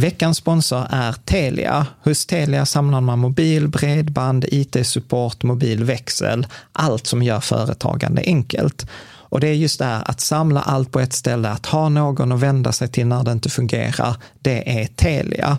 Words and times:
Veckans 0.00 0.36
sponsor 0.36 0.86
är 0.90 1.12
Telia. 1.12 1.86
Hos 2.04 2.26
Telia 2.26 2.66
samlar 2.66 3.00
man 3.00 3.18
mobil, 3.18 3.68
bredband, 3.68 4.44
IT-support, 4.48 5.42
mobilväxel, 5.42 6.46
allt 6.72 7.06
som 7.06 7.22
gör 7.22 7.40
företagande 7.40 8.22
enkelt. 8.26 8.86
Och 9.30 9.40
det 9.40 9.48
är 9.48 9.54
just 9.54 9.78
det 9.78 9.84
här 9.84 10.02
att 10.10 10.20
samla 10.20 10.60
allt 10.60 10.92
på 10.92 11.00
ett 11.00 11.12
ställe, 11.12 11.48
att 11.48 11.66
ha 11.66 11.88
någon 11.88 12.32
att 12.32 12.40
vända 12.40 12.72
sig 12.72 12.88
till 12.88 13.06
när 13.06 13.24
det 13.24 13.32
inte 13.32 13.48
fungerar, 13.48 14.16
det 14.40 14.82
är 14.82 14.86
Telia. 14.86 15.58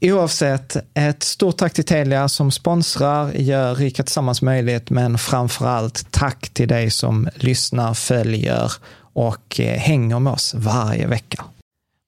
Oavsett, 0.00 0.76
ett 0.94 1.22
stort 1.22 1.56
tack 1.56 1.72
till 1.72 1.84
Telia 1.84 2.28
som 2.28 2.50
sponsrar, 2.50 3.32
gör 3.32 3.74
Rika 3.74 4.02
Tillsammans 4.02 4.42
möjligt, 4.42 4.90
men 4.90 5.18
framför 5.18 5.66
allt 5.66 6.06
tack 6.10 6.48
till 6.48 6.68
dig 6.68 6.90
som 6.90 7.28
lyssnar, 7.34 7.94
följer 7.94 8.72
och 9.12 9.60
eh, 9.60 9.78
hänger 9.78 10.18
med 10.18 10.32
oss 10.32 10.54
varje 10.54 11.06
vecka. 11.06 11.44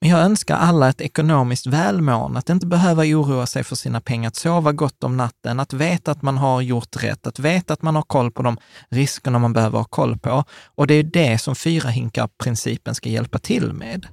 Men 0.01 0.11
jag 0.11 0.21
önskar 0.21 0.57
alla 0.57 0.89
ett 0.89 1.01
ekonomiskt 1.01 1.67
välmående, 1.67 2.39
att 2.39 2.51
inte 2.51 2.67
behöva 2.67 3.03
oroa 3.03 3.47
sig 3.47 3.65
för 3.65 3.77
sina 3.77 4.01
pengar, 4.01 4.29
att 4.29 4.37
sova 4.37 4.73
gott 4.73 5.05
om 5.05 5.17
natten, 5.17 5.61
att 5.61 5.73
veta 5.73 6.11
att 6.11 6.23
man 6.23 6.39
har 6.39 6.61
gjort 6.61 7.03
rätt, 7.03 7.27
att 7.27 7.39
veta 7.39 7.73
att 7.73 7.83
man 7.83 7.97
har 7.97 8.03
koll 8.03 8.31
på 8.31 8.43
de 8.43 8.57
riskerna 8.89 9.39
man 9.39 9.53
behöver 9.53 9.79
ha 9.79 9.85
koll 9.85 10.19
på. 10.19 10.45
Och 10.75 10.87
det 10.87 10.95
är 10.95 11.03
det 11.03 11.39
som 11.39 11.55
fyra 11.55 11.89
hinkar-principen 11.89 12.95
ska 12.95 13.09
hjälpa 13.09 13.39
till 13.39 13.73
med. 13.73 14.07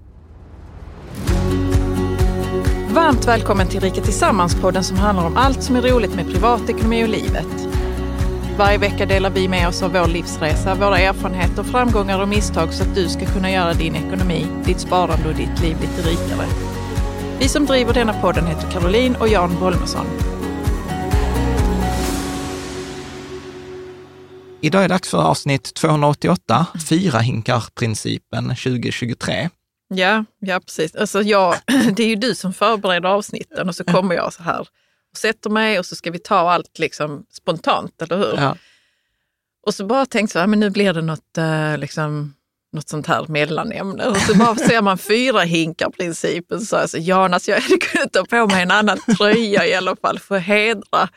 Varmt 2.98 3.28
välkommen 3.28 3.68
till 3.68 3.80
Rika 3.80 4.02
Tillsammans-podden 4.02 4.84
som 4.84 4.98
handlar 4.98 5.26
om 5.26 5.38
allt 5.38 5.64
som 5.64 5.76
är 5.76 5.82
roligt 5.82 6.16
med 6.16 6.32
privatekonomi 6.32 7.04
och 7.04 7.10
livet. 7.10 7.68
Varje 8.58 8.78
vecka 8.78 9.06
delar 9.06 9.30
vi 9.30 9.48
med 9.48 9.68
oss 9.68 9.84
av 9.84 9.94
vår 9.94 10.08
livsresa, 10.08 10.76
våra 10.76 11.00
erfarenheter, 11.00 11.64
framgångar 11.64 12.22
och 12.22 12.28
misstag 12.28 12.74
så 12.74 12.84
att 12.84 12.96
du 12.96 13.10
ska 13.10 13.26
kunna 13.26 13.52
göra 13.52 13.74
din 13.74 13.96
ekonomi, 13.96 14.48
ditt 14.66 14.80
sparande 14.80 15.30
och 15.30 15.36
ditt 15.36 15.62
liv 15.62 15.78
lite 15.82 16.10
rikare. 16.10 16.48
Vi 17.40 17.48
som 17.48 17.66
driver 17.66 17.94
denna 17.94 18.22
podden 18.22 18.48
heter 18.48 18.72
Caroline 18.72 19.16
och 19.16 19.28
Jan 19.28 19.60
Bolmesson. 19.60 20.06
Idag 24.62 24.84
är 24.84 24.88
det 24.88 24.94
dags 24.94 25.10
för 25.10 25.24
avsnitt 25.24 25.74
288, 25.74 26.66
fyra 26.90 27.20
hinkar-principen 27.20 28.50
2023. 28.50 29.50
Ja, 29.88 30.26
ja 30.40 30.60
precis. 30.60 30.96
Alltså 30.96 31.22
jag, 31.22 31.56
det 31.96 32.04
är 32.04 32.08
ju 32.08 32.16
du 32.16 32.36
som 32.36 32.54
förbereder 32.54 33.10
avsnitten 33.10 33.70
och 33.70 33.76
så 33.76 33.84
kommer 33.84 34.16
jag 34.16 34.34
så 34.34 34.44
här 34.44 34.68
och 35.12 35.18
sätter 35.18 35.50
mig 35.50 35.80
och 35.80 35.86
så 35.86 35.96
ska 35.96 36.12
vi 36.12 36.20
ta 36.20 36.52
allt 36.52 36.80
liksom 36.80 37.26
spontant, 37.30 38.02
eller 38.02 38.18
hur? 38.18 38.34
Ja. 38.36 38.58
Och 39.66 39.74
så 39.74 39.86
bara 39.86 40.06
tänkte 40.06 40.40
jag, 40.40 40.50
men 40.50 40.60
nu 40.60 40.70
blir 40.70 40.94
det 40.94 41.02
något, 41.02 41.38
eh, 41.38 41.78
liksom, 41.78 42.34
något 42.74 42.90
sånt 42.90 43.08
här 43.08 43.26
mellanämne. 43.28 44.06
Och 44.06 44.18
så 44.18 44.36
bara 44.36 44.56
ser 44.56 44.82
man 44.82 44.98
fyra 44.98 45.42
hinkar-principen. 45.42 46.62
Så 46.62 46.76
alltså, 46.76 46.98
Jonas, 46.98 47.48
jag 47.48 47.62
hade 47.62 47.78
kunnat 47.78 48.14
ta 48.14 48.26
på 48.26 48.48
mig 48.48 48.64
en 48.64 48.72
annan 48.72 48.98
tröja 49.18 49.66
i 49.66 49.74
alla 49.74 49.96
fall 50.02 50.20
för 50.20 50.36
att 50.36 50.44
hedra 50.44 51.10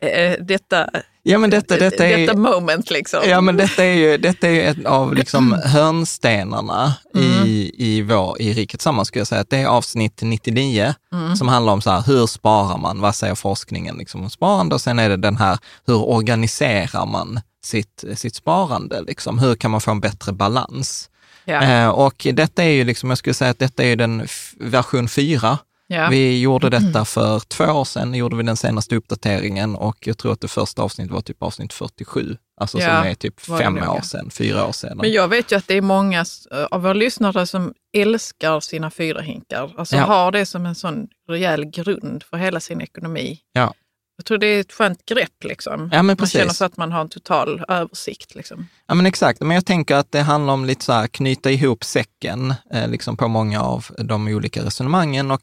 eh, 0.00 0.44
detta, 0.44 0.90
Ja, 1.22 1.38
men 1.38 1.50
detta, 1.50 1.76
detta, 1.76 2.06
är, 2.06 2.18
detta 2.18 2.38
moment. 2.38 2.90
Liksom. 2.90 3.20
ja, 3.24 3.40
men 3.40 3.56
detta 3.56 3.84
är 3.84 3.94
ju 3.94 4.18
detta 4.18 4.48
är 4.48 4.52
ju 4.52 4.62
ett 4.62 4.86
av 4.86 5.14
liksom 5.14 5.52
hörnstenarna 5.64 6.94
i, 7.14 7.72
i, 7.76 8.02
vår, 8.02 8.42
i 8.42 8.52
Riket 8.52 8.80
Tillsammans, 8.80 9.08
skulle 9.08 9.20
jag 9.20 9.26
säga. 9.26 9.40
Att 9.40 9.50
det 9.50 9.56
är 9.56 9.66
avsnitt 9.66 10.20
99 10.22 10.94
som 11.38 11.48
handlar 11.48 11.72
om 11.72 11.80
så 11.80 11.90
här, 11.90 12.02
hur 12.06 12.26
sparar 12.26 12.78
man? 12.78 13.00
Vad 13.00 13.14
säger 13.14 13.34
forskningen 13.34 13.96
liksom 13.96 14.22
om 14.22 14.30
sparande? 14.30 14.74
Och 14.74 14.80
sen 14.80 14.98
är 14.98 15.08
det 15.08 15.16
den 15.16 15.36
här, 15.36 15.58
hur 15.86 16.08
organiserar 16.08 17.06
man 17.06 17.40
sitt, 17.64 18.04
sitt 18.16 18.34
sparande? 18.34 19.02
Liksom? 19.02 19.38
Hur 19.38 19.54
kan 19.54 19.70
man 19.70 19.80
få 19.80 19.90
en 19.90 20.00
bättre 20.00 20.32
balans? 20.32 21.10
Ja. 21.44 21.62
Eh, 21.62 21.88
och 21.88 22.26
detta 22.32 22.64
är 22.64 22.70
ju, 22.70 22.84
liksom, 22.84 23.08
jag 23.08 23.18
skulle 23.18 23.34
säga 23.34 23.50
att 23.50 23.58
detta 23.58 23.84
är 23.84 23.96
den 23.96 24.26
version 24.56 25.08
4. 25.08 25.58
Ja. 25.92 26.08
Vi 26.08 26.40
gjorde 26.40 26.70
detta 26.70 27.04
för 27.04 27.40
två 27.40 27.64
år 27.64 27.84
sedan, 27.84 28.14
gjorde 28.14 28.36
vi 28.36 28.42
den 28.42 28.56
senaste 28.56 28.96
uppdateringen 28.96 29.76
och 29.76 29.96
jag 30.06 30.18
tror 30.18 30.32
att 30.32 30.40
det 30.40 30.48
första 30.48 30.82
avsnittet 30.82 31.12
var 31.12 31.20
typ 31.20 31.42
avsnitt 31.42 31.72
47. 31.72 32.36
Alltså 32.60 32.78
Ja, 32.78 32.84
som 32.84 33.10
är 33.10 33.14
typ 33.14 33.40
fem 33.40 33.74
nog, 33.74 33.88
år 33.88 34.00
sedan, 34.00 34.30
fyra 34.30 34.66
år 34.66 34.72
sedan. 34.72 34.96
Men 34.96 35.12
jag 35.12 35.28
vet 35.28 35.52
ju 35.52 35.56
att 35.56 35.68
det 35.68 35.74
är 35.74 35.82
många 35.82 36.24
eh, 36.50 36.64
av 36.64 36.82
våra 36.82 36.92
lyssnare 36.92 37.46
som 37.46 37.74
älskar 37.96 38.60
sina 38.60 38.90
fyra 38.90 39.20
hinkar. 39.20 39.74
Alltså 39.76 39.96
har 39.96 40.32
det 40.32 40.46
som 40.46 40.66
en 40.66 40.74
sån 40.74 41.08
rejäl 41.28 41.64
grund 41.64 42.22
för 42.22 42.36
hela 42.36 42.60
sin 42.60 42.80
ekonomi. 42.80 43.38
Ja. 44.20 44.22
Jag 44.22 44.24
tror 44.24 44.38
det 44.38 44.46
är 44.46 44.60
ett 44.60 44.72
skönt 44.72 45.06
grepp. 45.06 45.44
Liksom. 45.44 45.90
Ja, 45.92 46.02
man 46.02 46.16
precis. 46.16 46.32
känner 46.32 46.52
så 46.52 46.64
att 46.64 46.76
man 46.76 46.92
har 46.92 47.00
en 47.00 47.08
total 47.08 47.64
översikt. 47.68 48.34
Liksom. 48.34 48.68
Ja 48.90 48.94
men 48.94 49.06
exakt, 49.06 49.40
men 49.40 49.54
jag 49.54 49.66
tänker 49.66 49.96
att 49.96 50.12
det 50.12 50.20
handlar 50.20 50.54
om 50.54 50.64
lite 50.64 50.84
så 50.84 50.92
här 50.92 51.06
knyta 51.06 51.50
ihop 51.50 51.84
säcken 51.84 52.54
eh, 52.72 52.88
liksom 52.88 53.16
på 53.16 53.28
många 53.28 53.62
av 53.62 53.86
de 53.98 54.28
olika 54.28 54.64
resonemangen 54.64 55.30
och 55.30 55.40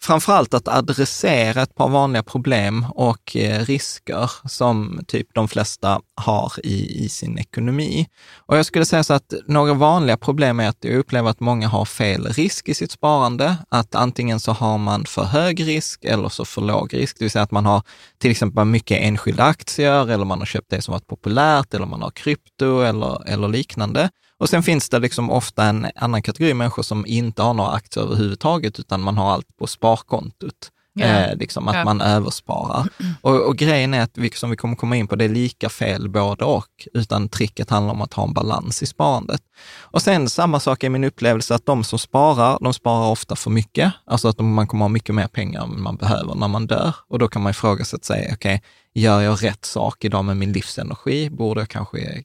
framförallt 0.00 0.54
att 0.54 0.68
adressera 0.68 1.62
ett 1.62 1.74
par 1.74 1.88
vanliga 1.88 2.22
problem 2.22 2.86
och 2.90 3.36
eh, 3.36 3.64
risker 3.64 4.30
som 4.44 5.00
typ 5.06 5.26
de 5.34 5.48
flesta 5.48 6.00
har 6.14 6.52
i, 6.62 7.04
i 7.04 7.08
sin 7.08 7.38
ekonomi. 7.38 8.08
Och 8.36 8.58
jag 8.58 8.66
skulle 8.66 8.84
säga 8.84 9.04
så 9.04 9.14
att 9.14 9.34
några 9.46 9.74
vanliga 9.74 10.16
problem 10.16 10.60
är 10.60 10.68
att 10.68 10.84
jag 10.84 10.94
upplever 10.94 11.30
att 11.30 11.40
många 11.40 11.68
har 11.68 11.84
fel 11.84 12.26
risk 12.26 12.68
i 12.68 12.74
sitt 12.74 12.90
sparande. 12.90 13.56
Att 13.68 13.94
antingen 13.94 14.40
så 14.40 14.52
har 14.52 14.78
man 14.78 15.04
för 15.04 15.24
hög 15.24 15.66
risk 15.66 16.04
eller 16.04 16.28
så 16.28 16.44
för 16.44 16.60
låg 16.60 16.94
risk, 16.94 17.18
det 17.18 17.24
vill 17.24 17.30
säga 17.30 17.42
att 17.42 17.50
man 17.50 17.66
har 17.66 17.82
till 18.18 18.30
exempel 18.30 18.64
mycket 18.64 19.00
enskilda 19.00 19.44
aktier 19.44 20.10
eller 20.10 20.24
man 20.24 20.38
har 20.38 20.46
köpt 20.46 20.70
det 20.70 20.82
som 20.82 20.92
varit 20.92 21.06
populärt 21.06 21.74
eller 21.74 21.86
man 21.86 22.02
har 22.02 22.10
krypto 22.10 22.85
eller, 22.88 23.28
eller 23.28 23.48
liknande. 23.48 24.10
Och 24.38 24.48
sen 24.48 24.62
finns 24.62 24.88
det 24.88 24.98
liksom 24.98 25.30
ofta 25.30 25.64
en 25.64 25.86
annan 25.94 26.22
kategori 26.22 26.54
människor 26.54 26.82
som 26.82 27.06
inte 27.06 27.42
har 27.42 27.54
några 27.54 27.70
aktier 27.70 28.04
överhuvudtaget, 28.04 28.78
utan 28.78 29.00
man 29.00 29.16
har 29.16 29.32
allt 29.32 29.56
på 29.58 29.66
sparkontot. 29.66 30.70
Ja. 30.98 31.06
Eh, 31.06 31.36
liksom 31.36 31.68
att 31.68 31.76
ja. 31.76 31.84
man 31.84 32.00
översparar. 32.00 32.88
Och, 33.20 33.46
och, 33.46 33.56
grejen 33.56 33.94
är 33.94 34.02
att, 34.02 34.18
som 34.34 34.50
vi 34.50 34.56
kommer 34.56 34.76
komma 34.76 34.96
in 34.96 35.06
på, 35.06 35.16
det 35.16 35.24
är 35.24 35.28
lika 35.28 35.68
fel 35.68 36.08
både 36.08 36.44
och, 36.44 36.88
utan 36.94 37.28
tricket 37.28 37.70
handlar 37.70 37.94
om 37.94 38.02
att 38.02 38.12
ha 38.12 38.24
en 38.24 38.32
balans 38.32 38.82
i 38.82 38.86
sparandet. 38.86 39.40
Och 39.80 40.02
sen 40.02 40.28
samma 40.28 40.60
sak 40.60 40.84
är 40.84 40.88
min 40.88 41.04
upplevelse 41.04 41.54
att 41.54 41.66
de 41.66 41.84
som 41.84 41.98
sparar, 41.98 42.58
de 42.60 42.74
sparar 42.74 43.10
ofta 43.10 43.36
för 43.36 43.50
mycket. 43.50 43.92
Alltså 44.04 44.28
att 44.28 44.38
man 44.38 44.66
kommer 44.66 44.84
ha 44.84 44.88
mycket 44.88 45.14
mer 45.14 45.26
pengar 45.26 45.64
än 45.64 45.82
man 45.82 45.96
behöver 45.96 46.34
när 46.34 46.48
man 46.48 46.66
dör. 46.66 46.94
Och 47.08 47.18
då 47.18 47.28
kan 47.28 47.42
man 47.42 47.50
ifrågasätta 47.50 48.04
sig, 48.04 48.30
okej, 48.32 48.54
okay, 48.54 49.02
gör 49.02 49.20
jag 49.20 49.44
rätt 49.44 49.64
sak 49.64 50.04
idag 50.04 50.24
med 50.24 50.36
min 50.36 50.52
livsenergi? 50.52 51.30
Borde 51.30 51.60
jag 51.60 51.68
kanske 51.68 52.22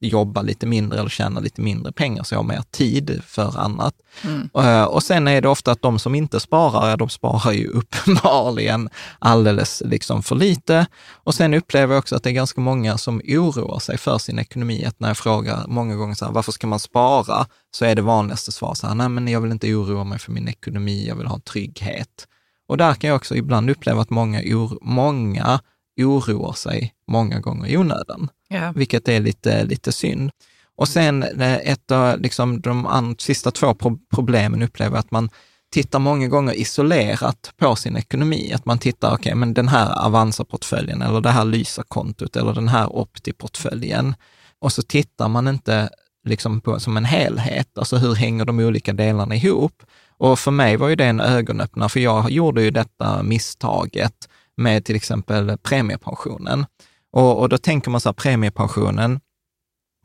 jobba 0.00 0.42
lite 0.42 0.66
mindre 0.66 0.98
eller 0.98 1.08
tjäna 1.08 1.40
lite 1.40 1.60
mindre 1.60 1.92
pengar 1.92 2.22
så 2.22 2.34
jag 2.34 2.38
har 2.38 2.44
mer 2.44 2.62
tid 2.70 3.22
för 3.26 3.58
annat. 3.58 3.94
Mm. 4.24 4.50
Uh, 4.58 4.84
och 4.84 5.02
sen 5.02 5.28
är 5.28 5.40
det 5.40 5.48
ofta 5.48 5.72
att 5.72 5.82
de 5.82 5.98
som 5.98 6.14
inte 6.14 6.40
sparar, 6.40 6.96
de 6.96 7.08
sparar 7.08 7.52
ju 7.52 7.68
uppenbarligen 7.68 8.88
alldeles 9.18 9.82
liksom 9.84 10.22
för 10.22 10.34
lite. 10.34 10.86
Och 11.12 11.34
sen 11.34 11.54
upplever 11.54 11.94
jag 11.94 11.98
också 11.98 12.16
att 12.16 12.22
det 12.22 12.30
är 12.30 12.34
ganska 12.34 12.60
många 12.60 12.98
som 12.98 13.20
oroar 13.24 13.78
sig 13.78 13.98
för 13.98 14.18
sin 14.18 14.38
ekonomi. 14.38 14.84
Att 14.84 15.00
när 15.00 15.08
jag 15.08 15.18
frågar 15.18 15.64
många 15.66 15.96
gånger 15.96 16.14
så 16.14 16.24
här, 16.24 16.32
varför 16.32 16.52
ska 16.52 16.66
man 16.66 16.80
spara? 16.80 17.46
Så 17.70 17.84
är 17.84 17.94
det 17.94 18.02
vanligaste 18.02 18.52
svar 18.52 18.74
så 18.74 18.86
här, 18.86 18.94
nej 18.94 19.08
men 19.08 19.28
jag 19.28 19.40
vill 19.40 19.52
inte 19.52 19.74
oroa 19.74 20.04
mig 20.04 20.18
för 20.18 20.32
min 20.32 20.48
ekonomi, 20.48 21.06
jag 21.08 21.16
vill 21.16 21.26
ha 21.26 21.38
trygghet. 21.38 22.26
Och 22.68 22.76
där 22.76 22.94
kan 22.94 23.08
jag 23.08 23.16
också 23.16 23.36
ibland 23.36 23.70
uppleva 23.70 24.02
att 24.02 24.10
många, 24.10 24.42
många 24.82 25.60
oroar 26.04 26.52
sig 26.52 26.94
många 27.06 27.40
gånger 27.40 27.68
i 27.68 27.76
onödan, 27.76 28.28
ja. 28.48 28.72
vilket 28.72 29.08
är 29.08 29.20
lite, 29.20 29.64
lite 29.64 29.92
synd. 29.92 30.30
Och 30.76 30.88
sen 30.88 31.22
eh, 31.22 31.54
ett 31.54 31.90
av 31.90 32.20
liksom, 32.20 32.60
de 32.60 33.16
sista 33.18 33.50
två 33.50 33.76
problemen 34.14 34.62
upplever 34.62 34.98
att 34.98 35.10
man 35.10 35.30
tittar 35.70 35.98
många 35.98 36.28
gånger 36.28 36.54
isolerat 36.54 37.52
på 37.56 37.76
sin 37.76 37.96
ekonomi. 37.96 38.52
Att 38.54 38.66
man 38.66 38.78
tittar, 38.78 39.08
okej, 39.08 39.16
okay, 39.20 39.34
men 39.34 39.54
den 39.54 39.68
här 39.68 40.06
Avanza-portföljen 40.06 41.02
eller 41.02 41.20
det 41.20 41.30
här 41.30 41.44
Lysa-kontot 41.44 42.36
eller 42.36 42.54
den 42.54 42.68
här 42.68 42.86
Opti-portföljen. 42.86 44.14
Och 44.60 44.72
så 44.72 44.82
tittar 44.82 45.28
man 45.28 45.48
inte 45.48 45.88
liksom 46.24 46.60
på, 46.60 46.80
som 46.80 46.96
en 46.96 47.04
helhet, 47.04 47.78
alltså 47.78 47.96
hur 47.96 48.14
hänger 48.14 48.44
de 48.44 48.58
olika 48.58 48.92
delarna 48.92 49.34
ihop? 49.34 49.82
Och 50.18 50.38
för 50.38 50.50
mig 50.50 50.76
var 50.76 50.88
ju 50.88 50.96
det 50.96 51.04
en 51.04 51.20
ögonöppnare, 51.20 51.88
för 51.88 52.00
jag 52.00 52.30
gjorde 52.30 52.62
ju 52.62 52.70
detta 52.70 53.22
misstaget 53.22 54.28
med 54.58 54.84
till 54.84 54.96
exempel 54.96 55.58
premiepensionen. 55.58 56.66
Och, 57.12 57.40
och 57.40 57.48
då 57.48 57.58
tänker 57.58 57.90
man 57.90 58.00
så 58.00 58.08
här, 58.08 58.14
premiepensionen, 58.14 59.20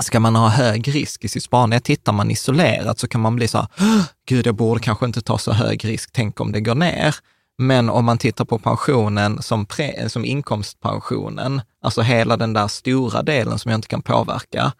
ska 0.01 0.19
man 0.19 0.35
ha 0.35 0.49
hög 0.49 0.95
risk 0.95 1.25
i 1.25 1.27
sitt 1.27 1.43
sparande? 1.43 1.79
Tittar 1.79 2.13
man 2.13 2.31
isolerat 2.31 2.99
så 2.99 3.07
kan 3.07 3.21
man 3.21 3.35
bli 3.35 3.47
så 3.47 3.57
här, 3.57 3.67
gud, 4.27 4.47
jag 4.47 4.55
borde 4.55 4.79
kanske 4.79 5.05
inte 5.05 5.21
ta 5.21 5.37
så 5.37 5.51
hög 5.51 5.85
risk, 5.85 6.09
tänk 6.13 6.39
om 6.39 6.51
det 6.51 6.61
går 6.61 6.75
ner. 6.75 7.15
Men 7.57 7.89
om 7.89 8.05
man 8.05 8.17
tittar 8.17 8.45
på 8.45 8.59
pensionen 8.59 9.41
som, 9.41 9.65
pre, 9.65 10.09
som 10.09 10.25
inkomstpensionen, 10.25 11.61
alltså 11.81 12.01
hela 12.01 12.37
den 12.37 12.53
där 12.53 12.67
stora 12.67 13.21
delen 13.21 13.59
som 13.59 13.71
jag 13.71 13.77
inte 13.77 13.87
kan 13.87 14.01
påverka, 14.01 14.73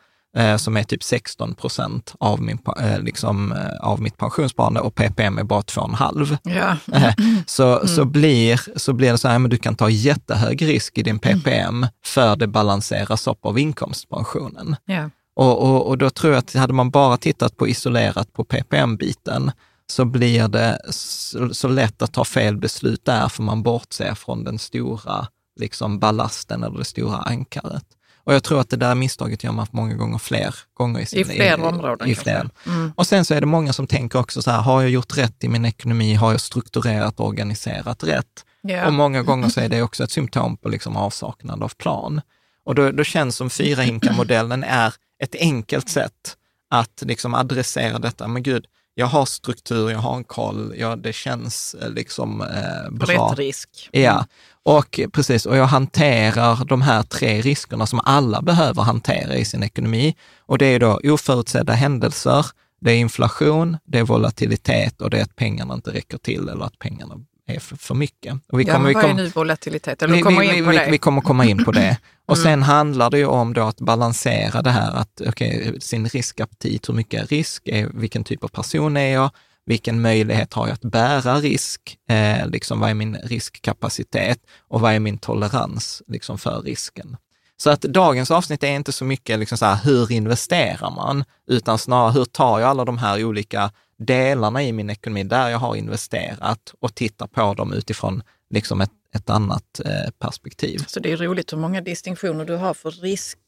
som 0.58 0.78
är 0.78 0.84
typ 0.84 1.04
16 1.04 1.56
procent 1.56 2.16
av, 2.20 2.42
min, 2.42 2.60
eh, 2.80 3.00
liksom, 3.00 3.52
eh, 3.52 3.88
av 3.88 4.02
mitt 4.02 4.18
pensionssparande 4.18 4.80
och 4.80 4.96
PPM 4.96 5.38
är 5.38 5.44
bara 5.44 5.62
2,5. 5.62 6.38
Ja. 6.44 6.78
Eh, 6.94 7.14
så, 7.46 7.76
mm. 7.76 7.88
så, 7.88 8.06
blir, 8.06 8.80
så 8.80 8.94
blir 8.94 9.12
det 9.12 9.18
så 9.18 9.28
här, 9.28 9.40
men 9.40 9.52
du 9.52 9.58
kan 9.58 9.76
ta 9.76 9.90
jättehög 9.90 10.62
risk 10.62 10.98
i 10.98 11.04
din 11.04 11.20
PPM 11.20 11.78
mm. 11.78 11.90
för 12.06 12.36
det 12.36 12.48
balanseras 12.48 13.28
upp 13.28 13.46
av 13.46 13.60
inkomstpensionen. 13.60 14.76
Ja. 14.86 15.10
Och, 15.36 15.62
och, 15.62 15.88
och 15.88 15.98
då 15.98 16.10
tror 16.10 16.34
jag 16.34 16.40
att 16.40 16.54
hade 16.54 16.74
man 16.74 16.90
bara 16.90 17.18
tittat 17.18 17.58
på 17.58 17.68
isolerat 17.68 18.34
på 18.34 18.44
PPM-biten, 18.44 19.52
så 19.88 20.06
blir 20.06 20.48
det 20.48 20.82
så, 20.90 21.54
så, 21.54 21.68
lätt 21.68 22.02
att 22.02 22.14
ta 22.14 22.26
fel 22.26 22.58
beslut 22.58 23.06
där, 23.06 23.30
för 23.30 23.44
man 23.44 23.64
bortser 23.64 24.16
från 24.16 24.44
den 24.44 24.60
stora 24.60 25.28
liksom 25.60 26.00
ballasten 26.00 26.64
eller 26.64 26.78
det 26.78 26.86
stora 26.86 27.18
ankaret. 27.18 27.86
Och 28.26 28.34
jag 28.34 28.44
tror 28.44 28.60
att 28.60 28.70
det 28.70 28.78
där 28.78 28.96
misstaget 28.96 29.44
gör 29.44 29.52
man 29.52 29.68
många 29.72 29.96
gånger 29.96 30.18
fler 30.18 30.56
gånger. 30.74 31.00
I, 31.00 31.06
sin, 31.06 31.20
I 31.20 31.24
fler 31.24 31.58
i, 31.58 31.62
områden. 31.62 32.10
I 32.10 32.16
fler. 32.16 32.50
Mm. 32.66 32.94
Och 32.96 33.08
sen 33.08 33.26
så 33.26 33.34
är 33.34 33.42
det 33.42 33.48
många 33.48 33.74
som 33.74 33.88
tänker 33.88 34.20
också 34.20 34.42
så 34.42 34.52
här, 34.52 34.62
har 34.62 34.82
jag 34.82 34.92
gjort 34.92 35.18
rätt 35.18 35.44
i 35.44 35.48
min 35.48 35.66
ekonomi? 35.66 36.14
Har 36.14 36.32
jag 36.32 36.42
strukturerat 36.42 37.20
och 37.20 37.28
organiserat 37.28 38.04
rätt? 38.04 38.46
Yeah. 38.68 38.88
Och 38.88 38.94
många 38.94 39.24
gånger 39.24 39.50
så 39.50 39.60
är 39.60 39.70
det 39.70 39.82
också 39.82 40.04
ett 40.04 40.12
symptom 40.12 40.58
på 40.58 40.70
liksom 40.70 40.98
avsaknad 40.98 41.64
av 41.64 41.70
plan. 41.78 42.22
Och 42.66 42.76
då, 42.76 42.92
då 42.92 43.04
känns 43.04 43.36
som 43.36 43.50
fyrahinka-modellen 43.50 44.64
är 44.64 44.94
ett 45.24 45.36
enkelt 45.40 45.90
sätt 45.90 46.38
att 46.70 47.04
liksom 47.06 47.34
adressera 47.34 48.00
detta. 48.00 48.28
Men 48.28 48.44
gud, 48.44 48.66
jag 48.96 49.06
har 49.06 49.26
struktur, 49.26 49.90
jag 49.90 50.00
har 50.00 50.16
en 50.16 50.24
koll, 50.24 50.74
ja, 50.78 50.96
det 50.96 51.14
känns 51.14 51.74
eh, 51.82 51.90
liksom 51.90 52.42
eh, 52.42 52.92
bra. 52.92 53.30
Rätt 53.32 53.40
risk. 53.40 53.90
Ja, 53.92 54.26
och 54.66 55.00
precis, 55.14 55.46
och 55.46 55.58
jag 55.58 55.66
hanterar 55.66 56.66
de 56.66 56.82
här 56.82 57.04
tre 57.04 57.42
riskerna 57.42 57.86
som 57.86 58.00
alla 58.04 58.42
behöver 58.42 58.82
hantera 58.82 59.36
i 59.36 59.46
sin 59.46 59.64
ekonomi. 59.64 60.16
Och 60.40 60.58
det 60.58 60.66
är 60.66 60.80
då 60.80 61.00
oförutsedda 61.04 61.74
händelser, 61.74 62.46
det 62.82 62.92
är 62.92 62.96
inflation, 62.96 63.78
det 63.86 64.00
är 64.00 64.04
volatilitet 64.04 65.02
och 65.02 65.10
det 65.10 65.18
är 65.18 65.24
att 65.24 65.36
pengarna 65.36 65.74
inte 65.74 65.92
räcker 65.92 66.18
till 66.18 66.50
eller 66.50 66.66
att 66.66 66.80
pengarna 66.80 67.16
är 67.48 67.60
för, 67.60 67.76
för 67.76 67.96
mycket. 67.96 68.34
Och 68.52 68.60
vi 68.60 68.66
kommer, 68.66 68.92
ja, 68.92 69.02
vad 69.02 69.10
är 69.10 69.14
nu 69.14 69.28
volatilitet? 69.28 70.02
Eller 70.02 70.14
vi, 70.14 70.22
kommer 70.22 70.42
vi, 70.42 70.58
in 70.58 70.66
på 70.66 70.72
vi, 70.72 70.78
det. 70.78 70.88
vi 70.92 70.98
kommer 70.98 71.22
komma 71.22 71.46
in 71.46 71.66
på 71.66 71.72
det. 71.72 71.98
Och 72.26 72.38
mm. 72.38 72.44
sen 72.44 72.64
handlar 72.64 73.10
det 73.10 73.18
ju 73.18 73.26
om 73.26 73.54
då 73.54 73.62
att 73.62 73.80
balansera 73.80 74.62
det 74.62 74.70
här, 74.70 74.96
att 74.96 75.22
okay, 75.22 75.80
sin 75.80 76.08
riskaptit, 76.08 76.90
hur 76.90 76.94
mycket 76.94 77.32
risk, 77.32 77.68
är, 77.68 77.90
vilken 77.94 78.24
typ 78.24 78.44
av 78.44 78.48
person 78.48 78.98
är 78.98 79.14
jag, 79.14 79.30
vilken 79.66 80.02
möjlighet 80.02 80.54
har 80.54 80.68
jag 80.68 80.74
att 80.74 80.92
bära 80.92 81.40
risk, 81.40 81.98
eh, 82.10 82.48
liksom 82.48 82.80
vad 82.80 82.90
är 82.90 82.94
min 82.94 83.16
riskkapacitet 83.16 84.40
och 84.68 84.82
vad 84.82 84.94
är 84.94 85.00
min 85.00 85.18
tolerans 85.18 86.02
liksom, 86.08 86.38
för 86.38 86.62
risken. 86.62 87.18
Så 87.58 87.70
att 87.70 87.82
dagens 87.82 88.32
avsnitt 88.32 88.64
är 88.64 88.76
inte 88.76 88.92
så 88.92 89.06
mycket 89.06 89.40
liksom 89.40 89.58
så 89.58 89.66
här, 89.66 89.84
hur 89.84 90.12
investerar 90.12 90.92
man, 90.92 91.24
utan 91.48 91.78
snarare 91.78 92.12
hur 92.12 92.26
tar 92.26 92.60
jag 92.60 92.70
alla 92.70 92.86
de 92.86 92.98
här 92.98 93.26
olika 93.26 93.72
delarna 93.98 94.64
i 94.64 94.72
min 94.72 94.90
ekonomi 94.90 95.24
där 95.24 95.50
jag 95.50 95.60
har 95.60 95.76
investerat 95.76 96.74
och 96.80 96.96
tittar 96.96 97.28
på 97.28 97.54
dem 97.54 97.74
utifrån 97.74 98.24
liksom 98.50 98.82
ett, 98.82 98.92
ett 99.16 99.30
annat 99.30 99.80
eh, 99.86 100.12
perspektiv. 100.20 100.84
Så 100.88 101.00
det 101.00 101.12
är 101.12 101.18
roligt 101.18 101.54
hur 101.54 101.58
många 101.58 101.82
distinktioner 101.82 102.46
du 102.46 102.56
har 102.56 102.74
för 102.74 102.92
risk, 102.92 103.40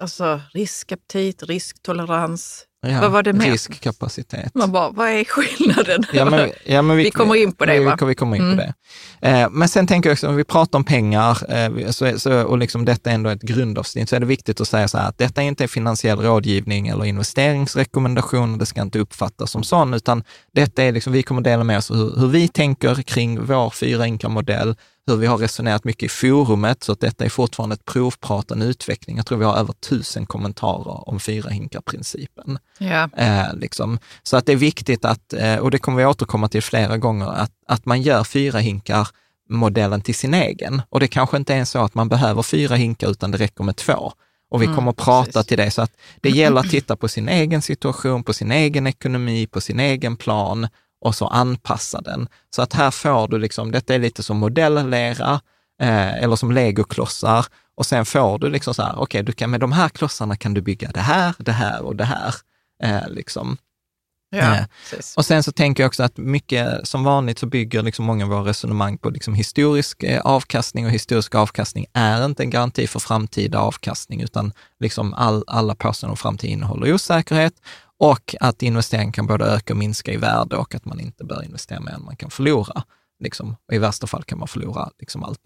alltså 0.00 0.40
riskaptit, 0.52 1.42
risktolerans, 1.42 2.64
Ja, 2.80 3.00
vad 3.00 3.10
var 3.10 3.22
det 3.22 3.32
mer? 3.32 3.50
Riskkapacitet. 3.50 4.54
Man 4.54 4.72
bara, 4.72 4.90
vad 4.90 5.08
är 5.08 5.24
skillnaden? 5.24 6.04
Ja, 6.12 6.24
men, 6.24 6.50
ja, 6.64 6.82
men 6.82 6.96
vi, 6.96 7.02
vi, 7.04 7.10
kommer 7.10 7.34
in 7.34 7.52
på 7.52 7.66
det, 7.66 7.78
vi? 7.80 8.06
Vi 8.06 8.14
kommer 8.14 8.36
in 8.36 8.42
mm. 8.42 8.56
på 8.56 8.62
det. 8.62 8.74
Eh, 9.28 9.50
men 9.50 9.68
sen 9.68 9.86
tänker 9.86 10.10
jag 10.10 10.14
också, 10.14 10.28
om 10.28 10.36
vi 10.36 10.44
pratar 10.44 10.78
om 10.78 10.84
pengar 10.84 11.54
eh, 11.54 11.90
så, 11.90 12.18
så, 12.18 12.42
och 12.42 12.58
liksom 12.58 12.84
detta 12.84 13.10
är 13.10 13.14
ändå 13.14 13.30
ett 13.30 13.42
grundavsnitt, 13.42 14.08
så 14.08 14.16
är 14.16 14.20
det 14.20 14.26
viktigt 14.26 14.60
att 14.60 14.68
säga 14.68 14.88
så 14.88 14.98
här 14.98 15.08
att 15.08 15.18
detta 15.18 15.42
inte 15.42 15.64
är 15.64 15.68
finansiell 15.68 16.20
rådgivning 16.20 16.88
eller 16.88 17.04
investeringsrekommendation, 17.04 18.58
det 18.58 18.66
ska 18.66 18.82
inte 18.82 18.98
uppfattas 18.98 19.50
som 19.50 19.62
sån, 19.62 19.94
utan 19.94 20.24
detta 20.54 20.82
är 20.82 20.92
liksom, 20.92 21.12
vi 21.12 21.22
kommer 21.22 21.42
dela 21.42 21.64
med 21.64 21.78
oss 21.78 21.90
hur, 21.90 22.20
hur 22.20 22.28
vi 22.28 22.48
tänker 22.48 23.02
kring 23.02 23.44
vår 23.44 23.70
fyra 23.70 24.28
modell 24.28 24.76
hur 25.08 25.16
vi 25.16 25.26
har 25.26 25.38
resonerat 25.38 25.84
mycket 25.84 26.02
i 26.02 26.08
forumet, 26.08 26.84
så 26.84 26.92
att 26.92 27.00
detta 27.00 27.24
är 27.24 27.28
fortfarande 27.28 27.74
ett 27.74 27.84
provprat, 27.84 28.50
en 28.50 28.62
utveckling. 28.62 29.16
Jag 29.16 29.26
tror 29.26 29.38
vi 29.38 29.44
har 29.44 29.56
över 29.56 29.72
tusen 29.72 30.26
kommentarer 30.26 31.08
om 31.08 31.20
fyra 31.20 31.50
hinkar-principen. 31.50 32.58
Ja. 32.78 33.08
Eh, 33.16 33.54
liksom. 33.54 33.98
Så 34.22 34.36
att 34.36 34.46
det 34.46 34.52
är 34.52 34.56
viktigt 34.56 35.04
att, 35.04 35.32
eh, 35.32 35.56
och 35.56 35.70
det 35.70 35.78
kommer 35.78 35.98
vi 35.98 36.04
återkomma 36.04 36.48
till 36.48 36.62
flera 36.62 36.98
gånger, 36.98 37.26
att, 37.26 37.52
att 37.66 37.86
man 37.86 38.02
gör 38.02 38.24
fyra 38.24 38.58
hinkar 38.58 39.08
modellen 39.48 40.00
till 40.00 40.14
sin 40.14 40.34
egen. 40.34 40.82
Och 40.88 41.00
det 41.00 41.08
kanske 41.08 41.36
inte 41.36 41.54
är 41.54 41.64
så 41.64 41.78
att 41.78 41.94
man 41.94 42.08
behöver 42.08 42.42
fyra 42.42 42.74
hinkar, 42.76 43.10
utan 43.10 43.30
det 43.30 43.38
räcker 43.38 43.64
med 43.64 43.76
två. 43.76 44.12
Och 44.50 44.62
vi 44.62 44.66
mm, 44.66 44.76
kommer 44.76 44.90
att 44.90 44.96
prata 44.96 45.32
precis. 45.32 45.46
till 45.46 45.58
det, 45.58 45.70
så 45.70 45.82
att 45.82 45.92
det 46.20 46.30
gäller 46.30 46.60
att 46.60 46.70
titta 46.70 46.96
på 46.96 47.08
sin 47.08 47.28
egen 47.28 47.62
situation, 47.62 48.24
på 48.24 48.32
sin 48.32 48.52
egen 48.52 48.86
ekonomi, 48.86 49.46
på 49.46 49.60
sin 49.60 49.80
egen 49.80 50.16
plan 50.16 50.68
och 51.00 51.14
så 51.14 51.26
anpassa 51.26 52.00
den. 52.00 52.28
Så 52.50 52.62
att 52.62 52.72
här 52.72 52.90
får 52.90 53.28
du 53.28 53.38
liksom, 53.38 53.72
detta 53.72 53.94
är 53.94 53.98
lite 53.98 54.22
som 54.22 54.36
modellera 54.38 55.40
eh, 55.82 56.22
eller 56.22 56.36
som 56.36 56.52
legoklossar 56.52 57.46
Och 57.74 57.86
sen 57.86 58.04
får 58.04 58.38
du 58.38 58.50
liksom 58.50 58.74
så 58.74 58.82
här, 58.82 58.92
okej, 58.92 59.02
okay, 59.02 59.22
du 59.22 59.32
kan 59.32 59.50
med 59.50 59.60
de 59.60 59.72
här 59.72 59.88
klossarna 59.88 60.36
kan 60.36 60.54
du 60.54 60.60
bygga 60.60 60.90
det 60.90 61.00
här, 61.00 61.34
det 61.38 61.52
här 61.52 61.82
och 61.82 61.96
det 61.96 62.04
här. 62.04 62.34
Eh, 62.82 63.08
liksom. 63.08 63.56
Ja, 64.30 64.56
Eh, 64.56 64.64
och 65.16 65.24
sen 65.24 65.42
så 65.42 65.52
tänker 65.52 65.82
jag 65.82 65.88
också 65.88 66.02
att 66.02 66.16
mycket, 66.16 66.88
som 66.88 67.04
vanligt 67.04 67.38
så 67.38 67.46
bygger 67.46 67.82
liksom 67.82 68.04
många 68.04 68.24
av 68.24 68.30
våra 68.30 68.44
resonemang 68.44 68.98
på 68.98 69.10
liksom 69.10 69.34
historisk 69.34 70.02
eh, 70.02 70.20
avkastning 70.20 70.86
och 70.86 70.90
historisk 70.92 71.34
avkastning 71.34 71.86
är 71.92 72.24
inte 72.24 72.42
en 72.42 72.50
garanti 72.50 72.86
för 72.86 73.00
framtida 73.00 73.58
avkastning, 73.58 74.20
utan 74.20 74.52
liksom 74.80 75.14
all, 75.14 75.44
alla 75.46 75.74
påståenden 75.74 76.12
om 76.12 76.16
framtid 76.16 76.50
innehåller 76.50 76.94
osäkerhet 76.94 77.54
och 77.98 78.34
att 78.40 78.62
investeringen 78.62 79.12
kan 79.12 79.26
både 79.26 79.44
öka 79.44 79.72
och 79.72 79.76
minska 79.76 80.12
i 80.12 80.16
värde 80.16 80.56
och 80.56 80.74
att 80.74 80.84
man 80.84 81.00
inte 81.00 81.24
bör 81.24 81.44
investera 81.44 81.80
mer 81.80 81.92
än 81.92 82.04
man 82.04 82.16
kan 82.16 82.30
förlora. 82.30 82.82
Liksom. 83.20 83.56
Och 83.68 83.74
I 83.74 83.78
värsta 83.78 84.06
fall 84.06 84.24
kan 84.24 84.38
man 84.38 84.48
förlora 84.48 84.90
liksom 84.98 85.24
allt. 85.24 85.40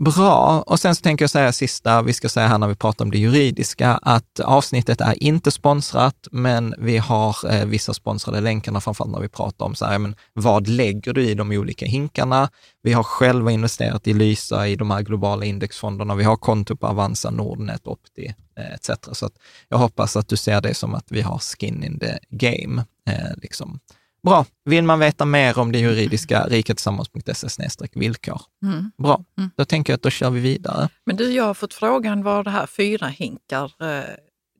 Bra, 0.00 0.62
och 0.66 0.80
sen 0.80 0.94
så 0.94 1.02
tänker 1.02 1.22
jag 1.22 1.30
säga 1.30 1.52
sista, 1.52 2.02
vi 2.02 2.12
ska 2.12 2.28
säga 2.28 2.46
här 2.48 2.58
när 2.58 2.68
vi 2.68 2.74
pratar 2.74 3.04
om 3.04 3.10
det 3.10 3.18
juridiska, 3.18 3.98
att 4.02 4.40
avsnittet 4.40 5.00
är 5.00 5.22
inte 5.22 5.50
sponsrat, 5.50 6.28
men 6.32 6.74
vi 6.78 6.98
har 6.98 7.36
eh, 7.50 7.66
vissa 7.66 7.94
sponsrade 7.94 8.40
länkarna, 8.40 8.80
framförallt 8.80 9.12
när 9.12 9.20
vi 9.20 9.28
pratar 9.28 9.66
om 9.66 9.74
så 9.74 9.84
här, 9.84 9.98
men 9.98 10.16
vad 10.32 10.68
lägger 10.68 11.12
du 11.12 11.28
i 11.28 11.34
de 11.34 11.50
olika 11.50 11.86
hinkarna? 11.86 12.48
Vi 12.82 12.92
har 12.92 13.02
själva 13.02 13.50
investerat 13.50 14.06
i 14.06 14.12
Lysa, 14.12 14.68
i 14.68 14.76
de 14.76 14.90
här 14.90 15.02
globala 15.02 15.44
indexfonderna, 15.44 16.14
vi 16.14 16.24
har 16.24 16.36
konto 16.36 16.76
på 16.76 16.86
Avanza, 16.86 17.30
Nordnet, 17.30 17.86
Opti 17.86 18.34
eh, 18.58 18.74
etc. 18.74 18.90
Så 19.12 19.26
att 19.26 19.34
jag 19.68 19.78
hoppas 19.78 20.16
att 20.16 20.28
du 20.28 20.36
ser 20.36 20.60
det 20.60 20.74
som 20.74 20.94
att 20.94 21.06
vi 21.08 21.20
har 21.20 21.38
skin 21.38 21.84
in 21.84 21.98
the 21.98 22.18
game. 22.30 22.84
Eh, 23.06 23.36
liksom. 23.36 23.80
Bra. 24.26 24.44
Vill 24.64 24.84
man 24.84 24.98
veta 24.98 25.24
mer 25.24 25.58
om 25.58 25.72
det 25.72 25.78
juridiska, 25.78 26.46
riketillsammans.se 26.46 27.68
villkor. 27.94 28.40
Mm. 28.64 28.90
Bra. 29.02 29.24
Mm. 29.38 29.50
Då 29.56 29.64
tänker 29.64 29.92
jag 29.92 29.96
att 29.96 30.02
då 30.02 30.10
kör 30.10 30.30
vi 30.30 30.40
vidare. 30.40 30.88
Men 31.06 31.16
du, 31.16 31.32
jag 31.32 31.44
har 31.44 31.54
fått 31.54 31.74
frågan 31.74 32.22
var 32.22 32.44
det 32.44 32.50
här 32.50 32.66
fyra 32.66 33.06
hinkar, 33.06 33.64
eh, 33.82 34.04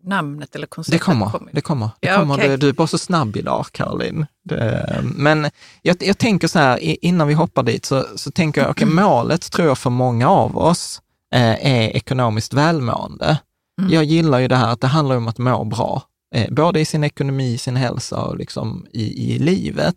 namnet 0.04 0.57
eller 0.57 0.66
konceptet 0.66 1.00
Det 1.00 1.04
kommer, 1.04 1.26
kommer. 1.31 1.52
det 1.52 1.61
kommer. 1.61 1.90
Det 2.00 2.09
Ja, 2.09 2.19
kommer. 2.19 2.35
okej. 2.35 2.49
Du, 2.49 2.57
du 2.57 2.69
är 2.69 2.73
bara 2.73 2.87
så 2.87 2.99
snabb 2.99 3.37
idag, 3.37 3.66
Caroline. 3.73 4.26
Det, 4.45 5.00
men 5.04 5.50
jag, 5.83 5.97
jag 6.00 6.19
tänker 6.19 6.49
så 6.49 6.59
här, 6.59 6.78
innan 7.04 7.28
vi 7.28 7.35
hoppar 7.35 7.62
dit, 7.62 7.85
så, 7.85 8.07
så 8.16 8.31
tänker 8.31 8.61
jag, 8.61 8.71
okej, 8.71 8.87
målet 8.87 9.52
tror 9.52 9.69
jag 9.69 9.78
för 9.78 9.90
många 9.90 10.28
av 10.28 10.59
oss 10.59 11.02
eh, 11.35 11.66
är 11.66 11.88
ekonomiskt 11.97 12.52
välmående. 12.52 13.38
Mm. 13.81 13.92
Jag 13.92 14.04
gillar 14.04 14.38
ju 14.38 14.49
det 14.49 14.57
här 14.57 14.73
att 14.73 14.81
det 14.81 14.87
handlar 14.87 15.16
om 15.16 15.28
att 15.28 15.38
må 15.38 15.64
bra, 15.64 16.02
eh, 16.32 16.50
både 16.50 16.80
i 16.80 16.84
sin 16.84 17.04
ekonomi, 17.04 17.58
sin 17.58 17.76
hälsa 17.76 18.22
och 18.22 18.36
liksom 18.36 18.86
i, 18.92 19.32
i 19.34 19.38
livet. 19.38 19.96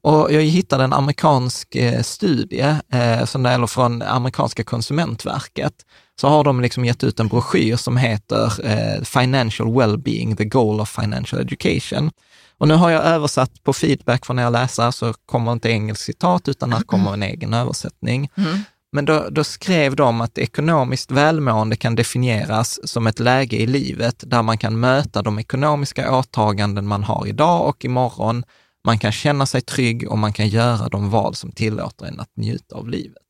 Och 0.00 0.32
jag 0.32 0.42
hittade 0.42 0.84
en 0.84 0.92
amerikansk 0.92 1.74
eh, 1.74 2.02
studie, 2.02 2.76
eh, 2.92 3.24
som 3.24 3.42
det, 3.42 3.50
eller 3.50 3.66
från 3.66 4.02
amerikanska 4.02 4.64
konsumentverket, 4.64 5.74
så 6.20 6.28
har 6.28 6.44
de 6.44 6.60
liksom 6.60 6.84
gett 6.84 7.04
ut 7.04 7.20
en 7.20 7.28
broschyr 7.28 7.76
som 7.76 7.96
heter 7.96 8.66
eh, 8.66 9.02
Financial 9.04 9.78
Wellbeing, 9.78 10.36
the 10.36 10.44
goal 10.44 10.80
of 10.80 10.90
financial 10.90 11.42
education. 11.42 12.10
Och 12.58 12.68
nu 12.68 12.74
har 12.74 12.90
jag 12.90 13.04
översatt 13.04 13.62
på 13.62 13.72
feedback 13.72 14.26
från 14.26 14.38
er 14.38 14.50
läsare, 14.50 14.92
så 14.92 15.14
kommer 15.26 15.52
inte 15.52 15.70
engelskt 15.70 16.04
citat, 16.04 16.48
utan 16.48 16.72
här 16.72 16.80
kommer 16.80 17.12
en 17.12 17.22
egen 17.22 17.54
översättning. 17.54 18.30
Mm. 18.36 18.58
Men 18.92 19.04
då, 19.04 19.28
då 19.30 19.44
skrev 19.44 19.96
de 19.96 20.20
att 20.20 20.38
ekonomiskt 20.38 21.10
välmående 21.10 21.76
kan 21.76 21.94
definieras 21.94 22.90
som 22.90 23.06
ett 23.06 23.18
läge 23.18 23.56
i 23.56 23.66
livet 23.66 24.22
där 24.26 24.42
man 24.42 24.58
kan 24.58 24.80
möta 24.80 25.22
de 25.22 25.38
ekonomiska 25.38 26.18
åtaganden 26.18 26.86
man 26.86 27.04
har 27.04 27.26
idag 27.26 27.68
och 27.68 27.84
imorgon. 27.84 28.44
Man 28.84 28.98
kan 28.98 29.12
känna 29.12 29.46
sig 29.46 29.60
trygg 29.60 30.08
och 30.10 30.18
man 30.18 30.32
kan 30.32 30.48
göra 30.48 30.88
de 30.88 31.10
val 31.10 31.34
som 31.34 31.52
tillåter 31.52 32.06
en 32.06 32.20
att 32.20 32.36
njuta 32.36 32.76
av 32.76 32.88
livet. 32.88 33.22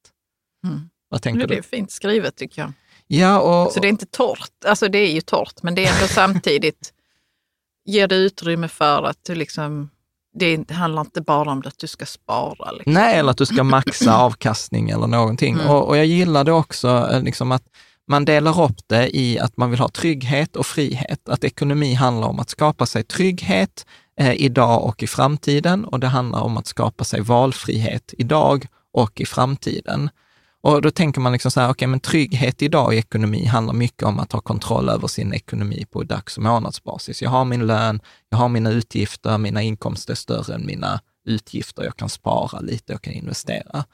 Mm. 0.66 0.80
Vad 1.08 1.22
tänker 1.22 1.46
Det 1.46 1.54
är 1.54 1.56
du? 1.56 1.62
fint 1.62 1.90
skrivet 1.90 2.36
tycker 2.36 2.62
jag. 2.62 2.72
Ja, 3.06 3.40
och, 3.40 3.72
Så 3.72 3.80
det 3.80 3.86
är 3.86 3.90
inte 3.90 4.06
torrt. 4.06 4.64
Alltså 4.66 4.88
det 4.88 4.98
är 4.98 5.12
ju 5.12 5.20
torrt, 5.20 5.62
men 5.62 5.74
det 5.74 5.86
är 5.86 5.94
ändå 5.94 6.08
samtidigt 6.08 6.92
ger 7.84 8.08
det 8.08 8.14
utrymme 8.16 8.68
för 8.68 9.02
att 9.02 9.24
du 9.24 9.34
liksom, 9.34 9.90
det 10.34 10.70
handlar 10.70 11.00
inte 11.00 11.20
bara 11.20 11.50
om 11.50 11.62
att 11.66 11.78
du 11.78 11.86
ska 11.86 12.06
spara. 12.06 12.70
Liksom. 12.70 12.92
Nej, 12.92 13.18
eller 13.18 13.30
att 13.30 13.38
du 13.38 13.46
ska 13.46 13.64
maxa 13.64 14.16
avkastning 14.18 14.90
eller 14.90 15.06
någonting. 15.06 15.54
Mm. 15.54 15.66
Och, 15.66 15.88
och 15.88 15.96
jag 15.96 16.06
gillade 16.06 16.52
också 16.52 17.08
eh, 17.12 17.22
liksom 17.22 17.52
att 17.52 17.62
man 18.08 18.24
delar 18.24 18.62
upp 18.62 18.78
det 18.86 19.16
i 19.16 19.38
att 19.38 19.56
man 19.56 19.70
vill 19.70 19.80
ha 19.80 19.88
trygghet 19.88 20.56
och 20.56 20.66
frihet. 20.66 21.28
Att 21.28 21.44
ekonomi 21.44 21.94
handlar 21.94 22.28
om 22.28 22.40
att 22.40 22.50
skapa 22.50 22.86
sig 22.86 23.02
trygghet 23.02 23.86
eh, 24.20 24.32
idag 24.32 24.84
och 24.84 25.02
i 25.02 25.06
framtiden 25.06 25.84
och 25.84 26.00
det 26.00 26.06
handlar 26.06 26.40
om 26.40 26.56
att 26.56 26.66
skapa 26.66 27.04
sig 27.04 27.20
valfrihet 27.20 28.14
idag 28.18 28.66
och 28.92 29.20
i 29.20 29.26
framtiden. 29.26 30.10
Och 30.60 30.82
då 30.82 30.90
tänker 30.90 31.20
man 31.20 31.32
liksom 31.32 31.50
så 31.50 31.60
här, 31.60 31.70
okej, 31.70 31.88
men 31.88 32.00
trygghet 32.00 32.62
idag 32.62 32.94
i 32.94 32.98
ekonomi 32.98 33.44
handlar 33.44 33.74
mycket 33.74 34.02
om 34.02 34.18
att 34.18 34.32
ha 34.32 34.40
kontroll 34.40 34.88
över 34.88 35.08
sin 35.08 35.32
ekonomi 35.32 35.86
på 35.90 36.02
dags 36.02 36.36
och 36.36 36.42
månadsbasis. 36.42 37.22
Jag 37.22 37.30
har 37.30 37.44
min 37.44 37.66
lön, 37.66 38.00
jag 38.28 38.38
har 38.38 38.48
mina 38.48 38.70
utgifter, 38.70 39.38
mina 39.38 39.62
inkomster 39.62 40.12
är 40.12 40.16
större 40.16 40.54
än 40.54 40.66
mina 40.66 41.00
utgifter, 41.24 41.84
jag 41.84 41.96
kan 41.96 42.08
spara 42.08 42.60
lite, 42.60 42.92
jag 42.92 43.02
kan 43.02 43.12
investera. 43.12 43.84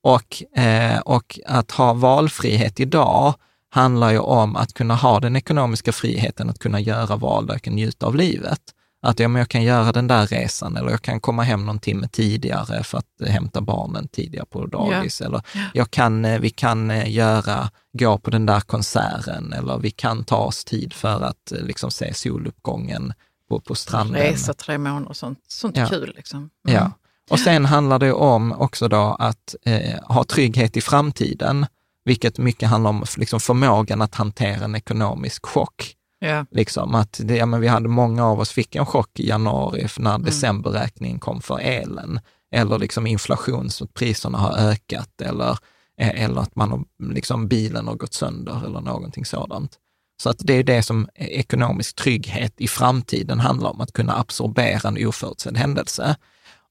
Och, 0.00 0.58
eh, 0.58 0.98
och 0.98 1.38
att 1.46 1.70
ha 1.70 1.92
valfrihet 1.92 2.80
idag 2.80 3.34
handlar 3.70 4.10
ju 4.10 4.18
om 4.18 4.56
att 4.56 4.74
kunna 4.74 4.94
ha 4.94 5.20
den 5.20 5.36
ekonomiska 5.36 5.92
friheten, 5.92 6.50
att 6.50 6.58
kunna 6.58 6.80
göra 6.80 7.16
val 7.16 7.46
där 7.46 7.54
jag 7.54 7.62
kan 7.62 7.74
njuta 7.74 8.06
av 8.06 8.14
livet. 8.14 8.60
Att 9.04 9.18
ja, 9.20 9.28
men 9.28 9.38
jag 9.38 9.48
kan 9.48 9.62
göra 9.62 9.92
den 9.92 10.06
där 10.06 10.26
resan 10.26 10.76
eller 10.76 10.90
jag 10.90 11.02
kan 11.02 11.20
komma 11.20 11.42
hem 11.42 11.66
någon 11.66 11.78
timme 11.78 12.08
tidigare 12.08 12.84
för 12.84 12.98
att 12.98 13.20
eh, 13.20 13.32
hämta 13.32 13.60
barnen 13.60 14.08
tidigare 14.08 14.46
på 14.46 14.66
dagis. 14.66 15.20
Eller 15.20 15.42
jag 15.74 15.90
kan, 15.90 16.24
eh, 16.24 16.40
vi 16.40 16.50
kan 16.50 16.90
eh, 16.90 17.10
göra, 17.12 17.70
gå 17.92 18.18
på 18.18 18.30
den 18.30 18.46
där 18.46 18.60
konserten 18.60 19.52
eller 19.52 19.78
vi 19.78 19.90
kan 19.90 20.24
ta 20.24 20.36
oss 20.36 20.64
tid 20.64 20.92
för 20.92 21.20
att 21.22 21.52
liksom 21.52 21.90
se 21.90 22.14
soluppgången 22.14 23.12
på, 23.48 23.60
på 23.60 23.74
stranden. 23.74 24.22
Resa 24.22 24.54
tre 24.54 24.78
månader 24.78 25.08
och 25.08 25.16
sånt. 25.16 25.38
Sånt 25.48 25.76
Ja. 25.76 25.86
kul. 25.86 26.12
Liksom. 26.16 26.38
Mm. 26.38 26.50
Ja. 26.80 26.90
Och 27.30 27.40
sen 27.40 27.64
handlar 27.64 27.98
det 27.98 28.12
om 28.12 28.52
också 28.52 28.88
då 28.88 29.16
att 29.18 29.54
eh, 29.64 30.00
ha 30.02 30.24
trygghet 30.24 30.76
i 30.76 30.80
framtiden, 30.80 31.66
vilket 32.04 32.38
mycket 32.38 32.68
handlar 32.68 32.90
om 32.90 33.04
liksom 33.16 33.40
förmågan 33.40 34.02
att 34.02 34.14
hantera 34.14 34.64
en 34.64 34.74
ekonomisk 34.74 35.46
chock. 35.46 35.94
Ja. 36.24 36.46
Liksom 36.50 36.94
att 36.94 37.20
det, 37.24 37.36
ja, 37.36 37.46
men 37.46 37.60
vi 37.60 37.68
hade 37.68 37.88
många 37.88 38.26
av 38.26 38.40
oss 38.40 38.50
fick 38.50 38.74
en 38.74 38.86
chock 38.86 39.20
i 39.20 39.28
januari 39.28 39.88
när 39.98 40.18
decemberräkningen 40.18 41.18
kom 41.18 41.40
för 41.40 41.58
elen. 41.58 42.20
Eller 42.54 42.78
liksom 42.78 43.06
inflation, 43.06 43.70
så 43.70 43.84
att 43.84 43.94
priserna 43.94 44.38
har 44.38 44.56
ökat 44.56 45.20
eller, 45.20 45.58
eh, 46.00 46.24
eller 46.24 46.40
att 46.40 46.56
man 46.56 46.70
har, 46.70 46.84
liksom 47.12 47.48
bilen 47.48 47.88
har 47.88 47.94
gått 47.94 48.14
sönder 48.14 48.62
eller 48.66 48.80
någonting 48.80 49.24
sådant. 49.24 49.78
Så 50.22 50.30
att 50.30 50.36
det 50.38 50.54
är 50.54 50.62
det 50.62 50.82
som 50.82 51.08
ekonomisk 51.14 51.96
trygghet 51.96 52.60
i 52.60 52.68
framtiden 52.68 53.40
handlar 53.40 53.70
om, 53.70 53.80
att 53.80 53.92
kunna 53.92 54.18
absorbera 54.18 54.88
en 54.88 55.06
oförutsedd 55.06 55.56
händelse. 55.56 56.16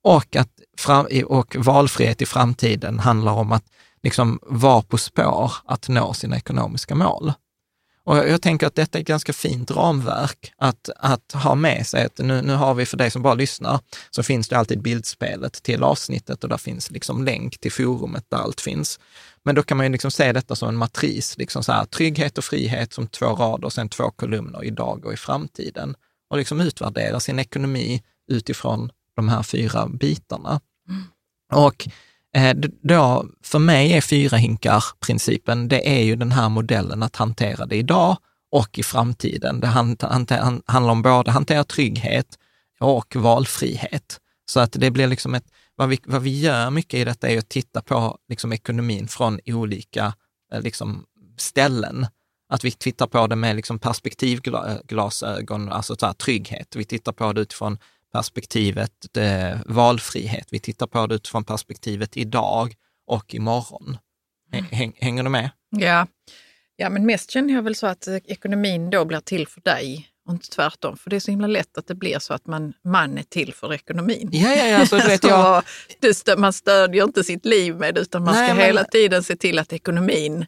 Och, 0.03 0.35
att 0.35 0.49
och 1.25 1.55
valfrihet 1.59 2.21
i 2.21 2.25
framtiden 2.25 2.99
handlar 2.99 3.31
om 3.33 3.51
att 3.51 3.65
liksom 4.03 4.39
vara 4.41 4.81
på 4.81 4.97
spår 4.97 5.51
att 5.65 5.89
nå 5.89 6.13
sina 6.13 6.37
ekonomiska 6.37 6.95
mål. 6.95 7.33
Och 8.05 8.17
jag, 8.17 8.29
jag 8.29 8.41
tänker 8.41 8.67
att 8.67 8.75
detta 8.75 8.97
är 8.97 9.01
ett 9.01 9.07
ganska 9.07 9.33
fint 9.33 9.71
ramverk 9.71 10.53
att, 10.57 10.89
att 10.97 11.31
ha 11.31 11.55
med 11.55 11.87
sig. 11.87 12.05
Att 12.05 12.17
nu, 12.17 12.41
nu 12.41 12.53
har 12.53 12.73
vi, 12.73 12.85
för 12.85 12.97
dig 12.97 13.11
som 13.11 13.21
bara 13.21 13.33
lyssnar, 13.33 13.79
så 14.09 14.23
finns 14.23 14.47
det 14.47 14.57
alltid 14.57 14.81
bildspelet 14.81 15.63
till 15.63 15.83
avsnittet 15.83 16.43
och 16.43 16.49
där 16.49 16.57
finns 16.57 16.91
liksom 16.91 17.23
länk 17.25 17.57
till 17.59 17.71
forumet 17.71 18.25
där 18.29 18.37
allt 18.37 18.61
finns. 18.61 18.99
Men 19.43 19.55
då 19.55 19.63
kan 19.63 19.77
man 19.77 19.85
ju 19.85 19.91
liksom 19.91 20.11
se 20.11 20.31
detta 20.31 20.55
som 20.55 20.69
en 20.69 20.75
matris, 20.75 21.37
liksom 21.37 21.63
så 21.63 21.71
här, 21.71 21.85
trygghet 21.85 22.37
och 22.37 22.43
frihet 22.43 22.93
som 22.93 23.07
två 23.07 23.25
rader 23.25 23.65
och 23.65 23.73
sen 23.73 23.89
två 23.89 24.11
kolumner 24.11 24.63
idag 24.63 25.05
och 25.05 25.13
i 25.13 25.17
framtiden. 25.17 25.95
Och 26.29 26.37
liksom 26.37 26.61
utvärdera 26.61 27.19
sin 27.19 27.39
ekonomi 27.39 28.03
utifrån 28.31 28.89
de 29.15 29.29
här 29.29 29.43
fyra 29.43 29.87
bitarna. 29.87 30.61
Och 31.53 31.87
eh, 31.87 31.91
d- 31.91 31.93
Eh, 32.35 32.55
då, 32.81 33.25
för 33.43 33.59
mig 33.59 33.93
är 33.93 34.01
fyra 34.01 34.37
hinkar-principen, 34.37 35.67
det 35.67 35.89
är 35.99 36.03
ju 36.03 36.15
den 36.15 36.31
här 36.31 36.49
modellen 36.49 37.03
att 37.03 37.15
hantera 37.15 37.65
det 37.65 37.75
idag 37.75 38.17
och 38.51 38.79
i 38.79 38.83
framtiden. 38.83 39.59
Det 39.59 39.67
handlar 39.67 40.91
om 40.91 41.01
både 41.01 41.31
hantera 41.31 41.63
trygghet 41.63 42.27
och 42.79 43.15
valfrihet. 43.15 44.19
Så 44.45 44.59
att 44.59 44.71
det 44.71 44.91
blir 44.91 45.07
liksom 45.07 45.35
ett, 45.35 45.45
vad 45.75 45.89
vi, 45.89 45.99
vad 46.05 46.21
vi 46.21 46.39
gör 46.39 46.69
mycket 46.69 46.99
i 46.99 47.03
detta 47.03 47.29
är 47.29 47.37
att 47.37 47.49
titta 47.49 47.81
på 47.81 48.17
liksom 48.29 48.53
ekonomin 48.53 49.07
från 49.07 49.39
olika 49.45 50.13
eh, 50.53 50.61
liksom, 50.61 51.05
ställen. 51.37 52.07
Att 52.49 52.63
vi 52.63 52.71
tittar 52.71 53.07
på 53.07 53.27
det 53.27 53.35
med 53.35 53.55
liksom 53.55 53.79
perspektivglasögon, 53.79 55.69
alltså 55.69 55.95
så 55.95 56.05
här, 56.05 56.13
trygghet. 56.13 56.75
Vi 56.75 56.85
tittar 56.85 57.11
på 57.11 57.33
det 57.33 57.41
utifrån 57.41 57.77
perspektivet 58.13 58.91
valfrihet. 59.65 60.47
Vi 60.51 60.59
tittar 60.59 60.87
på 60.87 61.07
det 61.07 61.15
utifrån 61.15 61.43
perspektivet 61.43 62.17
idag 62.17 62.73
och 63.07 63.33
imorgon. 63.33 63.97
Mm. 64.53 64.65
Häng, 64.65 64.93
hänger 64.99 65.23
du 65.23 65.29
med? 65.29 65.49
Ja. 65.69 66.07
ja, 66.75 66.89
men 66.89 67.05
mest 67.05 67.31
känner 67.31 67.53
jag 67.53 67.61
väl 67.61 67.75
så 67.75 67.87
att 67.87 68.07
eh, 68.07 68.15
ekonomin 68.25 68.89
då 68.89 69.05
blir 69.05 69.19
till 69.19 69.47
för 69.47 69.61
dig 69.61 70.09
och 70.27 70.33
inte 70.33 70.49
tvärtom. 70.49 70.97
För 70.97 71.09
det 71.09 71.15
är 71.15 71.19
så 71.19 71.31
himla 71.31 71.47
lätt 71.47 71.77
att 71.77 71.87
det 71.87 71.95
blir 71.95 72.19
så 72.19 72.33
att 72.33 72.47
man, 72.47 72.73
man 72.83 73.17
är 73.17 73.23
till 73.23 73.53
för 73.53 73.73
ekonomin. 73.73 74.29
Ja, 74.31 74.55
ja, 74.55 74.65
ja. 74.67 74.85
Så 74.85 74.97
du 74.97 75.07
vet, 75.07 75.23
jag, 75.27 75.63
det 75.99 76.37
man 76.37 76.53
stödjer 76.53 77.03
inte 77.03 77.23
sitt 77.23 77.45
liv 77.45 77.75
med 77.75 77.97
utan 77.97 78.23
man 78.23 78.35
Nej, 78.35 78.47
ska 78.47 78.55
men- 78.55 78.65
hela 78.65 78.83
tiden 78.83 79.23
se 79.23 79.35
till 79.35 79.59
att 79.59 79.73
ekonomin 79.73 80.45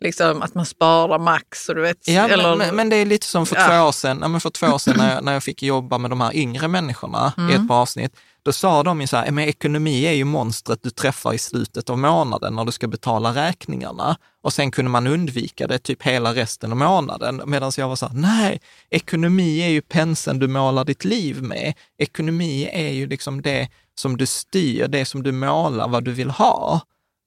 liksom 0.00 0.42
att 0.42 0.54
man 0.54 0.66
sparar 0.66 1.18
max. 1.18 1.68
Och 1.68 1.74
du 1.74 1.80
vet, 1.80 2.08
Ja, 2.08 2.28
eller, 2.28 2.56
men, 2.56 2.76
men, 2.76 2.88
det 2.88 2.96
är 2.96 3.06
lite 3.06 3.26
som 3.26 3.46
för 3.46 3.56
Ja. 3.56 3.66
två 3.66 3.88
år 3.88 3.92
sedan, 3.92 4.18
ja, 4.22 4.28
men 4.28 4.40
för 4.40 4.50
två 4.50 4.66
år 4.66 4.78
sedan 4.78 4.94
när, 4.98 5.14
jag, 5.14 5.24
när 5.24 5.32
jag 5.32 5.42
fick 5.42 5.62
jobba 5.62 5.98
med 5.98 6.10
de 6.10 6.20
här 6.20 6.36
yngre 6.36 6.68
människorna 6.68 7.32
i 7.50 7.54
ett 7.54 7.68
par 7.68 7.80
avsnitt. 7.80 8.16
Då 8.42 8.52
sa 8.52 8.82
de 8.82 9.00
ju 9.00 9.06
så 9.06 9.16
här, 9.16 9.30
men 9.30 9.44
ekonomi 9.48 10.06
är 10.06 10.12
ju 10.12 10.24
monstret 10.24 10.82
du 10.82 10.90
träffar 10.90 11.34
i 11.34 11.38
slutet 11.38 11.90
av 11.90 11.98
månaden 11.98 12.54
när 12.54 12.64
du 12.64 12.72
ska 12.72 12.88
betala 12.88 13.34
räkningarna. 13.34 14.16
Och 14.42 14.52
sen 14.52 14.70
kunde 14.70 14.90
man 14.90 15.06
undvika 15.06 15.66
det 15.66 15.78
typ 15.78 16.02
hela 16.02 16.34
resten 16.34 16.70
av 16.70 16.76
månaden. 16.76 17.42
Medan 17.46 17.72
jag 17.76 17.88
var 17.88 17.96
så 17.96 18.06
här, 18.06 18.14
nej, 18.14 18.60
ekonomi 18.90 19.62
är 19.62 19.68
ju 19.68 19.82
penseln 19.82 20.38
du 20.38 20.48
målar 20.48 20.84
ditt 20.84 21.04
liv 21.04 21.42
med. 21.42 21.74
Ekonomi 21.98 22.70
är 22.72 22.90
ju 22.90 23.06
liksom 23.06 23.42
det 23.42 23.68
som 23.94 24.16
du 24.16 24.26
styr, 24.26 24.88
det 24.88 25.04
som 25.04 25.22
du 25.22 25.32
målar 25.32 25.88
vad 25.88 26.04
du 26.04 26.12
vill 26.12 26.30
ha. 26.30 26.80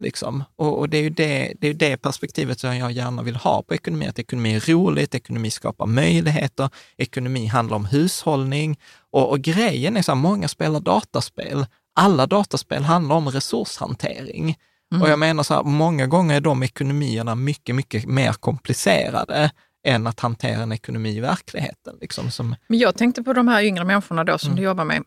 Liksom. 0.03 0.43
Och, 0.55 0.79
och 0.79 0.89
det 0.89 0.97
är 0.97 1.01
ju 1.01 1.09
det, 1.09 1.53
det, 1.59 1.67
är 1.67 1.73
det 1.73 1.97
perspektivet 1.97 2.59
som 2.59 2.77
jag 2.77 2.91
gärna 2.91 3.21
vill 3.23 3.35
ha 3.35 3.63
på 3.63 3.73
ekonomi, 3.73 4.07
att 4.07 4.19
ekonomi 4.19 4.55
är 4.55 4.59
roligt, 4.73 5.15
ekonomi 5.15 5.49
skapar 5.51 5.85
möjligheter, 5.85 6.69
ekonomi 6.97 7.45
handlar 7.45 7.75
om 7.75 7.85
hushållning. 7.85 8.79
Och, 9.11 9.29
och 9.29 9.39
grejen 9.39 9.97
är 9.97 10.01
så 10.01 10.11
här, 10.11 10.19
många 10.19 10.47
spelar 10.47 10.79
dataspel. 10.79 11.65
Alla 11.95 12.25
dataspel 12.27 12.83
handlar 12.83 13.15
om 13.15 13.29
resurshantering. 13.29 14.57
Och 15.01 15.09
jag 15.09 15.19
menar 15.19 15.43
så 15.43 15.53
här, 15.53 15.63
många 15.63 16.07
gånger 16.07 16.35
är 16.35 16.41
de 16.41 16.63
ekonomierna 16.63 17.35
mycket, 17.35 17.75
mycket 17.75 18.05
mer 18.05 18.33
komplicerade 18.33 19.51
än 19.87 20.07
att 20.07 20.19
hantera 20.19 20.63
en 20.63 20.71
ekonomi 20.71 21.17
i 21.17 21.19
verkligheten. 21.19 21.95
Liksom, 22.01 22.31
som, 22.31 22.55
Men 22.67 22.79
jag 22.79 22.97
tänkte 22.97 23.23
på 23.23 23.33
de 23.33 23.47
här 23.47 23.63
yngre 23.63 23.85
människorna 23.85 24.23
då 24.23 24.37
som 24.37 24.47
Mm. 24.47 24.57
du 24.57 24.63
jobbar 24.63 24.85
med. 24.85 25.03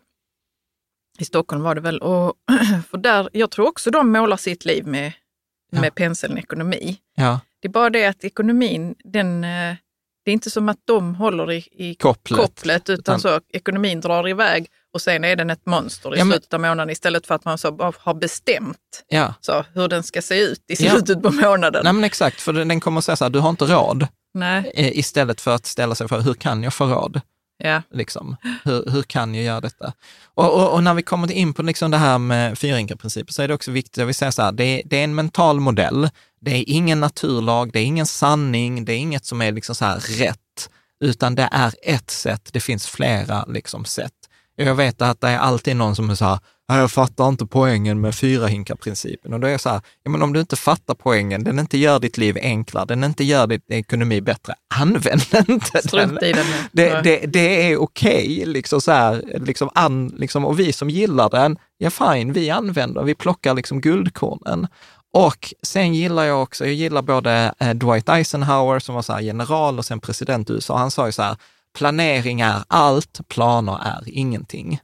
I 1.18 1.25
Stockholm 1.25 1.62
var 1.62 1.75
det 1.75 1.80
väl. 1.80 1.99
Och, 1.99 2.32
för 2.90 2.99
där, 2.99 3.28
jag 3.32 3.50
tror 3.50 3.68
också 3.68 3.90
de 3.90 4.12
målar 4.12 4.37
sitt 4.37 4.64
liv 4.64 4.87
med, 4.87 5.12
Ja. 5.70 5.80
med 5.80 5.94
penseln 5.94 6.38
ekonomi. 6.38 6.96
ja, 7.16 7.40
Det 7.62 7.68
är 7.68 7.73
bara 7.73 7.90
det 7.90 8.06
att 8.06 8.25
ekonomin, 8.25 8.94
den, 9.04 9.44
eh, 9.44 9.76
det 10.25 10.30
är 10.30 10.32
inte 10.32 10.50
som 10.50 10.68
att 10.68 10.78
de 10.85 11.14
håller 11.14 11.52
i, 11.52 11.68
i 11.73 11.94
kopplet. 11.94 12.40
kopplet, 12.40 12.88
utan 12.90 13.00
Utan- 13.14 13.20
så 13.20 13.40
ekonomin 13.52 14.00
drar 14.00 14.28
iväg 14.28 14.66
och 14.94 15.02
sen 15.02 15.25
är 15.25 15.37
den 15.37 15.50
ett 15.50 15.66
monster 15.66 16.14
i 16.14 16.18
Ja, 16.18 16.25
men- 16.25 16.32
slutet 16.32 16.54
av 16.54 16.61
månaden 16.61 16.90
istället 16.90 17.26
för 17.26 17.35
att 17.35 17.44
man 17.44 17.58
så 17.58 17.92
har 17.99 18.14
bestämt 18.14 19.04
Ja, 19.08 19.35
så, 19.40 19.64
hur 19.75 19.88
den 19.88 20.02
ska 20.02 20.23
se 20.23 20.40
ut 20.40 20.64
i 20.68 20.76
slutet 20.76 21.23
på 21.23 21.30
månaden. 21.30 21.80
nej 21.85 21.92
men 21.92 22.04
exakt, 22.04 22.40
för 22.40 22.52
den 22.52 22.68
den 22.68 22.80
kommer 22.80 22.99
att 22.99 23.04
säga 23.04 23.16
så 23.16 23.25
här, 23.25 23.30
du 23.30 23.38
har 23.38 23.50
inte 23.50 23.64
råd, 23.64 24.06
Nej. 24.35 24.73
eh, 24.75 24.99
istället 24.99 25.40
för 25.40 25.54
att 25.54 25.66
ställa 25.66 25.94
sig 25.94 26.08
för, 26.08 26.20
hur 26.20 26.35
kan 26.35 26.62
jag 26.62 26.75
få 26.75 26.87
råd? 26.87 27.20
Yeah. 27.64 27.82
Liksom. 27.90 28.36
Hur, 28.64 28.90
hur 28.90 29.02
kan 29.02 29.34
jag 29.34 29.44
göra 29.44 29.60
detta? 29.60 29.92
Och, 30.34 30.54
och, 30.54 30.72
och 30.75 30.82
när 30.82 30.94
vi 30.94 31.02
kommer 31.02 31.32
in 31.32 31.54
på 31.54 31.62
liksom 31.62 31.90
det 31.90 31.96
här 31.96 32.18
med 32.18 32.58
fyrinkarprincipen 32.58 33.32
så 33.32 33.42
är 33.42 33.48
det 33.48 33.54
också 33.54 33.70
viktigt, 33.70 33.96
jag 33.96 34.06
vill 34.06 34.14
säga 34.14 34.32
så 34.32 34.42
här, 34.42 34.52
det 34.52 34.64
är, 34.64 34.82
det 34.84 34.96
är 35.00 35.04
en 35.04 35.14
mental 35.14 35.60
modell. 35.60 36.08
Det 36.40 36.50
är 36.50 36.64
ingen 36.66 37.00
naturlag, 37.00 37.72
det 37.72 37.78
är 37.78 37.84
ingen 37.84 38.06
sanning, 38.06 38.84
det 38.84 38.92
är 38.92 38.98
inget 38.98 39.25
som 39.25 39.42
är 39.42 39.52
liksom 39.52 39.75
så 39.75 39.84
här 39.84 39.98
rätt, 39.98 40.70
utan 41.00 41.34
det 41.34 41.48
är 41.52 41.75
ett 41.82 42.10
sätt, 42.10 42.48
det 42.52 42.60
finns 42.60 42.86
flera 42.86 43.44
liksom 43.44 43.84
sätt. 43.84 44.12
Jag 44.56 44.75
vet 44.75 45.02
att 45.02 45.20
det 45.20 45.28
är 45.28 45.38
alltid 45.38 45.76
någon 45.76 45.96
som 45.96 46.10
är 46.10 46.14
så 46.14 46.25
här, 46.25 46.38
"Nej, 46.68 46.78
jag 46.78 46.90
fattar 46.90 47.28
inte 47.28 47.46
poängen 47.46 48.00
med 48.00 48.14
fyrahinkarprincipen. 48.14 49.32
Och 49.32 49.40
då 49.40 49.46
är 49.46 49.50
jag 49.50 49.60
så 49.60 49.68
här, 49.68 49.80
ja, 50.02 50.10
men 50.10 50.22
om 50.22 50.32
du 50.32 50.40
inte 50.40 50.56
fattar 50.56 50.94
poängen, 50.94 51.44
den 51.44 51.58
inte 51.58 51.78
gör 51.78 51.98
ditt 51.98 52.18
liv 52.18 52.38
enklare, 52.42 52.84
den 52.84 53.04
inte 53.04 53.25
gör 53.25 53.46
din 53.46 53.60
ekonomi 53.68 54.20
bättre, 54.20 54.54
använd 54.75 55.22
inte 55.48 55.70
den. 55.72 55.82
Strunt 55.82 56.22
i 56.22 56.32
den. 56.32 56.46
Det, 56.72 57.00
det, 57.02 57.26
det 57.26 57.70
är 57.72 57.76
okej, 57.76 58.42
liksom 58.46 58.80
så 58.80 58.92
här, 58.92 59.22
liksom 59.38 59.70
an, 59.75 60.14
liksom, 60.18 60.44
och 60.44 60.60
vi 60.60 60.72
som 60.72 60.90
gillar 60.90 61.30
den, 61.30 61.58
ja 61.78 61.90
fine, 61.90 62.32
vi 62.32 62.50
använder, 62.50 63.02
vi 63.02 63.14
plockar 63.14 63.54
liksom 63.54 63.80
guldkornen. 63.80 64.66
Och 65.12 65.54
sen 65.62 65.94
gillar 65.94 66.25
jag 66.25 66.42
också, 66.42 66.64
jag 66.64 66.75
gillar 66.75 67.02
både 67.02 67.54
eh, 67.58 67.70
Dwight 67.70 68.08
Eisenhower 68.08 68.78
som 68.78 68.94
var 68.94 69.02
så 69.02 69.20
general 69.20 69.78
och 69.78 69.84
sen 69.84 70.00
president 70.00 70.50
i 70.50 70.52
USA, 70.52 70.78
han 70.78 70.90
sa 70.90 71.06
ju 71.06 71.12
så 71.12 71.22
här, 71.22 71.36
planering 71.76 72.40
är 72.40 72.62
allt, 72.68 73.21
planer 73.28 73.78
är 73.85 74.02
ingenting. 74.06 74.80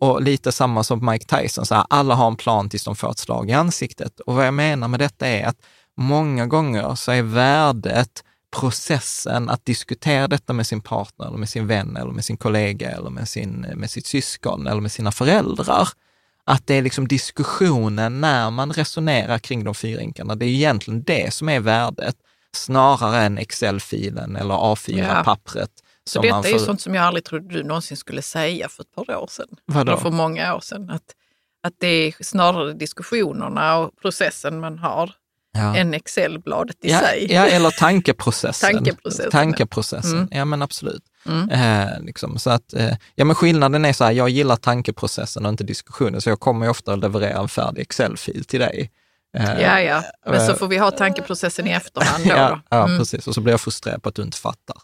Och 0.00 0.22
lite 0.22 0.52
samma 0.52 0.84
som 0.84 1.06
Mike 1.06 1.36
Tyson, 1.36 1.66
så 1.66 1.74
här, 1.74 1.86
alla 1.90 2.14
har 2.14 2.26
en 2.26 2.36
plan 2.36 2.68
tills 2.68 2.84
de 2.84 2.96
får 2.96 3.10
ett 3.10 3.18
slag 3.18 3.50
i 3.50 3.52
ansiktet. 3.52 4.20
Och 4.20 4.34
vad 4.34 4.46
jag 4.46 4.54
menar 4.54 4.88
med 4.88 5.00
detta 5.00 5.26
är 5.26 5.46
att 5.46 5.56
många 5.96 6.46
gånger 6.46 6.94
så 6.94 7.12
är 7.12 7.22
värdet 7.22 8.24
processen 8.56 9.50
att 9.50 9.64
diskutera 9.64 10.28
detta 10.28 10.52
med 10.52 10.66
sin 10.66 10.80
partner, 10.80 11.26
eller 11.26 11.38
med 11.38 11.48
sin 11.48 11.66
vän, 11.66 11.96
eller 11.96 12.12
med 12.12 12.24
sin 12.24 12.36
kollega, 12.36 12.90
eller 12.90 13.10
med, 13.10 13.28
sin, 13.28 13.66
med 13.74 13.90
sitt 13.90 14.06
syskon, 14.06 14.66
eller 14.66 14.80
med 14.80 14.92
sina 14.92 15.12
föräldrar. 15.12 15.88
Att 16.44 16.66
det 16.66 16.74
är 16.74 16.82
liksom 16.82 17.08
diskussionen 17.08 18.20
när 18.20 18.50
man 18.50 18.72
resonerar 18.72 19.38
kring 19.38 19.64
de 19.64 19.74
fyra 19.74 20.00
inkarna, 20.00 20.34
det 20.34 20.46
är 20.46 20.48
egentligen 20.48 21.02
det 21.02 21.34
som 21.34 21.48
är 21.48 21.60
värdet, 21.60 22.16
snarare 22.52 23.22
än 23.22 23.38
Excel-filen 23.38 24.36
eller 24.36 24.54
Ja. 24.54 24.74
A4-pappret. 24.74 25.70
Så 26.06 26.22
detta 26.22 26.48
är 26.48 26.52
ju 26.52 26.58
sånt 26.58 26.80
som 26.80 26.94
jag 26.94 27.04
aldrig 27.04 27.24
trodde 27.24 27.54
du 27.54 27.62
någonsin 27.62 27.96
skulle 27.96 28.22
säga 28.22 28.68
för 28.68 28.82
ett 28.82 28.94
par 28.94 29.16
år 29.16 29.26
sedan. 29.30 29.48
Vadå? 29.64 29.92
Eller 29.92 30.02
för 30.02 30.10
många 30.10 30.54
år 30.54 30.60
sedan. 30.60 30.90
Att, 30.90 31.14
att 31.62 31.74
det 31.78 31.86
är 31.86 32.24
snarare 32.24 32.72
diskussionerna 32.72 33.78
och 33.78 33.90
processen 34.02 34.60
man 34.60 34.78
har 34.78 35.12
ja. 35.56 35.76
än 35.76 35.94
Excel-bladet 35.94 36.76
i 36.84 36.90
ja, 36.90 37.00
sig. 37.00 37.32
Ja, 37.32 37.46
eller 37.46 37.70
tankeprocessen. 37.70 38.72
Tankeprocessen, 38.72 39.30
Tankeprocessen. 39.30 40.18
Mm. 40.18 40.28
Ja, 40.30 40.44
men 40.44 40.62
absolut. 40.62 41.02
Mm. 41.26 41.50
Eh, 41.50 42.00
liksom, 42.00 42.38
så 42.38 42.50
att, 42.50 42.74
eh, 42.74 42.94
ja, 43.14 43.24
men 43.24 43.34
skillnaden 43.34 43.84
är 43.84 43.92
så 43.92 44.04
här, 44.04 44.12
jag 44.12 44.28
gillar 44.28 44.56
tankeprocessen 44.56 45.46
och 45.46 45.50
inte 45.50 45.64
diskussionen, 45.64 46.20
så 46.20 46.28
jag 46.28 46.40
kommer 46.40 46.66
ju 46.66 46.70
ofta 46.70 46.92
att 46.92 46.98
leverera 46.98 47.38
en 47.38 47.48
färdig 47.48 47.82
Excel-fil 47.82 48.44
till 48.44 48.60
dig. 48.60 48.90
Eh, 49.36 49.60
Ja, 49.62 49.80
ja. 49.80 50.02
Men 50.26 50.46
så 50.46 50.52
eh, 50.52 50.58
får 50.58 50.68
vi 50.68 50.78
ha 50.78 50.90
tankeprocessen 50.90 51.66
i 51.66 51.70
efterhand 51.70 52.24
då. 52.24 52.30
Ja, 52.36 52.60
ja 52.70 52.84
Mm. 52.84 52.98
precis. 52.98 53.26
Och 53.28 53.34
så 53.34 53.40
blir 53.40 53.52
jag 53.52 53.60
frustrerad 53.60 54.02
på 54.02 54.08
att 54.08 54.14
du 54.14 54.22
inte 54.22 54.38
fattar. 54.38 54.76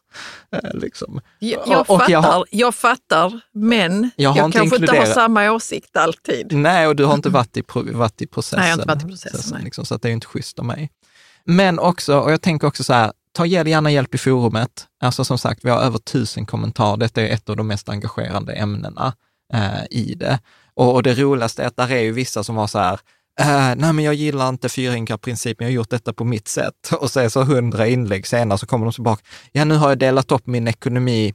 Eh, 0.57 0.71
liksom. 0.75 1.21
Jag, 1.39 1.61
Och- 1.61 1.67
jag, 1.69 1.81
och 1.81 1.87
fattar, 1.87 2.13
jag 2.13 2.45
jag, 2.51 2.67
har- 2.67 2.73
fattar, 2.73 3.41
men 3.55 4.11
Jag 4.17 4.31
har 4.31 4.37
jag, 4.37 4.45
inte 4.45 4.59
kanske 4.59 4.77
inte 4.77 4.93
har 4.93 4.97
inkluderat- 4.99 5.15
samma 5.15 5.51
åsikt 5.51 5.97
alltid. 5.97 6.53
Nej, 6.53 6.87
och 6.87 6.97
du 6.97 7.05
har 7.05 7.15
inte 7.15 7.29
varit 7.29 7.57
i, 7.57 7.63
varit 7.93 8.23
i 8.23 8.27
processen. 8.27 8.59
Nej, 8.59 8.69
jag 8.71 8.77
har 8.77 8.83
inte 8.83 8.95
varit 8.95 9.05
i 9.05 9.09
processen, 9.09 9.55
nej. 9.55 9.65
Liksom, 9.65 9.85
så 9.85 9.95
att 9.95 10.03
det 10.03 10.09
är 10.09 10.13
inte 10.13 10.27
schysst 10.27 10.59
av 10.59 10.65
mig. 10.65 10.91
Men 11.45 11.79
också, 11.79 12.19
och 12.19 12.33
jag 12.33 12.43
tänker 12.43 12.67
också 12.67 12.85
så 12.85 12.93
här, 12.93 13.13
ta 13.33 13.47
gärna 13.47 13.91
hjälp 13.91 14.15
i 14.15 14.19
forumet. 14.19 14.87
Alltså 15.03 15.25
som 15.25 15.39
sagt, 15.39 15.65
vi 15.65 15.71
har 15.71 15.81
över 15.81 15.99
tusen 15.99 16.47
kommentarer. 16.47 16.97
Detta 16.97 17.23
är 17.23 17.29
ett 17.31 17.49
av 17.49 17.57
de 17.57 17.67
mest 17.67 17.89
engagerande 17.89 18.53
ämnena 18.53 19.13
eh, 19.55 19.85
i 19.91 20.15
det. 20.15 20.39
Och, 20.75 20.95
och 20.95 21.03
det 21.03 21.15
roligaste 21.15 21.63
är 21.63 21.67
att 21.67 21.77
där 21.77 21.91
är 21.93 22.01
ju 22.01 22.13
vissa 22.13 22.45
som 22.45 22.55
var 22.55 22.67
så 22.67 22.79
här, 22.79 23.01
eh, 23.41 23.75
nej 23.77 23.93
men 23.93 24.05
jag 24.05 24.15
gillar 24.15 24.49
inte 24.49 24.69
fyrhinkarprincipen, 24.69 25.65
jag 25.67 25.73
har 25.73 25.77
gjort 25.77 25.91
detta 25.91 26.13
på 26.13 26.25
mitt 26.25 26.49
sätt. 26.49 26.93
Och 27.01 27.17
är 27.17 27.29
så 27.29 27.43
hundra 27.43 27.87
inlägg 27.87 28.27
senare 28.27 28.59
så 28.59 28.67
kommer 28.67 28.87
de 28.87 28.93
tillbaka, 28.93 29.23
ja 29.53 29.65
nu 29.65 29.75
har 29.75 29.89
jag 29.89 29.99
delat 29.99 30.33
upp 30.33 30.47
min 30.47 30.69
ekonomi 30.69 31.35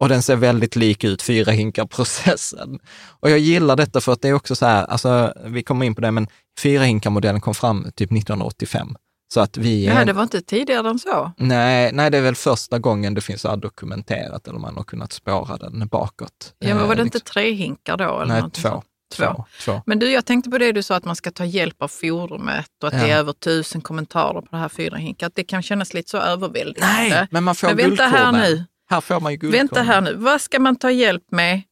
och 0.00 0.08
den 0.08 0.22
ser 0.22 0.36
väldigt 0.36 0.76
lik 0.76 1.04
ut, 1.04 1.22
fyra 1.22 1.52
hinkar-processen. 1.52 2.78
Och 3.20 3.30
jag 3.30 3.38
gillar 3.38 3.76
detta 3.76 4.00
för 4.00 4.12
att 4.12 4.22
det 4.22 4.28
är 4.28 4.34
också 4.34 4.54
så 4.56 4.66
här, 4.66 4.84
alltså 4.84 5.32
vi 5.44 5.62
kommer 5.62 5.86
in 5.86 5.94
på 5.94 6.00
det, 6.00 6.10
men 6.10 6.26
fyra 6.60 6.82
hinkar-modellen 6.84 7.40
kom 7.40 7.54
fram 7.54 7.82
typ 7.84 8.12
1985. 8.12 8.96
Så 9.34 9.40
att 9.40 9.56
vi 9.56 9.86
Ja, 9.86 10.04
det 10.04 10.12
var 10.12 10.22
inte 10.22 10.40
tidigare 10.40 10.88
än 10.90 10.98
så. 10.98 11.32
Nej, 11.36 11.92
nej, 11.92 12.10
det 12.10 12.18
är 12.18 12.22
väl 12.22 12.34
första 12.34 12.78
gången 12.78 13.14
det 13.14 13.20
finns 13.20 13.40
så 13.40 13.56
dokumenterat 13.56 14.48
eller 14.48 14.58
man 14.58 14.76
har 14.76 14.84
kunnat 14.84 15.12
spåra 15.12 15.56
den 15.56 15.88
bakåt. 15.88 16.54
Ja, 16.58 16.74
men 16.74 16.88
var 16.88 16.94
det 16.94 17.00
Eh, 17.02 17.06
inte 17.06 17.20
tre 17.20 17.52
hinkar 17.52 17.96
då? 17.96 18.20
Eller 18.20 18.40
Nej, 18.40 18.50
två. 18.50 18.68
sånt? 18.68 18.84
Två. 19.16 19.44
två. 19.64 19.82
Men 19.86 19.98
du, 19.98 20.10
jag 20.10 20.26
tänkte 20.26 20.50
på 20.50 20.58
det 20.58 20.72
du 20.72 20.82
sa 20.82 20.94
att 20.96 21.04
man 21.04 21.16
ska 21.16 21.30
ta 21.30 21.44
hjälp 21.44 21.82
av 21.82 21.88
forumet 21.88 22.66
och 22.82 22.88
att 22.88 22.94
det 22.94 23.08
Ja. 23.08 23.14
är 23.14 23.18
över 23.18 23.32
tusen 23.32 23.80
kommentarer 23.80 24.40
på 24.40 24.48
det 24.50 24.56
här 24.56 24.68
fyra 24.68 24.96
hinkar. 24.96 25.26
Att 25.26 25.34
det 25.34 25.44
kan 25.44 25.62
kännas 25.62 25.94
lite 25.94 26.10
så 26.10 26.18
överväldigande. 26.18 26.94
Nej, 26.96 27.28
men 27.30 27.44
man 27.44 27.54
får 27.54 27.66
Men 27.68 27.76
vänta 27.76 28.06
här 28.06 28.32
nu. 28.32 28.64
Här 28.90 29.00
får 29.00 29.20
man 29.20 29.32
ju 29.32 29.38
guldkornen. 29.38 29.68
Vänta 29.68 29.82
här 29.82 30.00
nu, 30.00 30.14
vad 30.14 30.40
ska 30.40 30.60
man 30.60 30.76
ta 30.76 30.90
hjälp 30.90 31.22
med? 31.30 31.62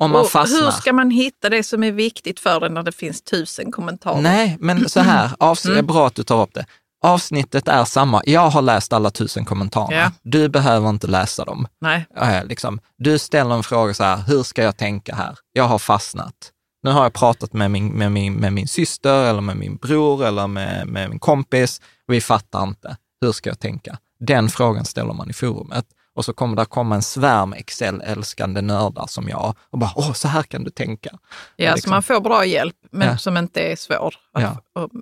Om 0.00 0.10
man 0.10 0.20
och 0.20 0.28
fastnar. 0.30 0.60
hur 0.64 0.70
ska 0.70 0.92
man 0.92 1.10
hitta 1.10 1.48
det 1.48 1.62
som 1.62 1.82
är 1.84 1.92
viktigt 1.92 2.40
för 2.40 2.66
en 2.66 2.74
när 2.74 2.82
det 2.82 2.92
finns 2.92 3.22
tusen 3.22 3.72
kommentarer? 3.72 4.20
Nej, 4.20 4.56
men 4.60 4.88
så 4.88 5.00
här, 5.00 5.28
avs- 5.38 5.70
Mm. 5.70 5.86
bra 5.86 6.06
att 6.06 6.14
du 6.14 6.22
tar 6.22 6.42
upp 6.42 6.54
det. 6.54 6.66
Avsnittet 7.04 7.68
är 7.68 7.84
samma. 7.84 8.22
Jag 8.26 8.50
har 8.50 8.62
läst 8.62 8.92
alla 8.92 9.10
tusen 9.10 9.44
kommentarerna. 9.44 9.96
Ja. 9.96 10.10
Du 10.22 10.48
behöver 10.48 10.88
inte 10.90 11.06
läsa 11.06 11.44
dem. 11.44 11.66
Nej. 11.80 12.06
Liksom, 12.44 12.80
du 12.98 13.18
ställer 13.18 13.54
en 13.54 13.62
fråga 13.62 13.94
så 13.94 14.04
här, 14.04 14.16
hur 14.26 14.42
ska 14.42 14.62
jag 14.62 14.76
tänka 14.76 15.14
här? 15.14 15.36
Jag 15.52 15.64
har 15.64 15.78
fastnat. 15.78 16.34
Nu 16.82 16.90
har 16.90 17.02
jag 17.02 17.12
pratat 17.12 17.52
med 17.52 17.70
min, 17.70 17.88
med 17.88 18.12
min, 18.12 18.34
med 18.34 18.52
min 18.52 18.68
syster 18.68 19.30
eller 19.30 19.40
med 19.40 19.56
min 19.56 19.76
bror 19.76 20.24
eller 20.24 20.46
med, 20.46 20.86
med 20.86 21.10
min 21.10 21.18
kompis 21.18 21.80
och 22.08 22.14
vi 22.14 22.20
fattar 22.20 22.62
inte. 22.62 22.96
Hur 23.20 23.32
ska 23.32 23.50
jag 23.50 23.60
tänka? 23.60 23.98
Den 24.20 24.48
frågan 24.48 24.84
ställer 24.84 25.12
man 25.12 25.30
i 25.30 25.32
forumet. 25.32 25.84
Och 26.18 26.24
så 26.24 26.32
kommer 26.32 26.56
det 26.56 26.64
komma 26.64 26.94
en 26.94 27.02
svärm 27.02 27.52
Excel-älskande 27.52 28.60
nördar 28.60 29.06
som 29.06 29.28
jag 29.28 29.54
och 29.70 29.78
bara, 29.78 29.92
åh, 29.96 30.12
så 30.12 30.28
här 30.28 30.42
kan 30.42 30.64
du 30.64 30.70
tänka. 30.70 31.10
Ja, 31.56 31.70
Liksom. 31.74 31.88
så 31.88 31.90
man 31.90 32.02
får 32.02 32.20
bra 32.20 32.44
hjälp, 32.44 32.76
men 32.90 33.08
Ja. 33.08 33.18
som 33.18 33.36
inte 33.36 33.60
är 33.62 33.76
svår. 33.76 34.14
Ja. 34.32 34.56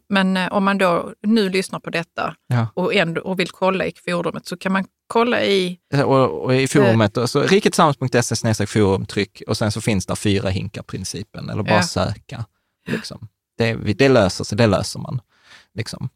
Men 0.09 0.37
eh, 0.37 0.53
om 0.53 0.65
man 0.65 0.79
då 0.79 1.13
nu 1.23 1.49
lyssnar 1.49 1.81
på 1.81 1.91
detta 1.91 2.35
Ja. 2.47 2.67
och, 2.75 2.95
ändå, 2.95 3.21
och 3.21 3.41
vill 3.41 3.51
kolla 3.51 3.87
i 3.87 3.93
forumet 4.05 4.47
så 4.47 4.57
kan 4.57 4.73
man 4.73 4.85
kolla 5.07 5.43
i... 5.43 5.79
Eh, 5.95 6.01
Och, 6.01 6.45
och 6.45 6.55
i 6.55 6.69
forumet, 6.69 7.19
så 7.27 7.43
riketillsammans.se 7.43 8.37
snedstreck 8.37 8.69
forum, 8.69 9.07
tryck 9.07 9.43
och 9.47 9.57
sen 9.57 9.73
så 9.73 9.81
finns 9.81 10.07
där 10.07 10.15
fyra 10.15 10.49
hinkar-principen, 10.49 11.51
eller 11.51 11.63
bara 11.63 11.83
söka. 11.83 12.45
Liksom. 12.89 13.29
Det, 13.59 13.75
det 13.75 14.09
löser 14.09 14.45
sig, 14.45 14.59
det 14.59 14.67
löser 14.67 15.01
man. 15.01 15.21
Liksom. 15.75 16.09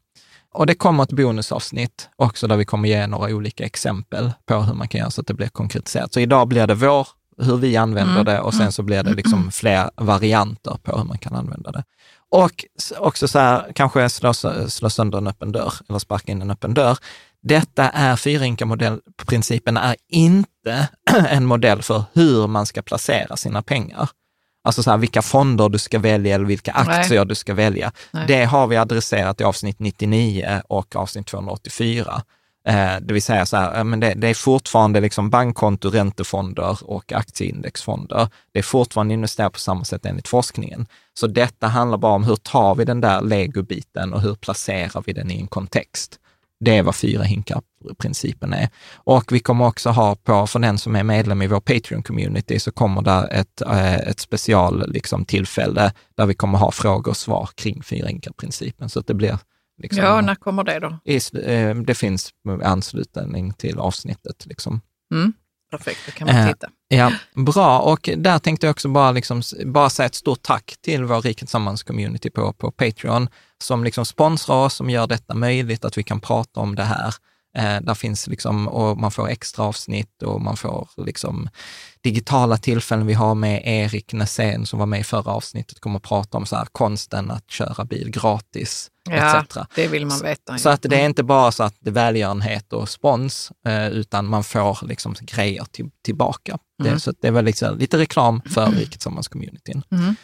Och 0.53 0.65
det 0.65 0.75
kommer 0.75 1.03
ett 1.03 1.11
bonusavsnitt 1.11 2.09
också 2.15 2.47
där 2.47 2.57
vi 2.57 2.65
kommer 2.65 2.89
ge 2.89 3.07
några 3.07 3.35
olika 3.35 3.65
exempel 3.65 4.31
på 4.45 4.61
hur 4.61 4.73
man 4.73 4.87
kan 4.87 4.99
göra 4.99 5.11
så 5.11 5.21
att 5.21 5.27
det 5.27 5.33
blir 5.33 5.47
konkretiserat. 5.47 6.13
Så 6.13 6.19
idag 6.19 6.47
blir 6.47 6.67
det 6.67 6.75
vår, 6.75 7.07
hur 7.37 7.57
vi 7.57 7.77
använder 7.77 8.13
mm. 8.13 8.25
det 8.25 8.39
och 8.39 8.53
sen 8.53 8.71
så 8.71 8.83
blir 8.83 9.03
det 9.03 9.13
liksom 9.13 9.51
fler 9.51 9.89
varianter 9.95 10.77
på 10.83 10.97
hur 10.97 11.03
man 11.03 11.17
kan 11.17 11.35
använda 11.35 11.71
det. 11.71 11.83
Och 12.29 12.65
också 12.97 13.27
så 13.27 13.39
här, 13.39 13.71
kanske 13.75 14.09
slå, 14.09 14.33
slå 14.67 14.89
sönder 14.89 15.17
en 15.17 15.27
öppen 15.27 15.51
dörr 15.51 15.73
eller 15.89 15.99
sparka 15.99 16.31
in 16.31 16.41
en 16.41 16.51
öppen 16.51 16.73
dörr. 16.73 16.97
Detta 17.43 17.89
är 17.89 18.15
fyrinka-modellprincipen 18.15 19.77
är 19.77 19.95
inte 20.09 20.87
en 21.29 21.45
modell 21.45 21.81
för 21.81 22.03
hur 22.13 22.47
man 22.47 22.65
ska 22.65 22.81
placera 22.81 23.37
sina 23.37 23.61
pengar. 23.61 24.09
Alltså 24.63 24.83
så 24.83 24.91
här, 24.91 24.97
vilka 24.97 25.21
fonder 25.21 25.69
du 25.69 25.77
ska 25.77 25.99
välja 25.99 26.35
eller 26.35 26.45
vilka 26.45 26.71
aktier 26.71 27.19
Nej. 27.19 27.27
du 27.27 27.35
ska 27.35 27.53
välja. 27.53 27.91
Nej. 28.11 28.27
Det 28.27 28.43
har 28.43 28.67
vi 28.67 28.77
adresserat 28.77 29.41
i 29.41 29.43
avsnitt 29.43 29.79
99 29.79 30.61
och 30.67 30.95
avsnitt 30.95 31.27
284. 31.27 32.21
Eh, 32.67 32.95
det 33.01 33.13
vill 33.13 33.21
säga 33.21 33.45
så 33.45 33.57
här, 33.57 33.83
men 33.83 33.99
det, 33.99 34.13
det, 34.13 34.27
är 34.27 34.33
fortfarande 34.33 34.99
liksom 34.99 35.29
bankkonto, 35.29 35.89
räntefonder 35.89 36.77
och 36.83 37.13
aktieindexfonder. 37.13 38.27
Det 38.51 38.59
är 38.59 38.63
fortfarande 38.63 39.13
investerat 39.13 39.53
på 39.53 39.59
samma 39.59 39.83
sätt 39.83 40.05
enligt 40.05 40.27
forskningen. 40.27 40.87
Så 41.13 41.27
detta 41.27 41.67
handlar 41.67 41.97
bara 41.97 42.13
om 42.13 42.23
hur 42.23 42.35
tar 42.35 42.75
vi 42.75 42.85
den 42.85 43.01
där 43.01 43.21
legobiten 43.21 44.13
och 44.13 44.21
hur 44.21 44.35
placerar 44.35 45.03
vi 45.05 45.13
den 45.13 45.31
i 45.31 45.39
en 45.39 45.47
kontext. 45.47 46.19
Det 46.63 46.77
är 46.77 46.83
vad 46.83 46.95
fyra 46.95 47.23
hinkar-principen 47.23 48.53
är. 48.53 48.69
Och 48.93 49.31
vi 49.31 49.39
kommer 49.39 49.67
också 49.67 49.89
ha 49.89 50.15
på, 50.15 50.47
för 50.47 50.59
den 50.59 50.77
som 50.77 50.95
är 50.95 51.03
medlem 51.03 51.41
i 51.41 51.47
vår 51.47 51.59
Patreon-community, 51.59 52.59
så 52.59 52.71
kommer 52.71 53.01
det 53.01 53.27
ett, 53.31 53.61
eh, 53.61 53.95
ett 53.95 54.19
special 54.19 54.91
liksom, 54.91 55.25
tillfälle 55.25 55.93
där 56.17 56.25
vi 56.25 56.33
kommer 56.33 56.57
ha 56.57 56.71
frågor 56.71 57.09
och 57.11 57.17
svar 57.17 57.49
kring 57.55 57.83
fyra 57.83 58.07
hinkar-principen. 58.07 58.89
Så 58.89 58.99
att 58.99 59.07
det 59.07 59.13
blir 59.13 59.37
Liksom, 59.81 60.03
ja, 60.03 60.21
när 60.21 60.35
kommer 60.35 60.63
det 60.63 60.79
då? 60.79 60.87
Eh, 61.39 61.75
det 61.75 61.95
finns 61.95 62.29
anslutning 62.63 63.53
till 63.53 63.79
avsnittet. 63.79 64.45
Liksom. 64.45 64.81
Mm. 65.13 65.33
Perfekt, 65.71 65.99
då 66.05 66.11
kan 66.11 66.27
man 66.27 66.35
eh, 66.35 66.47
titta. 66.47 66.69
Ja, 66.87 67.13
bra. 67.35 67.79
Och 67.79 68.09
där 68.17 68.39
tänkte 68.39 68.67
jag 68.67 68.71
också 68.71 68.89
bara, 68.89 69.11
liksom, 69.11 69.41
bara 69.65 69.89
säga 69.89 70.05
ett 70.05 70.15
stort 70.15 70.41
tack 70.41 70.75
till 70.81 71.03
vår 71.03 71.21
Riket 71.21 71.49
Tillsammans-community 71.49 72.29
på, 72.29 72.53
på 72.53 72.71
Patreon, 72.71 73.29
som 73.61 73.83
liksom 73.83 74.05
sponsrar 74.05 74.55
oss, 74.55 74.73
som 74.73 74.89
gör 74.89 75.07
detta 75.07 75.33
möjligt, 75.33 75.85
att 75.85 75.97
vi 75.97 76.03
kan 76.03 76.19
prata 76.19 76.59
om 76.59 76.75
det 76.75 76.83
här. 76.83 77.13
Eh, 77.57 77.81
där 77.81 77.93
finns 77.93 78.27
liksom, 78.27 78.67
och 78.67 78.97
man 78.97 79.11
får 79.11 79.29
extra 79.29 79.65
avsnitt 79.65 80.23
och 80.23 80.41
man 80.41 80.57
får 80.57 80.87
liksom 80.97 81.49
digitala 82.01 82.57
tillfällen. 82.57 83.07
Vi 83.07 83.13
har 83.13 83.35
med 83.35 83.61
Erik 83.65 84.13
Nässén 84.13 84.65
som 84.65 84.79
var 84.79 84.85
med 84.85 84.99
i 84.99 85.03
förra 85.03 85.31
avsnittet, 85.31 85.79
kommer 85.79 85.97
att 85.97 86.03
prata 86.03 86.37
om 86.37 86.45
så 86.45 86.55
här, 86.55 86.65
konsten 86.71 87.31
att 87.31 87.51
köra 87.51 87.85
bil 87.85 88.09
gratis. 88.09 88.91
Ja, 89.09 89.41
etc. 89.41 89.57
det 89.75 89.87
vill 89.87 90.05
man 90.05 90.19
veta. 90.19 90.53
Så, 90.53 90.59
så 90.59 90.69
att 90.69 90.81
det 90.81 91.01
är 91.01 91.05
inte 91.05 91.23
bara 91.23 91.51
så 91.51 91.63
att 91.63 91.75
det 91.79 91.89
är 91.89 91.93
välgörenhet 91.93 92.73
och 92.73 92.89
spons, 92.89 93.51
eh, 93.65 93.87
utan 93.87 94.25
man 94.25 94.43
får 94.43 94.87
liksom 94.87 95.15
grejer 95.21 95.65
till, 95.71 95.89
tillbaka. 96.03 96.57
Mm. 96.81 96.93
Det, 96.93 96.99
så 96.99 97.13
det 97.21 97.27
är 97.27 97.31
väl 97.31 97.45
liksom 97.45 97.77
lite 97.77 97.97
reklam 97.97 98.41
för 98.41 98.65
mm. 98.67 98.79
Riket 98.79 99.01
Sammans-communityn. 99.01 99.83
Mm. 99.91 100.15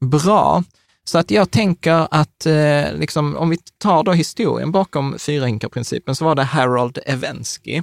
Bra. 0.00 0.64
Så 1.04 1.18
att 1.18 1.30
jag 1.30 1.50
tänker 1.50 2.08
att 2.10 2.46
eh, 2.46 2.92
liksom, 2.94 3.36
om 3.36 3.50
vi 3.50 3.56
tar 3.78 4.02
då 4.02 4.12
historien 4.12 4.72
bakom 4.72 5.18
fyrahinkarprincipen 5.18 6.14
så 6.14 6.24
var 6.24 6.34
det 6.34 6.42
Harold 6.42 6.98
Evensky 7.06 7.82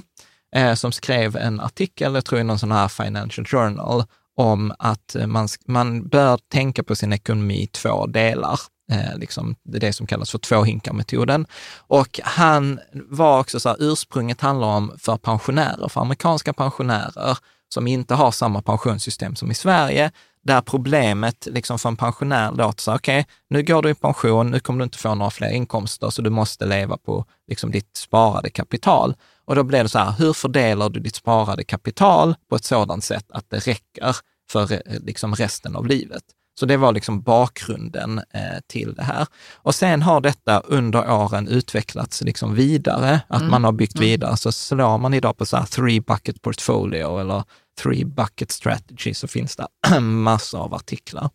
eh, 0.56 0.74
som 0.74 0.92
skrev 0.92 1.36
en 1.36 1.60
artikel, 1.60 2.14
jag 2.14 2.24
tror 2.24 2.40
i 2.40 2.44
någon 2.44 2.58
sån 2.58 2.72
här 2.72 2.88
Financial 2.88 3.46
Journal, 3.46 4.04
om 4.36 4.72
att 4.78 5.16
man, 5.26 5.48
man 5.66 6.08
bör 6.08 6.38
tänka 6.48 6.82
på 6.82 6.96
sin 6.96 7.12
ekonomi 7.12 7.62
i 7.62 7.66
två 7.66 8.06
delar. 8.06 8.60
Eh, 8.92 9.18
liksom 9.18 9.54
det 9.64 9.92
som 9.92 10.06
kallas 10.06 10.30
för 10.30 10.38
tvåhinkarmetoden. 10.38 11.46
Och 11.78 12.20
han 12.22 12.80
var 12.92 13.40
också 13.40 13.60
så 13.60 13.68
här, 13.68 13.76
ursprunget 13.80 14.40
handlar 14.40 14.68
om 14.68 14.92
för 14.98 15.16
pensionärer, 15.16 15.88
för 15.88 16.00
amerikanska 16.00 16.52
pensionärer 16.52 17.38
som 17.68 17.86
inte 17.86 18.14
har 18.14 18.30
samma 18.30 18.62
pensionssystem 18.62 19.36
som 19.36 19.50
i 19.50 19.54
Sverige, 19.54 20.10
där 20.42 20.60
problemet 20.60 21.48
liksom 21.50 21.78
för 21.78 21.88
en 21.88 21.96
pensionär 21.96 22.52
låter 22.52 22.82
så 22.82 22.94
okej, 22.94 23.20
okay, 23.20 23.32
nu 23.50 23.62
går 23.62 23.82
du 23.82 23.90
i 23.90 23.94
pension, 23.94 24.50
nu 24.50 24.60
kommer 24.60 24.78
du 24.78 24.84
inte 24.84 24.98
få 24.98 25.14
några 25.14 25.30
fler 25.30 25.50
inkomster, 25.50 26.10
så 26.10 26.22
du 26.22 26.30
måste 26.30 26.66
leva 26.66 26.96
på 26.96 27.24
liksom 27.48 27.70
ditt 27.70 27.96
sparade 27.96 28.50
kapital. 28.50 29.14
Och 29.44 29.54
då 29.54 29.62
blir 29.62 29.82
det 29.82 29.88
så 29.88 29.98
här, 29.98 30.12
hur 30.18 30.32
fördelar 30.32 30.88
du 30.88 31.00
ditt 31.00 31.16
sparade 31.16 31.64
kapital 31.64 32.34
på 32.48 32.56
ett 32.56 32.64
sådant 32.64 33.04
sätt 33.04 33.26
att 33.28 33.50
det 33.50 33.58
räcker 33.58 34.16
för 34.50 34.82
liksom 34.86 35.34
resten 35.34 35.76
av 35.76 35.86
livet? 35.86 36.22
Så 36.60 36.66
det 36.66 36.76
var 36.76 36.92
liksom 36.92 37.22
bakgrunden 37.22 38.18
eh, 38.18 38.60
till 38.66 38.94
det 38.94 39.02
här. 39.02 39.26
Och 39.54 39.74
sen 39.74 40.02
har 40.02 40.20
detta 40.20 40.60
under 40.60 41.10
åren 41.10 41.48
utvecklats 41.48 42.22
liksom 42.22 42.54
vidare, 42.54 43.20
att 43.28 43.40
mm. 43.40 43.50
man 43.50 43.64
har 43.64 43.72
byggt 43.72 43.94
mm. 43.94 44.08
vidare. 44.08 44.36
Så 44.36 44.52
slår 44.52 44.98
man 44.98 45.14
idag 45.14 45.36
på 45.36 45.46
så 45.46 45.56
här 45.56 45.66
three 45.66 46.00
bucket 46.00 46.42
portfolio 46.42 47.18
eller 47.18 47.44
three 47.80 48.04
bucket 48.04 48.50
strategy 48.50 49.14
så 49.14 49.28
finns 49.28 49.56
det 49.56 49.66
massor 50.00 50.60
av 50.60 50.74
artiklar. 50.74 51.30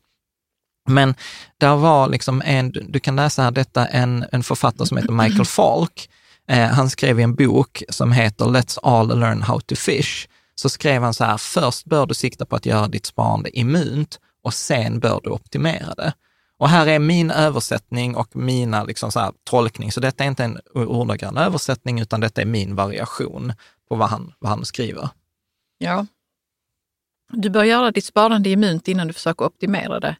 Men 0.87 1.15
där 1.57 1.75
var 1.75 2.07
liksom 2.07 2.41
en, 2.45 2.71
du 2.71 2.99
kan 2.99 3.15
läsa 3.15 3.41
här 3.41 3.51
detta, 3.51 3.85
en, 3.85 4.25
en 4.31 4.43
författare 4.43 4.87
som 4.87 4.97
heter 4.97 5.13
Michael 5.13 5.45
Falk. 5.45 6.09
Eh, 6.47 6.67
han 6.67 6.89
skrev 6.89 7.19
i 7.19 7.23
en 7.23 7.35
bok 7.35 7.83
som 7.89 8.11
heter 8.11 8.45
Let's 8.45 8.79
all 8.83 9.19
learn 9.19 9.41
how 9.41 9.59
to 9.59 9.75
fish. 9.75 10.27
Så 10.55 10.69
skrev 10.69 11.03
han 11.03 11.13
så 11.13 11.23
här, 11.23 11.37
först 11.37 11.85
bör 11.85 12.05
du 12.05 12.13
sikta 12.13 12.45
på 12.45 12.55
att 12.55 12.65
göra 12.65 12.87
ditt 12.87 13.05
sparande 13.05 13.59
immunt 13.59 14.19
och 14.43 14.53
sen 14.53 14.99
bör 14.99 15.21
du 15.23 15.29
optimera 15.29 15.93
det. 15.93 16.13
Och 16.59 16.69
här 16.69 16.87
är 16.87 16.99
min 16.99 17.31
översättning 17.31 18.15
och 18.15 18.35
mina 18.35 18.83
liksom 18.83 19.11
så 19.11 19.19
här, 19.19 19.31
tolkning, 19.43 19.91
så 19.91 19.99
detta 19.99 20.23
är 20.23 20.27
inte 20.27 20.43
en 20.43 20.59
ordagrann 20.73 21.37
översättning, 21.37 21.99
utan 21.99 22.19
detta 22.19 22.41
är 22.41 22.45
min 22.45 22.75
variation 22.75 23.53
på 23.89 23.95
vad 23.95 24.09
han, 24.09 24.33
vad 24.39 24.49
han 24.49 24.65
skriver. 24.65 25.09
Ja. 25.77 26.05
Du 27.33 27.49
bör 27.49 27.63
göra 27.63 27.91
ditt 27.91 28.05
sparande 28.05 28.49
immunt 28.49 28.87
innan 28.87 29.07
du 29.07 29.13
försöker 29.13 29.45
optimera 29.45 29.99
det. 29.99 30.15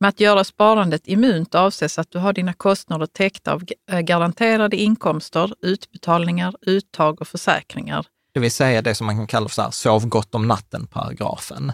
Med 0.00 0.08
att 0.08 0.20
göra 0.20 0.44
sparandet 0.44 1.08
immunt 1.08 1.54
avses 1.54 1.98
att 1.98 2.10
du 2.10 2.18
har 2.18 2.32
dina 2.32 2.52
kostnader 2.52 3.06
täckta 3.06 3.52
av 3.52 3.62
eh, 3.90 4.00
garanterade 4.00 4.76
inkomster, 4.76 5.54
utbetalningar, 5.62 6.54
uttag 6.60 7.20
och 7.20 7.28
försäkringar. 7.28 8.06
Det 8.34 8.40
vill 8.40 8.50
säga 8.50 8.82
det 8.82 8.94
som 8.94 9.06
man 9.06 9.16
kan 9.16 9.26
kalla 9.26 9.48
för 9.48 9.54
så 9.54 9.62
här, 9.62 9.70
sov 9.70 10.06
gott 10.06 10.34
om 10.34 10.48
natten-paragrafen. 10.48 11.72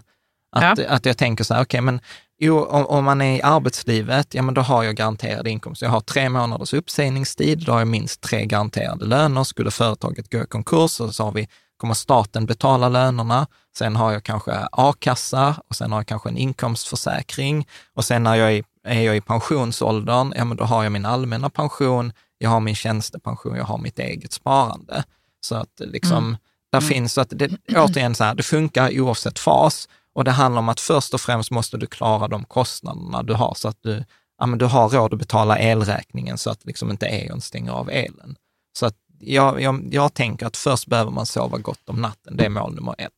Att, 0.56 0.78
ja. 0.78 0.88
att 0.88 1.06
jag 1.06 1.18
tänker 1.18 1.44
så 1.44 1.54
här, 1.54 1.62
okej, 1.62 1.78
okay, 1.78 1.80
men 1.80 2.00
jo, 2.38 2.64
om, 2.64 2.86
om, 2.86 3.04
man 3.04 3.20
är 3.22 3.36
i 3.36 3.42
arbetslivet, 3.42 4.34
ja 4.34 4.42
men 4.42 4.54
då 4.54 4.60
har 4.60 4.84
jag 4.84 4.96
garanterad 4.96 5.48
inkomst. 5.48 5.82
Jag 5.82 5.90
har 5.90 6.00
tre 6.00 6.28
månaders 6.28 6.74
uppsägningstid, 6.74 7.64
då 7.64 7.72
har 7.72 7.78
jag 7.78 7.88
minst 7.88 8.20
tre 8.20 8.46
garanterade 8.46 9.04
löner. 9.04 9.44
Skulle 9.44 9.70
företaget 9.70 10.32
gå 10.32 10.42
i 10.42 10.46
konkurs 10.46 10.90
så, 10.90 11.12
så 11.12 11.24
har 11.24 11.32
vi, 11.32 11.48
kommer 11.78 11.94
staten 11.94 12.46
betala 12.46 12.88
lönerna. 12.88 13.46
Sen 13.78 13.96
har 13.96 14.12
jag 14.12 14.24
kanske 14.24 14.68
a-kassa 14.72 15.60
och 15.68 15.76
sen 15.76 15.92
har 15.92 15.98
jag 15.98 16.06
kanske 16.06 16.28
en 16.28 16.36
inkomstförsäkring. 16.36 17.68
Och 17.94 18.04
sen 18.04 18.22
när 18.22 18.34
jag 18.34 18.52
är, 18.52 18.64
är 18.84 19.00
jag 19.00 19.16
i 19.16 19.20
pensionsåldern, 19.20 20.32
ja 20.36 20.44
men 20.44 20.56
då 20.56 20.64
har 20.64 20.82
jag 20.82 20.92
min 20.92 21.06
allmänna 21.06 21.50
pension, 21.50 22.12
jag 22.38 22.50
har 22.50 22.60
min 22.60 22.74
tjänstepension, 22.74 23.56
jag 23.56 23.64
har 23.64 23.78
mitt 23.78 23.98
eget 23.98 24.32
sparande. 24.32 25.04
Så 25.40 25.54
att 25.54 25.80
liksom, 25.80 26.24
mm. 26.24 26.36
där 26.72 26.78
mm. 26.78 26.88
finns, 26.88 27.12
så 27.12 27.20
att 27.20 27.30
det, 27.30 27.50
återigen 27.76 28.14
så 28.14 28.24
här, 28.24 28.34
det 28.34 28.42
funkar 28.42 29.00
oavsett 29.00 29.38
fas. 29.38 29.88
Och 30.12 30.24
det 30.24 30.30
handlar 30.30 30.58
om 30.58 30.68
att 30.68 30.80
först 30.80 31.14
och 31.14 31.20
främst 31.20 31.50
måste 31.50 31.76
du 31.76 31.86
klara 31.86 32.28
de 32.28 32.44
kostnaderna 32.44 33.22
du 33.22 33.34
har 33.34 33.54
så 33.54 33.68
att 33.68 33.78
du, 33.82 34.04
ja, 34.38 34.46
men 34.46 34.58
du 34.58 34.64
har 34.64 34.88
råd 34.88 35.12
att 35.12 35.18
betala 35.18 35.58
elräkningen 35.58 36.38
så 36.38 36.50
att 36.50 36.64
liksom 36.64 36.90
inte 36.90 37.06
Eon 37.06 37.40
stänger 37.40 37.72
av 37.72 37.90
elen. 37.90 38.36
Så 38.78 38.86
att 38.86 38.94
jag, 39.18 39.62
jag, 39.62 39.88
jag 39.90 40.14
tänker 40.14 40.46
att 40.46 40.56
först 40.56 40.86
behöver 40.86 41.10
man 41.10 41.26
sova 41.26 41.58
gott 41.58 41.88
om 41.88 42.00
natten. 42.00 42.36
Det 42.36 42.44
är 42.44 42.48
mål 42.48 42.74
nummer 42.74 42.94
ett. 42.98 43.12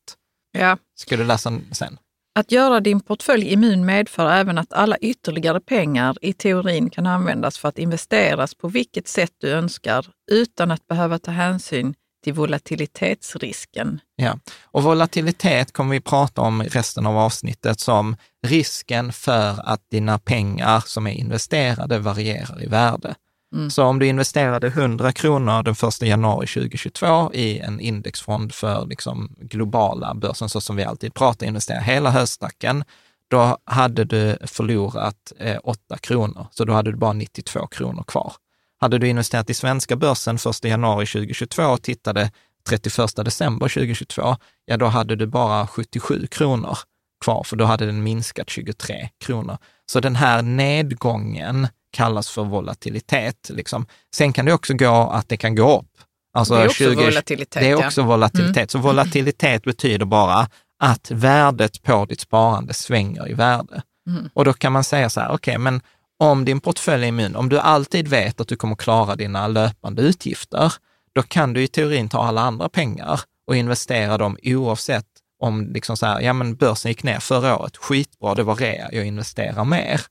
Ja. 0.51 0.77
Ska 0.95 1.17
du 1.17 1.23
läsa 1.23 1.59
sen? 1.71 1.97
Att 2.39 2.51
göra 2.51 2.79
din 2.79 2.99
portfölj 2.99 3.53
immun 3.53 3.85
medför 3.85 4.31
även 4.31 4.57
att 4.57 4.73
alla 4.73 4.97
ytterligare 4.97 5.59
pengar 5.59 6.17
i 6.21 6.33
teorin 6.33 6.89
kan 6.89 7.07
användas 7.07 7.57
för 7.57 7.69
att 7.69 7.77
investeras 7.77 8.55
på 8.55 8.67
vilket 8.67 9.07
sätt 9.07 9.31
du 9.37 9.51
önskar 9.51 10.07
utan 10.31 10.71
att 10.71 10.87
behöva 10.87 11.19
ta 11.19 11.31
hänsyn 11.31 11.93
till 12.23 12.33
volatilitetsrisken. 12.33 13.99
Ja, 14.15 14.39
och 14.63 14.83
volatilitet 14.83 15.73
kommer 15.73 15.91
vi 15.91 16.01
prata 16.01 16.41
om 16.41 16.61
i 16.61 16.67
resten 16.67 17.05
av 17.05 17.17
avsnittet 17.17 17.79
som 17.79 18.15
risken 18.47 19.13
för 19.13 19.69
att 19.69 19.81
dina 19.89 20.19
pengar 20.19 20.83
som 20.85 21.07
är 21.07 21.11
investerade 21.11 21.99
varierar 21.99 22.63
i 22.63 22.67
värde. 22.67 23.15
Mm. 23.53 23.69
Så 23.69 23.83
om 23.83 23.99
du 23.99 24.07
investerade 24.07 24.67
100 24.67 25.11
kronor 25.11 25.63
den 25.63 25.75
1 25.89 26.01
januari 26.01 26.47
2022 26.47 27.33
i 27.33 27.59
en 27.59 27.79
indexfond 27.79 28.53
för 28.53 28.85
liksom 28.85 29.35
globala 29.39 30.15
börsen, 30.15 30.49
så 30.49 30.61
som 30.61 30.75
vi 30.75 30.83
alltid 30.83 31.13
pratar, 31.13 31.47
investera 31.47 31.79
hela 31.79 32.11
höstacken, 32.11 32.83
då 33.27 33.57
hade 33.65 34.03
du 34.03 34.37
förlorat 34.45 35.33
eh, 35.39 35.57
8 35.63 35.97
kronor, 35.97 36.47
så 36.51 36.65
då 36.65 36.73
hade 36.73 36.91
du 36.91 36.97
bara 36.97 37.13
92 37.13 37.67
kronor 37.67 38.03
kvar. 38.03 38.33
Hade 38.79 38.97
du 38.97 39.07
investerat 39.07 39.49
i 39.49 39.53
svenska 39.53 39.95
börsen 39.95 40.35
1 40.35 40.63
januari 40.63 41.05
2022 41.05 41.63
och 41.63 41.81
tittade 41.81 42.31
31 42.69 43.15
december 43.15 43.69
2022, 43.69 44.35
ja 44.65 44.77
då 44.77 44.85
hade 44.85 45.15
du 45.15 45.27
bara 45.27 45.67
77 45.67 46.27
kronor 46.27 46.77
kvar, 47.23 47.43
för 47.43 47.55
då 47.55 47.65
hade 47.65 47.85
den 47.85 48.03
minskat 48.03 48.49
23 48.49 49.09
kronor. 49.25 49.57
Så 49.85 49.99
den 49.99 50.15
här 50.15 50.41
nedgången 50.41 51.67
kallas 51.91 52.29
för 52.29 52.43
volatilitet. 52.43 53.49
Liksom. 53.49 53.85
Sen 54.15 54.33
kan 54.33 54.45
det 54.45 54.53
också 54.53 54.73
gå 54.73 55.09
att 55.13 55.29
det 55.29 55.37
kan 55.37 55.55
gå 55.55 55.79
upp. 55.79 55.87
Alltså 56.33 56.53
det 56.53 56.61
är 56.61 56.65
också 56.67 56.83
20, 56.83 57.05
volatilitet. 57.05 57.61
Det 57.61 57.69
är 57.69 57.85
också 57.85 58.01
ja. 58.01 58.07
volatilitet. 58.07 58.57
Mm. 58.57 58.67
Så 58.67 58.77
volatilitet 58.77 59.63
betyder 59.63 60.05
bara 60.05 60.47
att 60.83 61.11
värdet 61.11 61.83
på 61.83 62.05
ditt 62.05 62.21
sparande 62.21 62.73
svänger 62.73 63.29
i 63.29 63.33
värde. 63.33 63.81
Mm. 64.09 64.29
Och 64.33 64.45
då 64.45 64.53
kan 64.53 64.71
man 64.71 64.83
säga 64.83 65.09
så 65.09 65.19
här, 65.19 65.27
okej, 65.27 65.35
okay, 65.35 65.57
men 65.57 65.81
om 66.19 66.45
din 66.45 66.59
portfölj 66.59 67.03
är 67.03 67.07
immun, 67.07 67.35
om 67.35 67.49
du 67.49 67.59
alltid 67.59 68.07
vet 68.07 68.41
att 68.41 68.47
du 68.47 68.55
kommer 68.55 68.75
klara 68.75 69.15
dina 69.15 69.47
löpande 69.47 70.01
utgifter, 70.01 70.73
då 71.15 71.21
kan 71.21 71.53
du 71.53 71.63
i 71.63 71.67
teorin 71.67 72.09
ta 72.09 72.23
alla 72.23 72.41
andra 72.41 72.69
pengar 72.69 73.19
och 73.47 73.55
investera 73.55 74.17
dem 74.17 74.37
oavsett 74.43 75.05
om 75.39 75.71
liksom 75.73 75.97
så 75.97 76.05
här, 76.05 76.21
ja 76.21 76.33
men 76.33 76.55
börsen 76.55 76.91
gick 76.91 77.03
ner 77.03 77.19
förra 77.19 77.57
året, 77.57 77.77
skitbra, 77.77 78.35
det 78.35 78.43
var 78.43 78.55
rea, 78.55 78.89
jag 78.91 79.05
investerar 79.05 79.65
mer. 79.65 80.01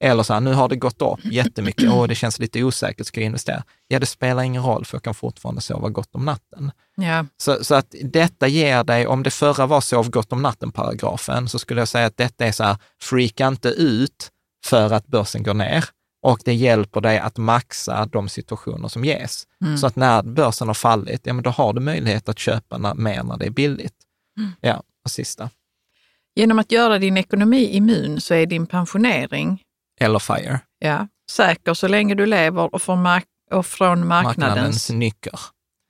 Eller 0.00 0.22
så 0.22 0.32
här, 0.32 0.40
nu 0.40 0.52
har 0.52 0.68
det 0.68 0.76
gått 0.76 1.02
upp 1.02 1.24
jättemycket, 1.24 1.92
och 1.92 2.08
det 2.08 2.14
känns 2.14 2.38
lite 2.38 2.62
osäkert, 2.62 3.06
ska 3.06 3.20
jag 3.20 3.26
investera? 3.26 3.62
Ja, 3.88 3.98
det 3.98 4.06
spelar 4.06 4.42
ingen 4.42 4.62
roll, 4.62 4.84
för 4.84 4.94
jag 4.96 5.02
kan 5.02 5.14
fortfarande 5.14 5.60
sova 5.60 5.88
gott 5.88 6.14
om 6.14 6.24
natten. 6.24 6.70
Ja. 6.96 7.26
Så, 7.36 7.64
så 7.64 7.74
att 7.74 7.94
detta 8.02 8.48
ger 8.48 8.84
dig, 8.84 9.06
om 9.06 9.22
det 9.22 9.30
förra 9.30 9.66
var 9.66 9.80
sov 9.80 10.10
gott 10.10 10.32
om 10.32 10.42
natten-paragrafen, 10.42 11.48
så 11.48 11.58
skulle 11.58 11.80
jag 11.80 11.88
säga 11.88 12.06
att 12.06 12.16
detta 12.16 12.46
är 12.46 12.52
så 12.52 12.64
här, 12.64 12.76
freaka 13.00 13.46
inte 13.46 13.68
ut 13.68 14.30
för 14.64 14.92
att 14.92 15.06
börsen 15.06 15.42
går 15.42 15.54
ner 15.54 15.84
och 16.22 16.40
det 16.44 16.54
hjälper 16.54 17.00
dig 17.00 17.18
att 17.18 17.36
maxa 17.36 18.06
de 18.06 18.28
situationer 18.28 18.88
som 18.88 19.04
ges. 19.04 19.46
Mm. 19.64 19.78
Så 19.78 19.86
att 19.86 19.96
när 19.96 20.22
börsen 20.22 20.66
har 20.66 20.74
fallit, 20.74 21.20
ja 21.24 21.32
men 21.32 21.42
då 21.42 21.50
har 21.50 21.72
du 21.72 21.80
möjlighet 21.80 22.28
att 22.28 22.38
köpa 22.38 22.78
när, 22.78 22.94
mer 22.94 23.22
när 23.22 23.36
det 23.36 23.46
är 23.46 23.50
billigt. 23.50 23.94
Mm. 24.38 24.50
Ja, 24.60 24.82
och 25.04 25.10
sista. 25.10 25.50
Genom 26.34 26.58
att 26.58 26.72
göra 26.72 26.98
din 26.98 27.16
ekonomi 27.16 27.68
immun 27.76 28.20
så 28.20 28.34
är 28.34 28.46
din 28.46 28.66
pensionering 28.66 29.62
eller 30.00 30.18
FIRE. 30.18 30.60
Ja, 30.78 31.08
säker 31.30 31.74
så 31.74 31.88
länge 31.88 32.14
du 32.14 32.26
lever 32.26 32.74
och 32.74 32.82
från, 32.82 33.02
mark 33.02 33.26
och 33.50 33.66
från 33.66 34.06
marknadens, 34.06 34.38
marknadens 34.38 34.90
nycker. 34.90 35.40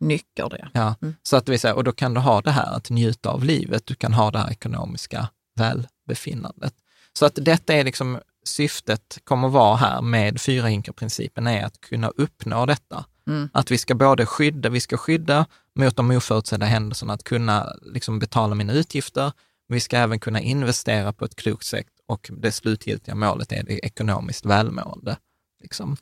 Nycker 0.01 0.49
det. 0.49 0.69
Ja, 0.73 0.95
mm. 1.03 1.15
så 1.23 1.37
att 1.37 1.49
vi 1.49 1.59
säger, 1.59 1.75
och 1.75 1.85
då 1.85 1.93
kan 1.93 2.15
du 2.15 2.21
ha 2.21 2.41
det 2.41 2.51
här 2.51 2.77
att 2.77 2.91
njuta 2.91 3.31
av 3.31 3.45
livet, 3.45 3.87
du 3.87 3.95
kan 3.95 4.13
ha 4.13 4.31
det 4.31 4.39
här 4.39 4.51
ekonomiska 4.51 5.29
välbefinnandet. 5.59 6.75
Så 7.13 7.27
att 7.27 7.39
detta 7.43 7.75
är 7.75 7.85
liksom 7.85 8.19
syftet 8.45 9.19
kommer 9.25 9.49
vara 9.49 9.77
här 9.77 10.03
med 10.03 10.41
fyra 10.41 10.67
hinkar-principen 10.67 11.47
är 11.47 11.65
att 11.65 11.81
kunna 11.81 12.09
uppnå 12.09 12.67
detta. 12.67 13.05
Mm. 13.27 13.49
Att 13.53 13.71
vi 13.71 13.79
ska 13.79 13.95
både 13.95 14.27
skydda, 14.27 14.69
vi 14.69 14.81
ska 14.81 14.97
skydda 14.97 15.47
mot 15.75 15.97
de 15.97 16.11
oförutsedda 16.11 16.67
händelserna, 16.67 17.13
att 17.13 17.25
kunna 17.25 17.73
liksom 17.83 18.19
betala 18.19 18.55
mina 18.55 18.73
utgifter, 18.73 19.33
vi 19.69 19.81
ska 19.81 19.97
även 19.97 20.21
kunna 20.21 20.41
investera 20.41 21.13
på 21.13 21.25
ett 21.25 21.37
klokt 21.37 21.67
sätt 21.67 21.87
och 22.07 22.31
det 22.33 22.53
slutgiltiga 22.53 23.15
målet 23.15 23.53
är 23.53 23.63
det 23.63 23.87
ekonomiskt 23.87 24.47
välmående. 24.47 25.17
Liksom. 25.63 25.97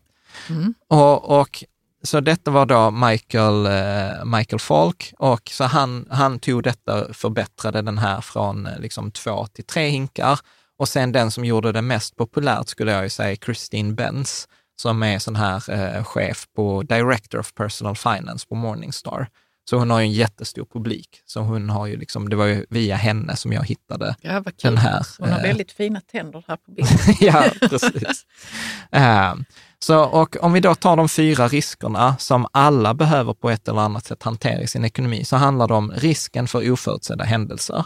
Mm. 0.51 0.75
Och, 0.89 1.41
och, 1.41 1.65
så 2.03 2.21
detta 2.21 2.51
var 2.51 2.67
då 2.67 2.91
Michael, 2.91 3.67
eh, 3.67 4.25
Michael 4.25 4.61
Falk 4.61 5.15
och 5.19 5.51
så 5.51 5.65
han, 5.65 6.07
han 6.11 6.39
tog 6.39 6.63
detta, 6.63 7.15
förbättrade 7.15 7.83
den 7.83 7.99
här 7.99 8.21
från 8.21 8.67
eh, 8.67 8.79
liksom 8.79 9.11
två 9.11 9.47
till 9.47 9.65
tre 9.65 9.89
hinkar 9.89 10.41
och 10.79 10.89
sen 10.89 11.13
den 11.13 11.31
som 11.31 11.45
gjorde 11.45 11.73
det 11.73 11.83
mest 11.83 12.17
populärt 12.17 12.69
skulle 12.69 12.93
jag 12.93 13.03
ju 13.03 13.11
säga 13.11 13.37
Christine 13.37 13.95
Benz, 13.95 14.49
som 14.77 15.03
är 15.03 15.19
sån 15.19 15.37
här 15.37 15.71
eh, 15.71 16.05
chef 16.05 16.47
på 16.57 16.83
Director 16.83 17.39
of 17.39 17.55
Personal 17.55 17.97
Finance 17.97 18.47
på 18.49 18.55
Morningstar. 18.55 19.29
Så 19.71 19.77
hon 19.79 19.91
har 19.91 20.01
ju 20.01 20.05
en 20.05 20.13
jättestor 20.13 20.67
publik. 20.73 21.23
Så 21.27 21.41
hon 21.41 21.71
har 21.71 21.87
ju 21.87 21.97
liksom, 21.97 22.29
det 22.29 22.37
var 22.37 22.47
ju 22.47 22.67
via 22.71 22.97
henne 22.97 23.37
som 23.37 23.53
jag 23.53 23.65
hittade 23.65 24.17
ja, 24.21 24.43
den 24.63 24.77
här. 24.77 25.07
Hon 25.19 25.29
har 25.29 25.39
eh, 25.39 25.43
väldigt 25.43 25.73
fina 25.73 26.01
tänder 26.01 26.45
här 26.49 26.57
på 26.57 26.71
bilden. 26.71 26.99
ja, 27.21 27.45
precis. 27.61 28.27
uh, 28.97 29.35
så, 29.79 30.05
och 30.05 30.37
om 30.41 30.53
vi 30.53 30.61
då 30.61 30.75
tar 30.75 30.97
de 30.97 31.09
fyra 31.09 31.49
riskerna 31.49 32.17
som 32.19 32.47
alla 32.53 32.95
behöver 32.95 33.35
på 33.35 33.51
ett 33.51 33.69
eller 33.69 33.81
annat 33.81 34.05
sätt 34.05 34.23
hantera 34.23 34.61
i 34.61 34.67
sin 34.67 34.85
ekonomi, 34.85 35.25
så 35.25 35.37
handlar 35.37 35.69
det 35.69 35.75
om 35.75 35.93
risken 35.93 36.47
för 36.47 36.73
oförutsedda 36.73 37.25
händelser. 37.25 37.85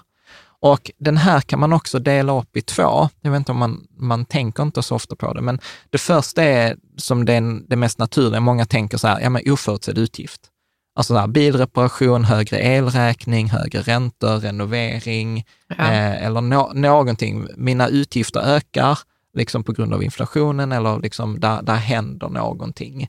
Och 0.61 0.91
den 0.99 1.17
här 1.17 1.41
kan 1.41 1.61
man 1.61 1.73
också 1.73 1.99
dela 1.99 2.39
upp 2.41 2.57
i 2.57 2.63
två. 2.63 3.09
Jag 3.21 3.31
vet 3.31 3.39
inte 3.39 3.53
om 3.53 3.59
man, 3.59 3.87
man 3.91 4.25
tänker 4.25 4.63
inte 4.63 4.83
så 4.83 4.95
ofta 4.95 5.17
på 5.17 5.35
det, 5.35 5.41
men 5.41 5.61
det 5.91 5.99
första 5.99 6.43
är 6.43 6.77
som 6.97 7.25
det, 7.25 7.61
det 7.69 7.77
mest 7.77 7.99
naturliga. 7.99 8.41
Många 8.41 8.65
tänker 8.65 8.99
så 8.99 9.09
här, 9.09 9.21
ja 9.21 9.31
men 9.31 9.43
oförutsedd 9.47 9.99
utgift. 9.99 10.41
Alltså 10.99 11.15
där, 11.15 11.27
bilreparation, 11.27 12.25
högre 12.25 12.59
elräkning, 12.59 13.51
högre 13.51 13.81
räntor, 13.81 14.41
renovering 14.41 15.47
ja. 15.69 15.75
eh, 15.75 16.25
eller 16.25 16.41
no 16.41 16.73
någonting. 16.75 17.49
Mina 17.57 17.89
utgifter 17.89 18.41
ökar 18.41 18.99
liksom 19.35 19.65
på 19.65 19.73
grund 19.73 19.95
av 19.95 20.03
inflationen 20.03 20.73
eller 20.73 21.01
liksom 21.01 21.41
där, 21.41 21.63
där 21.63 21.75
händer 21.75 22.29
någonting. 22.29 23.09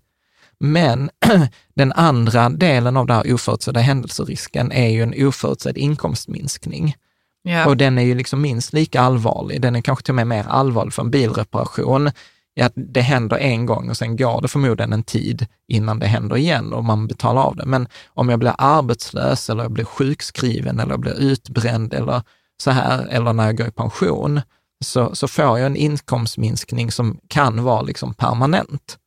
Men 0.60 1.10
den 1.74 1.92
andra 1.92 2.50
delen 2.50 2.98
av 2.98 3.08
den 3.08 3.16
här 3.16 3.34
oförutsedda 3.34 3.80
händelserisken 3.80 4.72
är 4.72 4.90
ju 4.90 5.04
en 5.04 5.28
oförutsedd 5.28 5.78
inkomstminskning. 5.78 6.96
Ja. 7.42 7.66
Och 7.66 7.78
den 7.78 7.98
är 7.98 8.04
ju 8.04 8.16
liksom 8.16 8.42
minst 8.42 8.74
lika 8.74 9.02
allvarlig. 9.02 9.62
Den 9.62 9.76
är 9.76 9.82
kanske 9.82 10.06
till 10.06 10.12
och 10.12 10.16
med 10.16 10.28
mer 10.28 10.46
allvarlig 10.50 10.94
för 10.94 11.02
en 11.02 11.12
bilreparation 11.12 12.12
är 12.56 12.66
att 12.66 12.74
det 12.76 13.02
händer 13.02 13.38
en 13.38 13.66
gång 13.66 13.90
och 13.90 13.98
sen 13.98 14.18
går 14.18 14.42
det 14.42 14.48
förmodligen 14.48 14.94
en 14.94 15.04
tid 15.04 15.48
innan 15.68 16.00
det 16.00 16.08
händer 16.08 16.38
igen 16.38 16.74
och 16.74 16.86
man 16.86 17.08
betalar 17.08 17.42
av 17.42 17.56
det. 17.56 17.66
Men 17.66 17.88
om 18.08 18.30
jag 18.30 18.40
blir 18.40 18.56
arbetslös 18.58 19.50
eller 19.50 19.64
jag 19.64 19.72
blir 19.72 19.86
sjukskriven 19.86 20.80
eller 20.80 20.92
jag 20.92 21.00
blir 21.00 21.20
utbränd 21.20 21.94
eller 21.94 22.22
så 22.62 22.72
här, 22.72 23.08
eller 23.08 23.34
när 23.34 23.46
jag 23.46 23.58
går 23.58 23.68
i 23.68 23.72
pension, 23.72 24.42
så, 24.86 25.16
så 25.16 25.28
får 25.28 25.46
jag 25.46 25.66
en 25.66 25.76
inkomstminskning 25.76 26.92
som 26.92 27.20
kan 27.28 27.64
vara 27.64 27.82
liksom 27.82 28.14
permanent. 28.14 28.98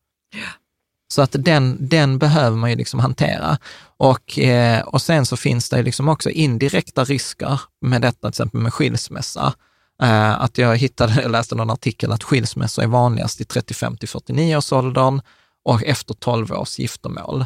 Så 1.12 1.22
att 1.22 1.36
den, 1.38 1.76
den 1.88 2.18
behöver 2.18 2.56
man 2.56 2.70
ju 2.70 2.76
liksom 2.76 3.00
hantera. 3.00 3.58
Och, 3.96 4.38
eh, 4.38 4.82
och 4.82 5.02
sen 5.02 5.26
så 5.26 5.36
finns 5.36 5.68
det 5.68 5.82
liksom 5.82 6.08
också 6.08 6.30
indirekta 6.30 7.04
risker 7.04 7.60
med 7.80 8.02
detta, 8.02 8.18
till 8.20 8.28
exempel 8.28 8.60
med 8.60 8.74
skilsmässa. 8.74 9.54
Eh, 10.02 10.40
att 10.40 10.58
jag 10.58 10.76
hittade, 10.76 11.12
jag 11.22 11.30
läste 11.30 11.54
någon 11.54 11.70
artikel 11.70 12.12
att 12.12 12.22
skilsmässor 12.22 12.82
är 12.82 12.86
vanligast 12.86 13.40
i 13.40 13.44
35 13.44 13.96
till 13.96 14.08
49 14.08 14.56
års 14.56 14.72
åldern 14.72 15.20
och 15.64 15.84
efter 15.84 16.14
12 16.14 16.52
års 16.52 16.78
giftermål. 16.78 17.44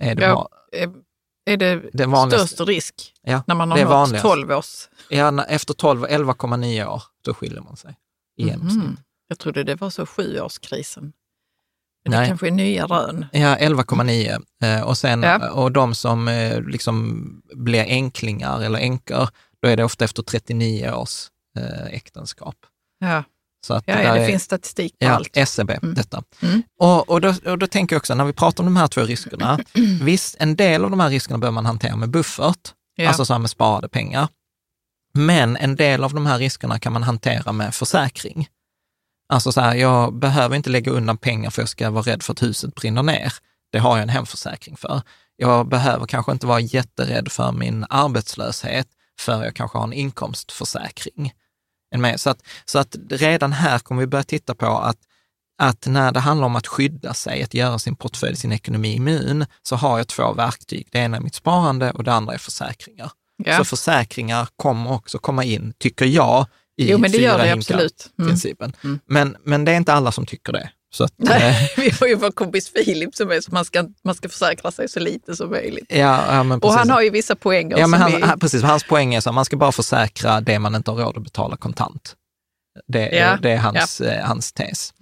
Är 0.00 0.14
det, 0.14 0.22
ja, 0.22 0.48
är 1.46 1.56
det, 1.56 1.82
det 1.92 2.30
störst 2.30 2.60
risk 2.60 3.12
ja, 3.22 3.42
när 3.46 3.54
man 3.54 3.70
har 3.70 4.06
nått 4.06 4.22
12 4.22 4.50
års? 4.50 4.88
Ja, 5.10 5.44
efter 5.44 5.74
12, 5.74 6.06
11,9 6.06 6.86
år, 6.86 7.02
då 7.24 7.34
skiljer 7.34 7.60
man 7.60 7.76
sig 7.76 7.96
i 8.36 8.44
mhm. 8.44 8.50
genomsnitt. 8.50 8.84
Mm. 8.84 8.96
Jag 9.28 9.38
trodde 9.38 9.64
det 9.64 9.74
var 9.74 9.90
så 9.90 10.06
sjuårskrisen. 10.06 11.12
Men 12.04 12.10
Nej. 12.10 12.20
det 12.20 12.26
kanske 12.26 12.46
är 12.46 12.50
nya 12.50 12.86
rön. 12.86 13.26
Ja, 13.32 13.56
11,9. 13.56 14.42
Eh, 14.62 14.82
och, 14.82 14.98
sen, 14.98 15.22
ja. 15.22 15.50
och 15.50 15.72
de 15.72 15.94
som 15.94 16.28
eh, 16.28 16.62
liksom 16.62 17.22
blir 17.54 17.84
enklingar 17.84 18.60
eller 18.60 18.78
änkor, 18.78 19.28
då 19.62 19.68
är 19.68 19.76
det 19.76 19.84
ofta 19.84 20.04
efter 20.04 20.22
39 20.22 20.90
års 20.92 21.28
eh, 21.56 21.86
äktenskap. 21.86 22.56
Ja. 22.98 23.24
Så 23.66 23.74
att 23.74 23.84
ja, 23.86 23.96
det, 23.96 24.02
det 24.02 24.08
är, 24.08 24.26
finns 24.26 24.42
statistik 24.42 24.98
på 24.98 25.04
ja, 25.04 25.10
allt. 25.10 25.36
SCB, 25.36 25.72
e 25.72 25.78
mm. 25.82 25.94
detta. 25.94 26.22
Mm. 26.42 26.62
Och, 26.78 27.08
och, 27.08 27.20
då, 27.20 27.34
och 27.46 27.58
då 27.58 27.66
tänker 27.66 27.96
jag 27.96 28.00
också, 28.00 28.14
när 28.14 28.24
vi 28.24 28.32
pratar 28.32 28.64
om 28.64 28.74
de 28.74 28.76
här 28.76 28.88
två 28.88 29.00
riskerna, 29.00 29.58
visst, 30.02 30.36
en 30.38 30.56
del 30.56 30.84
av 30.84 30.90
de 30.90 31.00
här 31.00 31.10
riskerna 31.10 31.38
behöver 31.38 31.54
man 31.54 31.66
hantera 31.66 31.96
med 31.96 32.10
buffert, 32.10 32.72
ja. 32.96 33.08
alltså 33.08 33.24
så 33.24 33.32
här 33.32 33.40
med 33.40 33.50
sparade 33.50 33.88
pengar. 33.88 34.28
Men 35.14 35.56
en 35.56 35.76
del 35.76 36.04
av 36.04 36.14
de 36.14 36.26
här 36.26 36.38
riskerna 36.38 36.78
kan 36.78 36.92
man 36.92 37.02
hantera 37.02 37.52
med 37.52 37.74
försäkring. 37.74 38.48
Alltså 39.28 39.52
så 39.52 39.60
här, 39.60 39.74
jag 39.74 40.14
behöver 40.14 40.56
inte 40.56 40.70
lägga 40.70 40.92
undan 40.92 41.16
pengar 41.18 41.50
för 41.50 41.62
jag 41.62 41.68
ska 41.68 41.90
vara 41.90 42.02
rädd 42.02 42.22
för 42.22 42.32
att 42.32 42.42
huset 42.42 42.74
brinner 42.74 43.02
ner. 43.02 43.32
Det 43.72 43.78
har 43.78 43.96
jag 43.96 44.02
en 44.02 44.08
hemförsäkring 44.08 44.76
för. 44.76 45.02
Jag 45.36 45.68
behöver 45.68 46.06
kanske 46.06 46.32
inte 46.32 46.46
vara 46.46 46.60
jätterädd 46.60 47.32
för 47.32 47.52
min 47.52 47.86
arbetslöshet, 47.90 48.86
för 49.20 49.44
jag 49.44 49.56
kanske 49.56 49.78
har 49.78 49.84
en 49.84 49.92
inkomstförsäkring. 49.92 51.32
Så 52.16 52.30
att, 52.30 52.42
så 52.64 52.78
att 52.78 52.96
redan 53.10 53.52
här 53.52 53.78
kommer 53.78 54.00
vi 54.00 54.06
börja 54.06 54.24
titta 54.24 54.54
på 54.54 54.66
att, 54.66 54.98
att 55.58 55.86
när 55.86 56.12
det 56.12 56.20
handlar 56.20 56.46
om 56.46 56.56
att 56.56 56.66
skydda 56.66 57.14
sig, 57.14 57.42
att 57.42 57.54
göra 57.54 57.78
sin 57.78 57.96
portfölj, 57.96 58.36
sin 58.36 58.52
ekonomi 58.52 58.94
immun, 58.94 59.46
så 59.62 59.76
har 59.76 59.98
jag 59.98 60.08
två 60.08 60.32
verktyg. 60.32 60.88
Det 60.90 60.98
ena 60.98 61.16
är 61.16 61.20
mitt 61.20 61.34
sparande 61.34 61.90
och 61.90 62.04
det 62.04 62.12
andra 62.12 62.34
är 62.34 62.38
försäkringar. 62.38 63.10
Ja. 63.44 63.58
Så 63.58 63.64
försäkringar 63.64 64.48
kommer 64.56 64.92
också 64.92 65.18
komma 65.18 65.44
in, 65.44 65.74
tycker 65.78 66.04
jag, 66.04 66.46
i 66.76 66.90
jo, 66.90 66.98
men 66.98 67.12
det 67.12 67.18
gör 67.18 67.38
det 67.38 67.52
absolut. 67.52 68.10
Mm. 68.18 68.28
principen. 68.28 68.72
Mm. 68.84 69.00
Men, 69.06 69.36
men 69.44 69.64
det 69.64 69.72
är 69.72 69.76
inte 69.76 69.92
alla 69.92 70.12
som 70.12 70.26
tycker 70.26 70.52
det. 70.52 70.70
Så 70.96 71.04
att, 71.04 71.12
Nej, 71.16 71.48
eh, 71.48 71.70
vi 71.84 71.90
har 72.00 72.06
ju 72.06 72.14
vår 72.14 72.30
kompis 72.30 72.68
Filip 72.68 73.14
som 73.14 73.30
är 73.30 73.40
så 73.40 73.52
man 73.52 73.64
ska, 73.64 73.84
man 74.04 74.14
ska 74.14 74.28
försäkra 74.28 74.70
sig 74.70 74.88
så 74.88 75.00
lite 75.00 75.36
som 75.36 75.50
möjligt. 75.50 75.86
Ja, 75.88 76.44
ja, 76.44 76.58
och 76.62 76.72
han 76.72 76.90
har 76.90 77.02
ju 77.02 77.10
vissa 77.10 77.36
poänger. 77.36 77.78
Ja, 77.78 77.86
men 77.86 78.00
han, 78.00 78.12
vi... 78.12 78.22
precis, 78.40 78.62
hans 78.62 78.84
poäng 78.84 79.14
är 79.14 79.28
att 79.28 79.34
man 79.34 79.44
ska 79.44 79.56
bara 79.56 79.72
försäkra 79.72 80.40
det 80.40 80.58
man 80.58 80.74
inte 80.74 80.90
har 80.90 80.98
råd 80.98 81.16
att 81.16 81.22
betala 81.22 81.56
kontant. 81.56 82.14
Det, 82.86 83.10
ja, 83.10 83.38
det 83.42 83.50
är 83.50 83.58
hans, 83.58 84.00
ja. 84.04 84.10
eh, 84.10 84.24
hans 84.24 84.52
tes. 84.52 84.92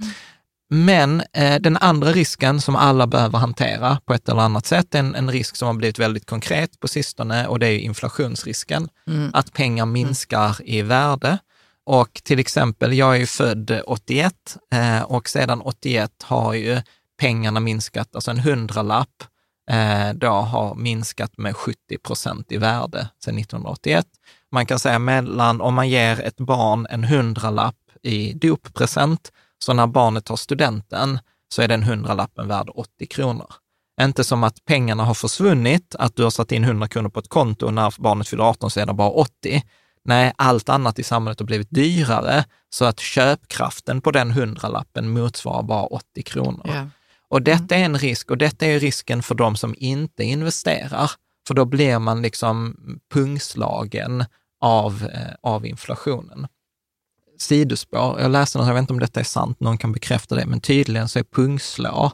Men 0.71 1.23
eh, 1.33 1.61
den 1.61 1.77
andra 1.77 2.13
risken 2.13 2.61
som 2.61 2.77
alla 2.77 3.07
behöver 3.07 3.39
hantera 3.39 3.99
på 4.05 4.15
ett 4.15 4.29
eller 4.29 4.41
annat 4.41 4.67
sätt, 4.67 4.95
en, 4.95 5.15
en 5.15 5.31
risk 5.31 5.57
som 5.57 5.67
har 5.67 5.75
blivit 5.75 5.99
väldigt 5.99 6.27
konkret 6.27 6.81
på 6.81 6.89
sistone 6.89 7.47
och 7.47 7.59
det 7.59 7.67
är 7.67 7.79
inflationsrisken. 7.79 8.89
Mm. 9.09 9.31
Att 9.35 9.53
pengar 9.53 9.87
minskar 9.87 10.57
mm. 10.61 10.75
i 10.75 10.83
värde 10.83 11.39
och 11.87 12.21
till 12.25 12.39
exempel, 12.39 12.93
jag 12.93 13.15
är 13.15 13.19
ju 13.19 13.27
född 13.27 13.81
81 13.87 14.57
eh, 14.73 15.03
och 15.03 15.29
sedan 15.29 15.61
81 15.61 16.11
har 16.23 16.55
ju 16.55 16.81
pengarna 17.21 17.61
minskat, 17.61 18.15
alltså 18.15 18.31
en 18.31 18.39
hundralapp 18.39 19.25
eh, 19.71 20.15
då 20.15 20.29
har 20.29 20.75
minskat 20.75 21.39
med 21.39 21.57
70 21.57 21.99
procent 22.03 22.53
i 22.53 22.57
värde 22.57 23.09
sedan 23.25 23.39
1981. 23.39 24.07
Man 24.53 24.67
kan 24.67 24.79
säga 24.79 24.99
mellan, 24.99 25.61
om 25.61 25.75
man 25.75 25.89
ger 25.89 26.21
ett 26.21 26.37
barn 26.37 26.87
en 26.91 27.05
hundralapp 27.05 27.77
i 28.03 28.33
doppresent, 28.33 29.33
så 29.59 29.73
när 29.73 29.87
barnet 29.87 30.25
tar 30.25 30.37
studenten 30.37 31.19
så 31.49 31.63
är 31.63 31.69
den 31.69 31.83
hundralappen 31.83 32.49
värd 32.49 32.71
80 32.75 33.07
kronor. 33.07 33.55
Inte 34.01 34.25
som 34.25 34.45
att 34.45 34.65
pengarna 34.65 35.05
har 35.05 35.15
försvunnit, 35.15 35.95
att 35.99 36.17
du 36.17 36.23
har 36.23 36.31
satt 36.31 36.53
in 36.53 36.65
100 36.65 36.89
kronor 36.89 37.09
på 37.09 37.21
ett 37.21 37.29
konto 37.29 37.67
och 37.67 37.75
när 37.75 37.95
barnet 37.99 38.29
fyller 38.29 38.45
18 38.45 38.71
så 38.71 38.81
är 38.81 38.87
det 38.87 38.93
bara 38.93 39.11
80. 39.11 39.63
Nej, 40.05 40.33
allt 40.37 40.69
annat 40.69 40.99
i 40.99 41.03
samhället 41.03 41.39
har 41.39 41.47
blivit 41.47 41.71
dyrare, 41.71 42.45
så 42.71 42.85
att 42.85 43.01
köpkraften 43.01 44.01
på 44.01 44.11
den 44.11 44.31
hundralappen 44.31 45.11
motsvarar 45.11 45.63
bara 45.63 45.85
80 45.85 46.23
kronor. 46.23 46.71
Ja. 46.75 46.87
Och 47.29 47.43
detta 47.43 47.77
är 47.77 47.85
en 47.85 47.99
risk 47.99 48.31
och 48.31 48.39
detta 48.39 48.67
är 48.67 48.81
risken 48.81 49.23
för 49.23 49.35
de 49.35 49.57
som 49.57 49.75
inte 49.79 50.25
investerar, 50.25 51.11
för 51.47 51.55
då 51.55 51.65
blir 51.65 51.99
man 51.99 52.23
liksom 52.23 52.77
pungslagen 53.13 54.25
av, 54.61 55.09
eh, 55.13 55.35
av 55.43 55.67
inflationen. 55.67 56.47
Sidospår, 57.39 58.21
jag 58.21 58.31
läste 58.31 58.59
något, 58.59 58.67
jag 58.67 58.75
vet 58.75 58.81
inte 58.81 58.93
om 58.93 59.01
detta 59.01 59.21
är 59.21 59.25
sant, 59.25 59.61
någon 59.61 59.79
kan 59.79 59.93
bekräfta 59.93 60.35
det, 60.35 60.47
men 60.47 60.61
tydligen 60.61 61.09
så 61.09 61.19
är 61.19 61.23
pungslå 61.23 62.13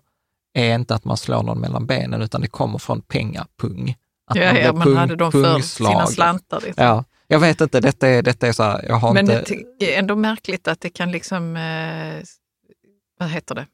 är 0.53 0.74
inte 0.74 0.94
att 0.94 1.05
man 1.05 1.16
slår 1.16 1.42
någon 1.42 1.61
mellan 1.61 1.87
benen, 1.87 2.22
utan 2.22 2.40
det 2.40 2.48
kommer 2.48 2.79
från 2.79 3.03
pengapung. 3.03 3.96
Att 4.26 4.37
ja, 4.37 4.53
man, 4.53 4.62
ja, 4.62 4.72
man 4.72 4.96
hade 4.96 5.16
dem 5.16 5.33
för 5.33 5.61
sina 5.61 6.07
slantar. 6.07 6.61
Liksom. 6.61 6.85
Ja, 6.85 7.05
jag 7.31 7.40
vet 7.40 7.61
inte, 7.61 7.81
detta 7.81 8.09
är, 8.09 8.23
detta 8.23 8.49
är 8.49 8.53
så 8.53 8.62
här, 8.62 8.85
jag 8.88 8.95
har 8.95 9.14
Men 9.14 9.31
inte... 9.31 9.55
det 9.79 9.95
är 9.95 9.99
ändå 9.99 10.16
märkligt 10.16 10.69
att 10.69 10.81
det 10.81 10.90
kan 10.90 11.12
liksom, 11.12 11.57
eh, 11.57 12.23
vad 13.19 13.29
heter 13.29 13.55
det, 13.55 13.66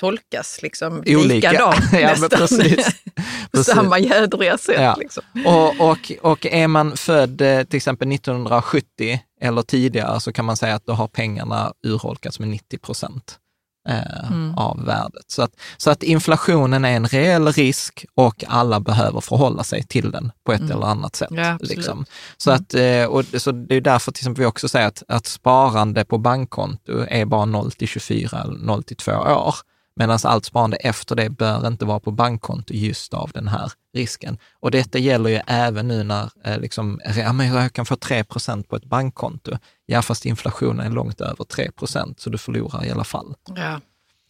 tolkas 0.00 0.62
liksom 0.62 0.98
Olika. 0.98 1.50
likadant 1.50 1.84
ja, 1.92 2.08
nästan. 2.08 2.28
Precis. 2.28 2.86
På 3.52 3.64
samma 3.64 3.98
jädriga 3.98 4.58
sätt. 4.58 4.80
Ja. 4.80 4.96
Liksom. 4.98 5.22
Och, 5.46 5.90
och, 5.90 6.12
och 6.20 6.46
är 6.46 6.68
man 6.68 6.96
född 6.96 7.40
eh, 7.40 7.64
till 7.64 7.76
exempel 7.76 8.12
1970 8.12 9.20
eller 9.40 9.62
tidigare 9.62 10.20
så 10.20 10.32
kan 10.32 10.44
man 10.44 10.56
säga 10.56 10.74
att 10.74 10.86
då 10.86 10.92
har 10.92 11.08
pengarna 11.08 11.72
urholkats 11.86 12.38
med 12.38 12.48
90 12.48 12.78
procent 12.78 13.38
eh, 13.88 14.30
mm. 14.30 14.54
av 14.54 14.84
värdet. 14.84 15.24
Så 15.26 15.42
att, 15.42 15.50
så 15.76 15.90
att 15.90 16.02
inflationen 16.02 16.84
är 16.84 16.96
en 16.96 17.06
reell 17.06 17.48
risk 17.48 18.04
och 18.14 18.44
alla 18.48 18.80
behöver 18.80 19.20
förhålla 19.20 19.64
sig 19.64 19.82
till 19.82 20.10
den 20.10 20.32
på 20.44 20.52
ett 20.52 20.60
mm. 20.60 20.72
eller 20.72 20.86
annat 20.86 21.16
sätt. 21.16 21.28
Ja, 21.30 21.58
liksom. 21.60 22.04
så, 22.36 22.50
mm. 22.50 22.62
att, 22.62 22.74
eh, 22.74 23.04
och, 23.04 23.40
så 23.42 23.52
det 23.52 23.74
är 23.74 23.80
därför 23.80 24.12
till 24.12 24.20
exempel 24.20 24.40
vi 24.40 24.46
också 24.46 24.68
säger 24.68 24.86
att, 24.86 25.02
att 25.08 25.26
sparande 25.26 26.04
på 26.04 26.18
bankkonto 26.18 27.06
är 27.08 27.24
bara 27.24 27.44
0 27.44 27.72
till 27.72 27.88
24 27.88 28.42
eller 28.42 28.58
0 28.58 28.82
till 28.82 28.96
2 28.96 29.12
år. 29.12 29.54
Medan 29.96 30.18
allt 30.22 30.44
sparande 30.44 30.76
efter 30.76 31.16
det 31.16 31.30
bör 31.30 31.66
inte 31.66 31.84
vara 31.84 32.00
på 32.00 32.10
bankkonto 32.10 32.74
just 32.74 33.14
av 33.14 33.30
den 33.34 33.48
här 33.48 33.72
risken. 33.94 34.38
Och 34.60 34.70
detta 34.70 34.98
gäller 34.98 35.30
ju 35.30 35.40
även 35.46 35.88
nu 35.88 36.02
när 36.04 36.30
eh, 36.44 36.58
liksom, 36.58 37.00
ja, 37.16 37.32
men 37.32 37.54
jag 37.54 37.72
kan 37.72 37.86
få 37.86 37.94
3% 37.94 38.62
på 38.62 38.76
ett 38.76 38.84
bankkonto. 38.84 39.58
Ja, 39.86 40.02
fast 40.02 40.26
inflationen 40.26 40.86
är 40.86 40.90
långt 40.90 41.20
över 41.20 41.44
3% 41.44 42.14
så 42.18 42.30
du 42.30 42.38
förlorar 42.38 42.84
i 42.84 42.90
alla 42.90 43.04
fall. 43.04 43.34
Ja. 43.56 43.80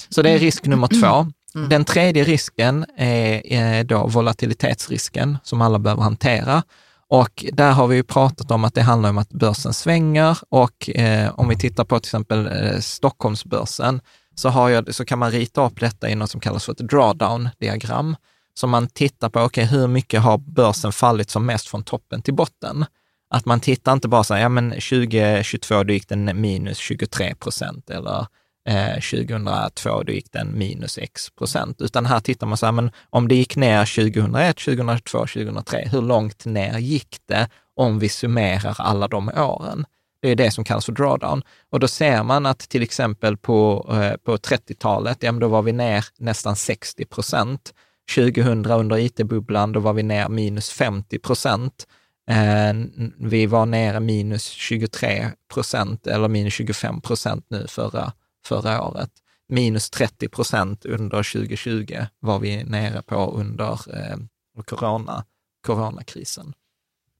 Så 0.08 0.22
det 0.22 0.30
är 0.30 0.38
risk 0.38 0.66
nummer 0.66 0.86
två. 1.00 1.32
Mm. 1.54 1.68
Den 1.68 1.84
tredje 1.84 2.24
risken 2.24 2.86
är, 2.96 3.46
är 3.46 3.84
då 3.84 4.06
volatilitetsrisken 4.06 5.38
som 5.42 5.60
alla 5.60 5.78
behöver 5.78 6.02
hantera. 6.02 6.62
Och 7.08 7.44
där 7.52 7.72
har 7.72 7.86
vi 7.86 7.96
ju 7.96 8.02
pratat 8.02 8.50
om 8.50 8.64
att 8.64 8.74
det 8.74 8.82
handlar 8.82 9.10
om 9.10 9.18
att 9.18 9.30
börsen 9.30 9.72
svänger 9.72 10.38
och 10.48 10.90
eh, 10.90 11.32
om 11.34 11.48
vi 11.48 11.56
tittar 11.56 11.84
på 11.84 12.00
till 12.00 12.08
exempel 12.08 12.46
eh, 12.46 12.78
Stockholmsbörsen 12.80 14.00
så, 14.42 14.48
har 14.48 14.68
jag, 14.68 14.94
så 14.94 15.04
kan 15.04 15.18
man 15.18 15.30
rita 15.30 15.66
upp 15.66 15.80
detta 15.80 16.08
i 16.08 16.14
något 16.14 16.30
som 16.30 16.40
kallas 16.40 16.64
för 16.64 16.72
ett 16.72 16.78
drawdown-diagram. 16.78 18.16
Så 18.54 18.66
man 18.66 18.88
tittar 18.88 19.28
på, 19.28 19.40
okej, 19.40 19.64
okay, 19.64 19.78
hur 19.78 19.86
mycket 19.86 20.22
har 20.22 20.38
börsen 20.38 20.92
fallit 20.92 21.30
som 21.30 21.46
mest 21.46 21.68
från 21.68 21.84
toppen 21.84 22.22
till 22.22 22.34
botten? 22.34 22.84
Att 23.30 23.44
man 23.44 23.60
tittar 23.60 23.92
inte 23.92 24.08
bara 24.08 24.24
så 24.24 24.34
här, 24.34 24.40
ja 24.40 24.48
men 24.48 24.70
2022 24.70 25.82
då 25.82 25.92
gick 25.92 26.08
den 26.08 26.40
minus 26.40 26.78
23 26.78 27.34
procent 27.34 27.90
eller 27.90 28.26
eh, 28.68 28.94
2002 28.94 30.02
då 30.02 30.12
gick 30.12 30.32
den 30.32 30.58
minus 30.58 30.98
x 30.98 31.30
procent, 31.30 31.80
utan 31.80 32.06
här 32.06 32.20
tittar 32.20 32.46
man 32.46 32.58
så 32.58 32.66
här, 32.66 32.72
men 32.72 32.90
om 33.10 33.28
det 33.28 33.34
gick 33.34 33.56
ner 33.56 33.94
2001, 33.94 34.56
2002, 34.56 35.18
2003, 35.18 35.88
hur 35.92 36.02
långt 36.02 36.44
ner 36.44 36.78
gick 36.78 37.16
det 37.26 37.48
om 37.76 37.98
vi 37.98 38.08
summerar 38.08 38.76
alla 38.78 39.08
de 39.08 39.28
åren? 39.28 39.84
Det 40.22 40.28
är 40.28 40.36
det 40.36 40.50
som 40.50 40.64
kallas 40.64 40.84
för 40.84 40.92
drawdown. 40.92 41.42
Och 41.70 41.80
då 41.80 41.88
ser 41.88 42.22
man 42.22 42.46
att 42.46 42.58
till 42.58 42.82
exempel 42.82 43.36
på, 43.36 43.86
eh, 43.90 44.16
på 44.16 44.36
30-talet, 44.36 45.18
ja, 45.20 45.32
då 45.32 45.48
var 45.48 45.62
vi 45.62 45.72
ner 45.72 46.04
nästan 46.18 46.56
60 46.56 47.04
procent. 47.04 47.74
2000 48.14 48.66
under 48.66 48.98
it-bubblan, 48.98 49.72
då 49.72 49.80
var 49.80 49.92
vi 49.92 50.02
ner 50.02 50.28
minus 50.28 50.70
50 50.70 51.18
procent. 51.18 51.86
Eh, 52.30 52.74
vi 53.18 53.46
var 53.46 53.66
nere 53.66 54.00
minus 54.00 54.44
23 54.44 55.30
procent 55.54 56.06
eller 56.06 56.28
minus 56.28 56.54
25 56.54 57.00
procent 57.00 57.46
nu 57.48 57.66
förra, 57.68 58.12
förra 58.46 58.82
året. 58.82 59.10
Minus 59.48 59.90
30 59.90 60.28
procent 60.28 60.84
under 60.84 61.22
2020 61.22 61.96
var 62.20 62.38
vi 62.38 62.64
nere 62.64 63.02
på 63.02 63.32
under 63.36 63.72
eh, 63.72 64.16
corona, 64.64 65.24
coronakrisen. 65.66 66.52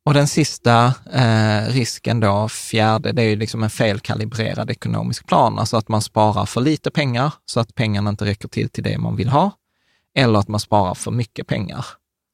Och 0.05 0.15
den 0.15 0.27
sista 0.27 0.95
eh, 1.13 1.73
risken 1.73 2.21
då, 2.21 2.49
fjärde, 2.49 3.13
det 3.13 3.23
är 3.23 3.29
ju 3.29 3.37
liksom 3.37 3.63
en 3.63 3.71
felkalibrerad 3.71 4.71
ekonomisk 4.71 5.27
plan, 5.27 5.59
alltså 5.59 5.77
att 5.77 5.89
man 5.89 6.03
sparar 6.03 6.47
för 6.47 6.61
lite 6.61 6.91
pengar 6.91 7.33
så 7.47 7.61
att 7.61 7.75
pengarna 7.75 8.11
inte 8.11 8.25
räcker 8.25 8.49
till 8.49 8.69
till 8.69 8.85
det 8.85 8.99
man 8.99 9.17
vill 9.17 9.29
ha, 9.29 9.51
eller 10.15 10.39
att 10.39 10.49
man 10.49 10.61
sparar 10.61 10.95
för 10.95 11.11
mycket 11.11 11.47
pengar. 11.47 11.87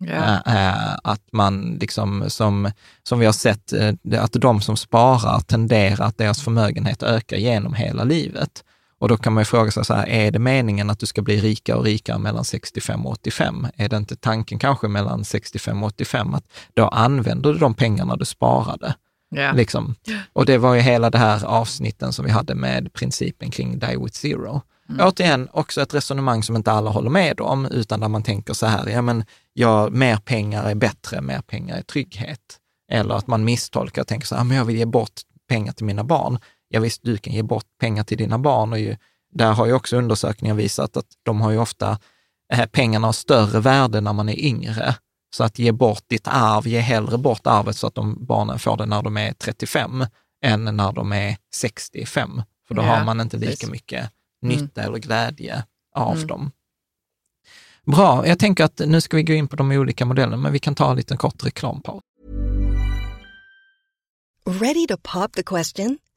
Yeah. 0.04 0.40
Eh, 0.46 0.96
att 1.04 1.22
man, 1.33 1.78
liksom, 1.81 2.24
som, 2.28 2.70
som 3.02 3.18
vi 3.18 3.26
har 3.26 3.33
sett, 3.33 3.72
eh, 3.72 3.94
att 4.18 4.33
de 4.33 4.61
som 4.61 4.76
sparar 4.76 5.40
tenderar 5.40 6.04
att 6.04 6.18
deras 6.18 6.42
förmögenhet 6.42 7.02
ökar 7.02 7.37
genom 7.37 7.74
hela 7.74 8.04
livet. 8.04 8.64
Och 8.98 9.08
då 9.08 9.16
kan 9.16 9.32
man 9.32 9.40
ju 9.40 9.44
fråga 9.44 9.70
sig 9.70 9.84
så 9.84 9.94
här, 9.94 10.08
är 10.08 10.30
det 10.30 10.38
meningen 10.38 10.90
att 10.90 10.98
du 10.98 11.06
ska 11.06 11.22
bli 11.22 11.40
rikare 11.40 11.76
och 11.76 11.84
rikare 11.84 12.18
mellan 12.18 12.44
65 12.44 13.06
och 13.06 13.12
85? 13.12 13.66
Är 13.76 13.88
det 13.88 13.96
inte 13.96 14.16
tanken 14.16 14.58
kanske 14.58 14.88
mellan 14.88 15.24
65 15.24 15.82
och 15.82 15.87
85 15.87 16.34
att 16.34 16.44
då 16.74 16.88
använder 16.88 17.52
du 17.52 17.58
de 17.58 17.74
pengarna 17.74 18.16
du 18.16 18.24
sparade? 18.24 18.94
Yeah. 19.37 19.56
Liksom. 19.56 19.94
Och 20.32 20.46
det 20.46 20.58
var 20.58 20.74
ju 20.74 20.80
hela 20.80 21.11
det 21.11 21.18
här 21.18 21.44
avsnitten 21.44 22.12
som 22.12 22.24
vi 22.24 22.30
hade 22.30 22.54
med 22.54 22.92
principen 22.92 23.50
kring 23.50 23.78
Die 23.78 23.96
with 23.96 24.18
Zero. 24.18 24.62
Mm. 24.88 25.06
Återigen, 25.06 25.48
också 25.52 25.82
ett 25.82 25.94
resonemang 25.94 26.42
som 26.42 26.56
inte 26.56 26.72
alla 26.72 26.90
håller 26.90 27.11
med 27.11 27.40
om, 27.40 27.66
utan 27.66 28.00
där 28.00 28.08
man 28.08 28.22
tänker 28.22 28.54
så 28.54 28.66
här, 28.66 28.87
ja 28.88 29.02
men 29.02 29.24
ja, 29.52 29.88
mer 29.90 30.16
pengar 30.16 30.64
är 30.64 30.74
bättre, 30.74 31.20
mer 31.20 31.40
pengar 31.40 31.76
är 31.76 31.82
trygghet. 31.82 32.40
Eller 32.90 33.14
att 33.14 33.26
man 33.26 33.44
misstolkar 33.44 34.02
och 34.02 34.08
tänker 34.08 34.26
så 34.26 34.37
här, 34.37 34.44
men 34.44 34.56
jag 34.56 34.64
vill 34.64 34.76
ge 34.76 34.87
bort 34.87 35.20
pengar 35.48 35.72
till 35.72 35.87
mina 35.87 36.04
barn 36.04 36.38
ja 36.68 36.81
visst, 36.81 37.02
du 37.02 37.16
kan 37.16 37.33
ge 37.33 37.42
bort 37.42 37.66
pengar 37.81 38.04
till 38.04 38.18
dina 38.18 38.38
barn 38.38 38.72
och 38.72 38.78
ju, 38.78 38.96
där 39.31 39.52
har 39.52 39.66
ju 39.66 39.72
också 39.72 39.96
undersökningar 39.96 40.54
visat 40.54 40.96
att 40.96 41.07
de 41.22 41.40
har 41.40 41.50
ju 41.50 41.59
ofta, 41.59 41.98
eh, 42.52 42.66
pengarna 42.66 43.09
har 43.09 43.12
större 43.12 43.61
värde 43.61 44.00
när 44.00 44.12
man 44.12 44.28
är 44.28 44.38
yngre. 44.38 44.94
Så 45.31 45.44
att 45.44 45.59
ge 45.59 45.72
bort 45.72 46.04
ditt 46.07 46.28
arv, 46.28 46.66
ge 46.66 46.81
hellre 46.81 47.18
bort 47.18 47.46
arvet 47.46 47.76
så 47.76 47.87
att 47.87 47.94
de, 47.94 48.26
barnen 48.26 48.59
får 48.59 48.76
det 48.76 48.87
när 48.87 49.02
de 49.02 49.16
är 49.16 49.33
35 49.33 50.07
än 50.44 50.64
när 50.64 50.92
de 50.92 51.12
är 51.12 51.37
65. 51.54 52.42
För 52.68 52.74
då 52.74 52.83
ja, 52.83 52.87
har 52.87 53.04
man 53.04 53.20
inte 53.20 53.37
lika 53.37 53.50
precis. 53.50 53.70
mycket 53.70 54.11
nytta 54.42 54.81
mm. 54.81 54.90
eller 54.90 54.98
glädje 54.98 55.64
av 55.94 56.16
mm. 56.16 56.26
dem. 56.26 56.50
Bra, 57.85 58.26
jag 58.26 58.38
tänker 58.38 58.64
att 58.64 58.81
nu 58.87 59.00
ska 59.00 59.16
vi 59.16 59.22
gå 59.22 59.33
in 59.33 59.48
på 59.48 59.57
de 59.57 59.72
olika 59.72 60.04
modellerna, 60.04 60.37
men 60.37 60.52
vi 60.52 60.59
kan 60.59 60.74
ta 60.74 60.90
en 60.90 60.96
liten 60.96 61.16
kort 61.16 61.44
reklampaus. 61.44 62.02
Ready 64.46 64.87
to 64.87 64.96
pop 65.02 65.33
the 65.33 65.42
question? 65.42 65.98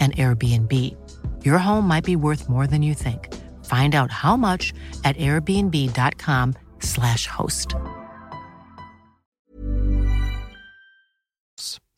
and 0.00 0.16
Airbnb. 0.16 0.72
Your 1.44 1.58
home 1.58 1.88
might 1.94 2.04
be 2.04 2.16
worth 2.16 2.48
more 2.48 2.66
than 2.66 2.82
you 2.82 2.94
think. 2.94 3.28
Find 3.64 3.94
out 3.94 4.10
how 4.10 4.36
much 4.36 4.72
at 5.04 5.16
airbnb.com 5.16 6.54
slash 6.80 7.26
host. 7.26 7.76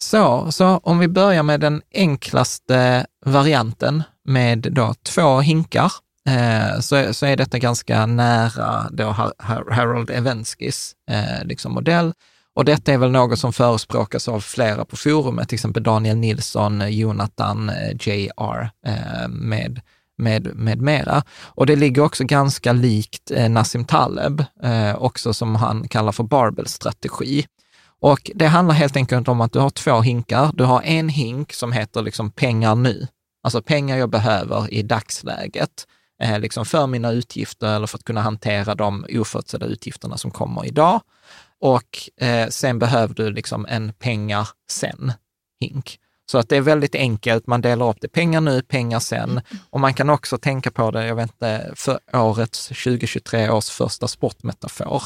Så, 0.03 0.53
så 0.53 0.79
om 0.79 0.99
vi 0.99 1.09
börjar 1.09 1.43
med 1.43 1.61
den 1.61 1.83
enklaste 1.95 3.07
varianten 3.27 4.03
med 4.25 4.59
då 4.73 4.95
två 5.03 5.41
hinkar, 5.41 5.93
eh, 6.29 6.81
så, 6.81 7.15
så 7.15 7.27
är 7.27 7.37
detta 7.37 7.59
ganska 7.59 8.07
nära 8.07 8.89
då 8.91 9.17
Harold 9.71 10.11
Evenskis 10.11 10.95
eh, 11.11 11.45
liksom 11.45 11.73
modell. 11.73 12.13
Och 12.55 12.65
detta 12.65 12.93
är 12.93 12.99
väl 12.99 13.11
något 13.11 13.39
som 13.39 13.53
förespråkas 13.53 14.29
av 14.29 14.41
flera 14.41 14.85
på 14.85 14.97
forumet, 14.97 15.49
till 15.49 15.57
exempel 15.57 15.83
Daniel 15.83 16.17
Nilsson, 16.17 16.81
eh, 16.81 16.89
Jonathan 16.89 17.69
eh, 17.69 17.97
JR 18.01 18.71
eh, 18.87 19.29
med, 19.29 19.81
med, 20.19 20.57
med 20.57 20.81
mera. 20.81 21.23
Och 21.43 21.67
det 21.67 21.77
ligger 21.77 22.03
också 22.03 22.25
ganska 22.25 22.73
likt 22.73 23.33
Nassim 23.49 23.85
Taleb, 23.85 24.45
också 24.97 25.35
som 25.35 25.57
han 25.57 25.89
kallar 25.89 26.13
för 26.13 26.25
Barbel-strategi. 26.25 27.47
Och 28.01 28.31
det 28.35 28.47
handlar 28.47 28.75
helt 28.75 28.97
enkelt 28.97 29.29
om 29.29 29.41
att 29.41 29.53
du 29.53 29.59
har 29.59 29.71
två 29.71 30.01
hinkar. 30.01 30.51
Du 30.55 30.65
har 30.65 30.83
en 30.83 31.09
hink 31.09 31.53
som 31.53 31.73
heter 31.73 32.03
liksom 32.03 32.31
pengar 32.31 32.75
nu, 32.75 33.07
alltså 33.43 33.63
pengar 33.63 33.97
jag 33.97 34.11
behöver 34.11 34.75
i 34.75 34.83
dagsläget, 34.83 35.87
liksom 36.39 36.65
för 36.65 36.87
mina 36.87 37.11
utgifter 37.11 37.77
eller 37.77 37.87
för 37.87 37.99
att 37.99 38.05
kunna 38.05 38.21
hantera 38.21 38.75
de 38.75 39.07
oförutsedda 39.11 39.67
utgifterna 39.67 40.17
som 40.17 40.31
kommer 40.31 40.67
idag 40.67 41.01
och 41.63 42.25
eh, 42.27 42.49
sen 42.49 42.79
behöver 42.79 43.15
du 43.15 43.31
liksom 43.31 43.67
en 43.69 43.93
pengar 43.93 44.49
sen-hink. 44.71 45.99
Så 46.31 46.39
att 46.39 46.49
det 46.49 46.57
är 46.57 46.61
väldigt 46.61 46.95
enkelt, 46.95 47.47
man 47.47 47.61
delar 47.61 47.89
upp 47.89 47.97
det, 48.01 48.09
pengar 48.09 48.41
nu, 48.41 48.63
pengar 48.63 48.99
sen. 48.99 49.41
Och 49.71 49.81
man 49.81 49.95
kan 49.95 50.11
också 50.11 50.39
tänka 50.39 50.71
på 50.71 50.91
det, 50.91 51.07
jag 51.07 51.15
vet 51.15 51.31
inte, 51.31 51.73
för 51.77 51.99
årets 52.13 52.69
2023 52.69 53.51
års 53.51 53.69
första 53.69 54.09
sportmetafor. 54.09 55.03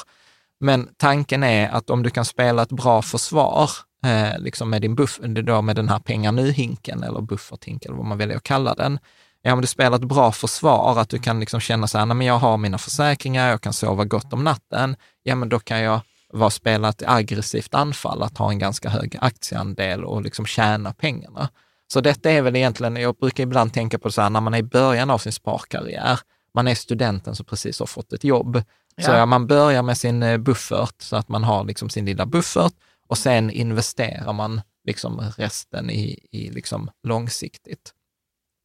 Men 0.60 0.88
tanken 0.96 1.42
är 1.42 1.68
att 1.68 1.90
om 1.90 2.02
du 2.02 2.10
kan 2.10 2.24
spela 2.24 2.62
ett 2.62 2.72
bra 2.72 3.02
försvar, 3.02 3.70
eh, 4.04 4.38
liksom 4.38 4.70
med 4.70 4.82
din 4.82 4.94
buff, 4.94 5.18
då 5.18 5.62
med 5.62 5.76
den 5.76 5.88
här 5.88 5.98
pengar 5.98 6.32
nu-hinken 6.32 7.02
eller 7.02 7.20
bufferthinken 7.20 7.90
eller 7.90 7.98
vad 7.98 8.08
man 8.08 8.18
väljer 8.18 8.36
att 8.36 8.42
kalla 8.42 8.74
den, 8.74 8.98
ja, 9.42 9.52
om 9.52 9.60
du 9.60 9.66
spelar 9.66 9.96
ett 9.96 10.04
bra 10.04 10.32
försvar, 10.32 11.00
att 11.00 11.08
du 11.08 11.18
kan 11.18 11.40
liksom 11.40 11.60
känna 11.60 11.86
så 11.86 11.98
här, 11.98 12.06
nej, 12.06 12.16
men 12.16 12.26
jag 12.26 12.38
har 12.38 12.56
mina 12.56 12.78
försäkringar, 12.78 13.50
jag 13.50 13.60
kan 13.60 13.72
sova 13.72 14.04
gott 14.04 14.32
om 14.32 14.44
natten, 14.44 14.96
ja 15.22 15.34
men 15.34 15.48
då 15.48 15.58
kan 15.58 15.80
jag 15.80 16.00
var 16.36 16.50
spela 16.50 16.88
ett 16.88 17.02
aggressivt 17.06 17.74
anfall, 17.74 18.22
att 18.22 18.38
ha 18.38 18.50
en 18.50 18.58
ganska 18.58 18.88
hög 18.88 19.18
aktieandel 19.20 20.04
och 20.04 20.22
liksom 20.22 20.46
tjäna 20.46 20.92
pengarna. 20.92 21.48
Så 21.92 22.00
detta 22.00 22.30
är 22.30 22.42
väl 22.42 22.56
egentligen, 22.56 22.96
jag 22.96 23.16
brukar 23.16 23.42
ibland 23.42 23.72
tänka 23.72 23.98
på 23.98 24.10
så 24.10 24.22
här, 24.22 24.30
när 24.30 24.40
man 24.40 24.54
är 24.54 24.58
i 24.58 24.62
början 24.62 25.10
av 25.10 25.18
sin 25.18 25.32
sparkarriär, 25.32 26.20
man 26.54 26.68
är 26.68 26.74
studenten 26.74 27.34
som 27.34 27.46
precis 27.46 27.78
har 27.78 27.86
fått 27.86 28.12
ett 28.12 28.24
jobb. 28.24 28.62
Ja. 28.96 29.04
Så 29.04 29.26
man 29.26 29.46
börjar 29.46 29.82
med 29.82 29.98
sin 29.98 30.22
eh, 30.22 30.38
buffert, 30.38 31.02
så 31.02 31.16
att 31.16 31.28
man 31.28 31.44
har 31.44 31.64
liksom 31.64 31.90
sin 31.90 32.04
lilla 32.04 32.26
buffert 32.26 32.72
och 33.08 33.18
sen 33.18 33.50
investerar 33.50 34.32
man 34.32 34.60
liksom 34.84 35.32
resten 35.36 35.90
i, 35.90 36.18
i 36.30 36.50
liksom 36.50 36.90
långsiktigt. 37.02 37.92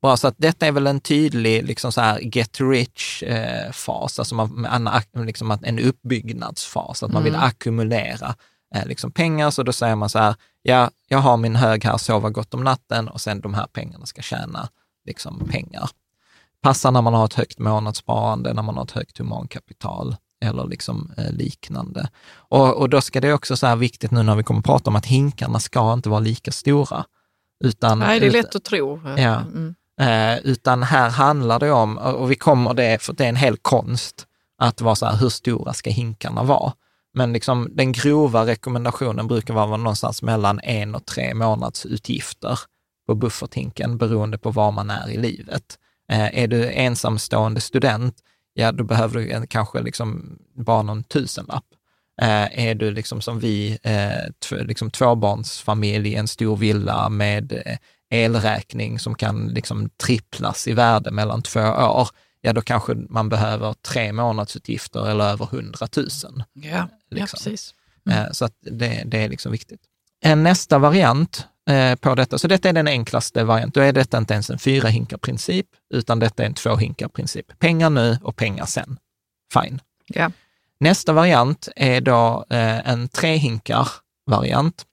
Bra, 0.01 0.17
så 0.17 0.27
att 0.27 0.35
detta 0.37 0.67
är 0.67 0.71
väl 0.71 0.87
en 0.87 0.99
tydlig 0.99 1.63
liksom 1.65 1.91
så 1.91 2.01
här 2.01 2.19
get 2.35 2.59
rich-fas, 2.59 4.17
eh, 4.17 4.21
alltså 4.21 4.35
man, 4.35 4.65
en, 5.13 5.25
liksom 5.25 5.59
en 5.63 5.79
uppbyggnadsfas, 5.79 7.03
att 7.03 7.11
man 7.11 7.23
vill 7.23 7.35
mm. 7.35 7.45
ackumulera 7.45 8.35
eh, 8.75 8.85
liksom 8.85 9.11
pengar. 9.11 9.51
Så 9.51 9.63
då 9.63 9.73
säger 9.73 9.95
man 9.95 10.09
så 10.09 10.19
här, 10.19 10.35
ja, 10.61 10.89
jag 11.07 11.17
har 11.17 11.37
min 11.37 11.55
hög 11.55 11.85
här, 11.85 11.97
sova 11.97 12.29
gott 12.29 12.53
om 12.53 12.63
natten 12.63 13.07
och 13.07 13.21
sen 13.21 13.41
de 13.41 13.53
här 13.53 13.67
pengarna 13.67 14.05
ska 14.05 14.21
tjäna 14.21 14.69
liksom, 15.05 15.47
pengar. 15.49 15.89
Passar 16.61 16.91
när 16.91 17.01
man 17.01 17.13
har 17.13 17.25
ett 17.25 17.33
högt 17.33 17.59
månadssparande, 17.59 18.53
när 18.53 18.63
man 18.63 18.75
har 18.77 18.83
ett 18.83 18.91
högt 18.91 19.17
humankapital 19.17 20.15
eller 20.45 20.67
liksom, 20.67 21.11
eh, 21.17 21.31
liknande. 21.31 22.09
Och, 22.33 22.77
och 22.77 22.89
då 22.89 23.01
ska 23.01 23.21
det 23.21 23.33
också 23.33 23.57
så 23.57 23.67
här 23.67 23.75
viktigt 23.75 24.11
nu 24.11 24.23
när 24.23 24.35
vi 24.35 24.43
kommer 24.43 24.59
att 24.59 24.65
prata 24.65 24.89
om 24.89 24.95
att 24.95 25.05
hinkarna 25.05 25.59
ska 25.59 25.93
inte 25.93 26.09
vara 26.09 26.19
lika 26.19 26.51
stora. 26.51 27.05
Utan, 27.63 27.99
Nej, 27.99 28.19
det 28.19 28.27
är 28.27 28.31
lätt 28.31 28.55
att 28.55 28.63
tro. 28.63 29.01
Ja, 29.05 29.39
mm. 29.39 29.75
Eh, 30.01 30.37
utan 30.43 30.83
här 30.83 31.09
handlar 31.09 31.59
det 31.59 31.71
om, 31.71 31.97
och 31.97 32.31
vi 32.31 32.35
kommer 32.35 32.73
det, 32.73 33.01
för 33.01 33.13
det 33.13 33.25
är 33.25 33.29
en 33.29 33.35
hel 33.35 33.57
konst, 33.57 34.27
att 34.57 34.81
vara 34.81 34.95
så 34.95 35.05
här, 35.05 35.17
hur 35.17 35.29
stora 35.29 35.73
ska 35.73 35.89
hinkarna 35.89 36.43
vara? 36.43 36.73
Men 37.13 37.33
liksom, 37.33 37.69
den 37.73 37.91
grova 37.91 38.45
rekommendationen 38.45 39.27
brukar 39.27 39.53
vara 39.53 39.77
någonstans 39.77 40.21
mellan 40.21 40.59
en 40.59 40.95
och 40.95 41.05
tre 41.05 41.33
månadsutgifter 41.33 42.59
på 43.07 43.15
bufferthinken 43.15 43.97
beroende 43.97 44.37
på 44.37 44.51
var 44.51 44.71
man 44.71 44.89
är 44.89 45.09
i 45.09 45.17
livet. 45.17 45.77
Eh, 46.11 46.39
är 46.43 46.47
du 46.47 46.71
ensamstående 46.71 47.61
student, 47.61 48.15
ja 48.53 48.71
då 48.71 48.83
behöver 48.83 49.19
du 49.19 49.47
kanske 49.47 49.81
liksom 49.81 50.37
bara 50.55 50.81
någon 50.81 51.03
tusenlapp. 51.03 51.65
Eh, 52.21 52.67
är 52.67 52.75
du 52.75 52.91
liksom 52.91 53.21
som 53.21 53.39
vi, 53.39 53.77
eh, 53.83 54.65
liksom 54.65 54.91
tvåbarnsfamilj 54.91 56.09
i 56.09 56.15
en 56.15 56.27
stor 56.27 56.57
villa 56.57 57.09
med 57.09 57.51
eh, 57.65 57.77
elräkning 58.11 58.99
som 58.99 59.15
kan 59.15 59.47
liksom 59.47 59.89
tripplas 59.89 60.67
i 60.67 60.73
värde 60.73 61.11
mellan 61.11 61.41
två 61.41 61.59
år, 61.61 62.09
ja 62.41 62.53
då 62.53 62.61
kanske 62.61 62.95
man 62.95 63.29
behöver 63.29 63.73
tre 63.73 64.13
månadsutgifter 64.13 65.09
eller 65.09 65.23
över 65.23 65.45
hundratusen. 65.45 66.43
Ja, 66.53 66.87
liksom. 67.09 67.17
ja 67.19 67.25
precis. 67.25 67.73
Eh, 68.09 68.19
mm. 68.19 68.33
Så 68.33 68.45
att 68.45 68.53
det, 68.61 69.03
det 69.05 69.17
är 69.17 69.29
liksom 69.29 69.51
viktigt. 69.51 69.81
En 70.23 70.43
nästa 70.43 70.77
variant 70.77 71.47
eh, 71.69 71.95
på 71.95 72.15
detta, 72.15 72.37
så 72.37 72.47
detta 72.47 72.69
är 72.69 72.73
den 72.73 72.87
enklaste 72.87 73.43
varianten, 73.43 73.81
då 73.81 73.87
är 73.87 73.93
detta 73.93 74.17
inte 74.17 74.33
ens 74.33 74.49
en 74.49 74.59
fyra 74.59 74.87
hinkar-princip, 74.87 75.67
utan 75.93 76.19
detta 76.19 76.43
är 76.43 76.47
en 76.47 76.53
två 76.53 76.75
hinkar-princip. 76.75 77.59
Pengar 77.59 77.89
nu 77.89 78.17
och 78.23 78.35
pengar 78.35 78.65
sen. 78.65 78.97
Fine. 79.53 79.79
Ja. 80.07 80.31
Nästa 80.79 81.13
variant 81.13 81.69
är 81.75 82.01
då 82.01 82.45
eh, 82.49 82.89
en 82.89 83.07
tre 83.07 83.35
hinkar-variant. 83.35 84.85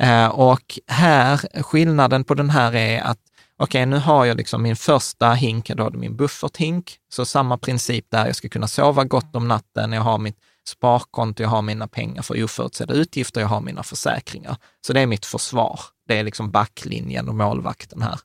Eh, 0.00 0.26
och 0.26 0.78
här, 0.86 1.62
skillnaden 1.62 2.24
på 2.24 2.34
den 2.34 2.50
här 2.50 2.74
är 2.74 3.00
att 3.00 3.18
okej, 3.56 3.82
okay, 3.82 3.86
nu 3.86 3.96
har 3.96 4.24
jag 4.24 4.36
liksom 4.36 4.62
min 4.62 4.76
första 4.76 5.32
hink, 5.32 5.68
då 5.68 5.90
min 5.90 6.16
bufferthink, 6.16 6.96
så 7.08 7.24
samma 7.24 7.58
princip 7.58 8.06
där, 8.08 8.26
jag 8.26 8.36
ska 8.36 8.48
kunna 8.48 8.68
sova 8.68 9.04
gott 9.04 9.36
om 9.36 9.48
natten, 9.48 9.92
jag 9.92 10.02
har 10.02 10.18
mitt 10.18 10.38
sparkonto, 10.68 11.42
jag 11.42 11.50
har 11.50 11.62
mina 11.62 11.88
pengar 11.88 12.22
för 12.22 12.44
oförutsedda 12.44 12.94
utgifter, 12.94 13.40
jag 13.40 13.48
har 13.48 13.60
mina 13.60 13.82
försäkringar. 13.82 14.56
Så 14.86 14.92
det 14.92 15.00
är 15.00 15.06
mitt 15.06 15.26
försvar. 15.26 15.80
Det 16.08 16.18
är 16.18 16.24
liksom 16.24 16.50
backlinjen 16.50 17.28
och 17.28 17.34
målvakten 17.34 18.02
här. 18.02 18.20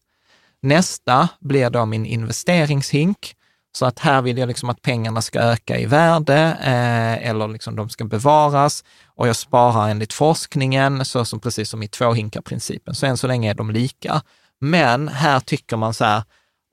Nästa 0.62 1.30
blir 1.40 1.70
då 1.70 1.86
min 1.86 2.06
investeringshink 2.06 3.36
så 3.76 3.86
att 3.86 4.00
här 4.00 4.22
vill 4.22 4.38
jag 4.38 4.48
liksom 4.48 4.70
att 4.70 4.82
pengarna 4.82 5.22
ska 5.22 5.40
öka 5.40 5.80
i 5.80 5.86
värde 5.86 6.58
eh, 6.62 7.30
eller 7.30 7.48
liksom 7.48 7.76
de 7.76 7.90
ska 7.90 8.06
bevaras 8.06 8.84
och 9.06 9.28
jag 9.28 9.36
sparar 9.36 9.90
enligt 9.90 10.14
forskningen, 10.14 11.06
så 11.06 11.26
som, 11.26 11.40
precis 11.40 11.70
som 11.70 11.84
i 11.84 11.88
tvåhinkarprincipen. 11.88 12.96
Så 12.96 13.06
än 13.06 13.18
så 13.18 13.28
länge 13.28 13.50
är 13.50 13.54
de 13.54 13.72
lika. 13.72 14.22
Men 14.62 15.08
här 15.08 15.40
tycker 15.40 15.78
man 15.78 15.94
så 15.94 16.06
här, 16.06 16.24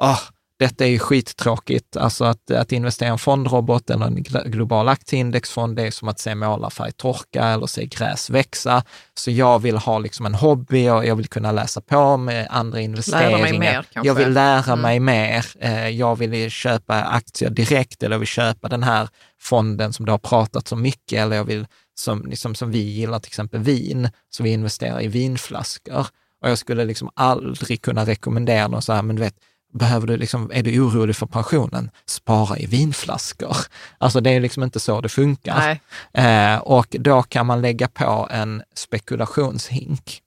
oh, 0.03 0.21
detta 0.63 0.85
är 0.85 0.89
ju 0.89 0.99
skittråkigt. 0.99 1.97
Alltså 1.97 2.25
att, 2.25 2.51
att 2.51 2.73
investera 2.73 3.09
i 3.09 3.13
en 3.13 3.19
fondrobot 3.19 3.91
eller 3.91 4.07
en 4.07 4.23
global 4.51 4.89
aktieindexfond, 4.89 5.77
det 5.77 5.87
är 5.87 5.91
som 5.91 6.09
att 6.09 6.19
se 6.19 6.35
målarfärg 6.35 6.93
torka 6.93 7.45
eller 7.45 7.67
se 7.67 7.87
gräs 7.87 8.31
växa. 8.31 8.85
Så 9.15 9.31
jag 9.31 9.59
vill 9.59 9.77
ha 9.77 9.99
liksom 9.99 10.27
en 10.27 10.35
hobby 10.35 10.89
och 10.89 11.07
jag 11.07 11.17
vill 11.17 11.29
kunna 11.29 11.53
läsa 11.53 11.81
på 11.81 12.17
med 12.17 12.47
andra 12.51 12.81
investeringar. 12.81 13.31
Lära 13.31 13.41
mig 13.41 13.59
mer, 13.59 13.85
kanske. 13.93 14.09
Jag 14.09 14.15
vill 14.15 14.33
lära 14.33 14.73
mm. 14.73 14.81
mig 14.81 15.01
mer. 15.01 15.47
Eh, 15.61 15.89
jag 15.89 16.17
vill 16.17 16.51
köpa 16.51 17.03
aktier 17.03 17.51
direkt 17.51 18.03
eller 18.03 18.15
jag 18.15 18.19
vill 18.19 18.29
köpa 18.29 18.69
den 18.69 18.83
här 18.83 19.09
fonden 19.41 19.93
som 19.93 20.07
det 20.07 20.13
har 20.13 20.19
pratat 20.19 20.69
så 20.69 20.77
mycket 20.77 21.19
eller 21.19 21.37
jag 21.37 21.45
vill, 21.45 21.67
som, 21.95 22.27
liksom, 22.27 22.55
som 22.55 22.71
vi 22.71 22.79
gillar, 22.79 23.19
till 23.19 23.31
exempel 23.31 23.61
vin, 23.61 24.09
så 24.31 24.43
vi 24.43 24.51
investerar 24.51 25.03
i 25.03 25.09
vinflaskor. 25.09 26.07
Och 26.43 26.51
jag 26.51 26.59
skulle 26.59 26.85
liksom 26.85 27.11
aldrig 27.15 27.83
kunna 27.83 28.05
rekommendera 28.05 28.69
någon 28.69 28.83
så 28.83 28.93
här, 28.93 29.03
men 29.03 29.17
du 29.17 29.23
vet, 29.23 29.37
behöver 29.73 30.07
du 30.07 30.17
liksom, 30.17 30.51
är 30.55 30.63
du 30.63 30.81
orolig 30.81 31.17
för 31.17 31.27
pensionen, 31.27 31.91
spara 32.07 32.59
i 32.59 32.67
vinflaskor. 32.67 33.57
Alltså 33.99 34.21
det 34.21 34.31
är 34.31 34.41
liksom 34.41 34.63
inte 34.63 34.81
så 34.81 35.01
det 35.01 35.09
funkar. 35.09 35.79
Eh, 36.15 36.59
och 36.59 36.87
då 36.91 37.23
kan 37.23 37.47
man 37.47 37.61
lägga 37.63 37.89
på 37.89 38.29
en 38.31 38.63
spekulationshink. 38.75 40.21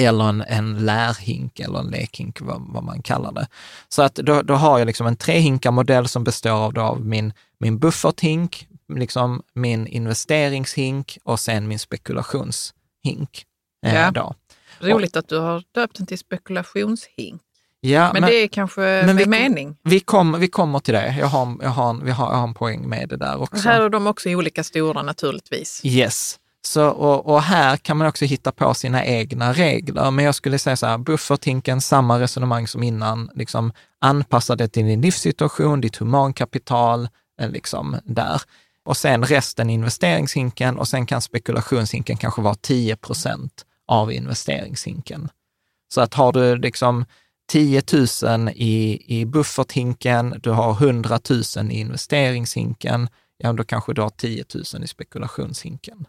eller 0.00 0.24
en, 0.28 0.42
en 0.42 0.86
lärhink 0.86 1.60
eller 1.60 1.78
en 1.78 1.86
lekhink, 1.86 2.40
vad, 2.40 2.62
vad 2.68 2.84
man 2.84 3.02
kallar 3.02 3.32
det. 3.32 3.46
Så 3.88 4.02
att 4.02 4.14
då, 4.14 4.42
då 4.42 4.54
har 4.54 4.78
jag 4.78 4.86
liksom 4.86 5.06
en 5.06 5.16
trehinkar-modell 5.16 6.08
som 6.08 6.24
består 6.24 6.50
av, 6.50 6.72
då 6.72 6.80
av 6.80 7.00
min, 7.06 7.32
min 7.60 7.78
bufferthink, 7.78 8.68
liksom 8.94 9.42
min 9.54 9.86
investeringshink 9.86 11.18
och 11.24 11.40
sen 11.40 11.68
min 11.68 11.78
spekulationshink. 11.78 13.44
Eh, 13.86 13.94
Ja. 13.94 14.10
då. 14.10 14.34
Roligt 14.80 15.16
att 15.16 15.28
du 15.28 15.38
har 15.38 15.62
döpt 15.74 15.96
den 15.96 16.06
till 16.06 16.18
spekulationshink. 16.18 17.42
Ja, 17.86 18.10
Men, 18.12 18.22
det 18.22 18.34
är 18.34 18.48
kanske 18.48 18.80
men 18.80 19.06
med 19.06 19.16
vi- 19.16 19.26
mening. 19.26 19.76
vi, 19.82 20.00
kom, 20.00 20.36
vi 20.40 20.48
kommer 20.48 20.78
till 20.78 20.94
det. 20.94 21.16
Jag 21.18 21.26
har, 21.26 21.56
jag, 21.62 21.70
har, 21.70 21.94
vi 22.04 22.10
har, 22.10 22.26
jag 22.32 22.36
har 22.36 22.48
en 22.48 22.54
poäng 22.54 22.88
med 22.88 23.08
det 23.08 23.16
där 23.16 23.36
Och 23.36 23.42
också. 23.42 23.68
här 23.68 23.80
är 23.80 23.88
de 23.88 24.06
också 24.06 24.28
olika 24.30 24.64
stora 24.64 25.02
naturligtvis. 25.02 25.80
Yes. 25.84 26.38
Så, 26.62 26.86
och, 26.88 27.26
och 27.34 27.42
här 27.42 27.76
kan 27.76 27.96
man 27.96 28.06
också 28.06 28.24
hitta 28.24 28.52
på 28.52 28.74
sina 28.74 29.04
egna 29.04 29.52
regler. 29.52 30.10
Men 30.10 30.24
jag 30.24 30.34
skulle 30.34 30.58
säga 30.58 30.76
så 30.76 30.86
här, 30.86 30.98
bufferthinken, 30.98 31.80
samma 31.80 32.20
resonemang 32.20 32.66
som 32.68 32.82
innan, 32.82 33.30
liksom 33.34 33.72
anpassa 34.00 34.56
det 34.56 34.68
till 34.68 34.84
din 34.86 35.00
livssituation, 35.00 35.80
ditt 35.80 35.96
humankapital, 35.96 37.08
eh, 37.40 37.50
liksom 37.50 37.96
där. 38.04 38.42
Och 38.84 38.96
sen 38.96 39.24
resten 39.24 39.70
investeringshinken 39.70 40.78
och 40.78 40.88
sen 40.88 41.06
kan 41.06 41.20
spekulationshinken 41.22 42.16
kanske 42.16 42.40
vara 42.42 42.54
10 42.54 42.96
procent 42.96 43.64
av 43.88 44.12
investeringshinken. 44.12 45.28
Så 45.94 46.00
att 46.00 46.14
har 46.14 46.32
du 46.32 46.56
liksom 46.56 47.04
10 47.52 47.82
000 48.22 48.48
i, 48.54 49.04
i 49.20 49.24
bufferthinken, 49.24 50.40
du 50.42 50.50
har 50.50 50.72
100 50.72 51.20
000 51.56 51.70
i 51.70 51.80
investeringshinken, 51.80 53.08
ja 53.38 53.52
då 53.52 53.64
kanske 53.64 53.92
du 53.92 54.02
har 54.02 54.10
10 54.10 54.44
000 54.74 54.84
i 54.84 54.86
spekulationshinken. 54.86 56.06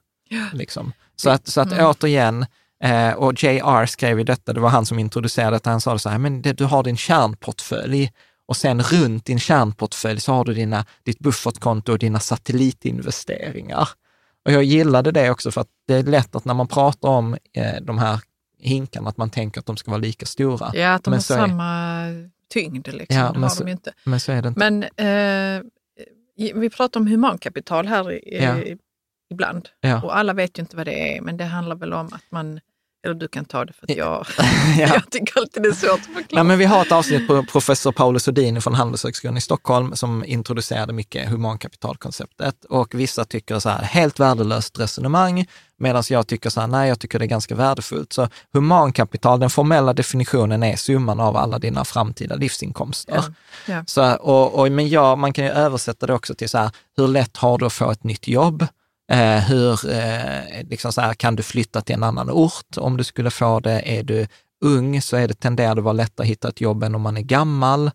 Liksom. 0.54 0.94
Så 1.16 1.30
att, 1.30 1.48
så 1.48 1.62
att 1.62 1.80
återigen, 1.80 2.46
eh, 2.84 3.12
och 3.12 3.44
JR 3.44 3.86
skrev 3.86 4.18
ju 4.18 4.24
detta, 4.24 4.54
det 4.54 4.60
var 4.60 4.70
han 4.70 4.86
som 4.86 5.00
introducerade 5.00 5.56
detta, 5.56 5.70
han 5.70 5.82
sa 5.82 5.94
det 5.94 6.00
så 6.00 6.10
här, 6.10 6.18
men 6.18 6.42
det, 6.42 6.54
du 6.54 6.66
har 6.66 6.84
din 6.84 6.98
kärnportfölj 6.98 8.12
och 8.48 8.58
sen 8.58 8.84
runt 8.84 9.26
din 9.26 9.40
kärnportfölj 9.40 10.20
så 10.20 10.34
har 10.34 10.46
du 10.46 10.54
dina, 10.54 10.86
ditt 11.04 11.20
buffertkonto 11.20 11.92
och 11.92 12.00
dina 12.00 12.20
satellitinvesteringar. 12.20 13.90
Och 14.46 14.52
jag 14.52 14.64
gillade 14.64 15.12
det 15.12 15.30
också 15.30 15.52
för 15.52 15.62
att 15.62 15.70
det 15.88 15.94
är 15.94 16.04
lätt 16.04 16.36
att 16.36 16.46
när 16.46 16.54
man 16.54 16.68
pratar 16.68 17.10
om 17.10 17.38
eh, 17.54 17.82
de 17.82 17.98
här 17.98 18.20
hinkarna, 18.66 19.10
att 19.10 19.18
man 19.18 19.30
tänker 19.30 19.60
att 19.60 19.66
de 19.66 19.78
ska 19.78 19.92
vara 19.92 20.02
lika 20.02 20.26
stora. 20.26 20.72
Ja, 20.74 20.94
att 20.94 21.04
de 21.04 21.10
Men 21.10 21.18
har 21.18 21.22
så 21.22 21.34
är- 21.34 21.38
samma 21.38 22.06
tyngd. 22.50 22.88
Liksom. 22.88 23.18
Ja, 23.18 23.24
det 23.28 23.34
men 23.34 23.44
har 23.44 23.50
så- 23.50 23.64
de 23.64 23.68
ju 23.70 23.72
inte. 23.74 23.94
Men 24.04 24.20
så 24.20 24.32
är 24.32 24.42
det 24.42 24.48
inte. 24.48 24.60
Men 24.72 24.84
eh, 24.84 25.64
vi 26.56 26.70
pratar 26.70 27.00
om 27.00 27.08
humankapital 27.08 27.88
här 27.88 28.12
i, 28.12 28.44
Ja. 28.44 28.58
ibland. 29.30 29.70
Ja. 29.82 30.04
Och 30.04 30.18
alla 30.18 30.34
vet 30.34 30.60
ju 30.60 30.62
inte 30.62 30.76
vad 30.78 30.86
det 30.86 31.18
är, 31.18 31.22
men 31.22 31.38
det 31.38 31.44
handlar 31.46 31.76
väl 31.76 31.94
om 31.94 32.06
att 32.08 32.24
man, 32.32 32.60
eller 33.06 33.16
du 33.16 33.28
kan 33.28 33.46
ta 33.46 33.66
det 33.66 33.74
för 33.74 33.84
att 33.84 33.98
jag, 33.98 34.26
Ja. 34.78 34.88
jag 34.94 35.12
tycker 35.12 35.40
alltid 35.40 35.64
det 35.64 35.70
är 35.70 35.74
svårt 35.74 36.00
att 36.00 36.06
förklara. 36.06 36.26
Nej, 36.32 36.44
men 36.44 36.58
vi 36.58 36.66
har 36.66 36.82
ett 36.82 36.92
avsnitt 36.92 37.28
på 37.28 37.44
professor 37.44 37.92
Paolo 37.92 38.20
Sodini 38.20 38.62
från 38.62 38.74
Handelshögskolan 38.74 39.38
i 39.38 39.42
Stockholm 39.42 39.96
som 39.96 40.26
introducerade 40.26 40.94
mycket 40.94 41.30
humankapitalkonceptet 41.30 42.66
och 42.66 42.96
vissa 42.96 43.26
tycker 43.26 43.60
så 43.60 43.70
här, 43.70 43.84
helt 43.84 44.20
värdelöst 44.20 44.80
resonemang, 44.80 45.46
medan 45.78 46.04
jag 46.10 46.28
tycker 46.28 46.50
så 46.50 46.60
här, 46.60 46.68
nej, 46.68 46.90
jag 46.90 47.00
tycker 47.00 47.20
det 47.20 47.26
är 47.26 47.28
ganska 47.28 47.56
värdefullt. 47.56 48.14
Så 48.14 48.28
humankapital, 48.54 49.40
den 49.40 49.50
formella 49.50 49.94
definitionen 49.94 50.64
är 50.64 50.76
summan 50.76 51.20
av 51.20 51.38
alla 51.38 51.60
dina 51.60 51.86
framtida 51.86 52.36
livsinkomster. 52.36 53.16
Ja, 53.16 53.24
ja. 53.66 53.84
Så, 53.88 54.16
och, 54.16 54.60
och, 54.60 54.72
men 54.72 54.90
ja, 54.90 55.16
man 55.16 55.34
kan 55.34 55.46
ju 55.46 55.52
översätta 55.52 56.08
det 56.08 56.14
också 56.14 56.36
till 56.36 56.50
så 56.50 56.58
här, 56.58 56.72
hur 56.98 57.08
lätt 57.08 57.38
har 57.38 57.58
du 57.58 57.66
att 57.66 57.74
få 57.74 57.92
ett 57.92 58.04
nytt 58.04 58.28
jobb? 58.28 58.68
Eh, 59.12 59.40
hur 59.40 59.90
eh, 59.92 60.64
liksom 60.70 60.94
så 60.94 61.02
här, 61.02 61.14
kan 61.14 61.36
du 61.36 61.44
flytta 61.44 61.82
till 61.82 61.96
en 61.96 62.04
annan 62.04 62.30
ort 62.30 62.78
om 62.78 62.98
du 62.98 63.04
skulle 63.04 63.32
få 63.32 63.60
det? 63.60 63.98
Är 64.00 64.04
du 64.04 64.28
ung 64.62 65.02
så 65.02 65.18
är 65.18 65.28
det, 65.28 65.34
tenderar 65.34 65.76
det 65.76 65.82
vara 65.82 65.94
lättare 65.94 66.26
att 66.26 66.30
hitta 66.30 66.50
ett 66.50 66.62
jobb 66.62 66.84
än 66.84 66.96
om 66.96 67.02
man 67.02 67.18
är 67.18 67.22
gammal, 67.22 67.92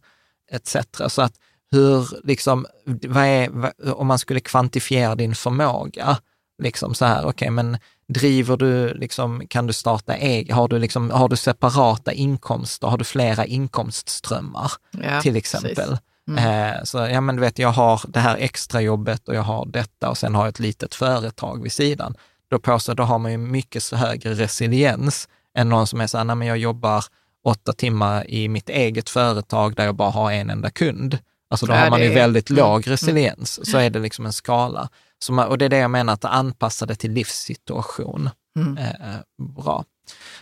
etc. 0.53 0.77
Så 1.09 1.23
att 1.23 1.35
hur, 1.71 2.27
liksom, 2.27 2.67
vad 2.85 3.25
är, 3.25 3.49
vad, 3.51 3.73
om 3.93 4.07
man 4.07 4.19
skulle 4.19 4.41
kvantifiera 4.41 5.15
din 5.15 5.35
förmåga, 5.35 6.19
liksom 6.63 6.95
så 6.95 7.05
här, 7.05 7.27
okej, 7.27 7.51
men 7.51 7.79
driver 8.09 8.57
du, 8.57 8.95
liksom, 8.95 9.43
kan 9.49 9.67
du 9.67 9.73
starta 9.73 10.15
eget, 10.17 10.57
har 10.57 10.69
du, 10.69 10.79
liksom, 10.79 11.11
har 11.11 11.29
du 11.29 11.37
separata 11.37 12.13
inkomster, 12.13 12.87
har 12.87 12.99
du 12.99 13.05
flera 13.05 13.47
inkomstströmmar? 13.47 14.73
Ja, 14.91 15.21
till 15.21 15.33
precis. 15.33 16.01
Exempel. 16.35 16.79
Eh, 16.79 16.85
så 16.85 16.99
ja, 16.99 17.21
men 17.21 17.37
du 17.37 17.41
vet, 17.41 17.59
jag 17.59 17.69
har 17.69 18.01
det 18.09 18.21
här 18.21 18.37
extra 18.37 18.81
jobbet 18.81 19.29
och 19.29 19.35
jag 19.35 19.43
har 19.43 19.67
detta 19.67 20.11
och 20.11 20.19
sen 20.19 20.35
har 20.35 20.43
jag 20.43 20.49
ett 20.49 20.59
litet 20.59 20.95
företag 20.95 21.63
vid 21.63 21.73
sidan. 21.73 22.15
Då 22.51 22.59
påstår 22.59 22.95
då 22.95 23.03
har 23.03 23.19
man 23.19 23.33
ju 23.33 23.39
mycket 23.39 23.83
så 23.83 23.97
högre 23.97 24.35
resiliens 24.35 25.29
än 25.59 25.69
någon 25.69 25.87
som 25.87 26.01
är 26.01 26.07
så 26.07 26.19
här, 26.19 26.25
nej 26.25 26.37
men 26.37 26.49
jag 26.49 26.59
jobbar 26.59 27.05
åtta 27.45 27.73
timmar 27.73 28.31
i 28.31 28.49
mitt 28.49 28.69
eget 28.69 29.11
företag 29.11 29.77
där 29.77 29.85
jag 29.85 29.95
bara 29.95 30.11
har 30.11 30.33
en 30.33 30.51
enda 30.51 30.71
kund. 30.71 31.19
Alltså 31.51 31.67
då 31.67 31.73
Ja, 31.73 31.79
har 31.79 31.91
man 31.91 32.03
ju 32.03 32.15
väldigt 32.15 32.51
mm, 32.51 32.65
låg 32.65 32.91
resiliens. 32.91 33.71
Så 33.71 33.79
är 33.79 33.91
det 33.91 33.99
liksom 33.99 34.27
en 34.27 34.33
skala. 34.33 34.89
Så 35.19 35.33
man, 35.33 35.49
och 35.49 35.59
det 35.59 35.65
är 35.65 35.69
det 35.69 35.79
jag 35.79 35.91
menar, 35.91 36.13
att 36.13 36.25
anpassa 36.25 36.87
det 36.87 36.95
till 36.95 37.13
livssituation. 37.13 38.31
Mm. 38.57 38.79
Eh, 38.79 39.17
bra. 39.57 39.85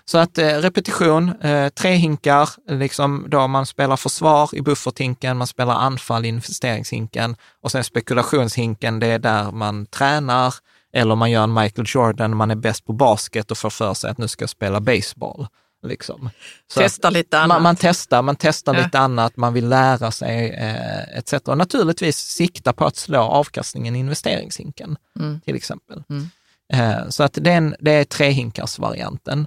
Så 0.04 0.18
att 0.18 0.38
eh, 0.38 0.46
repetition, 0.48 1.42
eh, 1.42 1.68
tre 1.68 1.94
hinkar, 1.94 2.48
liksom 2.68 3.24
då 3.28 3.46
man 3.46 3.66
spelar 3.66 3.96
försvar 3.96 4.50
i 4.52 4.60
bufferthinken, 4.62 5.36
man 5.36 5.46
spelar 5.46 5.74
anfall 5.74 6.24
i 6.24 6.28
investeringshinken 6.28 7.36
och 7.62 7.72
sen 7.72 7.84
spekulationshinken, 7.84 9.00
det 9.00 9.06
är 9.06 9.18
där 9.18 9.50
man 9.50 9.86
tränar 9.86 10.54
eller 10.92 11.14
man 11.14 11.30
gör 11.30 11.42
en 11.44 11.54
Michael 11.54 11.86
Jordan, 11.90 12.36
man 12.36 12.50
är 12.50 12.54
bäst 12.54 12.86
på 12.86 12.92
basket 12.92 13.50
och 13.50 13.58
får 13.58 13.70
för 13.70 13.94
sig 13.94 14.10
att 14.10 14.18
nu 14.18 14.28
ska 14.28 14.42
jag 14.42 14.50
spela 14.50 14.80
baseball. 14.80 15.46
Liksom. 15.86 16.30
Testa 16.74 17.10
lite 17.10 17.38
annat. 17.38 17.48
man, 17.48 17.62
man 17.62 17.76
testar, 17.76 18.22
man 18.22 18.36
testar 18.36 18.74
Ja. 18.74 18.80
lite 18.84 18.98
annat, 18.98 19.36
man 19.36 19.52
vill 19.54 19.68
lära 19.68 20.10
sig 20.10 20.50
eh, 20.50 21.18
etc. 21.18 21.32
Och 21.32 21.58
naturligtvis 21.58 22.16
sikta 22.16 22.72
på 22.72 22.84
att 22.86 22.96
slå 22.96 23.20
avkastningen 23.20 23.96
i 23.96 23.98
investeringshinken, 23.98 24.96
Mm. 25.20 25.40
till 25.40 25.56
exempel. 25.56 26.02
Mm. 26.10 26.30
Eh, 26.72 27.08
så 27.08 27.22
att 27.22 27.38
den, 27.40 27.76
det 27.80 27.90
är 27.92 28.04
trehinkarsvarianten. 28.04 29.46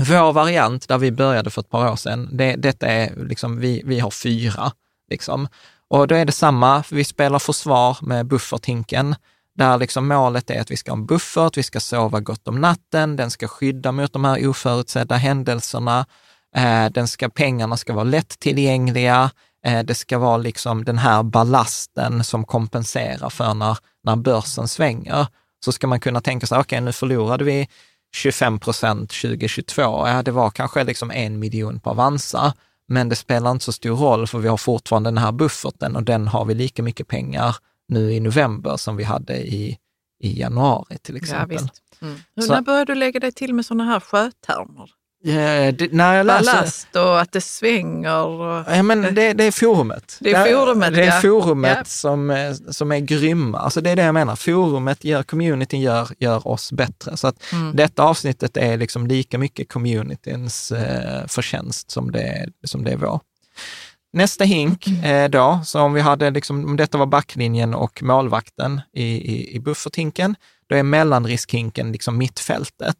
Vår 0.00 0.32
variant, 0.32 0.88
där 0.88 0.98
vi 0.98 1.12
började 1.12 1.50
för 1.50 1.60
ett 1.60 1.70
par 1.70 1.92
år 1.92 1.96
sedan, 1.96 2.28
det, 2.32 2.56
detta 2.56 2.86
är 2.86 3.26
liksom, 3.26 3.60
vi, 3.60 3.82
vi 3.84 4.00
har 4.00 4.10
fyra. 4.10 4.72
Liksom. 5.10 5.48
Och 5.88 6.08
då 6.08 6.14
är 6.14 6.24
det 6.24 6.32
samma, 6.32 6.84
vi 6.90 7.04
spelar 7.04 7.38
försvar 7.38 7.98
med 8.00 8.26
bufferthinken, 8.26 9.14
där 9.54 9.78
liksom 9.78 10.08
målet 10.08 10.50
är 10.50 10.60
att 10.60 10.70
vi 10.70 10.76
ska 10.76 10.90
ha 10.90 10.96
en 10.96 11.06
buffert, 11.06 11.56
vi 11.56 11.62
ska 11.62 11.80
sova 11.80 12.20
gott 12.20 12.48
om 12.48 12.60
natten, 12.60 13.16
den 13.16 13.30
ska 13.30 13.48
skydda 13.48 13.92
mot 13.92 14.12
de 14.12 14.24
här 14.24 14.48
oförutsedda 14.48 15.14
händelserna, 15.14 16.06
eh, 16.56 16.86
den 16.86 17.08
ska, 17.08 17.28
pengarna 17.28 17.76
ska 17.76 17.92
vara 17.92 18.04
lättillgängliga, 18.04 19.30
eh, 19.66 19.82
det 19.82 19.94
ska 19.94 20.18
vara 20.18 20.36
liksom 20.36 20.84
den 20.84 20.98
här 20.98 21.22
ballasten 21.22 22.24
som 22.24 22.44
kompenserar 22.44 23.30
för 23.30 23.54
när, 23.54 23.78
när 24.04 24.16
börsen 24.16 24.68
svänger. 24.68 25.26
Så 25.64 25.72
ska 25.72 25.86
man 25.86 26.00
kunna 26.00 26.20
tänka 26.20 26.46
sig, 26.46 26.58
okej 26.58 26.80
nu 26.80 26.92
förlorade 26.92 27.44
vi 27.44 27.68
25 28.14 28.58
procent 28.58 29.10
2022, 29.10 29.82
ja 30.08 30.22
det 30.22 30.30
var 30.30 30.50
kanske 30.50 30.84
liksom 30.84 31.10
en 31.10 31.38
miljon 31.38 31.80
på 31.80 31.90
Avanza, 31.90 32.54
men 32.88 33.08
det 33.08 33.16
spelar 33.16 33.50
inte 33.50 33.64
så 33.64 33.72
stor 33.72 33.96
roll 33.96 34.26
för 34.26 34.38
vi 34.38 34.48
har 34.48 34.56
fortfarande 34.56 35.10
den 35.10 35.18
här 35.18 35.32
bufferten 35.32 35.96
och 35.96 36.02
den 36.02 36.28
har 36.28 36.44
vi 36.44 36.54
lika 36.54 36.82
mycket 36.82 37.08
pengar 37.08 37.56
nu 37.88 38.12
i 38.12 38.20
november 38.20 38.76
som 38.76 38.96
vi 38.96 39.04
hade 39.04 39.36
i, 39.36 39.78
i 40.20 40.40
januari 40.40 40.98
till 40.98 41.14
Ja, 41.14 41.20
exempel. 41.22 41.58
visst. 41.58 41.82
Mm. 42.02 42.16
Så- 42.40 42.52
när 42.52 42.60
började 42.62 42.92
du 42.94 42.98
lägga 42.98 43.20
dig 43.20 43.32
till 43.32 43.54
med 43.54 43.66
sådana 43.66 43.84
här 43.84 44.00
sjötermer? 44.00 44.90
Eh, 45.26 45.74
det, 45.74 45.92
när 45.92 46.14
jag 46.14 46.26
läser, 46.26 46.52
Ballast 46.52 46.96
och 46.96 47.20
att 47.20 47.32
det 47.32 47.40
svänger. 47.40 48.24
Och... 48.24 48.64
Ja, 48.68 48.82
men 48.82 49.02
det, 49.14 49.32
det 49.32 49.44
är 49.44 49.50
forumet. 49.50 50.16
Det 50.20 50.32
är 50.32 50.44
forumet, 50.44 50.94
Det 50.94 51.02
är 51.04 51.14
ja. 51.14 51.20
forumet 51.20 51.76
Ja. 51.78 51.84
som, 51.84 52.30
eh, 52.30 52.52
som 52.70 52.92
är 52.92 52.98
grymma. 52.98 53.58
Alltså 53.58 53.80
det 53.80 53.90
är 53.90 53.96
det 53.96 54.02
jag 54.02 54.14
menar. 54.14 54.36
Forumet, 54.36 55.04
gör, 55.04 55.22
communityn 55.22 55.80
gör, 55.80 56.08
gör 56.18 56.48
oss 56.48 56.72
bättre. 56.72 57.16
Så 57.16 57.26
att 57.26 57.36
Mm. 57.52 57.76
detta 57.76 58.02
avsnittet 58.02 58.56
är 58.56 58.76
liksom 58.76 59.06
lika 59.06 59.38
mycket 59.38 59.68
communityns 59.68 60.72
eh, 60.72 61.26
förtjänst 61.26 61.90
som 61.90 62.12
det, 62.12 62.46
som 62.64 62.84
det 62.84 62.90
är 62.92 62.96
vår. 62.96 63.20
Nästa 64.12 64.44
hink 64.44 64.86
eh, 65.04 65.28
då, 65.28 65.60
så 65.64 65.80
om 65.80 65.92
vi 65.92 66.00
hade 66.00 66.30
liksom, 66.30 66.64
om 66.64 66.76
detta 66.76 66.98
var 66.98 67.06
backlinjen 67.06 67.74
och 67.74 68.02
målvakten 68.02 68.80
i, 68.92 69.04
i, 69.04 69.54
i 69.56 69.60
bufferthinken, 69.60 70.36
då 70.68 70.76
är 70.76 70.82
mellanriskhinken 70.82 71.92
liksom 71.92 72.18
mittfältet. 72.18 72.96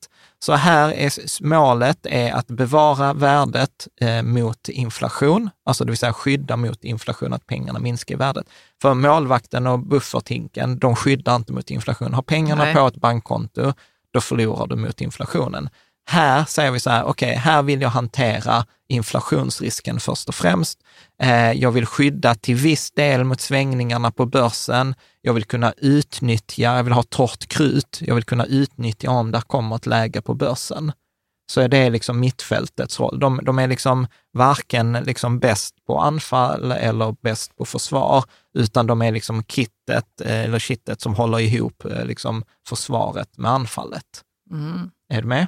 Så 0.46 0.52
här 0.52 0.92
är 0.92 1.42
målet 1.44 2.06
är 2.06 2.32
att 2.32 2.46
bevara 2.46 3.12
värdet 3.12 3.88
eh, 4.00 4.22
mot 4.22 4.68
inflation, 4.68 5.50
alltså 5.64 5.84
det 5.84 5.90
vill 5.90 5.98
säga 5.98 6.12
skydda 6.12 6.56
mot 6.56 6.84
inflation, 6.84 7.32
att 7.32 7.46
pengarna 7.46 7.78
minskar 7.78 8.14
i 8.14 8.18
värdet. 8.18 8.46
För 8.82 8.94
målvakten 8.94 9.66
och 9.66 9.78
bufferthinken, 9.78 10.78
de 10.78 10.96
skyddar 10.96 11.36
inte 11.36 11.52
mot 11.52 11.70
inflation. 11.70 12.14
Har 12.14 12.22
pengarna 12.22 12.64
Nej. 12.64 12.74
på 12.74 12.86
ett 12.86 12.96
bankkonto, 12.96 13.72
då 14.10 14.20
förlorar 14.20 14.66
du 14.66 14.76
mot 14.76 15.00
inflationen. 15.00 15.68
Här 16.08 16.44
säger 16.44 16.70
vi 16.70 16.80
så 16.80 16.90
här, 16.90 17.04
okej, 17.04 17.34
här 17.34 17.62
vill 17.62 17.80
jag 17.80 17.88
hantera 17.88 18.64
inflationsrisken 18.88 20.00
först 20.00 20.28
och 20.28 20.34
främst. 20.34 20.78
Eh, 21.22 21.52
jag 21.52 21.70
vill 21.70 21.86
skydda 21.86 22.34
till 22.34 22.54
viss 22.54 22.90
del 22.90 23.24
mot 23.24 23.40
svängningarna 23.40 24.10
på 24.10 24.26
börsen. 24.26 24.94
Jag 25.20 25.34
vill 25.34 25.44
kunna 25.44 25.72
utnyttja, 25.76 26.62
jag 26.76 26.84
vill 26.84 26.92
ha 26.92 27.02
torrt 27.02 27.46
krut. 27.46 27.98
Jag 28.00 28.14
vill 28.14 28.24
kunna 28.24 28.44
utnyttja 28.44 29.10
om 29.10 29.30
det 29.30 29.42
kommer 29.46 29.76
ett 29.76 29.86
läge 29.86 30.22
på 30.22 30.34
börsen. 30.34 30.92
så 31.52 31.60
är 31.60 31.68
det 31.68 31.90
liksom 31.90 32.20
mittfältets 32.20 33.00
roll. 33.00 33.18
De, 33.20 33.40
de 33.42 33.58
är 33.58 33.68
liksom 33.68 34.06
varken 34.32 34.92
liksom 34.92 35.38
bäst 35.38 35.74
på 35.86 35.98
anfall 35.98 36.72
eller 36.72 37.16
bäst 37.22 37.56
på 37.56 37.64
försvar, 37.64 38.24
utan 38.54 38.86
de 38.86 39.02
är 39.02 39.12
liksom 39.12 39.44
kittet, 39.44 40.20
eh, 40.20 40.40
eller 40.40 40.58
kittet 40.58 41.00
som 41.00 41.14
håller 41.14 41.38
ihop 41.38 41.84
eh, 41.84 42.04
liksom 42.04 42.44
försvaret 42.68 43.38
med 43.38 43.50
anfallet. 43.50 44.22
Mm. 44.50 44.90
Är 45.12 45.22
du 45.22 45.28
med? 45.28 45.46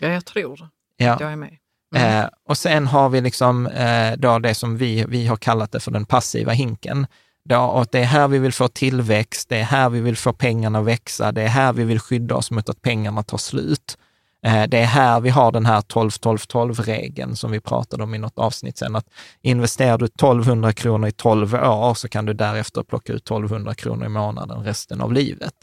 Ja, 0.00 0.08
jag 0.08 0.24
tror 0.24 0.68
Ja. 0.96 1.12
att 1.12 1.20
jag 1.20 1.32
är 1.32 1.36
med. 1.36 1.56
Mm. 1.96 2.20
Eh, 2.22 2.28
och 2.48 2.58
sen 2.58 2.86
har 2.86 3.08
vi 3.08 3.20
liksom 3.20 3.66
eh, 3.66 4.12
då 4.18 4.38
det 4.38 4.54
som 4.54 4.76
vi, 4.76 5.04
vi 5.08 5.26
har 5.26 5.36
kallat 5.36 5.72
det 5.72 5.80
för 5.80 5.90
den 5.90 6.04
passiva 6.04 6.52
hinken. 6.52 7.06
Då, 7.44 7.58
och 7.60 7.86
det 7.90 7.98
är 7.98 8.04
här 8.04 8.28
vi 8.28 8.38
vill 8.38 8.52
få 8.52 8.68
tillväxt, 8.68 9.48
det 9.48 9.56
är 9.56 9.62
här 9.62 9.88
vi 9.90 10.00
vill 10.00 10.16
få 10.16 10.32
pengarna 10.32 10.78
att 10.78 10.84
växa, 10.84 11.32
det 11.32 11.42
är 11.42 11.48
här 11.48 11.72
vi 11.72 11.84
vill 11.84 12.00
skydda 12.00 12.34
oss 12.34 12.50
mot 12.50 12.68
att 12.68 12.82
pengarna 12.82 13.22
tar 13.22 13.38
slut. 13.38 13.98
Eh, 14.46 14.62
det 14.68 14.78
är 14.78 14.84
här 14.86 15.20
vi 15.20 15.30
har 15.30 15.52
den 15.52 15.66
här 15.66 15.80
12-12-12-regeln 15.80 17.36
som 17.36 17.50
vi 17.50 17.60
pratade 17.60 18.02
om 18.02 18.14
i 18.14 18.18
något 18.18 18.38
avsnitt 18.38 18.78
sen, 18.78 18.96
att 18.96 19.06
investerar 19.42 19.98
du 19.98 20.04
1200 20.04 20.72
kronor 20.72 21.08
i 21.08 21.12
12 21.12 21.54
år 21.54 21.94
så 21.94 22.08
kan 22.08 22.26
du 22.26 22.32
därefter 22.34 22.82
plocka 22.82 23.12
ut 23.12 23.22
1200 23.22 23.74
kronor 23.74 24.06
i 24.06 24.08
månaden 24.08 24.64
resten 24.64 25.00
av 25.00 25.12
livet. 25.12 25.54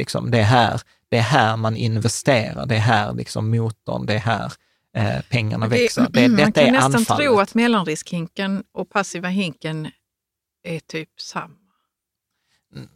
Liksom, 0.00 0.30
det, 0.30 0.38
är 0.38 0.42
här, 0.44 0.80
det 1.10 1.16
är 1.16 1.22
här 1.22 1.56
man 1.56 1.76
investerar, 1.76 2.66
det 2.66 2.74
är 2.74 2.78
här 2.80 3.12
liksom 3.12 3.50
motorn, 3.50 4.06
det 4.06 4.14
är 4.14 4.18
här 4.18 4.52
eh, 4.96 5.20
pengarna 5.30 5.66
växer. 5.66 6.06
Det, 6.10 6.28
man 6.28 6.36
detta 6.36 6.52
kan 6.52 6.64
är 6.68 6.72
nästan 6.72 6.94
anfallet. 6.94 7.24
tro 7.26 7.38
att 7.40 7.54
mellanriskhinken 7.54 8.62
och 8.74 8.90
passiva 8.90 9.28
hinken 9.28 9.90
är 10.64 10.80
typ 10.80 11.08
samma. 11.20 11.54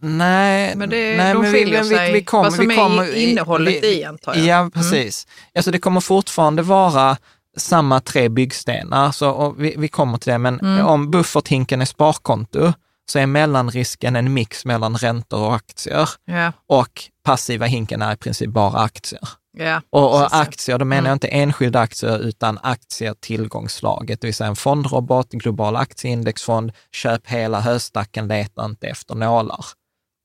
Nej, 0.00 0.76
Men 0.76 0.90
det- 0.90 1.16
nej, 1.16 1.32
de 1.34 1.42
men 1.42 1.52
skiljer 1.52 1.84
sig. 1.84 2.24
Vad 2.32 2.54
som 2.54 2.70
är 2.70 3.14
innehållet 3.16 3.84
i, 3.84 4.04
antar 4.04 4.34
jag. 4.34 4.44
Ja, 4.46 4.70
precis. 4.74 5.26
Alltså 5.54 5.70
det 5.70 5.78
kommer 5.78 6.00
fortfarande 6.00 6.62
vara 6.62 7.16
samma 7.56 8.00
tre 8.00 8.28
byggstenar, 8.28 9.12
så, 9.12 9.54
vi, 9.58 9.74
vi 9.78 9.88
kommer 9.88 10.18
till 10.18 10.32
det, 10.32 10.38
men 10.38 10.60
Mm. 10.60 10.86
om 10.86 11.10
bufferthinken 11.10 11.80
är 11.80 11.84
sparkonto, 11.84 12.72
så 13.10 13.18
är 13.18 13.26
mellanrisken 13.26 14.16
en 14.16 14.32
mix 14.32 14.64
mellan 14.64 14.96
räntor 14.96 15.40
och 15.46 15.54
aktier. 15.54 16.08
Ja, 16.24 16.52
Och 16.66 17.02
passiva 17.24 17.66
hinken 17.66 18.02
är 18.02 18.12
i 18.12 18.16
princip 18.16 18.50
bara 18.50 18.80
aktier. 18.80 19.28
ja. 19.58 19.82
Och, 19.90 20.14
och 20.14 20.36
aktier, 20.36 20.78
då 20.78 20.84
menar 20.84 20.98
Mm. 21.00 21.08
jag 21.08 21.14
inte 21.16 21.28
enskilda 21.28 21.80
aktier, 21.80 22.18
utan 22.18 22.58
aktier 22.62 23.14
tillgångslaget, 23.20 24.20
det 24.20 24.26
vill 24.26 24.34
säga 24.34 24.48
en 24.48 24.56
fondrobot, 24.56 25.30
global 25.30 25.76
aktieindexfond, 25.76 26.72
köp 26.92 27.26
hela 27.26 27.60
höstacken, 27.60 28.28
leta 28.28 28.64
inte 28.64 28.86
efter 28.86 29.14
nålar. 29.14 29.64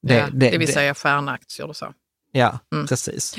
ja, 0.02 0.28
det, 0.34 0.58
vill 0.58 0.74
säga 0.74 0.94
stjärnaktier 0.96 1.68
och 1.68 1.76
så. 1.76 1.94
Ja, 2.32 2.60
Mm. 2.74 2.88
precis. 2.88 3.36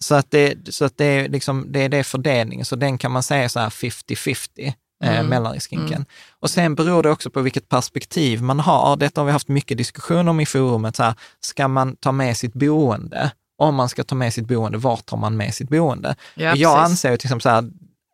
Så 0.00 0.14
att, 0.14 0.30
det, 0.30 0.74
så 0.74 0.84
att 0.84 0.96
det, 0.96 1.04
är 1.04 1.28
liksom, 1.28 1.66
det 1.72 1.80
är 1.80 1.88
det 1.88 2.04
fördelningen, 2.04 2.64
så 2.64 2.76
den 2.76 2.98
kan 2.98 3.12
man 3.12 3.22
säga 3.22 3.48
så 3.48 3.60
här 3.60 3.70
50-50, 3.70 4.72
eh, 5.04 5.10
Mm. 5.10 5.26
mellanriskhinken. 5.26 5.92
Mm. 5.96 6.06
Och 6.40 6.50
sen 6.50 6.74
beror 6.74 7.02
det 7.02 7.10
också 7.10 7.30
på 7.30 7.40
vilket 7.40 7.68
perspektiv 7.68 8.42
man 8.42 8.60
har. 8.60 8.96
Detta 8.96 9.20
har 9.20 9.26
vi 9.26 9.32
haft 9.32 9.48
mycket 9.48 9.78
diskussion 9.78 10.28
om 10.28 10.40
i 10.40 10.46
forumet. 10.46 10.96
Så 10.96 11.02
här, 11.02 11.14
ska 11.40 11.68
man 11.68 11.96
ta 11.96 12.12
med 12.12 12.36
sitt 12.36 12.52
boende? 12.54 13.30
Om 13.58 13.74
man 13.74 13.88
ska 13.88 14.04
ta 14.04 14.14
med 14.14 14.34
sitt 14.34 14.48
boende, 14.48 14.78
vart 14.78 15.06
tar 15.06 15.16
man 15.16 15.36
med 15.36 15.54
sitt 15.54 15.68
boende? 15.68 16.14
Ja, 16.34 16.44
jag 16.44 16.52
precis. 16.76 16.90
anser 16.90 17.10
ju 17.10 17.16
till 17.16 17.26
exempel 17.26 17.42
så 17.42 17.48
här, 17.48 17.64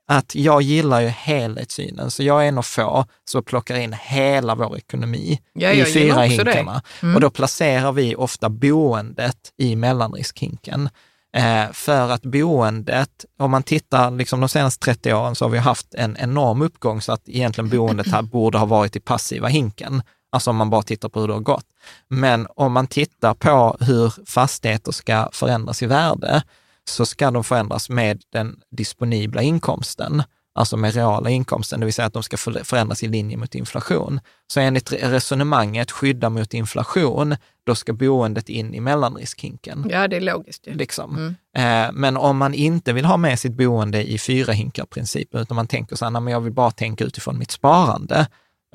att 0.09 0.35
jag 0.35 0.63
gillar 0.63 1.01
ju 1.01 1.09
helhetssynen, 1.09 2.11
så 2.11 2.23
jag 2.23 2.45
är 2.45 2.49
en 2.49 2.59
av 2.59 2.63
få 2.63 3.05
som 3.31 3.43
plockar 3.45 3.77
in 3.77 3.93
hela 4.03 4.55
vår 4.55 4.77
ekonomi 4.77 5.41
Ja, 5.53 5.71
i 5.71 5.85
fyra 5.85 6.23
hinkarna. 6.23 6.83
Mm. 7.03 7.15
Och 7.15 7.21
då 7.21 7.31
placerar 7.31 7.93
vi 7.93 8.15
ofta 8.17 8.49
boendet 8.49 9.37
i 9.59 9.77
mellanriskhinken. 9.77 10.89
Eh, 11.37 11.73
för 11.73 12.11
att 12.11 12.23
boendet, 12.23 13.25
om 13.39 13.51
man 13.51 13.63
tittar 13.63 14.11
liksom 14.11 14.41
de 14.41 14.49
senaste 14.49 14.85
30 14.85 15.13
åren 15.13 15.35
så 15.35 15.45
har 15.45 15.51
vi 15.51 15.59
haft 15.59 15.95
en 15.95 16.17
enorm 16.17 16.63
uppgång 16.63 17.01
så 17.01 17.13
att 17.13 17.29
egentligen 17.29 17.71
boendet 17.71 18.07
här 18.07 18.23
borde 18.33 18.59
ha 18.59 18.67
varit 18.67 18.97
i 18.97 19.01
passiva 19.01 19.49
hinken. 19.49 20.03
Alltså 20.33 20.51
om 20.51 20.57
man 20.57 20.71
bara 20.71 20.83
tittar 20.83 21.09
på 21.09 21.21
hur 21.21 21.29
det 21.29 21.35
har 21.35 21.41
gått. 21.41 21.67
Men 22.09 22.47
om 22.57 22.73
man 22.73 22.87
tittar 22.87 23.35
på 23.35 23.77
hur 23.81 24.15
fastigheter 24.27 24.93
ska 24.93 25.29
förändras 25.33 25.83
i 25.83 25.87
värde, 25.87 26.43
så 26.91 27.07
ska 27.07 27.31
de 27.31 27.45
förändras 27.45 27.89
med 27.89 28.23
den 28.33 28.61
disponibla 28.71 29.43
inkomsten, 29.43 30.23
alltså 30.55 30.77
med 30.77 30.95
reala 30.95 31.31
inkomsten, 31.31 31.81
det 31.81 31.87
vill 31.87 31.95
säga 31.95 32.07
att 32.07 32.13
de 32.13 32.23
ska 32.23 32.37
för- 32.37 32.65
förändras 32.65 33.03
i 33.03 33.09
linje 33.09 33.37
mot 33.37 33.55
inflation. 33.55 34.21
Så 34.53 34.61
enligt 34.61 34.93
re- 34.93 35.11
resonemanget 35.11 35.91
skydda 35.91 36.29
mot 36.31 36.55
inflation, 36.55 37.37
då 37.67 37.75
ska 37.75 37.93
boendet 37.93 38.49
in 38.49 38.75
i 38.75 38.81
mellanriskhinken. 38.81 39.87
Ja, 39.91 40.09
det 40.09 40.17
är 40.17 40.21
logiskt. 40.21 40.67
Liksom. 40.67 41.17
Mm. 41.57 41.87
Eh, 41.87 41.93
Men 41.93 42.17
om 42.17 42.37
man 42.37 42.55
inte 42.55 42.93
vill 42.93 43.05
ha 43.05 43.17
med 43.17 43.39
sitt 43.39 43.53
boende 43.53 44.11
i 44.11 44.19
fyra 44.19 44.53
hinkar-principen, 44.53 45.41
utan 45.41 45.55
man 45.55 45.67
tänker 45.67 45.97
så 45.97 46.05
här, 46.05 46.11
"Nej, 46.11 46.23
men 46.23 46.33
jag 46.33 46.41
vill 46.41 46.53
bara 46.53 46.71
tänka 46.71 47.05
utifrån 47.05 47.39
mitt 47.39 47.51
sparande, 47.51 48.27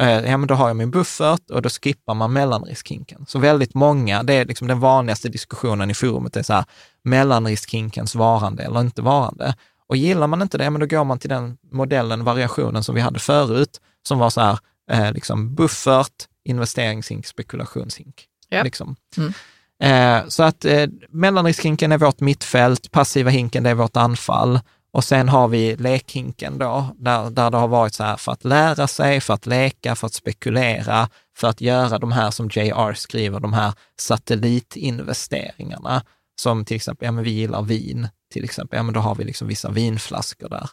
eh, 0.02 0.10
ja 0.10 0.38
men 0.38 0.48
då 0.48 0.56
har 0.56 0.68
jag 0.68 0.76
min 0.78 0.92
buffert 0.92 1.50
och 1.52 1.62
då 1.62 1.70
skippar 1.70 2.14
man 2.14 2.34
mellanriskhinken. 2.34 3.26
Så 3.28 3.40
väldigt 3.40 3.74
många, 3.74 4.24
det 4.24 4.34
är 4.34 4.46
liksom 4.46 4.68
den 4.68 4.80
vanligaste 4.80 5.30
diskussionen 5.30 5.92
i 5.92 5.94
forumet, 5.94 6.36
är 6.38 6.44
så 6.44 6.54
här, 6.54 6.66
mellanriskhinkens 7.04 8.16
varande 8.16 8.64
eller 8.64 8.80
inte 8.82 9.02
varande. 9.02 9.56
Och 9.90 9.98
gillar 9.98 10.28
man 10.28 10.42
inte 10.42 10.58
det, 10.58 10.70
men 10.70 10.80
då 10.80 10.88
går 10.88 11.04
man 11.04 11.20
till 11.20 11.30
den 11.30 11.58
modellen, 11.72 12.24
variationen 12.24 12.84
som 12.84 12.96
vi 12.96 13.02
hade 13.02 13.20
förut, 13.20 13.82
som 14.08 14.20
var 14.20 14.30
så 14.30 14.42
här, 14.42 14.60
eh, 14.92 15.14
liksom 15.14 15.56
buffert, 15.56 16.28
investeringshink, 16.44 17.26
spekulationshink. 17.26 18.26
Ja. 18.50 18.64
Liksom. 18.64 18.96
Mm. 19.18 19.34
Eh, 19.80 20.28
så 20.28 20.44
att 20.44 20.66
eh, 20.66 20.88
mellanriskhinken 21.10 21.92
är 21.92 21.98
vårt 21.98 22.20
mittfält, 22.20 22.92
passiva 22.92 23.30
hinken 23.30 23.64
det 23.64 23.70
är 23.70 23.76
vårt 23.76 23.98
anfall 23.98 24.60
och 24.98 25.04
sen 25.04 25.30
har 25.30 25.48
vi 25.48 25.76
lekhinken 25.76 26.58
då, 26.58 26.96
där, 26.96 27.30
där 27.30 27.52
det 27.52 27.58
har 27.58 27.68
varit 27.68 27.94
så 27.94 28.04
här 28.04 28.18
för 28.18 28.32
att 28.32 28.44
lära 28.44 28.88
sig, 28.88 29.22
för 29.22 29.34
att 29.34 29.46
leka, 29.46 29.96
för 29.96 30.08
att 30.08 30.14
spekulera, 30.14 31.10
för 31.38 31.48
att 31.48 31.62
göra 31.62 32.00
de 32.00 32.12
här 32.12 32.32
som 32.32 32.48
JR 32.48 32.94
skriver, 32.94 33.40
de 33.40 33.54
här 33.54 33.74
satellitinvesteringarna. 34.00 36.04
Som 36.42 36.66
till 36.66 36.76
exempel, 36.76 37.06
ja 37.06 37.12
men 37.12 37.24
vi 37.24 37.32
gillar 37.32 37.62
vin, 37.62 38.08
till 38.32 38.44
exempel, 38.44 38.78
ja 38.78 38.84
men 38.84 38.94
då 38.94 39.00
har 39.00 39.16
vi 39.16 39.24
liksom 39.24 39.48
vissa 39.48 39.70
vinflaskor 39.70 40.50
där. 40.50 40.70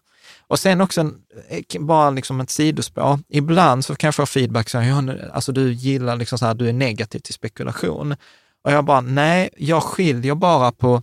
Och 0.49 0.59
sen 0.59 0.81
också, 0.81 1.01
en, 1.01 1.15
eh, 1.49 1.81
bara 1.81 2.11
liksom 2.11 2.41
ett 2.41 2.51
sidospår, 2.51 3.19
ibland 3.29 3.85
så 3.85 3.95
kan 3.95 4.09
jag 4.09 4.15
få 4.15 4.27
feedback, 4.27 4.69
som, 4.69 4.85
ja, 4.85 5.03
alltså 5.33 5.53
du 5.53 5.73
gillar 5.73 6.17
liksom 6.17 6.39
så 6.39 6.47
här, 6.47 6.55
du 6.55 6.69
är 6.69 6.73
negativ 6.73 7.19
till 7.19 7.35
spekulation. 7.35 8.17
Och 8.65 8.73
jag 8.73 8.85
bara, 8.85 9.01
nej, 9.01 9.49
jag 9.57 9.83
skiljer 9.83 10.35
bara 10.35 10.73
på 10.73 11.03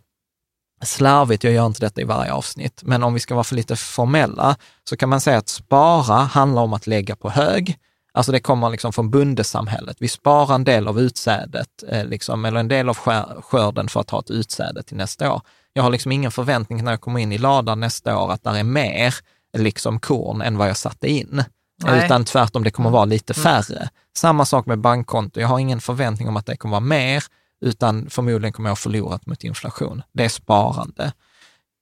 slarvigt, 0.83 1.43
jag 1.43 1.53
gör 1.53 1.65
inte 1.65 1.79
detta 1.79 2.01
i 2.01 2.03
varje 2.03 2.33
avsnitt, 2.33 2.81
men 2.83 3.03
om 3.03 3.13
vi 3.13 3.19
ska 3.19 3.33
vara 3.33 3.43
för 3.43 3.55
lite 3.55 3.75
formella, 3.75 4.55
så 4.89 4.97
kan 4.97 5.09
man 5.09 5.21
säga 5.21 5.37
att 5.37 5.49
spara 5.49 6.17
handlar 6.17 6.61
om 6.61 6.73
att 6.73 6.87
lägga 6.87 7.15
på 7.15 7.29
hög. 7.29 7.77
Alltså 8.13 8.31
det 8.31 8.39
kommer 8.39 8.69
liksom 8.69 8.93
från 8.93 9.09
bondesamhället. 9.09 9.97
Vi 9.99 10.07
sparar 10.07 10.55
en 10.55 10.63
del 10.63 10.87
av 10.87 10.99
utsädet, 10.99 11.83
eh, 11.87 12.05
liksom, 12.05 12.45
eller 12.45 12.59
en 12.59 12.67
del 12.67 12.89
av 12.89 12.97
skörden 13.41 13.87
för 13.87 13.99
att 13.99 14.09
ha 14.09 14.19
ett 14.19 14.31
utsäde 14.31 14.83
till 14.83 14.97
nästa 14.97 15.33
år. 15.33 15.41
Jag 15.73 15.83
har 15.83 15.89
liksom 15.89 16.11
ingen 16.11 16.31
förväntning 16.31 16.83
när 16.83 16.91
jag 16.91 17.01
kommer 17.01 17.19
in 17.19 17.31
i 17.31 17.37
ladan 17.37 17.79
nästa 17.79 18.17
år 18.17 18.31
att 18.31 18.43
där 18.43 18.55
är 18.55 18.63
mer 18.63 19.15
liksom 19.57 19.99
korn 19.99 20.41
än 20.41 20.57
vad 20.57 20.69
jag 20.69 20.77
satte 20.77 21.07
in. 21.07 21.43
Nej. 21.83 22.05
Utan 22.05 22.25
tvärtom, 22.25 22.63
det 22.63 22.71
kommer 22.71 22.89
vara 22.89 23.05
lite 23.05 23.33
färre. 23.33 23.89
Samma 24.17 24.45
sak 24.45 24.65
med 24.65 24.79
bankkonto. 24.79 25.39
Jag 25.39 25.47
har 25.47 25.59
ingen 25.59 25.81
förväntning 25.81 26.27
om 26.27 26.37
att 26.37 26.45
det 26.45 26.57
kommer 26.57 26.71
vara 26.71 26.79
mer, 26.79 27.23
utan 27.61 28.09
förmodligen 28.09 28.53
kommer 28.53 28.69
jag 28.69 28.79
förlorat 28.79 29.25
mot 29.25 29.43
inflation. 29.43 30.03
Det 30.13 30.25
är 30.25 30.29
sparande. 30.29 31.13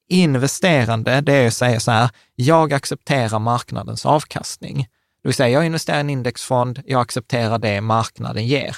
Investerande, 0.08 1.20
det 1.20 1.32
är 1.32 1.46
att 1.46 1.54
säga 1.54 1.80
så 1.80 1.90
här, 1.90 2.10
jag 2.34 2.72
accepterar 2.72 3.38
marknadens 3.38 4.06
avkastning. 4.06 4.88
Det 5.22 5.28
vill 5.28 5.34
säga, 5.34 5.48
jag 5.48 5.66
investerar 5.66 5.96
i 5.96 6.00
en 6.00 6.10
indexfond, 6.10 6.82
jag 6.86 7.00
accepterar 7.00 7.58
det 7.58 7.80
marknaden 7.80 8.46
ger. 8.46 8.76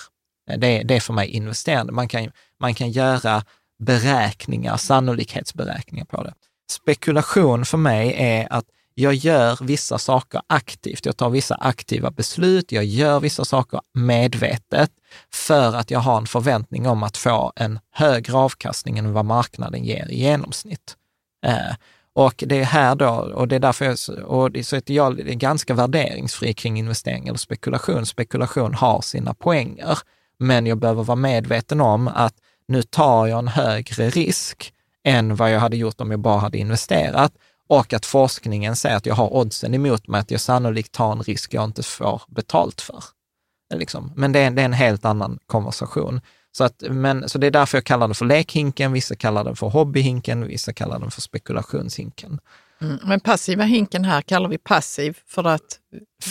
Det, 0.58 0.82
det 0.82 0.96
är 0.96 1.00
för 1.00 1.12
mig 1.12 1.28
investerande. 1.28 1.92
Man 1.92 2.08
kan, 2.08 2.30
man 2.60 2.74
kan 2.74 2.90
göra 2.90 3.44
beräkningar, 3.84 4.76
sannolikhetsberäkningar 4.76 6.04
på 6.04 6.22
det. 6.22 6.34
Spekulation 6.70 7.64
för 7.64 7.78
mig 7.78 8.14
är 8.18 8.52
att 8.52 8.64
jag 8.94 9.14
gör 9.14 9.58
vissa 9.60 9.98
saker 9.98 10.40
aktivt. 10.46 11.06
Jag 11.06 11.16
tar 11.16 11.30
vissa 11.30 11.54
aktiva 11.54 12.10
beslut, 12.10 12.72
jag 12.72 12.84
gör 12.84 13.20
vissa 13.20 13.44
saker 13.44 13.80
medvetet 13.94 14.90
för 15.34 15.76
att 15.76 15.90
jag 15.90 16.00
har 16.00 16.18
en 16.18 16.26
förväntning 16.26 16.86
om 16.86 17.02
att 17.02 17.16
få 17.16 17.52
en 17.56 17.78
högre 17.90 18.36
avkastning 18.36 18.98
än 18.98 19.12
vad 19.12 19.24
marknaden 19.24 19.84
ger 19.84 20.08
i 20.10 20.20
genomsnitt. 20.20 20.96
Eh, 21.46 21.74
och 22.14 22.44
det 22.46 22.60
är 22.60 22.64
här 22.64 22.94
då, 22.94 23.08
och 23.08 23.48
det 23.48 23.56
är 23.56 23.60
därför 23.60 23.84
jag, 23.84 23.98
och 24.26 24.50
det, 24.50 24.64
så 24.64 24.76
att 24.76 24.88
jag 24.88 25.20
är 25.20 25.34
ganska 25.34 25.74
värderingsfri 25.74 26.54
kring 26.54 26.78
investering 26.78 27.28
eller 27.28 27.38
spekulation. 27.38 28.06
Spekulation 28.06 28.74
har 28.74 29.00
sina 29.00 29.34
poänger, 29.34 29.98
men 30.38 30.66
jag 30.66 30.78
behöver 30.78 31.02
vara 31.02 31.16
medveten 31.16 31.80
om 31.80 32.08
att 32.08 32.34
nu 32.72 32.82
tar 32.82 33.26
jag 33.26 33.38
en 33.38 33.48
högre 33.48 34.10
risk 34.10 34.72
än 35.04 35.36
vad 35.36 35.52
jag 35.52 35.60
hade 35.60 35.76
gjort 35.76 36.00
om 36.00 36.10
jag 36.10 36.20
bara 36.20 36.38
hade 36.38 36.58
investerat 36.58 37.32
och 37.68 37.92
att 37.92 38.06
forskningen 38.06 38.76
säger 38.76 38.96
att 38.96 39.06
jag 39.06 39.14
har 39.14 39.34
oddsen 39.34 39.74
emot 39.74 40.08
mig, 40.08 40.20
att 40.20 40.30
jag 40.30 40.40
sannolikt 40.40 40.92
tar 40.92 41.12
en 41.12 41.22
risk 41.22 41.54
jag 41.54 41.64
inte 41.64 41.82
får 41.82 42.22
betalt 42.28 42.80
för. 42.80 43.04
Liksom. 43.74 44.12
Men 44.16 44.32
det 44.32 44.38
är, 44.38 44.50
det 44.50 44.62
är 44.62 44.66
en 44.66 44.72
helt 44.72 45.04
annan 45.04 45.38
konversation. 45.46 46.20
Så, 46.52 46.64
att, 46.64 46.82
men, 46.90 47.28
så 47.28 47.38
det 47.38 47.46
är 47.46 47.50
därför 47.50 47.78
jag 47.78 47.84
kallar 47.84 48.08
det 48.08 48.14
för 48.14 48.24
lekhinken, 48.24 48.92
vissa 48.92 49.14
kallar 49.14 49.44
den 49.44 49.56
för 49.56 49.68
hobbyhinken, 49.68 50.46
vissa 50.46 50.72
kallar 50.72 50.98
den 50.98 51.10
för 51.10 51.20
spekulationshinken. 51.20 52.40
Mm. 52.80 52.98
Men 53.04 53.20
passiva 53.20 53.64
hinken 53.64 54.04
här 54.04 54.22
kallar 54.22 54.48
vi 54.48 54.58
passiv 54.58 55.18
för 55.26 55.44
att 55.44 55.78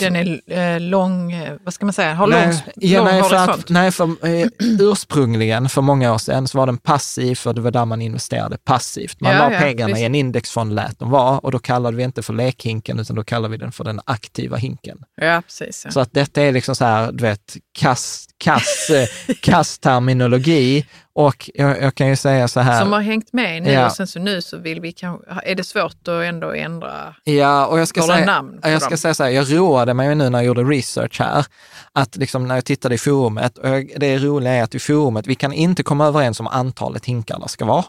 den 0.00 0.16
är 0.16 0.40
eh, 0.74 0.80
lång, 0.80 1.32
eh, 1.32 1.54
vad 1.64 1.74
ska 1.74 1.86
man 1.86 1.92
säga, 1.92 2.14
har 2.14 2.26
nej, 2.26 2.46
lång, 2.46 2.54
ja, 2.74 2.98
lång 2.98 3.06
nej, 3.06 3.22
för 3.22 3.34
att, 3.36 3.68
nej, 3.68 3.90
för 3.92 4.04
eh, 4.04 4.46
ursprungligen 4.80 5.68
för 5.68 5.82
många 5.82 6.12
år 6.14 6.18
sedan 6.18 6.48
så 6.48 6.58
var 6.58 6.66
den 6.66 6.78
passiv, 6.78 7.34
för 7.34 7.52
det 7.52 7.60
var 7.60 7.70
där 7.70 7.84
man 7.84 8.02
investerade 8.02 8.58
passivt. 8.64 9.20
Man 9.20 9.32
Ja, 9.32 9.38
la 9.38 9.52
ja, 9.54 9.58
pengarna 9.58 9.86
visst. 9.88 10.00
i 10.00 10.04
en 10.04 10.14
indexfond, 10.14 10.74
lät 10.74 10.98
dem 10.98 11.10
vara, 11.10 11.38
och 11.38 11.52
då 11.52 11.58
kallade 11.58 11.96
vi 11.96 12.02
inte 12.02 12.22
för 12.22 12.32
lekhinken, 12.32 12.98
utan 12.98 13.16
då 13.16 13.24
kallade 13.24 13.52
vi 13.52 13.56
den 13.56 13.72
för 13.72 13.84
den 13.84 14.00
aktiva 14.04 14.56
hinken. 14.56 14.98
Ja, 15.20 15.42
precis. 15.46 15.82
Ja. 15.84 15.90
Så 15.90 16.00
att 16.00 16.12
detta 16.12 16.42
är 16.42 16.52
liksom 16.52 16.76
så 16.76 16.84
här, 16.84 17.12
du 17.12 17.22
vet, 17.24 17.56
kass, 17.78 18.26
kass, 18.44 18.90
eh, 18.90 19.34
kass 19.42 19.78
terminologi. 19.78 20.86
Och 21.14 21.50
jag, 21.54 21.82
jag 21.82 21.94
kan 21.94 22.08
ju 22.08 22.16
säga 22.16 22.48
så 22.48 22.60
här. 22.60 22.80
Som 22.80 22.92
har 22.92 23.00
hängt 23.00 23.32
med 23.32 23.62
nu 23.62 23.70
Ja. 23.72 23.86
och 23.86 23.92
sen 23.92 24.06
så 24.06 24.18
nu 24.18 24.42
så 24.42 24.58
vill 24.58 24.80
vi 24.80 24.92
kanske, 24.92 25.26
är 25.44 25.54
det 25.54 25.64
svårt 25.64 26.08
att 26.08 26.24
ändå 26.24 26.52
ändra 26.52 27.14
Ja, 27.24 27.66
och 27.66 27.80
jag 27.80 27.88
ska, 27.88 28.00
Kolla 28.00 28.14
säga, 28.14 28.26
namn 28.26 28.60
jag 28.62 28.80
ska 28.82 28.88
dem. 28.90 28.98
säga 28.98 29.14
så 29.14 29.22
här, 29.24 29.30
jag 29.30 29.44
roade 29.52 29.94
mig 29.94 30.14
nu 30.14 30.30
när 30.30 30.38
jag 30.38 30.46
gjorde 30.46 30.62
research 30.62 31.20
här, 31.20 31.46
att 31.92 32.16
liksom 32.16 32.48
när 32.48 32.54
jag 32.54 32.64
tittade 32.64 32.94
i 32.94 32.98
forumet, 32.98 33.58
och 33.58 33.68
det 33.96 34.18
roliga 34.18 34.52
är 34.52 34.62
att 34.62 34.74
i 34.74 34.78
forumet, 34.78 35.26
vi 35.26 35.34
kan 35.34 35.52
inte 35.52 35.82
komma 35.82 36.06
överens 36.06 36.40
om 36.40 36.46
antalet 36.46 37.04
hinkar 37.04 37.38
det 37.38 37.48
ska 37.48 37.64
vara, 37.64 37.84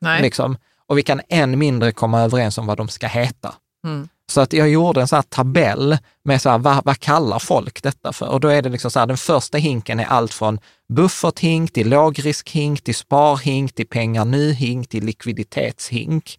Nej. 0.00 0.22
liksom, 0.22 0.56
och 0.86 0.98
vi 0.98 1.02
kan 1.02 1.20
än 1.28 1.58
mindre 1.58 1.92
komma 1.92 2.20
överens 2.20 2.58
om 2.58 2.66
vad 2.66 2.76
de 2.76 2.88
ska 2.88 3.06
heta. 3.06 3.54
Mm. 3.84 4.08
Så 4.30 4.40
att 4.40 4.52
jag 4.52 4.68
gjorde 4.68 5.00
en 5.00 5.08
sån 5.08 5.16
här 5.16 5.22
tabell 5.22 5.98
med 6.24 6.42
så 6.42 6.50
här, 6.50 6.58
vad, 6.58 6.84
vad 6.84 7.00
kallar 7.00 7.38
folk 7.38 7.82
detta 7.82 8.12
för? 8.12 8.28
Och 8.28 8.40
då 8.40 8.48
är 8.48 8.62
det 8.62 8.68
liksom 8.68 8.90
så 8.90 8.98
här, 8.98 9.06
den 9.06 9.16
första 9.16 9.58
hinken 9.58 10.00
är 10.00 10.04
allt 10.04 10.34
från 10.34 10.60
bufferthink 10.88 11.72
till 11.72 11.88
lågriskhink, 11.88 12.80
till 12.80 12.94
sparhink, 12.94 13.74
till 13.74 13.86
pengar 13.86 14.24
nu-hink, 14.24 14.88
till 14.88 15.04
likviditetshink. 15.04 16.38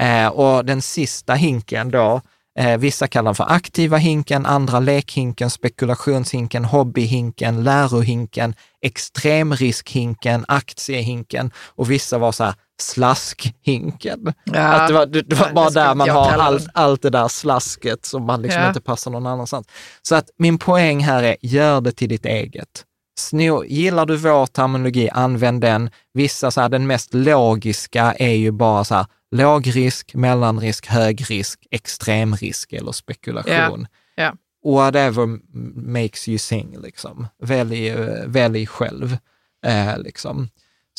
Eh, 0.00 0.26
och 0.26 0.64
den 0.64 0.82
sista 0.82 1.34
hinken 1.34 1.90
då, 1.90 2.20
eh, 2.58 2.78
vissa 2.78 3.06
kallar 3.06 3.28
den 3.28 3.34
för 3.34 3.52
aktiva 3.52 3.96
hinken, 3.96 4.46
andra 4.46 4.80
lekhinken, 4.80 5.50
spekulationshinken, 5.50 6.64
hobbyhinken, 6.64 7.64
lärohinken, 7.64 8.54
extremriskhinken, 8.82 10.44
aktiehinken 10.48 11.50
och 11.76 11.90
vissa 11.90 12.18
var 12.18 12.32
så 12.32 12.44
här 12.44 12.54
slaskhinken. 12.82 14.32
Ja. 14.44 14.60
Att 14.60 14.88
det 14.88 14.94
var, 14.94 15.06
det, 15.06 15.34
var 15.34 15.52
bara 15.52 15.70
där 15.70 15.94
man 15.94 16.08
har 16.10 16.30
allt, 16.32 16.68
allt 16.74 17.02
det 17.02 17.10
där 17.10 17.28
slasket 17.28 18.04
som 18.06 18.26
man 18.26 18.42
liksom 18.42 18.62
Ja. 18.62 18.68
inte 18.68 18.80
passar 18.80 19.10
någon 19.10 19.26
annanstans. 19.26 19.66
Så 20.02 20.14
att 20.14 20.30
min 20.38 20.58
poäng 20.58 21.00
här 21.04 21.22
är, 21.22 21.36
gör 21.42 21.80
det 21.80 21.92
till 21.92 22.08
ditt 22.08 22.26
eget. 22.26 22.84
Sno, 23.18 23.64
gillar 23.64 24.06
du 24.06 24.16
vår 24.16 24.46
terminologi, 24.46 25.10
använd 25.10 25.60
den. 25.60 25.90
Vissa, 26.14 26.50
så 26.50 26.60
här, 26.60 26.68
den 26.68 26.86
mest 26.86 27.14
logiska 27.14 28.14
är 28.18 28.34
ju 28.34 28.50
bara 28.50 28.84
så 28.84 28.94
här, 28.94 29.06
låg 29.30 29.76
risk, 29.76 30.14
mellanrisk, 30.14 30.86
hög 30.86 31.30
risk, 31.30 31.66
extrem 31.70 32.36
risk 32.36 32.72
eller 32.72 32.92
spekulation. 32.92 33.86
Ja. 34.14 34.34
Whatever 34.64 35.22
m- 35.22 35.42
makes 35.74 36.28
you 36.28 36.38
sing, 36.38 36.76
liksom. 36.80 37.26
Välj, 37.42 37.90
välj 38.26 38.66
själv. 38.66 39.16
Eh, 39.66 39.98
liksom. 39.98 40.48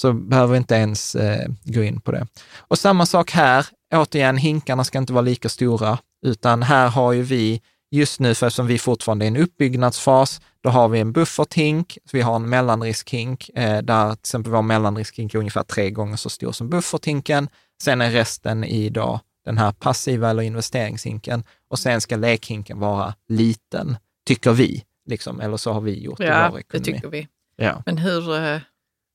Så 0.01 0.13
behöver 0.13 0.57
inte 0.57 0.75
ens 0.75 1.15
eh, 1.15 1.49
gå 1.63 1.83
in 1.83 2.01
på 2.01 2.11
det. 2.11 2.27
Och 2.57 2.77
samma 2.79 3.05
sak 3.05 3.31
här, 3.31 3.65
återigen, 3.93 4.37
hinkarna 4.37 4.83
ska 4.83 4.97
inte 4.97 5.13
vara 5.13 5.21
lika 5.21 5.49
stora, 5.49 5.97
utan 6.25 6.63
här 6.63 6.87
har 6.89 7.11
ju 7.11 7.21
vi, 7.21 7.61
just 7.91 8.19
nu, 8.19 8.35
för 8.35 8.47
eftersom 8.47 8.67
vi 8.67 8.79
fortfarande 8.79 9.25
är 9.25 9.27
i 9.27 9.27
en 9.27 9.37
uppbyggnadsfas, 9.37 10.41
då 10.63 10.69
har 10.69 10.89
vi 10.89 10.99
en 10.99 11.11
bufferthink, 11.13 11.97
så 12.05 12.17
vi 12.17 12.21
har 12.21 12.35
en 12.35 12.49
mellanriskhink, 12.49 13.49
eh, 13.55 13.77
där 13.81 14.09
till 14.09 14.19
exempel 14.19 14.51
vår 14.51 14.61
mellanriskhink 14.61 15.33
är 15.33 15.39
ungefär 15.39 15.63
tre 15.63 15.89
gånger 15.89 16.15
så 16.15 16.29
stor 16.29 16.51
som 16.51 16.69
bufferthinken. 16.69 17.49
Sen 17.81 18.01
är 18.01 18.11
resten 18.11 18.63
i 18.63 18.89
då 18.89 19.19
den 19.45 19.57
här 19.57 19.71
passiva 19.71 20.29
eller 20.29 20.43
investeringshinken 20.43 21.43
och 21.69 21.79
sen 21.79 22.01
ska 22.01 22.15
lekhinken 22.15 22.79
vara 22.79 23.13
liten, 23.27 23.97
tycker 24.27 24.51
vi, 24.51 24.83
liksom, 25.05 25.39
eller 25.41 25.57
så 25.57 25.71
har 25.73 25.81
vi 25.81 25.99
gjort 26.03 26.19
i 26.19 26.23
Ja, 26.23 26.47
vår 26.51 26.57
det 26.57 26.61
ekonomi. 26.61 26.85
tycker 26.85 27.07
vi. 27.07 27.27
Ja. 27.55 27.83
Men 27.85 27.97
hur, 27.97 28.35
eh, 28.45 28.59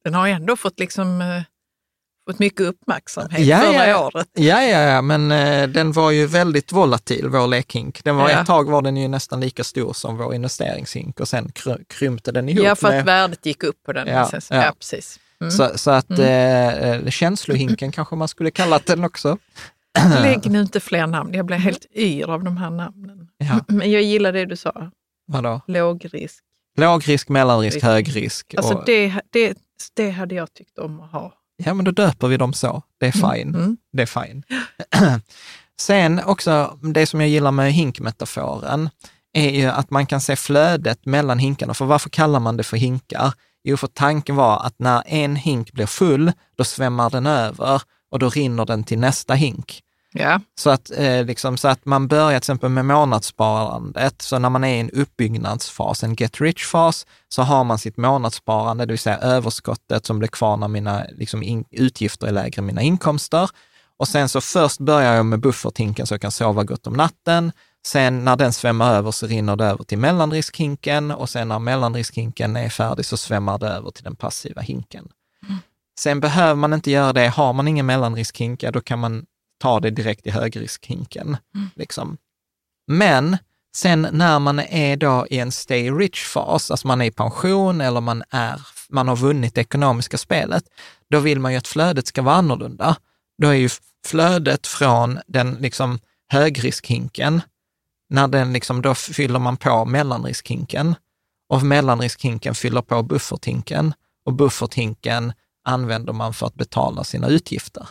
den 0.04 0.14
har 0.14 0.28
ändå 0.28 0.56
fått 0.56 0.78
liksom 0.80 1.20
eh, 1.20 1.42
fått 2.30 2.38
mycket 2.38 2.60
uppmärksamhet 2.60 3.40
Ja, 3.46 3.58
förra 3.60 3.86
ja. 3.88 4.06
året. 4.06 4.28
Ja, 4.32 4.62
ja, 4.62 4.80
ja, 4.80 5.02
men 5.02 5.32
eh, 5.32 5.68
den 5.68 5.92
var 5.92 6.10
ju 6.10 6.26
väldigt 6.26 6.72
volatil, 6.72 7.28
vår 7.28 7.46
lekhink. 7.46 8.04
Den 8.04 8.16
var, 8.16 8.30
Ja. 8.30 8.40
Ett 8.40 8.46
tag 8.46 8.70
var 8.70 8.82
den 8.82 8.96
ju 8.96 9.08
nästan 9.08 9.40
lika 9.40 9.64
stor 9.64 9.92
som 9.92 10.16
vår 10.16 10.34
investeringshink 10.34 11.20
och 11.20 11.28
sen 11.28 11.48
kry- 11.48 11.84
krympte 11.88 12.32
den 12.32 12.48
ihop. 12.48 12.64
Ja, 12.64 12.76
för 12.76 12.88
med, 12.88 13.00
att 13.00 13.06
värdet 13.06 13.46
gick 13.46 13.62
upp 13.62 13.82
på 13.82 13.92
den. 13.92 14.06
Ja, 14.08 14.28
Sen 14.30 14.40
ja. 14.50 14.64
ja 14.64 14.72
precis. 14.78 15.20
Mm. 15.40 15.50
så, 15.50 15.78
så 15.78 15.90
att 15.90 16.10
eh, 16.18 17.10
känslohinken 17.10 17.92
kanske 17.92 18.16
man 18.16 18.28
skulle 18.28 18.50
kallat 18.50 18.86
den 18.86 19.04
också. 19.04 19.38
Lägg 20.22 20.50
nu 20.50 20.60
inte 20.60 20.80
fler 20.80 21.06
namn, 21.06 21.34
jag 21.34 21.46
blir 21.46 21.56
helt 21.56 21.86
yr 21.94 22.30
av 22.30 22.44
de 22.44 22.56
här 22.56 22.70
namnen. 22.70 23.28
Ja. 23.38 23.60
Men 23.68 23.90
jag 23.90 24.02
gillar 24.02 24.32
det 24.32 24.44
du 24.46 24.56
sa, 24.56 24.90
Vadå? 25.26 25.60
låg 25.66 26.06
risk. 26.12 26.42
Låg 26.78 27.08
risk, 27.08 27.28
mellanrisk, 27.28 27.74
Risk. 27.74 27.84
hög 27.86 28.16
risk. 28.16 28.54
Alltså 28.54 28.74
och, 28.74 28.82
det, 28.86 29.14
det, 29.30 29.58
det 29.94 30.10
hade 30.10 30.34
jag 30.34 30.54
tyckt 30.54 30.78
om 30.78 31.00
att 31.00 31.10
ha. 31.12 31.32
Ja, 31.64 31.74
men 31.74 31.84
då 31.84 31.90
döper 31.90 32.28
vi 32.28 32.36
dem 32.36 32.52
så. 32.52 32.82
Det 33.00 33.06
är 33.06 33.12
fine. 33.12 33.54
Mm. 33.54 33.76
Det 33.92 34.02
är 34.02 34.06
fine. 34.24 34.42
Sen 35.80 36.20
också, 36.24 36.78
det 36.82 37.06
som 37.06 37.20
jag 37.20 37.30
gillar 37.30 37.50
med 37.52 37.72
hinkmetaforen, 37.72 38.90
är 39.32 39.50
ju 39.50 39.66
att 39.66 39.90
man 39.90 40.06
kan 40.06 40.20
se 40.20 40.36
flödet 40.36 41.06
mellan 41.06 41.38
hinkarna. 41.38 41.74
För 41.74 41.84
varför 41.84 42.10
kallar 42.10 42.40
man 42.40 42.56
det 42.56 42.62
för 42.62 42.76
hinkar? 42.76 43.32
Jo, 43.68 43.76
för 43.76 43.86
tanken 43.86 44.36
var 44.36 44.66
att 44.66 44.74
när 44.78 45.02
en 45.06 45.36
hink 45.36 45.72
blir 45.72 45.86
full, 45.86 46.32
då 46.56 46.64
svämmar 46.64 47.10
den 47.10 47.26
över 47.26 47.82
och 48.10 48.18
då 48.18 48.28
rinner 48.28 48.64
den 48.64 48.84
till 48.84 48.98
nästa 48.98 49.34
hink. 49.34 49.82
Ja, 50.12 50.40
Så 50.58 50.70
att, 50.70 50.90
eh, 50.96 51.24
liksom, 51.24 51.56
så 51.56 51.68
att 51.68 51.84
man 51.84 52.08
börjar 52.08 52.28
till 52.28 52.36
exempel 52.36 52.70
med 52.70 52.84
månadssparandet, 52.84 54.22
så 54.22 54.38
när 54.38 54.50
man 54.50 54.64
är 54.64 54.76
i 54.76 54.80
en 54.80 54.90
uppbyggnadsfas, 54.90 56.02
en 56.02 56.14
get 56.14 56.40
rich-fas, 56.40 57.06
så 57.28 57.42
har 57.42 57.64
man 57.64 57.78
sitt 57.78 57.96
månadssparande, 57.96 58.86
det 58.86 58.92
vill 58.92 58.98
säga 58.98 59.18
överskottet 59.18 60.06
som 60.06 60.18
blir 60.18 60.28
kvar 60.28 60.56
när 60.56 60.68
mina 60.68 61.04
liksom, 61.12 61.42
in, 61.42 61.64
utgifter 61.70 62.26
är 62.26 62.32
lägre 62.32 62.60
än 62.60 62.66
mina 62.66 62.82
inkomster. 62.82 63.50
Och 63.98 64.08
sen 64.08 64.28
så 64.28 64.40
först 64.40 64.78
börjar 64.78 65.14
jag 65.14 65.26
med 65.26 65.40
bufferthinken 65.40 66.06
så 66.06 66.14
jag 66.14 66.20
kan 66.20 66.32
sova 66.32 66.64
gott 66.64 66.86
om 66.86 66.92
natten. 66.92 67.52
Sen 67.86 68.24
när 68.24 68.36
den 68.36 68.52
svämmar 68.52 68.94
över 68.94 69.10
så 69.10 69.26
rinner 69.26 69.56
det 69.56 69.64
över 69.64 69.84
till 69.84 69.98
mellanriskhinken 69.98 71.10
och 71.10 71.28
sen 71.28 71.48
när 71.48 71.58
mellanriskhinken 71.58 72.56
är 72.56 72.68
färdig 72.68 73.06
så 73.06 73.16
svämmar 73.16 73.58
det 73.58 73.68
över 73.68 73.90
till 73.90 74.04
den 74.04 74.16
passiva 74.16 74.60
hinken. 74.60 75.08
Sen 75.98 76.20
behöver 76.20 76.54
man 76.54 76.72
inte 76.72 76.90
göra 76.90 77.12
det. 77.12 77.28
Har 77.28 77.52
man 77.52 77.68
ingen 77.68 77.86
mellanriskhink, 77.86 78.64
då 78.72 78.80
kan 78.80 78.98
man 78.98 79.26
ta 79.58 79.80
det 79.80 79.90
direkt 79.90 80.26
i 80.26 80.30
högriskhinken. 80.30 81.36
Liksom. 81.74 82.16
Men 82.86 83.36
sen 83.76 84.08
när 84.12 84.38
man 84.38 84.60
är 84.60 84.96
då 84.96 85.26
i 85.30 85.38
en 85.38 85.52
stay 85.52 85.90
rich-fas, 85.90 86.70
alltså 86.70 86.86
man 86.86 87.00
är 87.00 87.06
i 87.06 87.10
pension 87.10 87.80
eller 87.80 88.00
man, 88.00 88.22
är, 88.30 88.60
man 88.88 89.08
har 89.08 89.16
vunnit 89.16 89.54
det 89.54 89.60
ekonomiska 89.60 90.18
spelet, 90.18 90.64
då 91.10 91.18
vill 91.18 91.40
man 91.40 91.52
ju 91.52 91.58
att 91.58 91.68
flödet 91.68 92.06
ska 92.06 92.22
vara 92.22 92.34
annorlunda. 92.34 92.96
Då 93.42 93.48
är 93.48 93.54
ju 93.54 93.68
flödet 94.06 94.66
från 94.66 95.18
den 95.26 95.54
liksom 95.60 95.98
högriskhinken, 96.28 97.40
när 98.08 98.28
den 98.28 98.52
liksom, 98.52 98.82
då 98.82 98.94
fyller 98.94 99.38
man 99.38 99.56
på 99.56 99.84
mellanriskhinken 99.84 100.94
och 101.48 101.62
mellanriskhinken 101.62 102.54
fyller 102.54 102.82
på 102.82 103.02
bufferthinken 103.02 103.94
och 104.26 104.32
bufferthinken 104.32 105.32
använder 105.64 106.12
man 106.12 106.34
för 106.34 106.46
att 106.46 106.54
betala 106.54 107.04
sina 107.04 107.28
utgifter. 107.28 107.88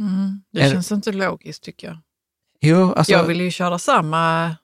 mm. 0.00 0.42
det 0.52 0.60
Är- 0.60 0.70
känns 0.72 0.92
inte 0.92 1.12
logiskt 1.12 1.62
tycker 1.62 1.86
jag. 1.88 1.98
Jo, 2.60 2.92
alltså, 2.92 3.12
jag 3.12 3.24
vill 3.24 3.40
ju 3.40 3.50
köra 3.50 3.78
samma, 3.78 4.56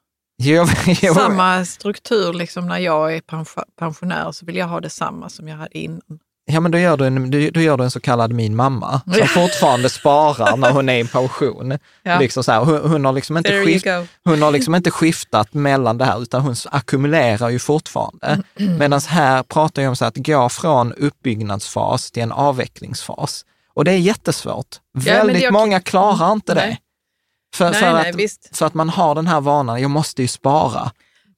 jo, 0.43 0.67
jo, 1.03 1.15
samma 1.15 1.65
struktur 1.65 2.33
liksom 2.33 2.67
när 2.69 2.79
jag 2.79 3.17
är 3.17 3.21
pension- 3.21 3.65
pensionär, 3.79 4.33
så 4.33 4.47
vill 4.47 4.57
jag 4.57 4.67
ha 4.69 4.81
detsamma 4.81 5.29
som 5.29 5.49
jag 5.49 5.57
hade 5.57 5.79
innan. 5.79 6.19
Ja, 6.45 6.61
men 6.61 6.73
då 6.73 6.79
gör, 6.79 6.97
du 6.97 7.07
en, 7.07 7.31
då 7.53 7.61
gör 7.61 7.77
du 7.77 7.85
en 7.85 7.91
så 7.91 8.01
kallad 8.01 8.33
min 8.33 8.57
mamma, 8.57 9.01
som 9.05 9.15
Ja. 9.19 9.27
fortfarande 9.27 9.91
sparar 9.91 10.57
när 10.57 10.71
hon 10.71 10.89
är 10.89 11.05
i 11.05 11.09
pension. 11.09 11.79
Ja. 12.03 12.19
Liksom 12.19 12.45
så 12.45 12.53
här, 12.53 12.61
hon, 12.65 12.91
hon, 12.91 13.05
har 13.05 13.13
liksom 13.13 13.37
inte 13.37 13.65
skift, 13.65 13.87
hon 14.25 14.43
har 14.43 14.51
liksom 14.51 14.75
inte 14.75 14.91
skiftat 14.91 15.55
mellan 15.55 15.99
det 15.99 16.05
här, 16.05 16.23
utan 16.23 16.41
hon 16.41 16.55
ackumulerar 16.71 17.49
ju 17.49 17.59
fortfarande. 17.59 18.43
Medan 18.79 19.01
här 19.09 19.43
pratar 19.43 19.83
jag 19.83 19.89
om 19.91 19.97
så 19.97 20.05
att 20.05 20.17
gå 20.17 20.49
från 20.49 20.93
uppbyggnadsfas 20.93 22.11
till 22.11 22.23
en 22.23 22.33
avvecklingsfas. 22.33 23.45
Och 23.75 23.85
det 23.85 23.93
är 23.93 23.97
jättesvårt. 23.97 24.77
men 24.95 25.05
Väldigt 25.05 25.43
jag- 25.43 25.53
många 25.53 25.81
klarar 25.81 26.33
inte 26.33 26.55
Nej. 26.55 26.69
det. 26.71 26.77
För, 27.57 27.71
Nej, 27.71 27.81
för, 27.81 27.93
nej, 27.93 28.25
att, 28.51 28.57
för 28.59 28.67
att 28.67 28.75
man 28.75 28.89
har 28.89 29.15
den 29.15 29.27
här 29.27 29.41
vanan, 29.41 29.83
jag 29.83 29.91
måste 29.91 30.23
ju 30.23 30.29
spara. 30.29 30.91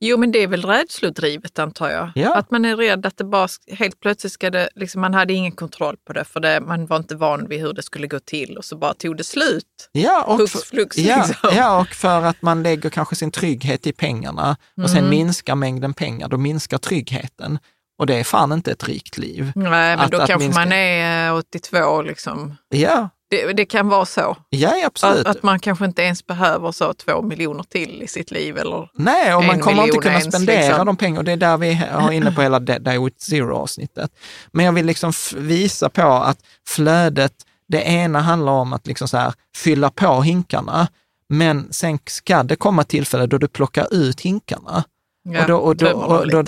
Jo, 0.06 0.16
men 0.16 0.32
det 0.32 0.38
är 0.42 0.46
väl 0.46 0.62
rädslodrivet 0.64 1.58
antar 1.58 1.90
jag. 1.90 2.10
Ja. 2.14 2.34
Att 2.34 2.50
man 2.50 2.64
är 2.64 2.76
rädd 2.76 3.06
att 3.06 3.16
det 3.16 3.24
bara 3.24 3.48
helt 3.72 4.00
plötsligt 4.00 4.32
ska 4.32 4.50
det, 4.50 4.68
liksom, 4.74 5.00
man 5.00 5.14
hade 5.14 5.32
ingen 5.32 5.52
kontroll 5.52 5.96
på 6.06 6.12
det 6.12 6.24
för 6.24 6.40
det, 6.40 6.60
man 6.60 6.86
var 6.86 6.96
inte 6.96 7.14
van 7.16 7.48
vid 7.48 7.60
hur 7.60 7.72
det 7.72 7.82
skulle 7.82 8.06
gå 8.06 8.18
till 8.20 8.56
och 8.58 8.64
så 8.64 8.76
bara 8.76 8.94
tog 8.94 9.16
det 9.16 9.24
slut. 9.24 9.88
Ja, 9.92 10.24
och 10.24 10.36
Hux 10.38 10.52
för, 10.52 10.58
flux, 10.58 10.96
ja, 10.98 11.24
liksom. 11.28 11.50
ja, 11.56 11.80
och 11.80 11.88
för 11.88 12.22
att 12.22 12.42
man 12.42 12.62
lägger 12.62 12.90
kanske 12.90 13.16
sin 13.16 13.30
trygghet 13.30 13.86
i 13.86 13.92
pengarna 13.92 14.56
och 14.82 14.90
sen 14.90 14.98
Mm. 14.98 15.10
minskar 15.10 15.54
mängden 15.54 15.94
pengar, 15.94 16.28
då 16.28 16.36
minskar 16.36 16.78
tryggheten. 16.78 17.58
Och 17.98 18.06
det 18.06 18.14
är 18.14 18.24
fan 18.24 18.52
inte 18.52 18.72
ett 18.72 18.88
rikt 18.88 19.18
liv. 19.18 19.52
Nej, 19.54 19.70
men 19.70 20.00
Att- 20.00 20.10
då 20.10 20.18
att 20.20 20.26
kanske 20.28 20.48
minska- 20.48 20.60
man 20.60 20.72
är 20.72 21.28
eh, 21.28 21.34
82 21.36 22.02
liksom. 22.02 22.56
Ja, 22.68 23.08
Det, 23.34 23.52
det 23.52 23.64
kan 23.64 23.88
vara 23.88 24.04
så. 24.06 24.36
ja 24.50 24.72
absolut. 24.86 25.26
Att, 25.26 25.36
att 25.36 25.42
man 25.42 25.58
kanske 25.58 25.84
inte 25.84 26.02
ens 26.02 26.26
behöver 26.26 26.72
så 26.72 26.94
två 26.94 27.22
miljoner 27.22 27.62
till 27.62 28.02
i 28.02 28.06
sitt 28.06 28.30
liv. 28.30 28.58
Eller, 28.58 28.90
Nej, 28.94 29.34
och 29.34 29.44
man 29.44 29.60
kommer 29.60 29.86
inte 29.86 29.98
kunna 29.98 30.20
spendera 30.20 30.66
liksom. 30.68 30.86
de 30.86 30.96
pengarna. 30.96 31.22
Det 31.22 31.32
är 31.32 31.36
där 31.36 31.56
vi 31.56 31.74
har 31.74 32.12
inne 32.12 32.32
på 32.32 32.42
hela 32.42 32.58
Die 32.60 32.98
with 32.98 33.16
Zero-avsnittet. 33.18 34.10
Men 34.52 34.64
jag 34.64 34.72
vill 34.72 34.86
liksom 34.86 35.12
visa 35.36 35.88
på 35.88 36.02
att 36.02 36.38
flödet, 36.68 37.32
det 37.68 37.82
ena 37.82 38.20
handlar 38.20 38.52
om 38.52 38.72
att 38.72 38.86
liksom 38.86 39.08
så 39.08 39.16
här, 39.16 39.32
fylla 39.56 39.90
på 39.90 40.22
hinkarna, 40.22 40.88
men 41.28 41.72
sen 41.72 41.98
ska 42.06 42.42
det 42.42 42.56
komma 42.56 42.84
tillfälle 42.84 43.26
då 43.26 43.38
du 43.38 43.48
plockar 43.48 43.94
ut 43.94 44.20
hinkarna. 44.20 44.84
ja, 45.28 45.54
och 45.54 45.76
då, 45.76 45.88
och 45.90 46.30
då, 46.30 46.42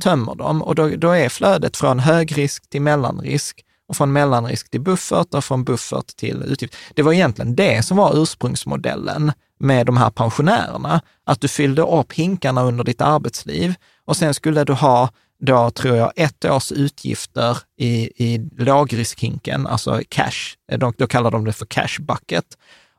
tömmer 0.00 0.34
dem 0.34 0.62
och 0.62 0.74
då, 0.74 0.82
Mm. 0.82 0.88
och 0.88 0.96
då, 0.96 0.96
då 0.96 1.10
är 1.10 1.28
flödet 1.28 1.76
från 1.76 1.98
högrisk 1.98 2.70
till 2.70 2.82
mellanrisk 2.82 3.62
och 3.88 3.96
från 3.96 4.12
mellanrisk 4.12 4.70
till 4.70 4.80
buffert 4.80 5.34
och 5.34 5.44
från 5.44 5.64
buffert 5.64 6.16
till 6.16 6.42
utgift. 6.42 6.76
Det 6.94 7.02
var 7.02 7.12
egentligen 7.12 7.56
det 7.56 7.82
som 7.82 7.96
var 7.96 8.22
ursprungsmodellen 8.22 9.32
med 9.58 9.86
de 9.86 9.96
här 9.96 10.10
pensionärerna, 10.10 11.00
att 11.24 11.40
du 11.40 11.48
fyllde 11.48 11.82
upp 11.82 12.12
hinkarna 12.12 12.62
under 12.62 12.84
ditt 12.84 13.00
arbetsliv 13.00 13.74
och 14.04 14.16
sen 14.16 14.34
skulle 14.34 14.64
du 14.64 14.72
ha 14.72 15.10
då 15.38 15.70
tror 15.70 15.96
jag 15.96 16.12
ett 16.16 16.44
års 16.44 16.72
utgifter 16.72 17.58
i, 17.78 18.24
i 18.24 18.50
lågriskhinken, 18.56 19.66
alltså 19.66 20.00
cash, 20.08 20.56
eh, 20.72 20.78
då, 20.78 20.92
då 20.98 21.06
kallar 21.06 21.30
de 21.30 21.44
det 21.44 21.52
för 21.52 21.66
cash 21.66 22.00
bucket. 22.00 22.44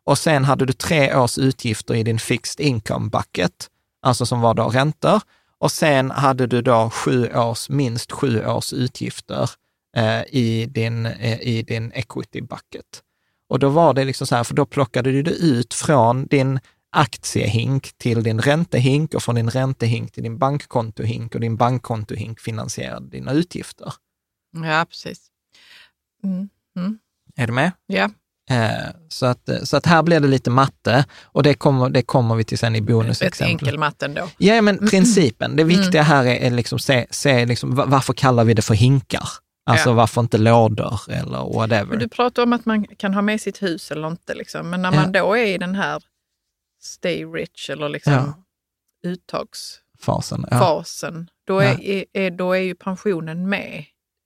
Och 0.04 0.18
sen 0.18 0.46
hade 0.46 0.66
du 0.66 0.74
tre 0.74 1.16
års 1.16 1.38
utgifter 1.38 1.96
i 1.96 2.04
din 2.04 2.20
fixed 2.20 2.66
income 2.66 3.10
bucket, 3.10 3.68
alltså 4.02 4.26
som 4.26 4.42
var 4.42 4.54
då 4.54 4.68
räntor. 4.68 5.22
Och 5.60 5.72
sen 5.72 6.12
hade 6.12 6.48
du 6.48 6.62
då 6.62 6.90
sju 6.90 7.34
års, 7.36 7.70
minst 7.70 8.12
sju 8.12 8.46
års 8.46 8.74
utgifter 8.74 9.50
eh, 9.98 10.22
i, 10.28 10.66
din, 10.66 11.06
eh, 11.06 11.40
i 11.42 11.62
din 11.62 11.92
equity 11.92 12.42
bucket. 12.42 12.86
Och 13.50 13.60
då 13.60 13.70
var 13.70 13.94
det 13.94 14.04
liksom 14.06 14.28
så 14.28 14.36
här, 14.36 14.44
för 14.44 14.54
då 14.54 14.66
plockade 14.66 15.12
du 15.12 15.22
det 15.24 15.32
ut 15.32 15.74
från 15.74 16.28
din 16.28 16.60
aktiehink 16.92 17.92
till 17.98 18.24
din 18.24 18.42
räntehink 18.42 19.14
och 19.14 19.24
från 19.24 19.36
din 19.36 19.50
räntehink 19.50 20.12
till 20.12 20.24
din 20.24 20.38
bankkontohink 20.38 21.36
och 21.36 21.42
din 21.42 21.58
bankkontohink 21.58 22.40
finansierade 22.40 23.10
dina 23.10 23.32
utgifter. 23.32 23.94
Ja, 24.64 24.86
precis. 24.90 25.28
Mm. 26.24 26.50
Mm. 26.78 27.00
Är 27.36 27.48
du 27.48 27.54
med? 27.54 27.72
Ja, 27.88 28.10
Eh, 28.50 28.90
så, 29.10 29.26
att, 29.26 29.50
så 29.64 29.78
att 29.78 29.86
här 29.86 30.04
blir 30.04 30.20
det 30.20 30.28
lite 30.28 30.50
matte 30.50 31.06
och 31.24 31.44
det 31.44 31.54
kommer, 31.54 31.90
det 31.90 32.02
kommer 32.02 32.36
vi 32.36 32.44
till 32.44 32.58
sen 32.58 32.76
i 32.76 32.78
ett 32.80 32.84
bonusexempel. 32.86 33.52
enkel 33.68 33.78
matte 33.80 34.06
ändå. 34.06 34.30
Ja, 34.38 34.62
men 34.62 34.90
principen. 34.90 35.56
Det 35.56 35.64
viktiga 35.64 36.02
här 36.02 36.26
är, 36.26 36.36
är 36.36 36.52
liksom 36.52 36.80
se, 36.80 37.08
se 37.10 37.46
liksom, 37.46 37.76
va- 37.76 37.86
varför 37.88 38.14
kallar 38.14 38.44
vi 38.44 38.54
det 38.54 38.62
för 38.62 38.74
hinkar? 38.74 39.30
Alltså 39.68 39.90
Ja. 39.90 39.94
varför 39.94 40.22
inte 40.22 40.38
lådor 40.38 41.00
eller 41.10 41.54
whatever. 41.54 41.86
Men 41.86 42.00
du 42.00 42.08
pratar 42.10 42.44
om 42.44 42.54
att 42.54 42.66
man 42.66 42.88
kan 42.88 43.14
ha 43.14 43.22
med 43.22 43.42
sitt 43.42 43.64
hus 43.64 43.92
eller 43.92 44.08
inte. 44.08 44.36
Liksom. 44.36 44.70
Men 44.70 44.82
när 44.82 44.92
Ja. 44.94 45.02
man 45.02 45.12
då 45.12 45.34
är 45.38 45.46
i 45.46 45.58
den 45.58 45.76
här 45.76 46.04
stay 46.82 47.26
rich 47.26 47.70
eller 47.70 47.90
liksom 47.90 48.14
Ja. 48.14 48.34
uttagsfasen, 49.10 50.46
Fasen. 50.52 51.28
Ja. 51.30 51.34
då, 51.54 51.60
är, 51.60 51.82
är, 51.82 52.06
är, 52.14 52.32
då 52.32 52.54
är 52.54 52.60
ju 52.62 52.76
pensionen 52.76 53.50
med. 53.50 53.86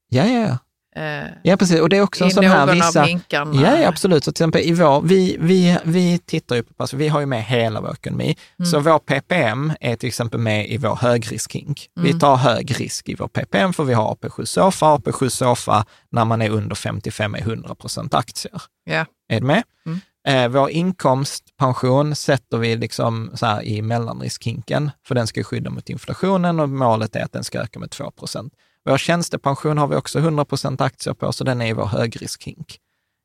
Ja, 0.10 0.26
ja, 0.26 0.58
ja. 0.96 1.02
Eh, 1.02 1.28
ja, 1.44 1.58
precis. 1.58 1.80
Och 1.82 1.89
det 1.89 1.98
är 1.98 2.02
också 2.02 2.24
en 2.24 2.32
sån 2.32 2.44
här 2.46 2.74
vissa... 2.74 3.08
Ja, 3.54 3.78
ja, 3.82 3.88
absolut. 3.88 4.24
Så 4.24 4.32
till 4.32 4.44
exempel 4.44 4.62
i 4.62 4.74
vår, 4.74 5.02
vi, 5.02 5.38
vi, 5.39 5.78
vi 5.84 6.20
tittar 6.20 6.56
ju 6.56 6.64
på, 6.64 6.74
alltså 6.78 6.98
vi 6.98 7.08
har 7.08 7.20
ju 7.20 7.26
med 7.26 7.44
hela 7.44 7.82
vår 7.82 7.92
ekonomi. 7.94 8.36
Mm. 8.60 8.72
Så 8.72 8.80
vår 8.80 9.00
PPM 9.00 9.74
är 9.80 9.96
till 9.96 10.08
exempel 10.08 10.39
med 10.39 10.70
i 10.70 10.78
vår 10.78 10.96
högriskhink. 10.96 11.89
Vi 11.96 12.10
Mm. 12.10 12.20
tar 12.20 12.36
hög 12.36 12.80
risk 12.80 13.10
i 13.10 13.16
vår 13.16 13.28
PPM 13.28 13.74
för 13.74 13.84
vi 13.84 13.94
har 13.94 14.16
AP7 14.16 14.46
Sofa. 14.46 14.86
AP7 14.98 15.30
Sofa 15.30 15.86
när 16.12 16.26
man 16.26 16.42
är 16.42 16.50
under 16.50 16.76
55 16.76 17.36
är 17.36 17.39
100 17.39 17.76
procent 17.76 18.14
aktier. 18.14 18.62
Ja. 18.84 19.06
Är 19.30 19.39
du 19.39 19.46
med? 19.46 19.64
Mm. 19.86 20.00
Eh, 20.28 20.48
vår 20.50 20.70
inkomstpension 20.70 22.16
sätter 22.16 22.58
vi 22.58 22.76
liksom 22.76 23.32
så 23.34 23.46
här 23.46 23.64
i 23.64 23.82
mellanriskhinken, 23.82 24.92
för 25.08 25.16
den 25.16 25.28
ska 25.28 25.44
skydda 25.44 25.70
mot 25.70 25.89
inflationen 25.89 26.60
och 26.60 26.70
målet 26.70 27.16
är 27.16 27.24
att 27.24 27.32
den 27.32 27.44
ska 27.44 27.60
öka 27.60 27.80
med 27.80 27.92
2 27.92 28.12
procent. 28.12 28.54
Vår 28.86 28.98
tjänstepension 28.98 29.78
har 29.78 29.88
vi 29.88 29.96
också 29.96 30.20
100 30.20 30.46
procent 30.46 30.82
aktier 30.82 31.14
på, 31.14 31.32
så 31.32 31.44
den 31.44 31.62
är 31.62 31.66
i 31.66 31.74
vår 31.74 31.86
högriskhink. 31.86 32.80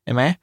Är 0.05 0.13
med? 0.13 0.35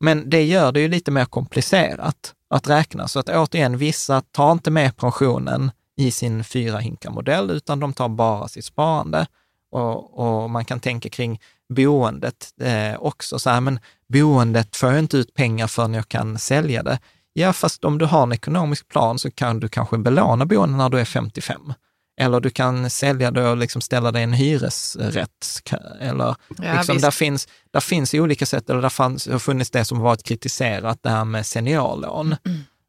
Men 0.00 0.30
det 0.30 0.42
gör 0.42 0.72
det 0.72 0.80
ju 0.80 0.88
lite 0.88 1.10
mer 1.10 1.24
komplicerat 1.24 2.34
att 2.50 2.68
räkna. 2.68 3.08
Så 3.08 3.18
att 3.18 3.28
återigen, 3.28 3.78
vissa 3.78 4.20
tar 4.20 4.52
inte 4.52 4.70
med 4.70 4.96
pensionen 4.96 5.70
i 5.96 6.10
sin 6.10 6.44
fyra 6.44 6.78
hinkar-modell, 6.78 7.50
utan 7.50 7.80
de 7.80 7.92
tar 7.92 8.08
bara 8.08 8.48
sitt 8.48 8.64
sparande. 8.64 9.26
Och, 9.70 10.18
och 10.18 10.50
man 10.50 10.64
kan 10.64 10.80
tänka 10.80 11.08
kring 11.08 11.40
boendet 11.68 12.54
eh, 12.60 13.00
också. 13.00 13.38
Så 13.38 13.50
här, 13.50 13.60
men 13.60 13.80
boendet 14.08 14.76
får 14.76 14.90
jag 14.90 14.98
inte 14.98 15.16
ut 15.16 15.34
pengar 15.34 15.66
förrän 15.66 15.94
jag 15.94 16.08
kan 16.08 16.38
sälja 16.38 16.82
det. 16.82 16.98
Ja, 17.32 17.52
fast 17.52 17.84
om 17.84 17.98
du 17.98 18.06
har 18.06 18.22
en 18.22 18.32
ekonomisk 18.32 18.88
plan 18.88 19.18
så 19.18 19.30
kan 19.30 19.60
du 19.60 19.68
kanske 19.68 19.98
belåna 19.98 20.46
boendet 20.46 20.78
när 20.78 20.88
du 20.88 21.00
är 21.00 21.04
55. 21.04 21.72
Eller 22.20 22.40
du 22.40 22.50
kan 22.50 22.90
sälja 22.90 23.30
det 23.30 23.48
och 23.48 23.56
liksom 23.56 23.82
ställa 23.82 24.12
dig 24.12 24.20
i 24.20 24.24
en 24.24 24.32
hyresrätt. 24.32 25.72
Eller 26.00 26.36
Ja, 26.48 26.76
liksom, 26.76 26.94
visst. 26.94 27.04
där, 27.04 27.10
finns, 27.10 27.48
där 27.70 27.80
finns 27.80 28.14
olika 28.14 28.46
sätt, 28.46 28.70
eller 28.70 28.82
där 28.82 28.88
fanns, 28.88 29.28
har 29.28 29.38
funnits 29.38 29.70
det 29.70 29.84
som 29.84 29.98
har 29.98 30.04
varit 30.04 30.22
kritiserat, 30.22 30.98
det 31.02 31.10
här 31.10 31.24
med 31.24 31.46
seniorlån. 31.46 32.36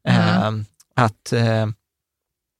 Mm. 0.08 0.58
Eh, 0.58 0.64
att, 1.04 1.32
eh, 1.32 1.66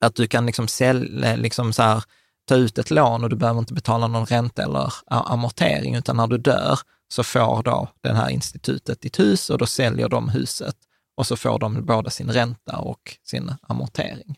att 0.05 0.15
du 0.15 0.27
kan 0.27 0.47
liksom, 0.47 0.69
sälja, 0.69 1.37
liksom 1.37 1.73
så 1.73 1.83
här, 1.83 2.05
ta 2.49 2.55
ut 2.55 2.79
ett 2.79 2.91
lån 2.91 3.25
och 3.25 3.31
du 3.31 3.37
behöver 3.37 3.61
inte 3.61 3.75
betala 3.75 4.07
någon 4.07 4.27
ränta 4.27 4.63
eller 4.63 4.93
amortering, 5.07 5.95
utan 5.95 6.17
när 6.17 6.27
du 6.27 6.39
dör 6.39 6.79
så 7.09 7.23
får 7.25 7.63
då 7.63 7.89
det 8.01 8.15
här 8.15 8.29
institutet 8.29 9.01
ditt 9.01 9.19
hus 9.19 9.51
och 9.51 9.59
då 9.59 9.67
säljer 9.67 10.09
de 10.09 10.29
huset 10.29 10.77
och 11.17 11.27
så 11.27 11.37
får 11.37 11.59
de 11.59 11.87
både 11.87 12.11
sin 12.11 12.33
ränta 12.33 12.79
och 12.79 13.17
sin 13.23 13.55
amortering 13.63 14.37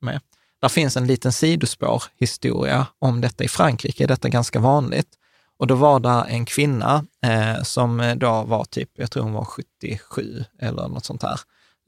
med. 0.00 0.20
Där 0.60 0.68
finns 0.68 0.96
en 0.96 1.06
liten 1.06 1.32
sidospår-historia 1.32 2.86
om 2.98 3.20
detta 3.20 3.44
i 3.44 3.48
Frankrike, 3.48 4.04
är 4.04 4.08
detta 4.08 4.28
ganska 4.28 4.58
vanligt. 4.58 5.08
Och 5.58 5.66
då 5.66 5.74
var 5.74 6.00
det 6.00 6.24
en 6.28 6.44
kvinna 6.44 7.04
eh, 7.22 7.62
som 7.62 8.14
då 8.16 8.42
var 8.42 8.64
typ, 8.64 8.90
jag 8.94 9.10
tror 9.10 9.22
hon 9.22 9.32
var 9.32 9.44
77 9.44 10.44
eller 10.58 10.88
något 10.88 11.04
sånt 11.04 11.22
här, 11.22 11.40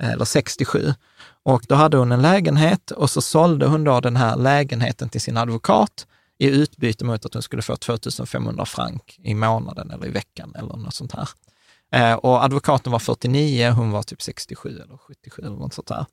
eller 0.02 0.24
67. 0.24 0.94
Och 1.42 1.64
då 1.68 1.74
hade 1.74 1.96
hon 1.96 2.12
en 2.12 2.22
lägenhet 2.22 2.90
och 2.90 3.10
så 3.10 3.20
sålde 3.20 3.66
hon 3.66 3.84
då 3.84 4.00
den 4.00 4.16
här 4.16 4.36
lägenheten 4.36 5.08
till 5.08 5.20
sin 5.20 5.36
advokat 5.36 6.06
i 6.38 6.46
utbyte 6.46 7.04
mot 7.04 7.26
att 7.26 7.34
hon 7.34 7.42
skulle 7.42 7.62
få 7.62 7.76
2500 7.76 8.66
frank 8.66 9.18
i 9.22 9.34
månaden 9.34 9.90
eller 9.90 10.06
i 10.06 10.10
veckan 10.10 10.54
eller 10.58 10.76
något 10.76 10.94
sånt 10.94 11.12
här. 11.12 11.28
Eh, 11.92 12.14
och 12.14 12.44
advokaten 12.44 12.92
var 12.92 12.98
49, 12.98 13.70
hon 13.70 13.90
var 13.90 14.02
typ 14.02 14.22
67 14.22 14.80
eller 14.80 14.96
77 14.96 15.42
eller 15.42 15.56
något 15.56 15.74
sånt 15.74 15.88
där. 15.88 16.06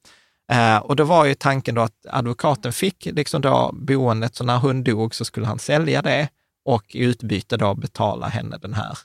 Eh, 0.50 0.78
och 0.78 0.95
då 0.95 1.04
var 1.04 1.26
ju 1.26 1.34
tanken 1.36 1.76
då 1.76 1.82
att 1.82 2.06
advokaten 2.10 2.74
fick 2.74 3.06
liksom 3.06 3.41
då 3.41 3.72
boendet, 3.74 4.36
så 4.36 4.43
när 4.43 4.58
hon 4.58 4.84
dog 4.84 5.16
så 5.16 5.26
skulle 5.26 5.45
han 5.45 5.60
sälja 5.60 6.02
det 6.02 6.30
och 6.66 6.95
i 6.95 7.00
utbyte 7.00 7.58
då 7.58 7.76
betala 7.76 8.28
henne 8.28 8.58
den 8.58 8.74
här 8.74 8.97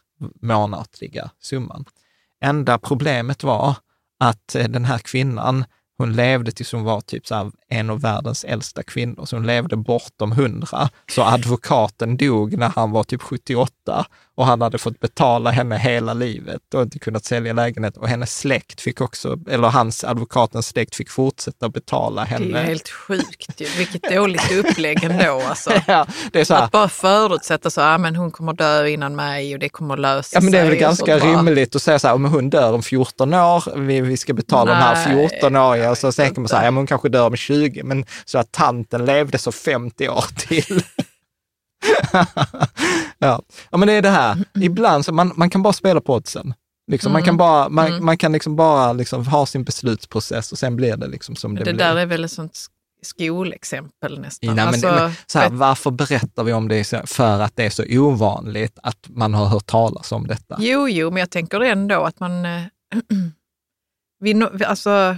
månatliga 0.43 1.31
summan. 1.41 1.85
Enda 2.41 2.79
problemet 2.79 3.43
var 3.43 3.77
att 4.21 4.55
eh, 4.55 4.69
den 4.69 4.85
här 4.85 4.99
kvinnan, 4.99 5.65
hon 5.99 6.13
levde 6.13 6.53
tills 6.53 6.73
hon 6.73 6.85
var 6.85 7.01
typ 7.01 7.27
så 7.27 7.35
här 7.35 7.53
en 7.75 7.91
av 7.91 8.01
världens 8.01 8.45
äldsta 8.45 8.83
kvinnor, 8.83 9.25
så 9.25 9.37
hon 9.37 9.47
levde 9.47 9.77
bortom 9.77 10.33
hundra. 10.33 10.89
Så 11.15 11.23
advokaten 11.23 12.17
dog 12.17 12.59
när 12.59 12.69
han 12.69 12.91
var 12.91 13.05
typ 13.05 13.23
78 13.23 14.07
och 14.37 14.47
han 14.47 14.61
hade 14.63 14.79
fått 14.79 15.01
betala 15.01 15.51
henne 15.51 15.79
hela 15.79 16.15
livet 16.15 16.75
och 16.75 16.83
inte 16.83 16.99
kunnat 16.99 17.25
sälja 17.25 17.53
lägenhet. 17.53 17.97
Och 17.97 18.09
hennes 18.09 18.39
släkt 18.39 18.81
fick 18.81 19.01
också, 19.01 19.39
eller 19.51 19.69
hans 19.69 20.05
advokatens 20.05 20.67
släkt 20.69 20.95
fick 20.97 21.11
fortsätta 21.11 21.69
betala 21.69 22.23
Det 22.23 22.29
är 22.29 22.39
henne. 22.39 22.59
helt 22.63 22.89
sjukt. 22.89 23.61
ju. 23.61 23.67
Vilket 23.79 24.03
dåligt 24.03 24.53
upplägg 24.53 25.05
ändå. 25.05 25.43
Alltså. 25.49 25.71
Ja, 25.87 26.07
här, 26.35 26.53
Att 26.65 26.71
bara 26.71 26.89
förutsätta 26.89 27.71
så, 27.71 27.81
ah, 27.83 27.99
men 27.99 28.17
hon 28.17 28.31
kommer 28.31 28.53
dö 28.53 28.87
innan 28.89 29.17
mig 29.17 29.55
och 29.55 29.61
det 29.61 29.69
kommer 29.69 29.97
lösa 29.97 30.37
Ja, 30.37 30.41
men 30.41 30.53
det 30.53 30.59
är 30.59 30.63
sig. 30.63 30.71
väl 30.71 30.79
ganska 30.79 31.19
rimligt 31.19 31.77
att 31.77 31.83
säga 31.83 31.99
så 31.99 32.07
här, 32.09 32.15
om 32.15 32.25
hon 32.25 32.51
dör 32.51 32.73
om 32.73 32.83
14 32.83 33.35
år, 33.35 33.79
vi, 33.81 34.01
vi 34.01 34.17
ska 34.17 34.33
betala 34.35 34.71
de 34.71 34.77
här 34.77 35.15
Nej, 35.15 35.29
14 35.31 35.57
åriga, 35.57 35.91
och 35.91 35.99
så 35.99 36.07
jag 36.07 36.11
vet 36.13 36.17
tänker 36.17 36.41
man 36.41 36.49
så 36.49 36.57
här, 36.57 36.65
ja, 36.65 36.71
men 36.71 36.77
hon 36.77 36.87
kanske 36.87 37.09
dör 37.09 37.27
om 37.27 37.37
20, 37.37 37.64
men 37.85 38.05
så 38.25 38.39
att 38.39 38.53
tanten 38.53 39.05
levde 39.05 39.39
så 39.39 39.53
50 39.53 40.09
år 40.09 40.25
till. 40.37 40.83
ja. 43.19 43.43
ja, 43.71 43.79
men 43.79 43.89
det 43.89 43.93
är 43.93 44.03
det 44.03 44.11
här, 44.11 44.45
ibland 44.61 45.05
så 45.05 45.13
man, 45.13 45.33
man 45.37 45.51
kan 45.51 45.63
bara 45.63 45.73
spela 45.73 46.01
på 46.01 46.15
oddsen. 46.15 46.55
Liksom, 46.91 47.13
Man 47.13 47.23
kan 47.23 47.37
bara, 47.37 47.69
man, 47.69 48.05
man 48.05 48.17
kan 48.19 48.33
liksom 48.33 48.57
bara 48.57 48.93
liksom 48.93 49.27
ha 49.27 49.47
sin 49.47 49.65
beslutsprocess 49.65 50.53
och 50.53 50.59
sen 50.59 50.77
blir 50.77 50.97
det 50.97 51.07
liksom 51.07 51.37
som 51.37 51.55
det, 51.55 51.65
Det 51.65 51.73
blir. 51.73 51.85
där 51.85 51.97
är 51.97 52.07
väl 52.07 52.25
ett 52.25 52.31
sånt 52.31 52.53
sk- 52.53 52.69
skolexempel 53.03 54.21
nästan. 54.21 54.55
Nej, 54.57 54.65
Alltså, 54.67 54.87
men, 54.87 55.13
så 55.27 55.39
här, 55.39 55.51
varför 55.51 55.91
berättar 55.91 56.45
vi 56.45 56.53
om 56.53 56.69
det 56.69 56.85
för 57.07 57.41
att 57.41 57.57
det 57.57 57.65
är 57.67 57.71
så 57.71 57.85
ovanligt 57.91 58.79
att 58.83 58.99
man 59.09 59.35
har 59.35 59.47
hört 59.47 59.67
talas 59.67 60.13
om 60.13 60.27
detta? 60.27 60.57
Jo, 60.59 60.89
jo, 60.89 61.11
men 61.11 61.21
jag 61.21 61.31
tänker 61.31 61.61
ändå 61.61 62.03
att 62.03 62.21
man... 62.21 62.43
nå- 64.21 64.51
vi- 64.53 64.65
alltså, 64.65 65.17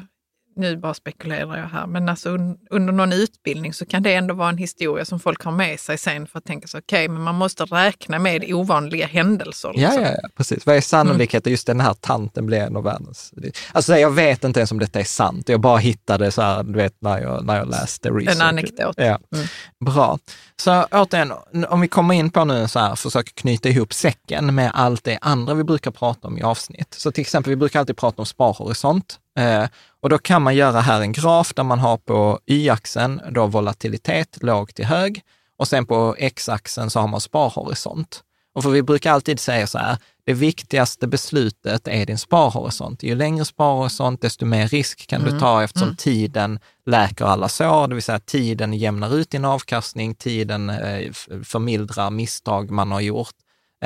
nu 0.57 0.77
bara 0.77 0.95
spekulerar 0.95 1.59
jag 1.59 1.67
här, 1.67 1.87
men 1.87 2.09
alltså 2.09 2.31
un, 2.31 2.59
under 2.71 2.93
någon 2.93 3.13
utbildning 3.13 3.73
så 3.73 3.87
kan 3.87 4.03
det 4.03 4.15
ändå 4.15 4.35
vara 4.35 4.49
en 4.49 4.59
historia 4.59 5.05
som 5.05 5.21
folk 5.21 5.45
har 5.45 5.53
med 5.53 5.81
sig 5.81 5.99
sen 5.99 6.27
för 6.27 6.39
att 6.39 6.45
tänka 6.45 6.69
så 6.69 6.79
okej, 6.79 7.05
okay, 7.05 7.09
men 7.09 7.23
man 7.23 7.35
måste 7.35 7.65
räkna 7.65 8.19
med 8.19 8.55
ovanliga 8.55 9.07
händelser. 9.07 9.73
Liksom. 9.75 9.95
Ja, 10.03 10.09
ja, 10.09 10.17
ja, 10.23 10.29
precis. 10.37 10.67
Vad 10.67 10.77
är 10.77 10.81
sannolikheten? 10.81 11.49
Mm. 11.49 11.53
Just 11.53 11.67
den 11.67 11.81
här 11.81 11.95
tanten 11.95 12.47
blir 12.47 12.59
en 12.59 12.77
av 12.77 12.83
världens... 12.83 13.33
Alltså 13.73 13.97
jag 13.97 14.11
vet 14.11 14.45
inte 14.45 14.61
ens 14.61 14.73
om 14.73 14.79
detta 14.79 15.01
är 15.01 15.05
sant. 15.05 15.49
Jag 15.49 15.61
bara 15.61 15.79
hittade 15.79 16.31
så 16.31 16.43
här, 16.43 16.63
du 16.63 16.73
vet, 16.73 16.95
när 16.99 17.21
jag, 17.21 17.45
när 17.45 17.57
jag 17.57 17.69
läste 17.69 18.11
research. 18.11 18.37
En 18.37 18.43
anekdot. 18.43 18.95
Ja. 18.97 19.19
Mm. 19.35 19.47
Bra. 19.85 20.19
Så 20.57 20.85
återigen, 20.91 21.33
om 21.69 21.81
vi 21.81 21.89
kommer 21.89 22.15
in 22.15 22.31
på 22.31 22.45
nu 22.45 22.69
så 22.69 22.79
här, 22.79 22.97
försöker 22.97 23.33
knyta 23.33 23.69
ihop 23.69 23.93
säcken 23.93 24.55
med 24.55 24.71
allt 24.75 25.05
det 25.05 25.19
andra 25.21 25.55
vi 25.55 25.65
brukar 25.65 25.91
prata 25.91 26.29
om 26.29 26.39
i 26.39 26.43
avsnitt. 26.43 26.95
Så 26.95 27.13
till 27.13 27.23
exempel, 27.23 27.51
vi 27.51 27.57
brukar 27.57 27.81
alltid 27.81 27.97
prata 27.97 28.23
om 28.23 28.27
sparhorisont. 28.27 29.19
Eh, 29.37 29.65
och 30.01 30.09
då 30.09 30.19
kan 30.19 30.43
man 30.43 30.55
göra 30.55 30.81
här 30.81 31.01
en 31.01 31.13
graf 31.13 31.55
där 31.55 31.65
man 31.65 31.79
har 31.79 31.97
på 31.97 32.41
y-axeln 32.47 33.21
då 33.31 33.47
volatilitet, 33.47 34.39
låg 34.43 34.75
till 34.75 34.85
hög. 34.85 35.23
Och 35.59 35.69
sen 35.69 35.87
på 35.87 36.15
x-axeln 36.19 36.91
så 36.91 37.01
har 37.01 37.09
man 37.09 37.21
sparhorisont. 37.21 38.23
Och 38.55 38.63
för 38.63 38.71
vi 38.71 38.83
brukar 38.83 39.13
alltid 39.13 39.41
säga 39.41 39.67
så 39.67 39.79
här, 39.79 39.97
det 40.27 40.33
viktigaste 40.33 41.07
beslutet 41.07 41.89
är 41.89 42.07
din 42.07 42.19
sparhorisont. 42.19 43.03
Ju 43.03 43.15
längre 43.15 43.45
sparhorisont, 43.45 44.21
desto 44.21 44.47
mer 44.47 44.69
risk 44.69 45.07
kan 45.07 45.21
mm. 45.21 45.33
du 45.33 45.41
ta 45.41 45.63
eftersom 45.63 45.89
mm. 45.89 45.97
tiden 45.97 46.59
läker 46.87 47.25
alla 47.25 47.49
sår, 47.49 47.89
det 47.89 47.95
vill 47.95 48.03
säga 48.03 48.19
tiden 48.19 48.73
jämnar 48.73 49.15
ut 49.15 49.31
din 49.31 49.45
avkastning, 49.45 50.15
tiden 50.15 50.71
eh, 50.71 51.13
förmildrar 51.45 52.11
misstag 52.11 52.71
man 52.71 52.91
har 52.93 53.01
gjort 53.01 53.35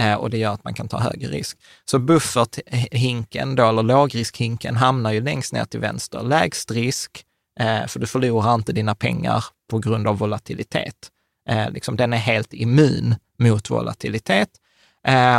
Eh, 0.00 0.14
och 0.14 0.30
det 0.30 0.38
gör 0.38 0.52
att 0.52 0.64
man 0.64 0.74
kan 0.74 0.88
ta 0.88 0.98
högre 0.98 1.28
risk. 1.28 1.58
Så 1.84 1.98
bufferthinken, 1.98 3.56
då, 3.56 3.68
eller 3.68 3.82
lågriskhinken, 3.82 4.76
hamnar 4.76 5.12
ju 5.12 5.20
längst 5.20 5.52
ner 5.52 5.64
till 5.64 5.80
vänster. 5.80 6.22
Lägst 6.22 6.70
risk, 6.70 7.24
eh, 7.60 7.86
för 7.86 8.00
du 8.00 8.06
förlorar 8.06 8.54
inte 8.54 8.72
dina 8.72 8.94
pengar 8.94 9.44
på 9.70 9.78
grund 9.78 10.08
av 10.08 10.18
volatilitet. 10.18 11.10
Eh, 11.48 11.70
liksom, 11.70 11.96
den 11.96 12.12
är 12.12 12.16
helt 12.16 12.52
immun 12.52 13.14
mot 13.38 13.70
volatilitet. 13.70 14.48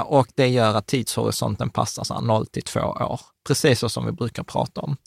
Och 0.06 0.28
det 0.36 0.48
gör 0.48 0.76
att 0.76 0.88
tidshorisonten 0.88 1.70
passar 1.70 2.04
så 2.04 2.22
0 2.22 2.46
till 2.46 2.64
2 2.64 2.80
år, 2.80 3.22
precis 3.48 3.80
så 3.80 3.90
som 3.90 4.06
vi 4.06 4.12
brukar 4.12 4.44
prata 4.44 4.82
om. 4.82 4.98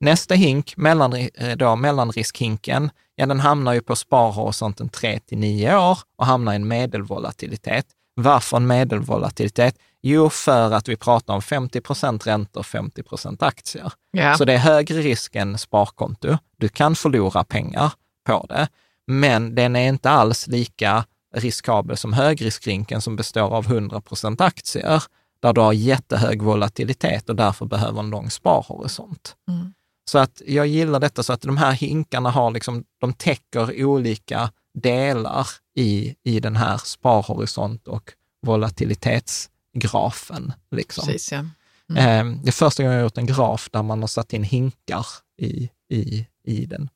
Nästa 0.00 0.34
hink, 0.34 0.76
mellan, 0.76 1.28
då, 1.56 1.76
mellanriskhinken, 1.76 2.90
ja 3.14 3.26
den 3.26 3.40
hamnar 3.40 3.72
ju 3.72 3.80
på 3.80 3.96
sparhorisonten 3.96 4.88
3 4.88 5.20
till 5.20 5.38
9 5.38 5.76
år 5.76 5.98
och 6.16 6.26
hamnar 6.26 6.52
i 6.52 6.56
en 6.56 6.68
medelvolatilitet. 6.68 7.86
Varför 8.14 8.56
en 8.56 8.66
medelvolatilitet? 8.66 9.78
Jo, 10.02 10.30
för 10.30 10.70
att 10.70 10.88
vi 10.88 10.96
pratar 10.96 11.34
om 11.34 11.42
50 11.42 11.80
procent 11.80 12.26
räntor, 12.26 12.60
och 12.60 12.66
50 12.66 13.02
procent 13.02 13.42
aktier. 13.42 13.92
Yeah. 14.16 14.36
Så 14.36 14.44
det 14.44 14.52
är 14.52 14.58
högre 14.58 14.98
risk 14.98 15.36
än 15.36 15.58
sparkonto. 15.58 16.36
Du 16.56 16.68
kan 16.68 16.94
förlora 16.94 17.44
pengar 17.44 17.92
på 18.26 18.46
det, 18.48 18.68
men 19.06 19.54
den 19.54 19.76
är 19.76 19.88
inte 19.88 20.10
alls 20.10 20.46
lika 20.46 21.04
riskabel 21.34 21.96
som 21.96 22.12
högriskrinken 22.12 23.00
som 23.00 23.16
består 23.16 23.54
av 23.54 23.66
100 23.66 24.00
procent 24.00 24.40
aktier, 24.40 25.02
där 25.40 25.52
du 25.52 25.60
har 25.60 25.72
jättehög 25.72 26.42
volatilitet 26.42 27.28
och 27.28 27.36
därför 27.36 27.66
behöver 27.66 28.00
en 28.00 28.10
lång 28.10 28.30
sparhorisont. 28.30 29.36
Mm. 29.48 29.72
Så 30.10 30.18
att 30.18 30.42
jag 30.46 30.66
gillar 30.66 31.00
detta 31.00 31.22
så 31.22 31.32
att 31.32 31.40
de 31.40 31.56
här 31.56 31.72
hinkarna 31.72 32.30
har 32.30 32.50
liksom, 32.50 32.84
de 33.00 33.12
täcker 33.12 33.84
olika 33.84 34.50
delar 34.74 35.48
i, 35.76 36.14
i 36.24 36.40
den 36.40 36.56
här 36.56 36.78
sparhorisont 36.78 37.88
och 37.88 38.12
volatilitetsgrafen. 38.46 40.52
Liksom. 40.70 41.06
Precis, 41.06 41.32
ja. 41.32 41.38
mm. 41.38 41.50
Ehm, 41.96 42.40
det 42.42 42.48
är 42.48 42.52
första 42.52 42.82
gången 42.82 42.94
jag 42.94 43.00
har 43.00 43.06
gjort 43.06 43.18
en 43.18 43.26
graf 43.26 43.68
där 43.72 43.82
man 43.82 44.00
har 44.00 44.08
satt 44.08 44.32
in 44.32 44.42
hinkar 44.42 45.06
i, 45.38 45.70
i, 45.90 46.26
i 46.44 46.66
den. 46.66 46.88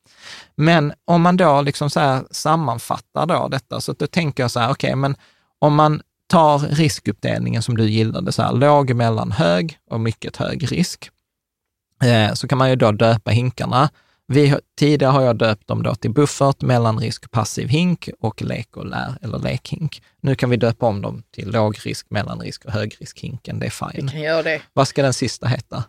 Men 0.57 0.93
om 1.05 1.23
man 1.23 1.37
då 1.37 1.61
liksom 1.61 1.91
så 1.91 2.27
sammanfattar 2.31 3.27
då 3.27 3.49
detta, 3.49 3.81
så 3.81 3.93
då 3.93 4.07
tänker 4.07 4.43
jag 4.43 4.51
så 4.51 4.61
här, 4.61 4.71
okej, 4.71 4.89
okay, 4.89 4.97
men 4.97 5.17
om 5.59 5.75
man 5.75 6.03
tar 6.27 6.59
riskuppdelningen 6.59 7.63
som 7.63 7.77
du 7.77 7.91
gillade, 7.91 8.33
så 8.33 8.43
här, 8.43 8.53
låg, 8.53 8.95
mellan, 8.95 9.33
hög 9.33 9.79
och 9.91 10.01
mycket 10.01 10.37
hög 10.37 10.73
risk, 10.73 11.11
eh, 12.03 12.35
så 12.35 12.49
kan 12.49 12.59
man 12.59 12.71
ju 12.71 12.77
då 12.77 12.93
döpa 12.93 13.31
hinkarna. 13.31 13.91
Vi, 14.29 14.57
tidigare 14.79 15.11
har 15.11 15.23
jag 15.23 15.37
döpt 15.37 15.67
dem 15.67 15.83
då 15.83 15.95
till 15.95 16.11
buffert, 16.11 16.63
mellanrisk, 16.63 17.31
passiv 17.31 17.69
hink 17.69 18.09
och 18.21 18.43
lek 18.43 18.77
och 18.77 18.87
lär, 18.87 19.19
eller 19.23 19.39
lekhink. 19.39 20.03
Nu 20.21 20.35
kan 20.35 20.51
vi 20.51 20.57
döpa 20.57 20.87
om 20.87 21.03
dem 21.03 21.23
till 21.31 21.51
lågrisk, 21.51 22.11
mellanrisk 22.11 22.65
och 22.65 22.73
högriskhinken. 22.73 23.59
Det 23.59 23.67
är 23.67 23.71
fine. 23.71 24.07
Vi 24.07 24.13
kan 24.13 24.21
göra 24.21 24.43
det. 24.43 24.63
Vad 24.73 24.89
ska 24.89 25.03
den 25.03 25.15
sista 25.15 25.47
heta? 25.47 25.85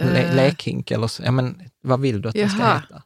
Le 0.00 0.24
uh, 0.24 0.34
lekhink 0.34 0.90
eller 0.90 1.06
så. 1.06 1.22
Ja, 1.22 1.30
men 1.30 1.62
vad 1.80 2.00
vill 2.00 2.22
du 2.22 2.28
att 2.28 2.34
det 2.34 2.48
ska 2.48 2.64
heta? 2.64 3.02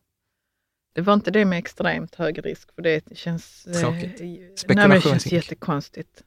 Det 0.92 1.00
var 1.00 1.14
inte 1.14 1.30
det 1.30 1.44
med 1.44 1.58
extremt 1.58 2.14
hög 2.14 2.44
risk, 2.44 2.74
för 2.74 2.82
det 2.82 3.16
känns... 3.16 3.66
Eh, 3.66 3.80
Tråkigt. 3.80 4.20
Eh, 4.20 4.76
nej, 4.76 4.88
det 4.88 5.00
känns 5.00 5.26
jättekonstigt. 5.26 6.22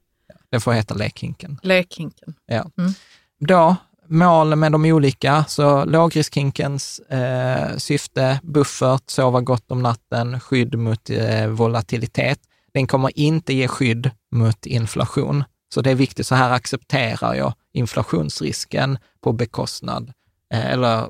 Det 0.50 0.60
får 0.60 0.74
heta 0.74 0.94
lekhinken. 0.94 1.60
Lekhinken. 1.64 2.36
Ja. 2.46 2.72
Mm. 2.78 2.92
Då, 3.40 3.76
mål 4.14 4.56
med 4.56 4.72
de 4.72 4.86
olika, 4.86 5.46
så 5.48 5.86
lågriskhinkens 5.86 7.00
eh, 7.00 7.78
syfte, 7.78 8.40
buffert, 8.44 9.10
sova 9.10 9.42
gott 9.42 9.72
om 9.72 9.82
natten, 9.82 10.40
skydd 10.40 10.76
mot 10.76 11.10
eh, 11.10 11.48
volatilitet. 11.48 12.40
Den 12.74 12.88
kommer 12.88 13.20
inte 13.20 13.54
ge 13.54 13.68
skydd 13.68 14.12
mot 14.32 14.66
inflation. 14.66 15.44
Så 15.74 15.82
det 15.82 15.92
är 15.92 15.96
viktigt, 15.96 16.28
så 16.28 16.36
här 16.36 16.52
accepterar 16.52 17.34
jag 17.34 17.54
inflationsrisken 17.74 18.98
på 19.22 19.34
bekostnad 19.34 20.14
Eh, 20.54 20.72
eller 20.72 21.10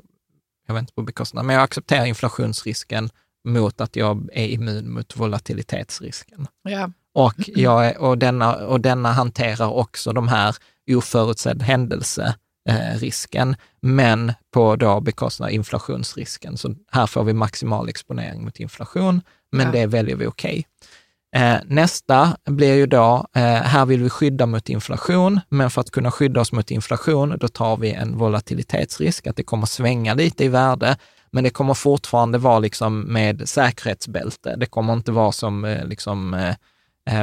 jag 0.66 0.74
vet 0.74 0.80
inte 0.80 0.92
på 0.92 1.02
bekostnad, 1.02 1.44
men 1.44 1.54
jag 1.54 1.62
accepterar 1.62 2.04
inflationsrisken 2.04 3.10
mot 3.44 3.80
att 3.80 3.96
jag 3.96 4.28
är 4.32 4.46
immun 4.46 4.92
mot 4.92 5.16
volatilitetsrisken. 5.16 6.46
Ja. 6.62 6.90
Och, 7.12 7.34
jag 7.46 7.86
är, 7.86 7.98
och, 7.98 8.18
denna, 8.18 8.54
och 8.54 8.80
denna 8.80 9.12
hanterar 9.12 9.68
också 9.68 10.12
de 10.12 10.28
här 10.28 10.56
oförutsedd 10.90 11.62
händelserisken, 11.62 12.38
eh, 12.68 13.54
men 13.82 14.32
på 14.52 14.76
då 14.76 15.00
bekostnad 15.00 15.46
av 15.46 15.52
inflationsrisken. 15.52 16.56
Så 16.56 16.74
här 16.92 17.06
får 17.06 17.24
vi 17.24 17.32
maximal 17.32 17.88
exponering 17.88 18.44
mot 18.44 18.60
inflation, 18.60 19.20
men 19.52 19.66
ja. 19.66 19.72
det 19.72 19.86
väljer 19.86 20.16
vi 20.16 20.26
okej. 20.26 20.50
Okay. 20.50 20.64
Eh, 21.36 21.58
nästa 21.66 22.36
blir 22.44 22.74
ju 22.74 22.86
då, 22.86 23.26
eh, 23.36 23.42
här 23.42 23.86
vill 23.86 24.02
vi 24.02 24.10
skydda 24.10 24.46
mot 24.46 24.68
inflation, 24.68 25.40
men 25.48 25.70
för 25.70 25.80
att 25.80 25.90
kunna 25.90 26.10
skydda 26.10 26.40
oss 26.40 26.52
mot 26.52 26.70
inflation, 26.70 27.36
då 27.40 27.48
tar 27.48 27.76
vi 27.76 27.92
en 27.92 28.18
volatilitetsrisk, 28.18 29.26
att 29.26 29.36
det 29.36 29.42
kommer 29.42 29.66
svänga 29.66 30.14
lite 30.14 30.44
i 30.44 30.48
värde, 30.48 30.96
men 31.30 31.44
det 31.44 31.50
kommer 31.50 31.74
fortfarande 31.74 32.38
vara 32.38 32.58
liksom 32.58 33.00
med 33.00 33.48
säkerhetsbälte. 33.48 34.56
Det 34.56 34.66
kommer 34.66 34.92
inte 34.92 35.12
vara 35.12 35.32
som 35.32 35.78
liksom, 35.84 36.30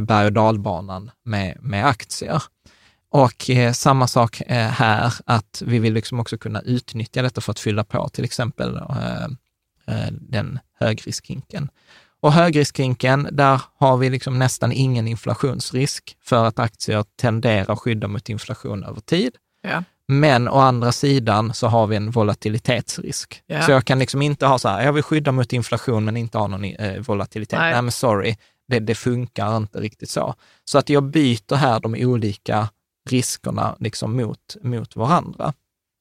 berg 0.01 0.25
och 0.25 0.33
dalbanan 0.33 1.11
med, 1.25 1.57
med 1.61 1.85
aktier. 1.85 2.43
Och 3.13 3.49
eh, 3.49 3.73
samma 3.73 4.07
sak 4.07 4.41
eh, 4.41 4.67
här, 4.67 5.13
att 5.25 5.63
vi 5.65 5.79
vill 5.79 5.93
liksom 5.93 6.19
också 6.19 6.37
kunna 6.37 6.61
utnyttja 6.61 7.21
detta 7.21 7.41
för 7.41 7.51
att 7.51 7.59
fylla 7.59 7.83
på 7.83 8.09
till 8.09 8.23
exempel 8.23 8.77
eh, 8.77 10.07
den 10.11 10.59
högriskhinken. 10.79 11.69
Och 12.21 12.33
högriskhinken, 12.33 13.27
där 13.31 13.61
har 13.77 13.97
vi 13.97 14.09
liksom 14.09 14.39
nästan 14.39 14.71
ingen 14.71 15.07
inflationsrisk 15.07 16.17
för 16.23 16.45
att 16.45 16.59
aktier 16.59 17.05
tenderar 17.15 17.73
att 17.73 17.79
skydda 17.79 18.07
mot 18.07 18.29
inflation 18.29 18.83
över 18.83 19.01
tid. 19.01 19.35
Ja. 19.61 19.83
Men 20.07 20.47
å 20.47 20.59
andra 20.59 20.91
sidan 20.91 21.53
så 21.53 21.67
har 21.67 21.87
vi 21.87 21.95
en 21.95 22.11
volatilitetsrisk. 22.11 23.43
Ja. 23.47 23.61
Så 23.61 23.71
jag 23.71 23.85
kan 23.85 23.99
liksom 23.99 24.21
inte 24.21 24.45
ha 24.45 24.59
så 24.59 24.69
här, 24.69 24.85
jag 24.85 24.93
vill 24.93 25.03
skydda 25.03 25.31
mot 25.31 25.53
inflation 25.53 26.05
men 26.05 26.17
inte 26.17 26.37
ha 26.37 26.47
någon 26.47 26.63
eh, 26.63 27.01
volatilitet. 27.01 27.59
Nej, 27.59 27.73
Nej 27.73 27.81
men 27.81 27.91
sorry, 27.91 28.35
det, 28.67 28.79
det, 28.79 28.95
funkar 28.95 29.57
inte 29.57 29.79
riktigt 29.79 30.09
så. 30.09 30.35
Så 30.65 30.77
att 30.77 30.89
jag 30.89 31.03
byter 31.03 31.55
här 31.55 31.79
de 31.79 31.95
olika 31.95 32.69
riskerna 33.09 33.75
liksom 33.79 34.17
mot, 34.17 34.55
mot 34.61 34.95
varandra. 34.95 35.53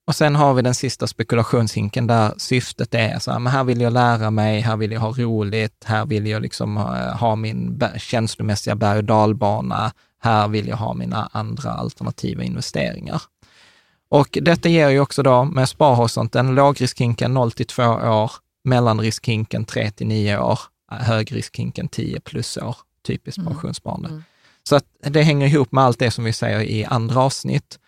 Och 0.06 0.16
sen 0.16 0.36
har 0.36 0.54
vi 0.54 0.62
den 0.62 0.74
sista 0.74 1.06
spekulationshinken 1.06 2.06
där 2.06 2.34
syftet 2.36 2.94
är 2.94 3.18
så 3.18 3.32
här, 3.32 3.38
men 3.38 3.52
här 3.52 3.64
vill 3.64 3.80
jag 3.80 3.92
lära 3.92 4.30
mig, 4.30 4.60
här 4.60 4.76
vill 4.76 4.92
jag 4.92 5.00
ha 5.00 5.12
roligt, 5.12 5.84
här 5.84 6.06
vill 6.06 6.26
jag 6.26 6.42
liksom 6.42 6.76
ha, 6.76 7.12
ha 7.12 7.36
min 7.36 7.82
känslomässiga 7.96 8.74
berg 8.74 8.98
och 8.98 9.04
dalbana, 9.04 9.92
här 10.22 10.48
vill 10.48 10.68
jag 10.68 10.76
ha 10.76 10.94
mina 10.94 11.28
andra 11.32 11.70
alternativa 11.70 12.42
investeringar. 12.42 13.22
Och 14.08 14.38
detta 14.42 14.68
ger 14.68 14.88
ju 14.88 15.00
också 15.00 15.22
då 15.22 15.44
med 15.44 15.68
sparhorisonten 15.68 16.54
lågriskhinken 16.54 17.34
0 17.34 17.52
till 17.52 17.66
2 17.66 17.82
år, 17.92 18.30
mellanriskhinken 18.64 19.64
3 19.64 19.90
till 19.90 20.06
9 20.06 20.38
år, 20.38 20.58
högriskhinken 20.90 21.88
10 21.88 22.20
plus 22.20 22.56
år, 22.56 22.76
typiskt 23.06 23.38
mm. 23.38 23.52
pensionssparande. 23.52 24.08
Mm. 24.08 24.22
Så 24.70 24.76
att 24.76 24.84
det 25.00 25.22
hänger 25.22 25.46
ihop 25.46 25.72
med 25.72 25.84
allt 25.84 25.98
det 25.98 26.10
som 26.10 26.24
vi 26.24 26.32
säger 26.32 26.60
i 26.60 26.84
andra 26.84 27.20
avsnitt. 27.20 27.78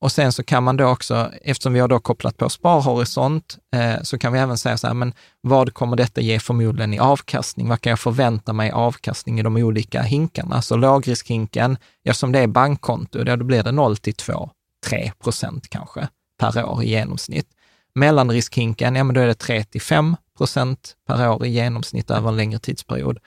Och 0.00 0.12
sen 0.12 0.32
så 0.32 0.42
kan 0.42 0.64
man 0.64 0.76
då 0.76 0.86
också, 0.86 1.30
eftersom 1.42 1.72
vi 1.72 1.80
har 1.80 1.88
då 1.88 2.00
kopplat 2.00 2.36
på 2.36 2.48
sparhorisont, 2.48 3.58
eh, 3.74 4.02
så 4.02 4.18
kan 4.18 4.32
vi 4.32 4.38
även 4.38 4.58
säga 4.58 4.78
så 4.78 4.86
här, 4.86 4.94
men 4.94 5.14
vad 5.40 5.74
kommer 5.74 5.96
detta 5.96 6.20
ge 6.20 6.40
förmodligen 6.40 6.94
i 6.94 6.98
avkastning? 6.98 7.68
Vad 7.68 7.80
kan 7.80 7.90
jag 7.90 8.00
förvänta 8.00 8.52
mig 8.52 8.68
i 8.68 8.72
avkastning 8.72 9.40
i 9.40 9.42
de 9.42 9.56
olika 9.56 10.02
hinkarna? 10.02 10.62
Så 10.62 10.76
lågriskhinken, 10.76 11.76
eftersom 12.04 12.32
det 12.32 12.38
är 12.38 12.46
bankkonto, 12.46 13.24
då 13.24 13.36
blir 13.36 13.62
det 13.62 13.72
0 13.72 13.96
till 13.96 14.14
2, 14.14 14.50
3 14.86 15.12
procent 15.22 15.68
kanske 15.70 16.08
per 16.38 16.64
år 16.64 16.82
i 16.82 16.88
genomsnitt. 16.88 17.46
Mellanriskhinken, 17.94 18.96
ja 18.96 19.04
men 19.04 19.14
då 19.14 19.20
är 19.20 19.26
det 19.26 19.34
3 19.34 19.64
till 19.64 19.82
5 19.82 20.16
procent 20.38 20.96
per 21.06 21.28
år 21.30 21.46
i 21.46 21.50
genomsnitt 21.50 22.10
över 22.10 22.28
en 22.28 22.36
längre 22.36 22.58
tidsperiod. 22.58 23.18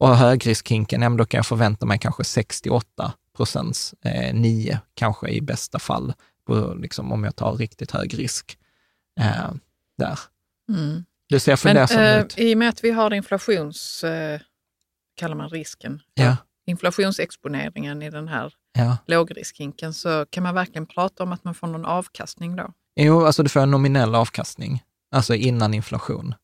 Och 0.00 0.16
högriskhinken, 0.16 1.02
ja 1.02 1.08
men 1.08 1.16
då 1.16 1.24
kan 1.24 1.38
jag 1.38 1.46
förvänta 1.46 1.86
mig 1.86 1.98
kanske 1.98 2.24
68 2.24 3.12
procents, 3.36 3.94
eh, 4.04 4.34
9 4.34 4.80
kanske 4.94 5.28
i 5.28 5.40
bästa 5.40 5.78
fall, 5.78 6.12
på, 6.46 6.74
liksom, 6.74 7.12
om 7.12 7.24
jag 7.24 7.36
tar 7.36 7.52
riktigt 7.52 7.90
hög 7.90 8.18
risk. 8.18 8.58
Eh, 9.20 9.52
där. 9.98 10.18
Mm. 10.68 11.04
Det 11.28 11.40
ser 11.40 11.56
fundersam 11.56 11.96
Men, 11.96 12.24
ut. 12.26 12.38
eh, 12.38 12.44
I 12.44 12.54
och 12.54 12.58
med 12.58 12.68
att 12.68 12.84
vi 12.84 12.90
har 12.90 13.14
inflations... 13.14 14.04
Eh, 14.04 14.40
kallar 15.16 15.36
man 15.36 15.48
risken? 15.48 16.00
Ja, 16.14 16.36
Inflationsexponeringen 16.66 18.02
i 18.02 18.10
den 18.10 18.28
här 18.28 18.52
ja. 18.72 18.96
lågriskhinken 19.06 19.94
så 19.94 20.26
kan 20.30 20.42
man 20.42 20.54
verkligen 20.54 20.86
prata 20.86 21.22
om 21.22 21.32
att 21.32 21.44
man 21.44 21.54
får 21.54 21.66
någon 21.66 21.84
avkastning 21.84 22.56
då. 22.56 22.72
Jo, 22.96 23.24
alltså 23.26 23.42
du 23.42 23.48
får 23.48 23.60
en 23.60 23.70
nominell 23.70 24.14
avkastning, 24.14 24.82
alltså 25.10 25.34
innan 25.34 25.74
inflation. 25.74 26.34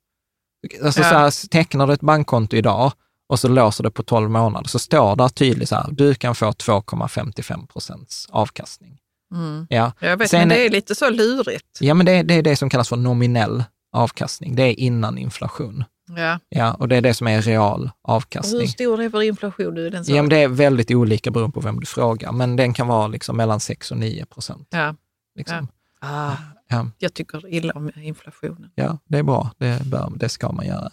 Alltså 0.85 1.01
Ja. 1.01 1.09
så 1.09 1.15
här, 1.15 1.49
tecknar 1.49 1.87
du 1.87 1.93
ett 1.93 2.01
bankkonto 2.01 2.57
idag 2.57 2.93
och 3.29 3.39
så 3.41 3.49
låser 3.49 3.85
det 3.85 3.91
på 3.91 4.03
12 4.03 4.31
månader, 4.31 4.69
så 4.69 4.79
står 4.79 5.17
där 5.17 5.29
tydligt 5.29 5.69
så 5.69 5.75
här, 5.77 5.87
du 5.93 6.15
kan 6.15 6.35
få 6.35 6.51
2,55 6.51 7.67
procents 7.67 8.27
avkastning. 8.31 8.99
Mm. 9.35 9.67
Ja, 9.71 9.93
Jag 10.01 10.17
vet, 10.17 10.31
Sen 10.31 10.39
men 10.41 10.49
det 10.49 10.67
är 10.67 10.71
lite 10.71 10.95
så 10.95 11.11
lurigt. 11.11 11.79
ja 11.81 11.95
men 11.95 12.07
det, 12.07 12.13
är- 12.13 12.25
det 12.25 12.35
är 12.35 12.43
det 12.43 12.57
som 12.57 12.71
kallas 12.71 12.89
för 12.89 12.97
nominell 12.97 13.65
avkastning. 13.93 14.57
Det 14.57 14.63
är 14.63 14.81
innan 14.81 15.19
inflation. 15.19 15.85
Ja. 16.17 16.39
Ja, 16.49 16.75
och 16.75 16.89
det 16.89 16.97
är 16.97 17.01
det 17.01 17.15
som 17.15 17.27
är 17.27 17.43
real 17.43 17.81
Och 18.03 18.11
hur 18.13 18.17
avkastning. 18.17 18.69
stor 18.69 19.03
är 19.03 19.09
vår 19.09 19.23
inflation 19.23 19.75
nu? 19.75 19.91
Den? 19.91 20.05
Ja, 20.07 20.23
men 20.23 20.29
det 20.29 20.37
är 20.37 20.49
väldigt 20.49 20.91
olika 20.91 21.31
beroende 21.31 21.55
på 21.55 21.61
vem 21.61 21.81
du 21.81 21.87
frågar, 21.87 22.33
men 22.33 22.57
den 22.57 22.75
kan 22.75 22.87
vara 22.87 23.07
liksom 23.07 23.37
mellan 23.37 23.61
6 23.61 23.91
och 23.91 23.97
9 23.99 24.25
procent. 24.27 24.69
ja. 24.71 24.95
Liksom. 25.37 25.69
Ah, 26.01 26.33
Ja. 26.69 26.87
jag 26.99 27.15
tycker 27.15 27.55
illa 27.55 27.73
om 27.73 27.91
inflationen. 27.97 28.71
Ja, 28.75 28.99
det 29.09 29.19
är 29.19 29.23
bra. 29.23 29.51
Det, 29.59 29.83
bör, 29.85 30.13
det 30.17 30.29
ska 30.29 30.53
man 30.53 30.67
göra. 30.67 30.91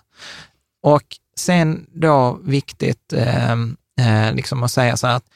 Och 0.84 1.04
sen 1.36 1.86
då 1.94 2.40
viktigt 2.44 3.14
eh, 3.14 3.52
eh, 4.02 4.34
liksom 4.34 4.64
att 4.64 4.72
säga 4.72 4.98
så 4.98 5.08
här 5.08 5.16
att 5.16 5.30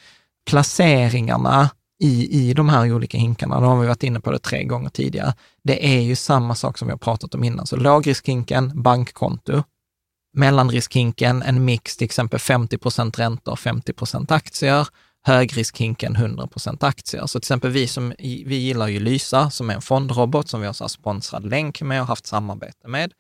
placeringarna 0.50 1.70
i, 2.00 2.50
i 2.50 2.54
de 2.54 2.70
här 2.70 2.94
olika 2.94 3.18
hinkarna, 3.18 3.60
då 3.60 3.66
har 3.66 3.82
vi 3.82 3.88
varit 3.88 4.04
inne 4.04 4.20
på 4.20 4.32
det 4.32 4.40
tre 4.40 4.64
gånger 4.64 4.90
tidigare, 4.90 5.34
det 5.64 5.96
är 5.96 6.02
ju 6.02 6.16
samma 6.16 6.56
sak 6.56 6.78
som 6.78 6.88
vi 6.88 6.92
har 6.92 6.98
pratat 6.98 7.36
om 7.36 7.44
innan. 7.44 7.68
Så 7.68 7.76
lågriskhinken, 7.76 8.82
bankkonto. 8.82 9.64
Mellanriskhinken, 10.34 11.42
en 11.42 11.66
mix, 11.66 11.98
till 11.98 12.06
exempel 12.06 12.40
50 12.40 12.78
procent 12.78 13.20
räntor, 13.20 13.56
50 13.56 13.94
procent 13.94 14.32
aktier. 14.32 14.88
Högriskhinken 15.24 16.16
100 16.16 16.48
procent 16.48 16.84
aktier. 16.84 17.26
Så 17.26 17.40
till 17.40 17.46
exempel 17.46 17.72
vi, 17.72 17.88
som, 17.88 18.14
vi 18.20 18.56
gillar 18.56 18.88
ju 18.88 19.00
Lysa, 19.00 19.50
som 19.50 19.70
är 19.70 19.74
en 19.74 19.82
fondrobot 19.82 20.50
som 20.50 20.62
vi 20.62 20.66
har 20.66 20.74
så 20.74 20.90
sponsrad 20.90 21.46
länk 21.46 21.82
med 21.82 22.02
och 22.02 22.08
haft 22.08 22.28
samarbete 22.28 22.88
med. 22.88 23.14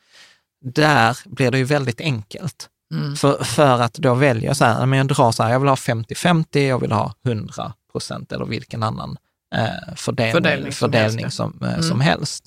Där 0.61 1.17
blir 1.25 1.51
det 1.51 1.57
ju 1.57 1.63
väldigt 1.63 2.01
enkelt. 2.01 2.69
Mm. 2.93 3.15
För, 3.15 3.43
för 3.43 3.81
att 3.81 3.93
då 3.93 4.13
välja 4.13 4.55
så 4.55 4.65
här, 4.65 4.85
men 4.85 4.97
jag 4.97 5.07
drar 5.07 5.31
så 5.31 5.43
här, 5.43 5.51
jag 5.51 5.59
vill 5.59 5.69
ha 5.69 5.75
50-50, 5.75 6.59
jag 6.59 6.79
vill 6.79 6.91
ha 6.91 7.13
100 7.25 7.73
procent 7.91 8.31
eller 8.31 8.45
vilken 8.45 8.83
annan 8.83 9.17
eh, 9.55 9.95
fördelning, 9.95 10.33
Fördelning 10.33 10.71
fördelning, 10.71 11.31
som 11.31 11.51
som, 11.59 11.61
helst, 11.61 11.61
ja. 11.61 11.67
eh, 11.77 11.81
som 11.81 12.01
Mm. 12.01 12.01
helst. 12.01 12.45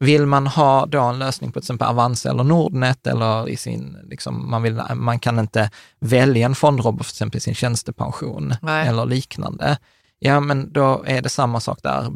Vill 0.00 0.26
man 0.26 0.46
ha 0.46 0.86
då 0.86 1.00
en 1.02 1.18
lösning 1.18 1.52
på 1.52 1.60
till 1.60 1.64
exempel 1.64 1.88
Avanza 1.88 2.30
eller 2.30 2.44
Nordnet 2.44 3.06
eller 3.06 3.48
i 3.48 3.56
sin, 3.56 3.96
liksom, 4.04 4.50
man, 4.50 4.62
vill, 4.62 4.82
man 4.94 5.18
kan 5.18 5.38
inte 5.38 5.70
välja 6.00 6.46
en 6.46 6.54
fondrobot 6.54 7.06
för 7.06 7.12
till 7.12 7.16
exempel 7.16 7.38
i 7.38 7.40
sin 7.40 7.54
tjänstepension 7.54 8.54
Nej. 8.62 8.88
eller 8.88 9.06
liknande. 9.06 9.78
Ja, 10.18 10.40
men 10.40 10.72
då 10.72 11.04
är 11.06 11.22
det 11.22 11.28
samma 11.28 11.60
sak 11.60 11.78
där. 11.82 12.06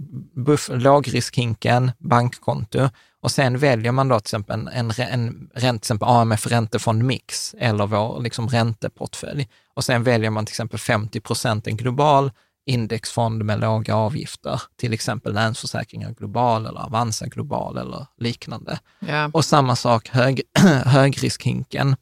Buff, 0.44 0.70
lågriskhinken, 0.72 1.92
bankkonto 1.98 2.88
och 3.22 3.30
sen 3.30 3.58
väljer 3.58 3.92
man 3.92 4.08
då 4.08 4.20
till 4.20 4.24
exempel 4.24 4.60
en, 4.60 4.68
en, 4.68 4.92
en 4.98 5.50
rent, 5.54 5.82
exempel 5.82 6.08
AMF 6.08 6.46
räntefond 6.46 7.04
mix 7.04 7.54
eller 7.58 7.86
vår 7.86 8.20
liksom 8.20 8.48
ränteportfölj. 8.48 9.48
Och 9.74 9.84
sen 9.84 10.02
väljer 10.02 10.30
man 10.30 10.46
till 10.46 10.52
exempel 10.52 10.78
50 10.78 11.20
procent 11.20 11.66
en 11.66 11.76
global 11.76 12.30
indexfond 12.66 13.44
med 13.44 13.60
låga 13.60 13.96
avgifter, 13.96 14.62
till 14.76 14.92
exempel 14.92 15.34
Länsförsäkringar 15.34 16.10
Global 16.10 16.66
eller 16.66 16.80
Avanza 16.80 17.26
Global 17.26 17.78
eller 17.78 18.06
liknande. 18.18 18.78
Ja. 18.98 19.30
Och 19.32 19.44
samma 19.44 19.76
sak 19.76 20.08
hög, 20.08 20.42
högriskhinken. 20.84 21.96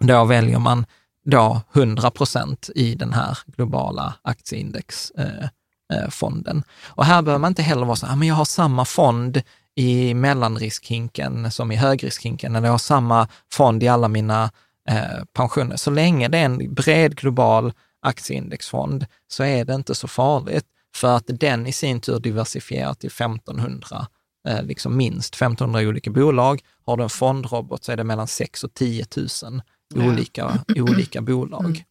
Då 0.00 0.24
väljer 0.24 0.58
man 0.58 0.86
då 1.24 1.60
100 1.72 2.10
procent 2.10 2.70
i 2.74 2.94
den 2.94 3.12
här 3.12 3.38
globala 3.46 4.14
aktieindexfonden. 4.22 5.50
Eh, 5.92 6.08
fonden. 6.10 6.62
och 6.88 7.04
här 7.04 7.22
behöver 7.22 7.40
man 7.40 7.50
inte 7.50 7.62
heller 7.62 7.86
vara 7.86 7.96
så 7.96 8.06
här, 8.06 8.16
men 8.16 8.28
jag 8.28 8.34
har 8.34 8.44
samma 8.44 8.84
fond 8.84 9.42
i 9.76 10.14
mellanriskhinken 10.14 11.50
som 11.50 11.72
i 11.72 11.76
högriskhinken, 11.76 12.56
eller 12.56 12.66
jag 12.68 12.72
har 12.72 12.78
samma 12.78 13.28
fond 13.52 13.82
i 13.82 13.88
alla 13.88 14.08
mina 14.08 14.50
eh, 14.88 15.24
pensioner. 15.32 15.76
Så 15.76 15.90
länge 15.90 16.28
det 16.28 16.38
är 16.38 16.44
en 16.44 16.74
bred 16.74 17.16
global 17.16 17.72
aktieindexfond 18.02 19.06
så 19.28 19.44
är 19.44 19.64
det 19.64 19.74
inte 19.74 19.94
så 19.94 20.08
farligt, 20.08 20.64
för 20.94 21.16
att 21.16 21.24
den 21.26 21.66
i 21.66 21.72
sin 21.72 22.00
tur 22.00 22.18
diversifierar 22.20 22.94
till 22.94 23.08
1500 23.10 24.06
eh, 24.48 24.62
liksom 24.62 24.96
minst 24.96 25.34
1500 25.34 25.80
olika 25.88 26.10
bolag. 26.10 26.60
Har 26.86 26.96
du 26.96 27.02
en 27.02 27.10
fondrobot 27.10 27.84
så 27.84 27.92
är 27.92 27.96
det 27.96 28.04
mellan 28.04 28.28
6 28.28 28.64
och 28.64 28.74
10 28.74 29.06
000 29.16 29.62
Ja. 29.94 30.04
olika, 30.04 30.64
olika 30.76 31.20
bolag. 31.22 31.84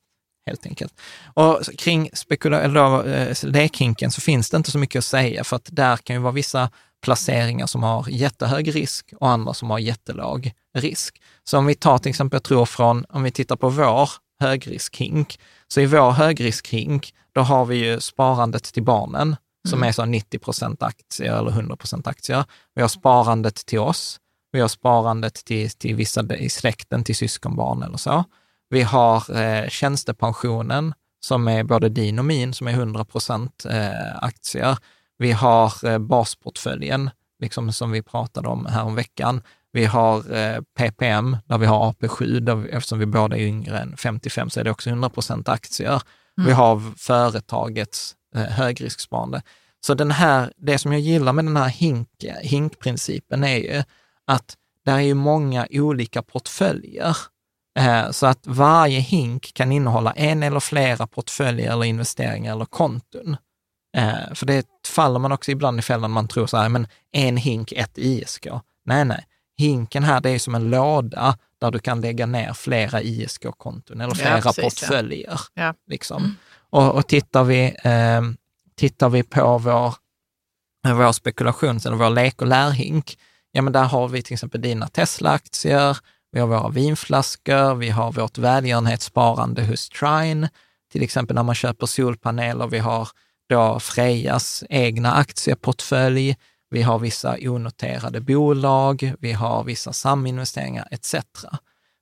Helt 0.46 0.66
enkelt. 0.66 0.94
Och 1.34 1.60
kring 1.78 2.10
spekula- 2.14 2.62
eller 2.62 3.08
eh, 3.08 3.36
lekhinken 3.44 4.12
så 4.12 4.22
finns 4.22 4.50
det 4.50 4.58
inte 4.58 4.72
så 4.72 4.78
mycket 4.78 5.00
att 5.00 5.06
säga, 5.06 5.44
för 5.44 5.56
att 5.56 5.70
där 5.72 5.98
kan 5.98 6.16
ju 6.16 6.22
vara 6.22 6.34
vissa 6.34 6.70
placeringar 7.02 7.68
som 7.68 7.84
har 7.84 8.06
jättehög 8.10 8.76
risk 8.76 9.14
och 9.20 9.30
andra 9.30 9.54
som 9.54 9.70
har 9.70 9.80
jättelåg 9.80 10.52
risk. 10.78 11.22
Så 11.44 11.58
om 11.58 11.66
vi 11.66 11.76
tar 11.76 11.98
till 11.98 12.10
exempel, 12.10 12.36
jag 12.36 12.44
tror 12.44 12.66
från, 12.66 13.06
om 13.10 13.24
vi 13.24 13.32
tittar 13.32 13.56
på 13.56 13.70
vår 13.70 14.10
högriskhink, 14.40 15.40
så 15.68 15.82
i 15.82 15.86
vår 15.86 16.12
högriskhink, 16.12 17.14
då 17.32 17.42
har 17.42 17.66
vi 17.66 17.76
ju 17.76 18.00
sparandet 18.00 18.64
till 18.64 18.84
barnen, 18.84 19.36
som 19.68 19.84
är 19.84 19.92
så 19.92 20.06
90 20.06 20.40
procent 20.40 20.84
aktier 20.84 21.38
eller 21.38 21.52
100 21.52 21.76
procent 21.76 22.08
aktier. 22.08 22.46
Vi 22.76 22.82
har 22.82 22.90
sparandet 22.90 23.56
till 23.56 23.80
oss. 23.80 24.20
Vi 24.52 24.60
har 24.60 24.68
sparandet 24.68 25.34
till, 25.34 25.70
till 25.70 25.96
vissa 25.96 26.36
i 26.36 26.50
släkten, 26.50 27.04
till 27.04 27.16
syskonbarn 27.16 27.84
eller 27.84 27.98
så. 27.98 28.24
Vi 28.70 28.82
har 28.82 29.42
eh, 29.42 29.70
tjänstepensionen, 29.70 30.94
som 31.20 31.48
är 31.48 31.64
både 31.64 31.90
din 31.90 32.20
och 32.20 32.26
min, 32.26 32.54
som 32.54 32.68
är 32.68 32.72
100 32.72 33.06
procent 33.06 33.66
eh, 33.70 34.24
aktier. 34.24 34.78
Vi 35.22 35.32
har 35.32 35.86
eh, 35.86 35.98
basportföljen, 35.98 37.10
liksom 37.40 37.74
som 37.74 37.92
vi 37.92 38.02
pratade 38.02 38.48
om 38.48 38.66
här 38.66 38.84
om 38.84 38.96
veckan. 38.96 39.42
Vi 39.72 39.86
har 39.86 40.34
eh, 40.36 40.62
PPM, 40.78 41.38
där 41.46 41.58
vi 41.58 41.66
har 41.66 41.92
AP7, 41.92 42.40
där 42.40 42.56
vi, 42.56 42.70
eftersom 42.70 43.00
vi 43.00 43.06
båda 43.06 43.38
är 43.38 43.42
yngre 43.42 43.80
än 43.80 43.98
55 43.98 44.50
så 44.50 44.60
är 44.60 44.64
det 44.64 44.72
också 44.72 44.90
100 44.90 45.10
procent 45.10 45.50
aktier. 45.50 46.02
Vi 46.36 46.52
har 46.52 46.94
företagets 46.98 48.16
eh, 48.36 48.42
högrisksparande. 48.42 49.42
Så 49.86 49.94
den 49.94 50.12
här, 50.12 50.54
det 50.58 50.78
som 50.78 50.92
jag 50.92 51.02
gillar 51.02 51.34
med 51.34 51.46
den 51.46 51.58
här 51.58 51.70
hink, 51.70 52.10
hinkprincipen 52.42 53.44
är 53.44 53.58
ju 53.58 53.84
att 54.28 54.56
det 54.86 54.92
är 54.92 55.00
ju 55.00 55.14
många 55.14 55.68
olika 55.72 56.22
portföljer. 56.22 57.18
Så 58.12 58.26
att 58.26 58.48
varje 58.48 59.00
hink 59.00 59.54
kan 59.54 59.72
innehålla 59.72 60.12
en 60.12 60.44
eller 60.44 60.60
flera 60.60 61.08
portföljer 61.08 61.72
eller 61.72 61.86
investeringar 61.86 62.52
eller 62.52 62.66
konton. 62.66 63.38
Eh, 63.98 64.34
för 64.34 64.46
det 64.46 64.66
faller 64.88 65.20
man 65.20 65.32
också 65.32 65.52
ibland 65.52 65.80
i 65.80 65.82
fällan 65.82 66.12
man 66.12 66.28
tror 66.28 66.48
så 66.48 66.58
här, 66.58 66.70
men 66.70 66.88
en 67.12 67.38
hink, 67.38 67.72
ett 67.72 67.98
ISK. 67.98 68.48
Nej, 68.86 69.06
nej. 69.06 69.26
Hinken 69.58 70.04
här, 70.04 70.22
det 70.22 70.30
är 70.30 70.40
som 70.40 70.56
en 70.56 70.70
låda 70.70 71.38
där 71.62 71.72
du 71.72 71.80
kan 71.80 72.02
lägga 72.02 72.26
ner 72.26 72.54
flera 72.54 73.02
ISK-konton 73.02 74.02
eller 74.02 74.12
Ja, 74.12 74.16
flera 74.16 74.42
precis, 74.42 74.58
ja. 74.58 74.64
portföljer. 74.64 75.40
Ja. 75.54 75.74
Liksom. 75.88 76.38
Och, 76.70 76.96
och 76.96 77.08
tittar, 77.08 77.44
vi, 77.44 77.76
eh, 77.84 78.22
tittar 78.76 79.10
vi 79.10 79.24
på 79.24 79.58
vår, 79.58 79.96
vår 80.94 81.12
spekulations 81.12 81.86
eller 81.86 81.98
vår 81.98 82.10
lek 82.10 82.42
och 82.42 82.48
lärhink, 82.48 83.18
ja 83.52 83.62
men 83.62 83.74
där 83.74 83.84
har 83.84 84.08
vi 84.08 84.22
till 84.22 84.34
exempel 84.34 84.62
dina 84.62 84.88
Tesla-aktier, 84.88 85.98
vi 86.32 86.40
har 86.40 86.48
våra 86.48 86.70
vinflaskor, 86.70 87.76
vi 87.76 87.90
har 87.90 88.12
vårt 88.12 88.38
välgörenhetssparande 88.38 89.66
hos 89.66 89.90
Trine, 89.90 90.50
till 90.92 91.04
exempel 91.04 91.36
när 91.36 91.44
man 91.44 91.56
köper 91.56 91.86
solpaneler, 91.86 92.68
vi 92.68 92.80
har 92.80 93.10
då 93.52 93.80
Frejas 93.80 94.64
egna 94.70 95.14
aktieportfölj, 95.14 96.36
vi 96.70 96.82
har 96.82 97.00
vissa 97.00 97.38
onoterade 97.42 98.22
bolag, 98.22 99.14
vi 99.20 99.32
har 99.32 99.64
vissa 99.64 99.94
saminvesteringar 99.94 100.88
etc. 100.92 101.16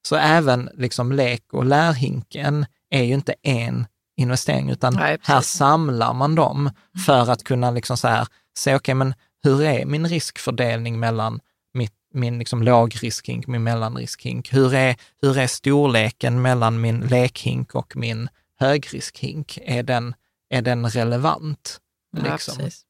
Så 0.08 0.16
även 0.16 0.70
liksom 0.74 1.12
lek 1.12 1.54
och 1.54 1.66
lärhinken 1.66 2.66
är 2.90 3.04
ju 3.04 3.14
inte 3.14 3.36
en 3.42 3.86
investering, 4.18 4.70
utan 4.70 4.94
Nej, 4.94 5.18
här 5.22 5.42
samlar 5.42 6.14
man 6.14 6.36
dem 6.36 6.72
för 7.06 7.30
att 7.32 7.44
kunna 7.44 7.72
liksom 7.72 7.98
så 7.98 8.08
här, 8.08 8.28
se, 8.58 8.76
okej, 8.76 8.96
men 8.96 9.14
hur 9.44 9.62
är 9.62 9.86
min 9.86 10.08
riskfördelning 10.08 11.00
mellan 11.00 11.40
mitt, 11.74 11.94
min 12.14 12.40
liksom 12.40 12.64
lågriskhink, 12.64 13.48
min 13.48 13.64
mellanriskhink? 13.64 14.54
Hur 14.54 14.74
är, 14.74 14.96
hur 15.22 15.38
är 15.38 15.48
storleken 15.48 16.42
mellan 16.42 16.82
min 16.82 17.00
lekhink 17.00 17.76
och 17.76 17.96
min 17.96 18.30
högriskhink? 18.60 19.60
Är 19.62 19.84
den, 19.84 20.14
är 20.50 20.62
den 20.62 20.90
relevant? 20.90 21.80
Ja, 22.18 22.32
Liksom? 22.32 22.58
precis. 22.58 22.82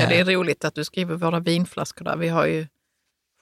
Ja, 0.00 0.06
det 0.08 0.20
är 0.20 0.24
roligt 0.24 0.64
att 0.64 0.74
du 0.74 0.84
skriver 0.84 1.14
våra 1.14 1.40
vinflaskor 1.40 2.04
där. 2.04 2.16
Vi 2.16 2.28
har 2.28 2.46
ju 2.46 2.66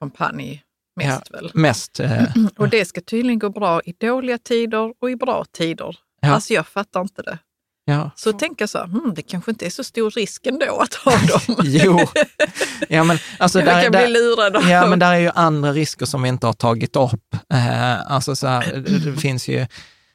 champagne 0.00 0.62
mest 0.96 1.30
väl? 1.30 1.50
Mest. 1.54 2.00
Eh, 2.00 2.22
Och 2.56 2.68
det 2.68 2.84
ska 2.84 3.00
tydligen 3.00 3.38
gå 3.38 3.48
bra 3.50 3.80
i 3.84 3.92
dåliga 3.92 4.38
tider 4.38 4.94
och 5.00 5.10
i 5.10 5.16
bra 5.16 5.44
tider. 5.52 5.96
Ja. 6.20 6.28
Alltså 6.28 6.52
jag 6.54 6.66
fattar 6.66 7.00
inte 7.00 7.22
det. 7.22 7.38
ja. 7.84 8.10
Så 8.16 8.32
tänker 8.32 8.62
jag 8.62 8.70
så 8.70 8.78
här, 8.78 8.86
hmm, 8.86 9.12
det 9.14 9.22
kanske 9.22 9.50
inte 9.50 9.66
är 9.66 9.70
så 9.70 9.84
stor 9.84 10.10
risk 10.10 10.46
ändå 10.46 10.76
att 10.78 10.94
ha 10.94 11.12
dem. 11.28 11.56
Jo, 11.64 11.98
ja, 12.88 13.04
men, 13.04 13.18
alltså, 13.38 13.58
jag 13.58 13.66
där, 13.68 13.82
kan 13.82 13.92
där, 13.92 14.06
bli 14.06 14.12
lurad 14.14 14.56
av. 14.56 14.68
Ja, 14.68 14.86
men 14.86 14.98
där 14.98 15.12
är 15.12 15.18
ju 15.18 15.30
andra 15.34 15.72
risker 15.72 16.06
som 16.06 16.22
vi 16.22 16.28
inte 16.28 16.46
har 16.46 16.52
tagit 16.54 16.96
upp. 16.96 17.34
Eh, 17.52 18.12
alltså 18.12 18.36
så 18.36 18.46
här, 18.46 18.72
det, 18.72 18.98
det 19.10 19.16
finns 19.20 19.48
ju 19.48 19.56
till 19.66 19.66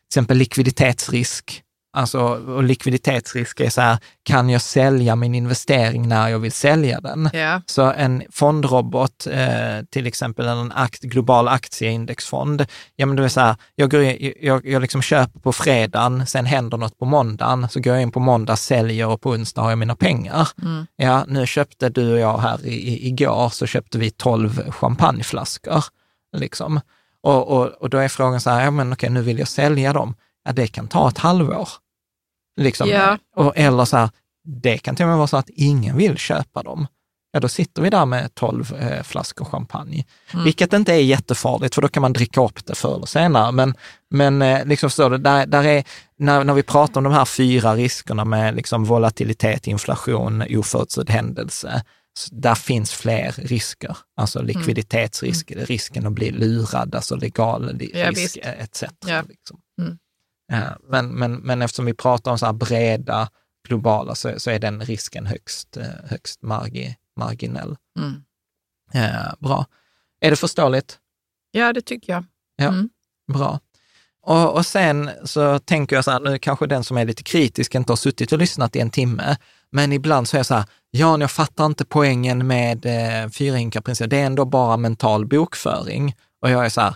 exempel 0.09 0.37
likviditetsrisk. 0.37 1.61
Alltså, 1.95 2.19
och 2.19 2.63
likviditetsrisk 2.63 3.59
är 3.59 3.69
så 3.69 3.81
här, 3.81 3.97
kan 4.23 4.49
jag 4.49 4.61
sälja 4.61 5.15
min 5.15 5.35
investering 5.35 6.07
när 6.07 6.29
jag 6.29 6.39
vill 6.39 6.51
sälja 6.51 7.01
den? 7.01 7.29
Ja, 7.33 7.61
Så 7.65 7.91
en 7.91 8.23
fondrobot, 8.31 9.27
eh, 9.27 9.85
till 9.89 10.07
exempel 10.07 10.47
en 10.47 10.71
akt, 10.71 11.01
global 11.01 11.47
aktieindexfond, 11.47 12.65
ja 12.95 13.05
men 13.05 13.15
det 13.15 13.23
är 13.23 13.27
så 13.27 13.39
här, 13.39 13.55
jag, 13.75 13.91
går 13.91 14.01
in, 14.01 14.33
jag, 14.41 14.65
jag 14.65 14.81
liksom 14.81 15.01
köper 15.01 15.39
på 15.39 15.53
fredagen, 15.53 16.27
sen 16.27 16.45
händer 16.45 16.77
något 16.77 16.99
på 16.99 17.05
måndagen, 17.05 17.69
så 17.69 17.79
går 17.79 17.93
jag 17.93 18.01
in 18.01 18.11
på 18.11 18.19
måndag, 18.19 18.55
säljer 18.55 19.07
och 19.07 19.21
på 19.21 19.29
onsdag 19.29 19.61
har 19.61 19.69
jag 19.69 19.77
mina 19.77 19.95
pengar. 19.95 20.49
Mm. 20.61 20.85
Ja, 20.95 21.25
nu 21.27 21.47
köpte 21.47 21.89
du 21.89 22.13
och 22.13 22.19
jag 22.19 22.37
här 22.37 22.65
i, 22.65 22.73
i, 22.73 23.07
igår, 23.07 23.49
så 23.49 23.65
köpte 23.65 23.97
vi 23.97 24.11
12 24.11 24.71
champagneflaskor. 24.71 25.83
Liksom. 26.37 26.79
Och, 27.23 27.47
och, 27.47 27.67
och 27.67 27.89
då 27.89 27.97
är 27.97 28.07
frågan 28.07 28.41
så 28.41 28.49
här, 28.49 28.63
ja 28.63 28.71
men 28.71 28.93
okej, 28.93 29.09
nu 29.09 29.21
vill 29.21 29.39
jag 29.39 29.47
sälja 29.47 29.93
dem. 29.93 30.15
Ja, 30.45 30.51
det 30.51 30.67
kan 30.67 30.87
ta 30.87 31.09
ett 31.09 31.17
halvår. 31.17 31.69
Liksom. 32.61 32.89
Ja. 32.89 33.17
Och, 33.35 33.53
eller 33.57 33.85
så 33.85 33.97
här, 33.97 34.09
det 34.43 34.77
kan 34.77 34.95
till 34.95 35.03
och 35.03 35.09
med 35.09 35.17
vara 35.17 35.27
så 35.27 35.37
att 35.37 35.49
ingen 35.49 35.97
vill 35.97 36.17
köpa 36.17 36.63
dem. 36.63 36.87
Ja, 37.35 37.39
då 37.39 37.47
sitter 37.47 37.81
vi 37.81 37.89
där 37.89 38.05
med 38.05 38.35
12 38.35 38.73
eh, 38.73 39.03
flaskor 39.03 39.45
champagne. 39.45 40.05
Mm. 40.33 40.45
Vilket 40.45 40.73
inte 40.73 40.93
är 40.93 41.01
jättefarligt, 41.01 41.75
för 41.75 41.81
då 41.81 41.87
kan 41.87 42.01
man 42.01 42.13
dricka 42.13 42.41
upp 42.41 42.65
det 42.65 42.75
förr 42.75 42.95
eller 42.95 43.05
senare. 43.05 43.51
Men, 43.51 43.73
men 44.09 44.41
eh, 44.41 44.65
liksom 44.65 44.89
förstår 44.89 45.09
du, 45.09 45.17
där, 45.17 45.45
där 45.45 45.63
är, 45.63 45.83
när, 46.17 46.43
när 46.43 46.53
vi 46.53 46.63
pratar 46.63 46.97
om 46.97 47.03
de 47.03 47.13
här 47.13 47.25
fyra 47.25 47.75
riskerna 47.75 48.25
med 48.25 48.55
liksom 48.55 48.85
volatilitet, 48.85 49.67
inflation, 49.67 50.43
oförutsedd 50.49 51.09
händelse, 51.09 51.83
där 52.31 52.55
finns 52.55 52.93
fler 52.93 53.31
risker. 53.37 53.97
Alltså 54.17 54.41
likviditetsrisk, 54.41 55.51
risken 55.55 56.07
att 56.07 56.13
bli 56.13 56.31
lurad, 56.31 56.95
alltså 56.95 57.15
legal 57.15 57.81
Ja, 57.93 58.09
risk 58.09 58.37
eh, 58.37 58.63
etc. 58.63 58.83
Ja. 59.05 59.23
Liksom. 59.29 59.59
Mm. 59.81 59.97
Ja, 60.47 60.77
men, 60.83 61.07
men, 61.07 61.35
men 61.35 61.61
eftersom 61.61 61.85
vi 61.85 61.93
pratar 61.93 62.31
om 62.31 62.39
så 62.39 62.45
här 62.45 62.53
breda, 62.53 63.29
globala, 63.67 64.15
så, 64.15 64.39
så 64.39 64.51
är 64.51 64.59
den 64.59 64.81
risken 64.81 65.25
högst, 65.25 65.77
eh, 65.77 65.85
högst 66.05 66.41
margi, 66.41 66.95
marginell. 67.15 67.75
Mm. 67.99 68.23
Ja, 68.91 69.35
bra. 69.39 69.65
Är 70.19 70.29
det 70.29 70.35
förståeligt? 70.35 70.99
ja, 71.51 71.73
det 71.73 71.81
tycker 71.81 72.13
jag. 72.13 72.25
Ja. 72.55 72.67
Mm. 72.67 72.89
Bra. 73.33 73.59
Och, 74.21 74.55
och 74.55 74.65
sen 74.65 75.09
så 75.23 75.59
tänker 75.59 75.95
jag 75.95 76.05
så 76.05 76.11
här, 76.11 76.19
nu 76.19 76.37
kanske 76.37 76.67
den 76.67 76.83
som 76.83 76.97
är 76.97 77.05
lite 77.05 77.23
kritisk 77.23 77.75
inte 77.75 77.91
har 77.91 77.97
suttit 77.97 78.31
och 78.31 78.39
lyssnat 78.39 78.75
i 78.75 78.79
en 78.79 78.89
timme, 78.89 79.37
men 79.71 79.91
ibland 79.93 80.27
så 80.27 80.37
är 80.37 80.39
jag 80.39 80.45
så 80.45 80.53
här, 80.53 80.65
Jan, 80.91 81.21
jag 81.21 81.31
fattar 81.31 81.65
inte 81.65 81.85
poängen 81.85 82.47
med 82.47 82.85
eh, 82.85 83.29
fyrahinkarprincipen, 83.29 84.09
det 84.09 84.17
är 84.17 84.25
ändå 84.25 84.45
bara 84.45 84.77
mental 84.77 85.25
bokföring. 85.25 86.15
Och 86.41 86.49
jag 86.49 86.65
är 86.65 86.69
så 86.69 86.81
här, 86.81 86.95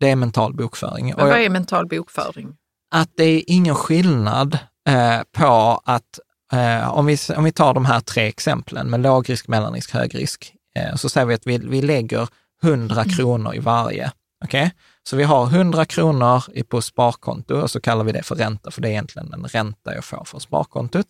det 0.00 0.10
är 0.10 0.16
mental 0.16 0.54
bokföring. 0.54 1.14
Men 1.16 1.28
vad 1.28 1.40
är 1.40 1.50
mental 1.50 1.86
bokföring? 1.86 2.56
att 2.90 3.10
det 3.16 3.24
är 3.24 3.42
ingen 3.46 3.74
skillnad 3.74 4.58
eh, 4.88 5.20
på 5.32 5.80
att, 5.84 6.18
eh, 6.52 6.94
om, 6.94 7.06
vi, 7.06 7.18
om 7.36 7.44
vi 7.44 7.52
tar 7.52 7.74
de 7.74 7.84
här 7.84 8.00
tre 8.00 8.26
exemplen 8.26 8.90
med 8.90 9.00
lågrisk, 9.00 9.48
mellanrisk, 9.48 9.94
högrisk, 9.94 10.54
eh, 10.78 10.94
så 10.94 11.08
säger 11.08 11.26
vi 11.26 11.34
att 11.34 11.46
vi, 11.46 11.58
vi 11.58 11.82
lägger 11.82 12.28
100 12.62 13.04
kronor 13.04 13.54
i 13.54 13.58
varje. 13.58 14.12
Okej? 14.44 14.74
Så 15.02 15.16
vi 15.16 15.24
har 15.24 15.46
100 15.46 15.84
kronor 15.84 16.62
på 16.62 16.82
sparkonto 16.82 17.54
och 17.54 17.70
så 17.70 17.80
kallar 17.80 18.04
vi 18.04 18.12
det 18.12 18.22
för 18.22 18.34
ränta, 18.34 18.70
för 18.70 18.82
det 18.82 18.88
är 18.88 18.90
egentligen 18.90 19.32
en 19.32 19.44
ränta 19.44 19.94
jag 19.94 20.04
får 20.04 20.24
för 20.24 20.38
sparkontot. 20.38 21.06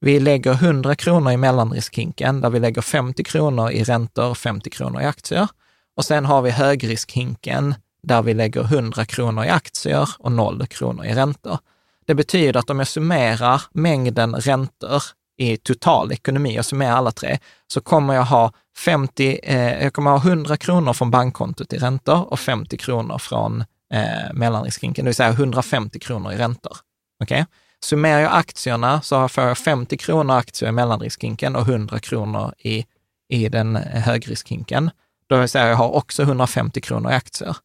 Vi 0.00 0.20
lägger 0.20 0.52
100 0.52 0.94
kronor 0.94 1.32
i 1.32 1.36
mellanriskhinken, 1.36 2.40
där 2.40 2.50
vi 2.50 2.60
lägger 2.60 2.82
50 2.82 3.24
kronor 3.24 3.70
i 3.70 3.84
räntor 3.84 4.30
och 4.30 4.38
50 4.38 4.70
kronor 4.70 5.02
i 5.02 5.04
aktier. 5.04 5.48
Och 5.96 6.04
sen 6.04 6.24
har 6.24 6.42
vi 6.42 6.50
högriskhinken, 6.50 7.74
där 8.02 8.22
vi 8.22 8.34
lägger 8.34 8.60
100 8.60 9.04
kronor 9.04 9.44
i 9.44 9.48
aktier 9.48 10.08
och 10.18 10.32
0 10.32 10.66
kronor 10.66 11.04
i 11.04 11.14
räntor. 11.14 11.58
Det 12.06 12.14
betyder 12.14 12.60
att 12.60 12.70
om 12.70 12.78
jag 12.78 12.88
summerar 12.88 13.62
mängden 13.72 14.34
räntor 14.34 15.02
i 15.36 15.56
total 15.56 16.12
ekonomi, 16.12 16.54
jag 16.56 16.64
summerar 16.64 16.92
alla 16.92 17.10
tre, 17.10 17.38
så 17.66 17.80
kommer 17.80 18.14
jag 18.14 18.24
ha 18.24 18.52
50, 18.78 19.40
eh, 19.42 19.82
jag 19.82 19.92
kommer 19.92 20.10
ha 20.10 20.18
100 20.18 20.56
kronor 20.56 20.92
från 20.92 21.10
bankkontot 21.10 21.72
i 21.72 21.78
räntor 21.78 22.32
och 22.32 22.40
50 22.40 22.76
kronor 22.76 23.18
från 23.18 23.64
eh, 23.92 24.32
mellanriskrinken, 24.32 25.04
det 25.04 25.08
vill 25.08 25.14
säga 25.14 25.30
150 25.30 25.98
kronor 25.98 26.32
i 26.32 26.36
räntor. 26.36 26.76
Okay? 27.22 27.44
Summerar 27.84 28.20
jag 28.20 28.32
aktierna 28.32 29.00
så 29.00 29.28
får 29.28 29.44
jag 29.44 29.58
50 29.58 29.96
kronor 29.96 30.36
aktier 30.36 30.68
i 30.68 30.72
mellanriskrinken 30.72 31.56
och 31.56 31.68
100 31.68 31.98
kronor 31.98 32.54
i, 32.58 32.84
i 33.28 33.48
den 33.48 33.76
eh, 33.76 33.82
högriskrinken. 33.82 34.04
högriskhinken. 34.04 34.90
Då 35.28 35.36
vill 35.36 35.48
säga 35.48 35.68
jag 35.68 35.76
har 35.76 35.90
också 35.90 36.22
150 36.22 36.80
kronor 36.80 37.12
i 37.12 37.14
aktier. 37.14 37.56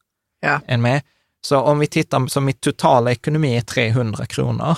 Ja. 0.42 0.62
En 0.66 0.82
med. 0.82 1.02
Så 1.42 1.60
om 1.60 1.80
vi 1.80 1.88
tittar, 1.88 2.28
så 2.28 2.42
mitt 2.42 2.62
totala 2.62 3.12
ekonomi 3.12 3.58
är 3.58 3.62
300 3.62 4.26
kronor, 4.26 4.78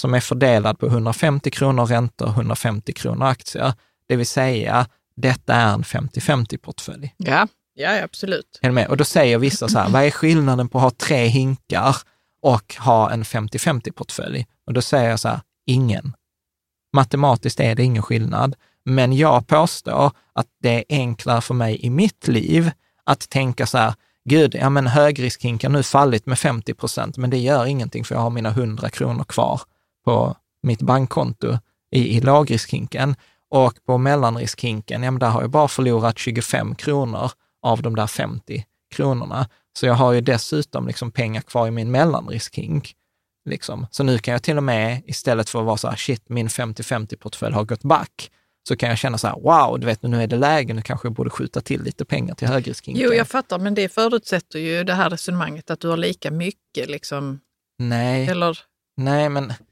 som 0.00 0.14
är 0.14 0.20
fördelad 0.20 0.78
på 0.78 0.86
150 0.86 1.50
kronor 1.50 1.86
räntor 1.86 2.26
och 2.26 2.32
150 2.32 2.92
kronor 2.92 3.26
aktier. 3.26 3.72
Det 4.08 4.16
vill 4.16 4.26
säga, 4.26 4.86
detta 5.16 5.54
är 5.54 5.74
en 5.74 5.82
50-50-portfölj. 5.82 7.10
Ja, 7.16 7.48
ja 7.74 8.02
absolut. 8.02 8.58
Är 8.62 8.70
med? 8.70 8.88
Och 8.88 8.96
då 8.96 9.04
säger 9.04 9.38
vissa 9.38 9.68
så 9.68 9.78
här, 9.78 9.88
vad 9.88 10.04
är 10.04 10.10
skillnaden 10.10 10.68
på 10.68 10.78
att 10.78 10.84
ha 10.84 10.90
tre 10.90 11.26
hinkar 11.26 11.96
och 12.42 12.74
ha 12.78 13.10
en 13.10 13.24
50-50-portfölj? 13.24 14.46
Och 14.66 14.72
då 14.72 14.82
säger 14.82 15.10
jag 15.10 15.20
så 15.20 15.28
här, 15.28 15.40
ingen. 15.66 16.12
Matematiskt 16.92 17.60
är 17.60 17.74
det 17.74 17.82
ingen 17.82 18.02
skillnad, 18.02 18.56
men 18.84 19.12
jag 19.12 19.46
påstår 19.46 20.12
att 20.32 20.46
det 20.62 20.70
är 20.70 20.84
enklare 20.88 21.40
för 21.40 21.54
mig 21.54 21.86
i 21.86 21.90
mitt 21.90 22.28
liv 22.28 22.70
att 23.04 23.28
tänka 23.28 23.66
så 23.66 23.78
här, 23.78 23.94
gud, 24.28 24.54
ja 24.54 24.70
men 24.70 24.86
högriskhinken 24.86 25.72
har 25.72 25.78
nu 25.78 25.82
fallit 25.82 26.26
med 26.26 26.38
50 26.38 26.74
procent, 26.74 27.16
men 27.16 27.30
det 27.30 27.38
gör 27.38 27.66
ingenting 27.66 28.04
för 28.04 28.14
jag 28.14 28.22
har 28.22 28.30
mina 28.30 28.48
100 28.48 28.90
kronor 28.90 29.24
kvar 29.24 29.60
på 30.04 30.36
mitt 30.62 30.82
bankkonto 30.82 31.58
i, 31.90 32.16
i 32.16 32.20
lågriskhinken. 32.20 33.16
Och 33.50 33.74
på 33.86 33.98
mellanriskhinken, 33.98 35.02
ja 35.02 35.10
men 35.10 35.18
där 35.18 35.28
har 35.28 35.40
jag 35.40 35.50
bara 35.50 35.68
förlorat 35.68 36.18
25 36.18 36.74
kronor 36.74 37.30
av 37.62 37.82
de 37.82 37.96
där 37.96 38.06
50 38.06 38.64
kronorna. 38.94 39.48
Så 39.78 39.86
jag 39.86 39.94
har 39.94 40.12
ju 40.12 40.20
dessutom 40.20 40.86
liksom 40.86 41.10
pengar 41.10 41.40
kvar 41.40 41.66
i 41.66 41.70
min 41.70 41.90
mellanriskhink. 41.90 42.94
Liksom. 43.44 43.86
Så 43.90 44.04
nu 44.04 44.18
kan 44.18 44.32
jag 44.32 44.42
till 44.42 44.56
och 44.56 44.62
med, 44.62 45.02
istället 45.06 45.50
för 45.50 45.58
att 45.58 45.66
vara 45.66 45.76
så 45.76 45.88
här, 45.88 45.96
shit, 45.96 46.28
min 46.28 46.48
50-50-portfölj 46.48 47.54
har 47.54 47.64
gått 47.64 47.82
back, 47.82 48.30
så 48.68 48.76
kan 48.76 48.88
jag 48.88 48.98
känna 48.98 49.18
så 49.18 49.26
här, 49.26 49.34
wow, 49.40 49.80
du 49.80 49.86
vet, 49.86 50.02
nu 50.02 50.22
är 50.22 50.26
det 50.26 50.36
läge, 50.36 50.74
nu 50.74 50.82
kanske 50.82 51.06
jag 51.08 51.14
borde 51.14 51.30
skjuta 51.30 51.60
till 51.60 51.82
lite 51.82 52.04
pengar 52.04 52.34
till 52.34 52.48
högriskhinken. 52.48 53.04
Jo, 53.04 53.12
jag 53.14 53.28
fattar, 53.28 53.58
men 53.58 53.74
det 53.74 53.88
förutsätter 53.88 54.58
ju 54.58 54.84
det 54.84 54.94
här 54.94 55.10
resonemanget 55.10 55.70
att 55.70 55.80
du 55.80 55.88
har 55.88 55.96
lika 55.96 56.30
mycket 56.30 56.88
liksom, 56.90 57.40
Nej, 57.78 58.28
eller? 58.28 58.58
nej 58.96 59.28
men... 59.28 59.52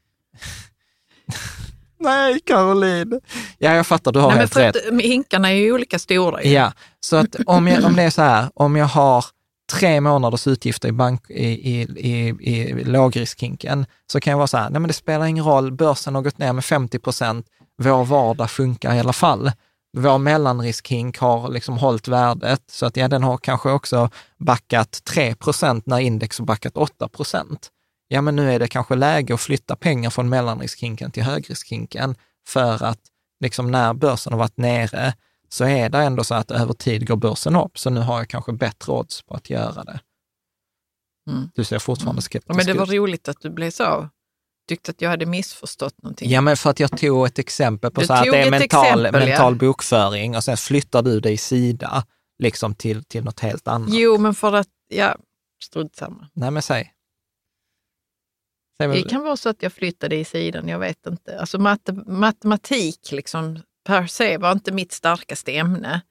nej, 2.01 2.41
Caroline. 2.41 3.21
Ja, 3.59 3.75
jag 3.75 3.87
fattar, 3.87 4.13
du 4.13 4.19
har 4.21 4.29
Nej, 4.29 4.35
men 4.35 4.41
helt 4.41 4.53
för 4.53 4.61
rätt. 4.61 4.77
att, 4.77 4.83
men 4.95 5.01
hinkarna 5.01 5.51
är 5.51 5.55
ju 5.57 5.73
olika 5.73 5.99
stora. 5.99 6.43
ju. 6.43 6.51
Ja, 6.51 6.73
så 7.01 7.17
att 7.17 7.37
om, 7.47 7.69
jag, 7.69 7.85
om 7.85 7.97
det 7.97 8.03
är 8.03 8.11
så 8.11 8.23
här, 8.23 8.51
om 8.55 8.77
jag 8.77 8.87
har 8.87 9.25
tre 9.73 10.01
månaders 10.01 10.47
utgifter 10.47 10.89
i, 10.89 10.93
bank, 10.93 11.31
i, 11.31 11.45
i, 11.45 11.83
i, 11.83 12.29
i 12.51 12.85
lågriskhinken, 12.85 13.87
så 14.13 14.21
kan 14.21 14.31
jag 14.31 14.39
vara 14.39 14.47
så 14.47 14.57
här, 14.57 14.71
nej 14.71 14.81
men 14.81 14.89
det 14.89 14.95
spelar 14.95 15.27
ingen 15.27 15.45
roll, 15.45 15.73
börsen 15.73 16.15
har 16.15 16.23
gått 16.23 16.39
ner 16.39 16.53
med 16.53 16.65
50 16.65 16.99
procent, 16.99 17.47
vår 17.83 18.05
vardag 18.05 18.51
funkar 18.51 18.95
i 18.95 19.01
alla 19.01 19.13
fall. 19.13 19.53
Vår 19.97 20.19
mellanriskhink 20.19 21.19
har 21.19 21.49
liksom 21.49 21.79
hållit 21.79 22.09
värdet, 22.09 22.63
så 22.67 22.87
att 22.87 22.97
ja, 22.97 23.09
den 23.09 23.23
har 23.23 23.39
kanske 23.39 23.71
också 23.71 24.11
backat 24.39 25.05
3 25.05 25.35
procent 25.35 25.87
när 25.87 25.99
index 25.99 26.39
har 26.39 26.47
backat 26.47 26.77
8 26.77 27.09
procent. 27.09 27.71
Ja, 28.09 28.21
men 28.21 28.37
nu 28.37 28.53
är 28.53 28.59
det 28.59 28.69
kanske 28.69 28.95
läge 28.95 29.35
att 29.35 29.41
flytta 29.41 29.77
pengar 29.77 30.11
från 30.11 30.29
mellanriskhinken 30.29 31.11
till 31.11 31.23
högriskhinken 31.23 32.15
för 32.47 32.85
att 32.85 33.01
liksom 33.41 33.71
när 33.71 33.95
börsen 33.95 34.33
har 34.33 34.39
varit 34.41 34.57
nere 34.57 35.15
så 35.49 35.65
är 35.65 35.89
det 35.89 35.99
ändå 35.99 36.25
så 36.25 36.35
att 36.35 36.51
över 36.51 36.75
tid 36.75 37.09
går 37.09 37.17
börsen 37.17 37.57
upp, 37.57 37.79
så 37.79 37.91
nu 37.91 38.01
har 38.01 38.19
jag 38.19 38.29
kanske 38.29 38.53
bättre 38.53 38.93
odds 38.93 39.23
på 39.23 39.35
att 39.35 39.51
göra 39.51 39.85
det. 39.85 40.01
Mm. 41.31 41.51
Du 41.55 41.65
ser 41.65 41.79
fortfarande 41.79 42.23
skeptisk 42.23 42.51
Ja, 42.51 42.55
men 42.57 42.67
det 42.67 42.75
var 42.75 42.87
ut. 42.87 42.93
roligt 42.93 43.29
att 43.29 43.41
du 43.41 43.51
blev 43.51 43.71
så. 43.71 44.09
Tyckte 44.69 44.91
att 44.91 45.03
jag 45.03 45.11
hade 45.11 45.27
missförstått 45.27 46.03
någonting. 46.03 46.31
Ja, 46.31 46.41
men 46.41 46.57
för 46.57 46.71
att 46.71 46.81
jag 46.81 46.99
tog 46.99 47.27
ett 47.27 47.39
exempel 47.39 47.91
på 47.91 48.01
Du 48.01 48.07
så 48.07 48.13
att 48.13 48.23
det 48.23 48.43
är 48.43 48.51
mental, 48.51 48.85
exempel, 48.97 49.23
ja. 49.23 49.27
mental 49.29 49.57
bokföring 49.57 50.37
och 50.37 50.45
sen 50.45 50.57
flyttar 50.57 51.03
du 51.03 51.21
dig 51.21 51.37
sida 51.37 52.05
liksom 52.39 52.75
till, 52.75 53.05
till 53.05 53.25
något 53.25 53.41
helt 53.41 53.69
annat. 53.69 53.89
Jo, 53.93 54.19
men 54.19 54.35
för 54.35 54.53
att, 54.53 54.69
ja, 54.89 55.17
strunt 55.63 55.97
samma. 55.97 56.29
Nej, 56.33 56.51
men 56.51 56.63
säg. 56.63 56.93
säg 58.77 58.89
Det 58.89 59.09
kan 59.09 59.23
vara 59.23 59.37
så 59.37 59.49
att 59.49 59.63
jag 59.63 59.73
flyttade 59.73 60.17
i 60.17 60.25
sidan, 60.25 60.69
jag 60.69 60.79
vet 60.79 61.07
inte. 61.07 61.41
Alltså 61.41 61.59
matte, 61.59 61.93
matematik 61.93 63.13
liksom 63.13 63.61
per 63.85 64.07
se 64.07 64.39
var 64.39 64.53
inte 64.53 64.73
mitt 64.73 64.93
starkaste 64.93 65.57
ämne. 65.57 66.03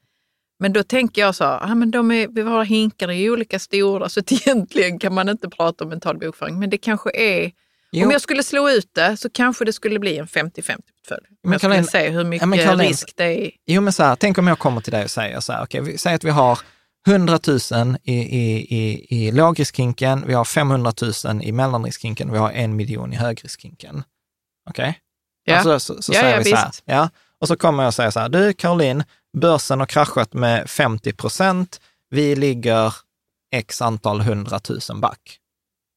Men 0.60 0.74
då 0.74 0.84
tänker 0.84 1.22
jag 1.22 1.36
så, 1.36 1.44
ah, 1.44 1.76
men 1.76 1.92
de 1.92 2.12
är, 2.12 2.28
vi 2.28 2.42
har 2.42 2.66
hinkar 2.66 3.12
i 3.12 3.30
olika 3.30 3.60
stora, 3.60 4.10
så 4.10 4.22
egentligen 4.30 5.00
kan 5.00 5.14
man 5.14 5.30
inte 5.30 5.50
prata 5.50 5.84
om 5.84 5.90
mental 5.90 6.18
bokföring. 6.18 6.60
Men 6.60 6.70
det 6.70 6.78
kanske 6.78 7.12
är, 7.16 7.52
Jo. 7.92 8.06
om 8.06 8.12
jag 8.12 8.22
skulle 8.22 8.44
slå 8.44 8.70
ut 8.70 8.90
det 8.94 9.18
så 9.18 9.30
kanske 9.30 9.66
det 9.66 9.74
skulle 9.74 10.00
bli 10.00 10.18
en 10.18 10.28
50-50 10.28 10.52
portfölj. 10.52 10.82
Om 11.30 11.36
Men 11.44 11.52
jag 11.52 11.62
skulle 11.62 11.84
se 11.84 12.10
hur 12.10 12.24
mycket 12.24 12.48
men 12.50 12.60
Caroline- 12.60 12.88
risk 12.88 13.14
det 13.16 13.24
är. 13.46 13.52
Jo, 13.66 13.82
men 13.82 13.94
så 13.94 14.04
här, 14.04 14.16
tänk 14.16 14.38
om 14.38 14.48
jag 14.48 14.60
kommer 14.60 14.82
till 14.82 14.92
dig 14.94 15.04
och 15.04 15.12
säger 15.12 15.40
så 15.40 15.54
här, 15.54 15.64
okej, 15.64 15.82
vi 15.82 15.98
säger 15.98 16.16
att 16.16 16.24
vi 16.24 16.30
har 16.30 16.60
100 17.08 17.40
000 17.72 17.98
i, 18.04 18.14
i, 18.14 18.78
i, 18.78 19.08
i 19.28 19.32
lågriskhinken, 19.32 20.24
vi 20.28 20.34
har 20.34 20.46
500 20.46 20.94
000 21.26 21.44
i 21.44 21.52
mellanriskhinken 21.52 22.30
och 22.30 22.36
vi 22.36 22.40
har 22.40 22.52
en 22.52 22.76
miljon 22.76 23.14
i 23.14 23.16
högriskhinken. 23.16 24.04
Okej? 24.70 25.00
Ja. 25.44 25.56
Alltså, 25.56 25.80
så 25.80 26.02
så 26.02 26.14
Ja, 26.14 26.20
säger 26.22 26.36
ja, 26.38 26.42
vi 26.44 26.50
så 26.50 26.56
här, 26.56 26.72
ja. 26.86 27.10
Och 27.40 27.48
så 27.48 27.56
kommer 27.56 27.84
jag 27.84 27.88
och 27.88 27.94
säger 27.94 28.12
så 28.12 28.20
här, 28.20 28.30
du 28.30 28.54
Caroline, 28.54 29.04
börsen 29.38 29.80
har 29.80 29.88
kraschat 29.88 30.34
med 30.34 30.70
50 30.70 31.14
procent, 31.14 31.82
vi 32.10 32.36
ligger 32.36 32.94
x 33.56 33.82
antal 33.82 34.22
hundratusen 34.22 35.02
back. 35.02 35.38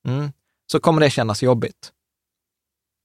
Mm. 0.08 0.32
Så 0.74 0.80
kommer 0.80 1.00
det 1.00 1.10
kännas 1.10 1.42
jobbigt. 1.42 1.92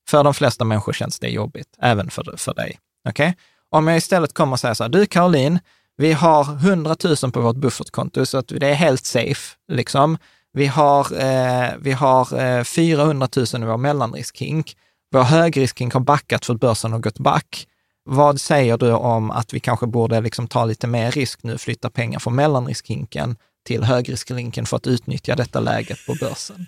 För 0.10 0.24
de 0.24 0.34
flesta 0.34 0.66
människor 0.66 0.94
känns 0.94 1.20
det 1.20 1.30
jobbigt, 1.30 1.68
även 1.82 2.10
för, 2.10 2.38
för 2.38 2.54
dig. 2.54 2.80
Okej? 3.10 3.38
Om 3.70 3.88
jag 3.88 3.98
istället 3.98 4.34
kommer 4.34 4.54
och 4.54 4.60
säger 4.60 4.74
så 4.74 4.84
här, 4.84 4.90
du 4.90 5.06
Caroline, 5.06 5.60
vi 5.98 6.14
har 6.14 6.44
100 6.44 6.96
000 7.24 7.32
på 7.32 7.42
vårt 7.42 7.56
buffertkonto, 7.56 8.26
så 8.26 8.38
att 8.38 8.48
det 8.48 8.68
är 8.68 8.74
helt 8.74 9.06
safe. 9.06 9.56
Liksom. 9.72 10.18
Vi 10.54 10.66
har, 10.66 11.22
eh, 11.22 11.70
vi 11.80 11.92
har 11.92 12.40
eh, 12.42 12.64
400 12.64 13.28
000 13.36 13.46
i 13.46 13.66
vår 13.66 13.78
mellanriskhink. 13.78 14.78
Vår 15.12 15.24
högriskhink 15.24 15.94
har 15.94 16.02
backat 16.02 16.46
för 16.46 16.54
att 16.54 16.60
börsen 16.60 16.92
har 16.92 17.00
gått 17.00 17.20
back. 17.20 17.68
Vad 18.04 18.42
säger 18.42 18.78
du 18.78 18.92
om 18.92 19.32
att 19.32 19.54
vi 19.54 19.60
kanske 19.60 19.88
borde 19.88 20.22
liksom 20.22 20.48
ta 20.48 20.66
lite 20.66 20.88
mer 20.88 21.12
risk 21.12 21.44
nu, 21.44 21.58
flytta 21.58 21.90
pengar 21.90 22.20
från 22.20 22.36
mellanriskhinken 22.36 23.36
till 23.66 23.84
högriskhinken 23.84 24.66
för 24.66 24.78
att 24.78 24.88
utnyttja 24.88 25.36
detta 25.36 25.60
läget 25.60 26.06
på 26.08 26.16
börsen? 26.20 26.68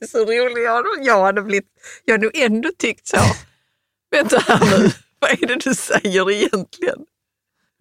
Är 0.00 0.06
så 0.06 0.18
roligt. 0.18 0.64
Jag, 1.06 1.22
hade 1.22 1.42
blivit, 1.42 1.68
jag 2.04 2.14
hade 2.14 2.24
nog 2.24 2.36
ändå 2.36 2.70
tyckt 2.78 3.06
så. 3.06 3.18
Vänta 4.10 4.38
här 4.38 4.78
nu, 4.78 4.90
vad 5.18 5.30
är 5.30 5.46
det 5.46 5.56
du 5.64 5.74
säger 5.74 6.30
egentligen? 6.30 6.98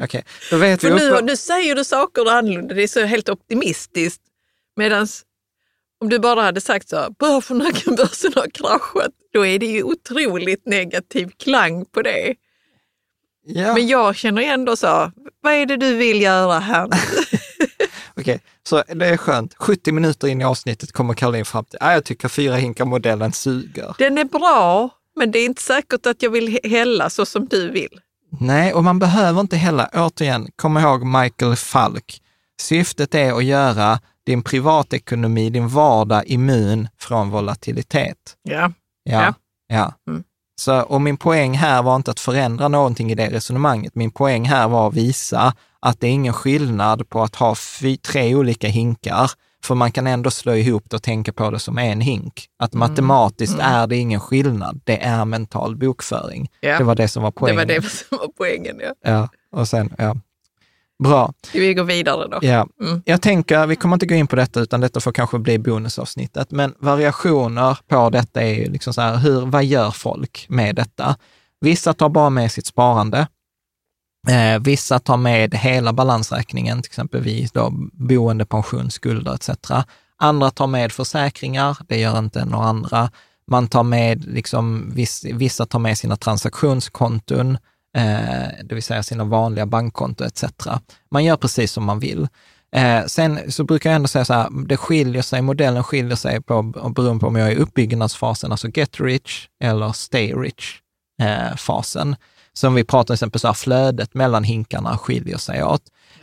Okej, 0.04 0.26
då 0.50 0.58
vet 0.58 0.84
vi 0.84 0.90
nu, 0.90 1.22
nu 1.22 1.38
säger 1.38 1.76
du 1.76 1.84
saker 1.84 2.32
annorlunda, 2.32 2.76
det 2.76 2.84
är 2.84 2.88
så 2.88 3.04
helt 3.04 3.30
optimistiskt. 3.30 4.22
Medan 4.76 5.08
om 6.00 6.10
du 6.10 6.20
bara 6.20 6.42
hade 6.42 6.62
sagt 6.62 6.90
så, 6.90 6.96
här, 6.96 7.10
börsen 7.10 7.62
har, 7.62 7.96
börsen 7.98 8.34
har 8.36 8.50
kraschat, 8.50 9.12
då 9.34 9.46
är 9.46 9.60
det 9.60 9.66
ju 9.66 9.84
otroligt 9.84 10.66
negativ 10.66 11.32
klang 11.38 11.86
på 11.86 12.02
det. 12.02 12.36
Ja. 13.46 13.74
Men 13.74 13.88
jag 13.88 14.16
känner 14.16 14.42
ändå 14.42 14.76
så, 14.76 15.12
vad 15.42 15.54
är 15.54 15.66
det 15.66 15.78
du 15.78 15.96
vill 15.96 16.22
göra 16.22 16.60
här? 16.60 16.90
Okej, 18.16 18.42
så 18.70 18.84
det 18.96 19.06
är 19.06 19.18
skönt. 19.18 19.56
70 19.58 19.92
minuter 19.92 20.28
in 20.28 20.42
i 20.42 20.44
avsnittet 20.44 20.92
kommer 20.92 21.14
Caroline 21.14 21.46
fram 21.46 21.66
till, 21.66 21.78
ah, 21.82 21.94
jag 21.94 22.04
tycker 22.06 22.28
fyra 22.28 22.56
hinkar-modellen 22.56 23.32
suger. 23.32 23.96
Den 23.98 24.18
är 24.18 24.26
bra, 24.26 24.90
men 25.16 25.32
det 25.32 25.40
är 25.40 25.46
inte 25.46 25.62
säkert 25.62 26.06
att 26.06 26.24
jag 26.24 26.30
vill 26.30 26.60
hälla 26.64 27.10
så 27.10 27.26
som 27.26 27.48
du 27.48 27.72
vill. 27.72 28.00
Nej, 28.40 28.74
och 28.74 28.84
man 28.84 29.00
behöver 29.00 29.42
inte 29.42 29.58
heller, 29.58 29.88
återigen, 29.94 30.48
kom 30.56 30.78
ihåg 30.78 31.06
Michael 31.06 31.56
Falk. 31.56 32.22
Syftet 32.62 33.16
är 33.16 33.34
att 33.34 33.44
göra 33.44 34.00
din 34.26 34.44
privatekonomi, 34.44 35.50
din 35.50 35.68
vardag 35.68 36.28
immun 36.28 36.88
från 37.00 37.30
volatilitet. 37.30 38.36
Ja. 38.44 38.72
Ja. 39.04 39.24
Ja. 39.24 39.34
ja. 39.68 39.94
Mm. 40.12 40.24
Så, 40.60 40.82
och 40.82 41.02
min 41.02 41.18
poäng 41.18 41.54
här 41.54 41.84
var 41.84 41.96
inte 41.96 42.12
att 42.12 42.20
förändra 42.20 42.68
någonting 42.68 43.12
i 43.12 43.16
det 43.16 43.30
resonemanget. 43.30 43.96
Min 43.96 44.12
poäng 44.12 44.46
här 44.46 44.68
var 44.68 44.88
att 44.88 44.94
visa 44.94 45.54
att 45.82 46.00
det 46.00 46.08
är 46.08 46.12
ingen 46.12 46.34
skillnad 46.34 47.10
på 47.10 47.24
att 47.24 47.36
ha 47.36 47.56
fy, 47.56 47.98
tre 47.98 48.36
olika 48.36 48.68
hinkar, 48.68 49.32
för 49.64 49.76
man 49.76 49.92
kan 49.92 50.08
ändå 50.08 50.32
slå 50.32 50.56
ihop 50.56 50.84
det 50.90 50.96
och 50.96 51.04
tänka 51.04 51.34
på 51.34 51.52
det 51.52 51.60
som 51.60 51.78
en 51.78 52.02
hink. 52.02 52.46
Att 52.60 52.74
Mm. 52.74 52.80
matematiskt 52.90 53.58
är 53.60 53.88
det 53.88 53.96
ingen 53.98 54.20
skillnad, 54.20 54.82
det 54.84 55.04
är 55.04 55.26
mental 55.26 55.76
bokföring. 55.76 56.50
Ja. 56.60 56.78
Det 56.78 56.84
var 56.84 56.96
det 56.96 57.08
som 57.08 57.24
var 57.24 57.32
Det 57.32 57.36
poängen. 57.40 57.58
var 57.58 57.66
det 57.66 57.82
som 57.90 58.18
var 58.18 58.28
poängen. 58.38 58.80
Ja. 58.82 58.94
Ja, 59.12 59.30
och 59.52 59.68
sen, 59.68 59.94
ja. 59.98 60.16
Bra. 61.04 61.34
Vi 61.54 61.74
går 61.74 61.84
vidare 61.84 62.28
då. 62.28 62.40
Ja. 62.42 62.68
Mm. 62.82 63.02
Jag 63.06 63.22
tänker, 63.22 63.68
vi 63.68 63.76
kommer 63.76 63.96
inte 63.96 64.06
gå 64.06 64.16
in 64.16 64.28
på 64.28 64.36
detta, 64.36 64.60
utan 64.60 64.82
detta 64.82 65.00
får 65.00 65.12
kanske 65.12 65.40
bli 65.40 65.60
bonusavsnittet, 65.60 66.52
men 66.52 66.74
variationer 66.80 67.78
på 67.88 68.10
detta 68.10 68.42
är 68.42 68.54
ju 68.54 68.72
liksom 68.72 68.94
så 68.94 69.02
här, 69.02 69.18
hur, 69.18 69.46
vad 69.46 69.66
gör 69.66 69.92
folk 69.92 70.46
med 70.50 70.76
detta? 70.76 71.16
Vissa 71.62 71.94
tar 71.94 72.10
bara 72.10 72.30
med 72.30 72.52
sitt 72.52 72.66
sparande. 72.66 73.28
Eh, 74.30 74.60
vissa 74.60 75.00
tar 75.00 75.18
med 75.18 75.56
hela 75.56 75.94
balansräkningen, 75.94 76.82
till 76.82 76.90
exempelvis 76.90 77.52
då 77.52 77.70
boende, 77.94 78.46
pension, 78.46 78.92
skulder 78.92 79.34
etc. 79.34 79.50
Andra 80.18 80.52
tar 80.52 80.68
med 80.68 80.92
försäkringar, 80.92 81.78
det 81.88 82.00
gör 82.00 82.20
inte 82.20 82.46
några 82.46 82.66
andra. 82.66 83.12
Man 83.48 83.68
tar 83.68 83.84
med, 83.84 84.26
liksom, 84.26 84.92
viss, 84.96 85.26
vissa 85.26 85.66
tar 85.66 85.80
med 85.80 85.98
sina 85.98 86.16
transaktionskonton, 86.16 87.58
eh, 87.98 88.48
det 88.64 88.76
vill 88.76 88.84
säga 88.84 89.04
sina 89.04 89.24
vanliga 89.24 89.66
bankkonton 89.66 90.28
etc. 90.28 90.44
Man 91.12 91.26
gör 91.26 91.38
precis 91.38 91.72
som 91.72 91.86
man 91.86 92.00
vill. 92.00 92.28
Eh, 92.76 93.06
sen 93.06 93.52
så 93.52 93.64
brukar 93.64 93.90
jag 93.90 93.96
ändå 93.96 94.08
säga 94.08 94.26
så 94.26 94.34
här, 94.34 94.68
det 94.68 94.78
skiljer 94.78 95.22
sig, 95.22 95.42
modellen 95.42 95.84
skiljer 95.84 96.16
sig 96.16 96.42
på, 96.42 96.64
beroende 96.64 97.20
på 97.20 97.28
om 97.28 97.36
jag 97.36 97.48
är 97.48 97.52
i 97.52 97.56
uppbyggnadsfasen, 97.56 98.52
alltså 98.52 98.68
get 98.68 99.00
rich 99.00 99.48
eller 99.64 99.92
stay 99.92 100.34
rich 100.34 100.76
eh, 101.22 101.56
fasen. 101.56 102.16
Som 102.60 102.74
vi 102.74 102.84
pratar 102.84 103.06
till 103.06 103.14
exempel 103.14 103.42
så 103.42 103.48
här, 103.48 103.54
flödet 103.54 104.14
mellan 104.14 104.44
hinkarna 104.44 104.98
skiljer 104.98 105.38
sig 105.38 105.64
åt. 105.64 105.82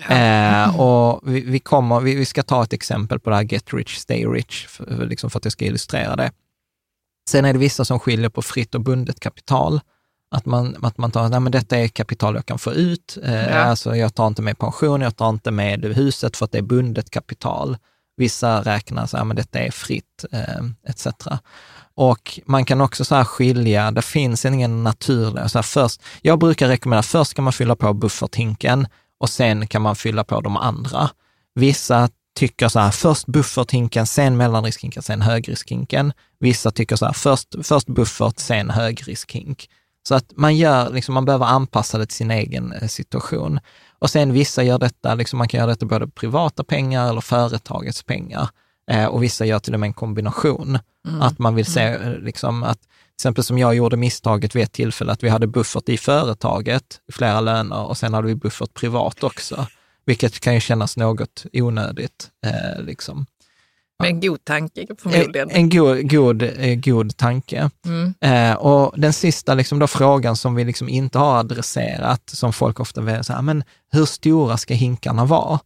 Eh, 0.09 0.81
och 0.81 1.21
vi, 1.25 1.41
vi, 1.41 1.59
kommer, 1.59 2.01
vi, 2.01 2.15
vi 2.15 2.25
ska 2.25 2.43
ta 2.43 2.63
ett 2.63 2.73
exempel 2.73 3.21
på 3.21 3.31
det 3.31 3.37
här 3.37 3.43
get 3.43 3.75
rich, 3.75 3.97
stay 3.97 4.27
rich, 4.27 4.67
för, 4.67 5.07
liksom 5.07 5.31
för 5.31 5.39
att 5.39 5.45
jag 5.45 5.53
ska 5.53 5.65
illustrera 5.65 6.17
det. 6.17 6.31
Sen 7.31 7.45
är 7.45 7.53
det 7.53 7.59
vissa 7.59 7.85
som 7.85 7.99
skiljer 8.01 8.29
på 8.29 8.43
fritt 8.43 8.75
och 8.75 8.81
bundet 8.81 9.21
kapital. 9.21 9.81
Att 10.31 10.47
man, 10.47 10.77
att 10.83 10.99
man 10.99 11.11
tar, 11.11 11.29
nej 11.29 11.41
men 11.41 11.53
detta 11.53 11.79
är 11.79 11.89
kapital 11.89 12.35
jag 12.35 12.47
kan 12.47 12.59
få 12.59 12.73
ut. 12.73 13.19
Eh, 13.23 13.35
Ja. 13.35 13.59
Alltså 13.59 13.97
jag 13.97 14.15
tar 14.15 14.27
inte 14.27 14.43
med 14.43 14.59
pension, 14.59 15.01
jag 15.01 15.17
tar 15.17 15.29
inte 15.29 15.51
med 15.51 15.85
huset 15.85 16.37
för 16.37 16.45
att 16.45 16.53
det 16.53 16.59
är 16.59 16.63
bundet 16.63 17.11
kapital. 17.11 17.77
Vissa 18.17 18.63
räknar 18.63 19.07
så 19.07 19.17
här, 19.17 19.25
men 19.25 19.37
detta 19.37 19.59
är 19.59 19.71
fritt, 19.71 20.25
eh, 20.33 20.91
etc. 20.91 21.07
Och 21.97 22.41
man 22.47 22.65
kan 22.65 22.81
också 22.81 23.05
så 23.05 23.15
här 23.15 23.25
skilja, 23.25 23.91
det 23.91 24.03
finns 24.03 24.45
ingen 24.45 24.85
naturlig, 24.85 25.51
så 25.51 25.59
här 25.59 25.63
först, 25.63 26.03
jag 26.23 26.39
brukar 26.39 26.69
rekommendera, 26.69 27.03
först 27.03 27.35
kan 27.35 27.45
man 27.45 27.53
fylla 27.53 27.77
på 27.77 27.95
bufferthinken 27.95 28.87
och 29.21 29.31
sen 29.31 29.67
kan 29.67 29.83
man 29.83 29.97
fylla 29.97 30.25
på 30.25 30.41
de 30.41 30.57
andra. 30.57 31.11
Vissa 31.55 32.09
tycker 32.37 32.69
så 32.69 32.79
här, 32.79 32.91
först 32.91 33.27
bufferthinken, 33.27 34.07
sen 34.07 34.37
mellanriskhinken, 34.37 35.03
sen 35.03 35.23
högriskhinken. 35.23 36.13
Vissa 36.39 36.71
tycker 36.71 36.97
så 36.97 37.07
här, 37.07 37.13
först, 37.13 37.49
först 37.63 37.87
buffert, 37.87 38.39
sen 38.39 38.71
högriskhink. 38.71 39.69
Så 40.09 40.15
att 40.15 40.33
man 40.37 40.57
gör, 40.57 40.91
liksom, 40.91 41.15
man 41.15 41.25
behöver 41.25 41.47
anpassa 41.47 41.99
det 41.99 42.07
till 42.07 42.17
sin 42.17 42.31
egen 42.31 42.73
eh, 42.73 42.89
situation. 42.89 43.61
Och 43.99 44.11
sen 44.11 44.33
vissa 44.33 44.63
gör 44.63 44.79
detta, 44.79 45.15
liksom, 45.15 45.39
man 45.39 45.49
kan 45.49 45.59
göra 45.59 45.71
detta 45.71 45.87
både 45.87 46.09
privata 46.09 46.65
pengar 46.65 47.09
eller 47.09 47.21
företagets 47.21 48.03
pengar. 48.03 48.49
Eh, 48.91 49.07
och 49.07 49.23
vissa 49.23 49.45
gör 49.47 49.59
till 49.59 49.75
och 49.75 49.81
med 49.81 49.87
en 49.87 49.93
kombination. 49.93 50.79
Att 51.21 51.39
man 51.39 51.55
vill 51.55 51.67
se, 51.67 51.83
eh, 51.83 52.19
liksom, 52.19 52.63
att 52.63 52.81
till 52.81 52.89
exempel 53.19 53.45
som 53.45 53.59
jag 53.59 53.75
gjorde 53.75 53.97
misstaget 53.97 54.57
vid 54.57 54.63
ett 54.63 54.73
tillfälle, 54.73 55.13
att 55.13 55.23
vi 55.23 55.29
hade 55.29 55.47
buffert 55.47 55.89
i 55.89 55.97
företaget, 55.99 57.01
flera 57.13 57.41
löner, 57.41 57.85
och 57.85 57.97
sen 57.97 58.15
hade 58.15 58.29
vi 58.29 58.35
buffert 58.35 58.75
privat 58.75 59.25
också. 59.25 59.67
Vilket 60.07 60.41
kan 60.41 60.55
ju 60.55 60.61
kännas 60.61 60.97
något 60.97 61.47
onödigt. 61.53 62.31
Eh, 62.47 62.83
liksom. 62.83 63.27
Med 63.99 64.09
en 64.09 64.21
god 64.21 64.45
tanke 64.45 64.87
En, 64.89 64.97
förmodligen. 64.97 65.51
en 65.51 65.71
god, 65.71 66.11
god, 66.11 66.43
eh, 66.43 66.75
god 66.75 67.17
tanke. 67.17 67.71
Mm. 67.85 68.15
Eh, 68.21 68.57
och 68.57 69.01
den 69.01 69.13
sista 69.13 69.55
liksom 69.55 69.79
då 69.79 69.87
frågan 69.87 70.37
som 70.37 70.55
vi 70.55 70.65
liksom 70.65 70.89
inte 70.89 71.19
har 71.19 71.39
adresserat, 71.39 72.31
som 72.31 72.53
folk 72.53 72.81
ofta 72.81 73.01
vill 73.01 73.25
säga, 73.25 73.43
men 73.43 73.65
hur 73.93 74.05
stora 74.05 74.57
ska 74.57 74.75
hinkarna 74.75 75.25
vara? 75.25 75.61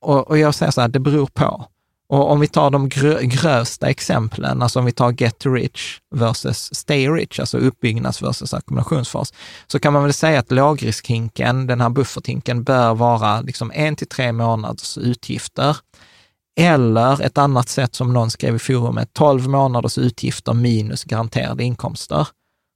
Och, 0.00 0.28
och 0.28 0.38
jag 0.38 0.54
säger 0.54 0.72
så 0.72 0.80
här, 0.80 0.88
det 0.88 1.00
beror 1.00 1.26
på. 1.26 1.66
Och 2.14 2.30
om 2.30 2.40
vi 2.40 2.48
tar 2.48 2.70
de 2.70 2.88
grö, 2.88 3.22
grövsta 3.22 3.86
exemplen, 3.86 4.62
alltså 4.62 4.78
om 4.78 4.84
vi 4.84 4.92
tar 4.92 5.22
get 5.22 5.46
rich 5.46 5.98
versus 6.14 6.74
stay 6.74 7.08
rich, 7.08 7.40
alltså 7.40 7.58
uppbyggnads 7.58 8.22
versus 8.22 8.54
ackumulationsfas, 8.54 9.32
så 9.66 9.78
kan 9.78 9.92
man 9.92 10.02
väl 10.02 10.12
säga 10.12 10.38
att 10.38 10.50
lågriskhinken, 10.50 11.66
den 11.66 11.80
här 11.80 11.90
bufferthinken, 11.90 12.62
bör 12.62 12.94
vara 12.94 13.40
liksom 13.40 13.72
en 13.74 13.96
till 13.96 14.08
tre 14.08 14.32
månaders 14.32 14.98
utgifter. 14.98 15.76
Eller 16.60 17.22
ett 17.22 17.38
annat 17.38 17.68
sätt 17.68 17.94
som 17.94 18.12
någon 18.12 18.30
skrev 18.30 18.56
i 18.56 18.58
forumet, 18.58 19.10
12 19.12 19.48
månaders 19.48 19.98
utgifter 19.98 20.52
minus 20.52 21.04
garanterade 21.04 21.64
inkomster. 21.64 22.28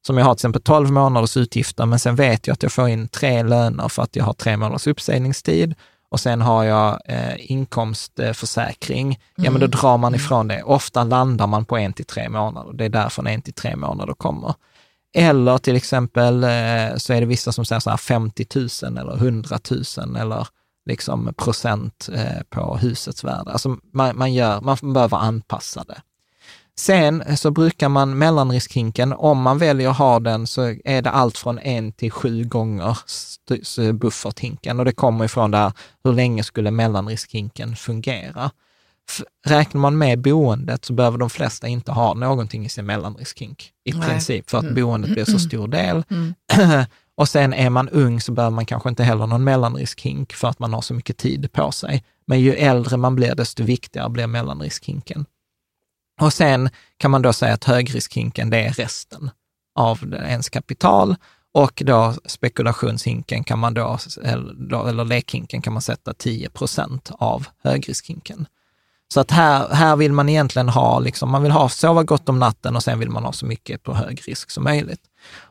Som 0.06 0.18
jag 0.18 0.24
har 0.24 0.34
till 0.34 0.38
exempel 0.38 0.62
12 0.62 0.90
månaders 0.90 1.36
utgifter, 1.36 1.86
men 1.86 1.98
sen 1.98 2.16
vet 2.16 2.46
jag 2.46 2.54
att 2.54 2.62
jag 2.62 2.72
får 2.72 2.88
in 2.88 3.08
tre 3.08 3.42
löner 3.42 3.88
för 3.88 4.02
att 4.02 4.16
jag 4.16 4.24
har 4.24 4.32
tre 4.32 4.56
månaders 4.56 4.86
uppsägningstid 4.86 5.74
och 6.10 6.20
sen 6.20 6.40
har 6.40 6.64
jag 6.64 7.00
eh, 7.04 7.50
inkomstförsäkring. 7.52 9.20
Ja, 9.36 9.50
men 9.50 9.60
då 9.60 9.66
drar 9.66 9.98
man 9.98 10.14
ifrån 10.14 10.48
det. 10.48 10.62
Ofta 10.62 11.04
landar 11.04 11.46
man 11.46 11.64
på 11.64 11.76
en 11.76 11.92
till 11.92 12.04
tre 12.04 12.28
månader. 12.28 12.72
Det 12.72 12.84
är 12.84 12.88
därför 12.88 13.28
en 13.28 13.42
till 13.42 13.54
tre 13.54 13.76
månader 13.76 14.14
kommer. 14.14 14.54
Eller 15.14 15.58
till 15.58 15.76
exempel 15.76 16.44
eh, 16.44 16.96
så 16.96 17.12
är 17.12 17.20
det 17.20 17.26
vissa 17.26 17.52
som 17.52 17.64
säger 17.64 17.80
så 17.80 17.90
här 17.90 17.96
50 17.96 18.46
000 18.84 18.98
eller 18.98 19.16
100 19.16 19.58
000 19.96 20.16
eller 20.16 20.48
liksom, 20.86 21.34
procent 21.36 22.08
eh, 22.12 22.42
på 22.50 22.76
husets 22.76 23.24
värde. 23.24 23.50
Alltså 23.50 23.76
man, 23.92 24.18
man, 24.18 24.34
gör, 24.34 24.60
man 24.60 24.76
behöver 24.92 25.16
anpassa 25.16 25.84
det. 25.84 26.00
Sen 26.78 27.36
så 27.36 27.50
brukar 27.50 27.88
man 27.88 28.18
mellanriskhinken, 28.18 29.12
om 29.12 29.42
man 29.42 29.58
väljer 29.58 29.90
att 29.90 29.96
ha 29.96 30.20
den 30.20 30.46
så 30.46 30.74
är 30.84 31.02
det 31.02 31.10
allt 31.10 31.38
från 31.38 31.58
en 31.58 31.92
till 31.92 32.10
sju 32.10 32.44
gånger 32.44 32.98
bufferthinken 33.92 34.78
och 34.78 34.84
det 34.84 34.92
kommer 34.92 35.24
ifrån 35.24 35.50
där 35.50 35.72
hur 36.04 36.12
länge 36.12 36.44
skulle 36.44 36.70
mellanriskhinken 36.70 37.76
fungera. 37.76 38.50
Räknar 39.46 39.80
man 39.80 39.98
med 39.98 40.22
boendet 40.22 40.84
så 40.84 40.92
behöver 40.92 41.18
de 41.18 41.30
flesta 41.30 41.68
inte 41.68 41.92
ha 41.92 42.14
någonting 42.14 42.66
i 42.66 42.68
sin 42.68 42.86
mellanriskhink 42.86 43.70
i 43.84 43.92
Nej. 43.92 44.08
princip, 44.08 44.50
för 44.50 44.58
att 44.58 44.64
mm. 44.64 44.74
boendet 44.74 45.10
blir 45.10 45.24
så 45.24 45.30
mm. 45.30 45.40
stor 45.40 45.68
del. 45.68 46.04
Mm. 46.10 46.34
och 47.16 47.28
sen 47.28 47.52
är 47.52 47.70
man 47.70 47.88
ung 47.88 48.20
så 48.20 48.32
behöver 48.32 48.54
man 48.54 48.66
kanske 48.66 48.88
inte 48.88 49.04
heller 49.04 49.26
någon 49.26 49.44
mellanriskhink 49.44 50.32
för 50.32 50.48
att 50.48 50.58
man 50.58 50.74
har 50.74 50.80
så 50.80 50.94
mycket 50.94 51.16
tid 51.16 51.52
på 51.52 51.72
sig. 51.72 52.04
Men 52.26 52.40
ju 52.40 52.52
äldre 52.52 52.96
man 52.96 53.14
blir, 53.14 53.34
desto 53.34 53.64
viktigare 53.64 54.10
blir 54.10 54.26
mellanriskhinken. 54.26 55.26
Och 56.20 56.32
sen 56.32 56.70
kan 56.96 57.10
man 57.10 57.22
då 57.22 57.32
säga 57.32 57.54
att 57.54 57.64
högriskhinken, 57.64 58.50
det 58.50 58.58
är 58.58 58.72
resten 58.72 59.30
av 59.74 60.14
ens 60.14 60.48
kapital 60.48 61.16
och 61.54 61.82
då 61.86 62.14
spekulationshinken 62.26 63.44
kan 63.44 63.58
man 63.58 63.74
då, 63.74 63.98
eller, 64.22 64.88
eller 64.88 65.04
lekhinken 65.04 65.62
kan 65.62 65.72
man 65.72 65.82
sätta 65.82 66.14
10 66.14 66.50
procent 66.50 67.10
av 67.12 67.46
högriskhinken. 67.64 68.46
Så 69.14 69.20
att 69.20 69.30
här, 69.30 69.68
här 69.68 69.96
vill 69.96 70.12
man 70.12 70.28
egentligen 70.28 70.68
ha, 70.68 70.98
liksom, 70.98 71.30
man 71.30 71.42
vill 71.42 71.52
ha 71.52 71.68
sova 71.68 72.02
gott 72.02 72.28
om 72.28 72.38
natten 72.38 72.76
och 72.76 72.82
sen 72.82 72.98
vill 72.98 73.10
man 73.10 73.24
ha 73.24 73.32
så 73.32 73.46
mycket 73.46 73.82
på 73.82 73.94
hög 73.94 74.28
risk 74.28 74.50
som 74.50 74.64
möjligt. 74.64 75.00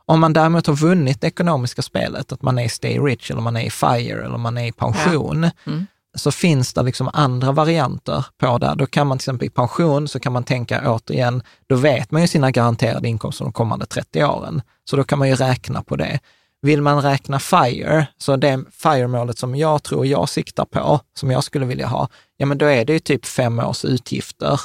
Om 0.05 0.19
man 0.19 0.33
däremot 0.33 0.67
har 0.67 0.73
vunnit 0.73 1.21
det 1.21 1.27
ekonomiska 1.27 1.81
spelet, 1.81 2.31
att 2.31 2.41
man 2.41 2.59
är 2.59 2.63
i 2.63 2.69
Stay 2.69 2.99
Rich 2.99 3.31
eller 3.31 3.41
man 3.41 3.57
är 3.57 3.61
i 3.61 3.69
FIRE 3.69 4.25
eller 4.25 4.37
man 4.37 4.57
är 4.57 4.65
i 4.67 4.71
pension, 4.71 5.43
ja. 5.43 5.71
mm 5.71 5.87
så 6.17 6.31
finns 6.31 6.73
det 6.73 6.83
liksom 6.83 7.09
andra 7.13 7.51
varianter 7.51 8.25
på 8.37 8.57
det. 8.57 8.75
Då 8.77 8.85
kan 8.85 9.07
man 9.07 9.17
till 9.17 9.23
exempel 9.23 9.47
i 9.47 9.49
pension, 9.49 10.07
så 10.07 10.19
kan 10.19 10.33
man 10.33 10.43
tänka 10.43 10.91
återigen, 10.91 11.43
då 11.67 11.75
vet 11.75 12.11
man 12.11 12.21
ju 12.21 12.27
sina 12.27 12.51
garanterade 12.51 13.07
inkomster 13.07 13.45
de 13.45 13.53
kommande 13.53 13.85
30 13.85 14.23
åren. 14.23 14.61
Så 14.89 14.95
då 14.95 15.03
kan 15.03 15.19
man 15.19 15.29
ju 15.29 15.35
räkna 15.35 15.83
på 15.83 15.95
det. 15.95 16.19
Vill 16.61 16.81
man 16.81 17.01
räkna 17.01 17.39
FIRE, 17.39 18.07
så 18.17 18.35
det 18.35 18.63
FIRE-målet 18.71 19.37
som 19.37 19.55
jag 19.55 19.83
tror 19.83 20.05
jag 20.05 20.29
siktar 20.29 20.65
på, 20.65 20.99
som 21.13 21.31
jag 21.31 21.43
skulle 21.43 21.65
vilja 21.65 21.87
ha, 21.87 22.09
ja 22.37 22.45
men 22.45 22.57
då 22.57 22.65
är 22.65 22.85
det 22.85 22.93
ju 22.93 22.99
typ 22.99 23.25
fem 23.25 23.59
års 23.59 23.85
utgifter 23.85 24.61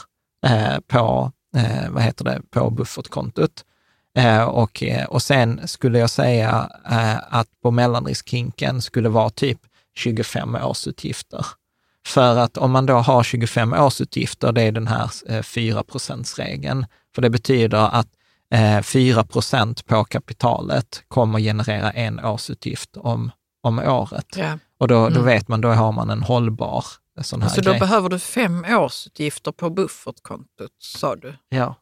eh, 0.46 0.78
på, 0.86 1.32
eh, 1.56 1.90
vad 1.90 2.02
heter 2.02 2.24
det, 2.24 2.40
på 2.50 2.70
buffertkontot. 2.70 3.64
Eh, 4.18 4.44
och, 4.44 4.82
eh, 4.82 5.04
och 5.04 5.22
sen 5.22 5.60
skulle 5.68 5.98
jag 5.98 6.10
säga 6.10 6.70
eh, 6.90 7.16
att 7.28 7.48
på 7.62 7.70
mellanriskhinken 7.70 8.82
skulle 8.82 9.08
vara 9.08 9.30
typ 9.30 9.58
25 9.96 10.54
årsutgifter. 10.54 11.46
För 12.06 12.38
att 12.38 12.56
om 12.56 12.70
man 12.70 12.86
då 12.86 12.94
har 12.94 13.22
25 13.22 13.72
årsutgifter, 13.72 14.52
det 14.52 14.62
är 14.62 14.72
den 14.72 14.86
här 14.86 15.42
4 15.42 15.84
regeln 16.36 16.86
för 17.14 17.22
det 17.22 17.30
betyder 17.30 17.78
att 17.78 18.08
4 18.82 19.24
procent 19.24 19.86
på 19.86 20.04
kapitalet 20.04 21.04
kommer 21.08 21.40
generera 21.40 21.90
en 21.90 22.24
årsutgift 22.24 22.96
om, 22.96 23.30
om 23.62 23.78
året. 23.78 24.26
Ja. 24.36 24.58
Och 24.78 24.88
då, 24.88 25.08
då 25.08 25.14
mm. 25.14 25.24
vet 25.24 25.48
man, 25.48 25.60
då 25.60 25.68
har 25.68 25.92
man 25.92 26.10
en 26.10 26.22
hållbar 26.22 26.84
sån 27.20 27.42
här 27.42 27.48
Så 27.48 27.60
grej. 27.60 27.74
då 27.74 27.78
behöver 27.80 28.08
du 28.08 28.18
fem 28.18 28.64
årsutgifter 28.68 29.52
på 29.52 29.70
buffertkontot, 29.70 30.72
sa 30.78 31.16
du? 31.16 31.34
Ja. 31.48 31.74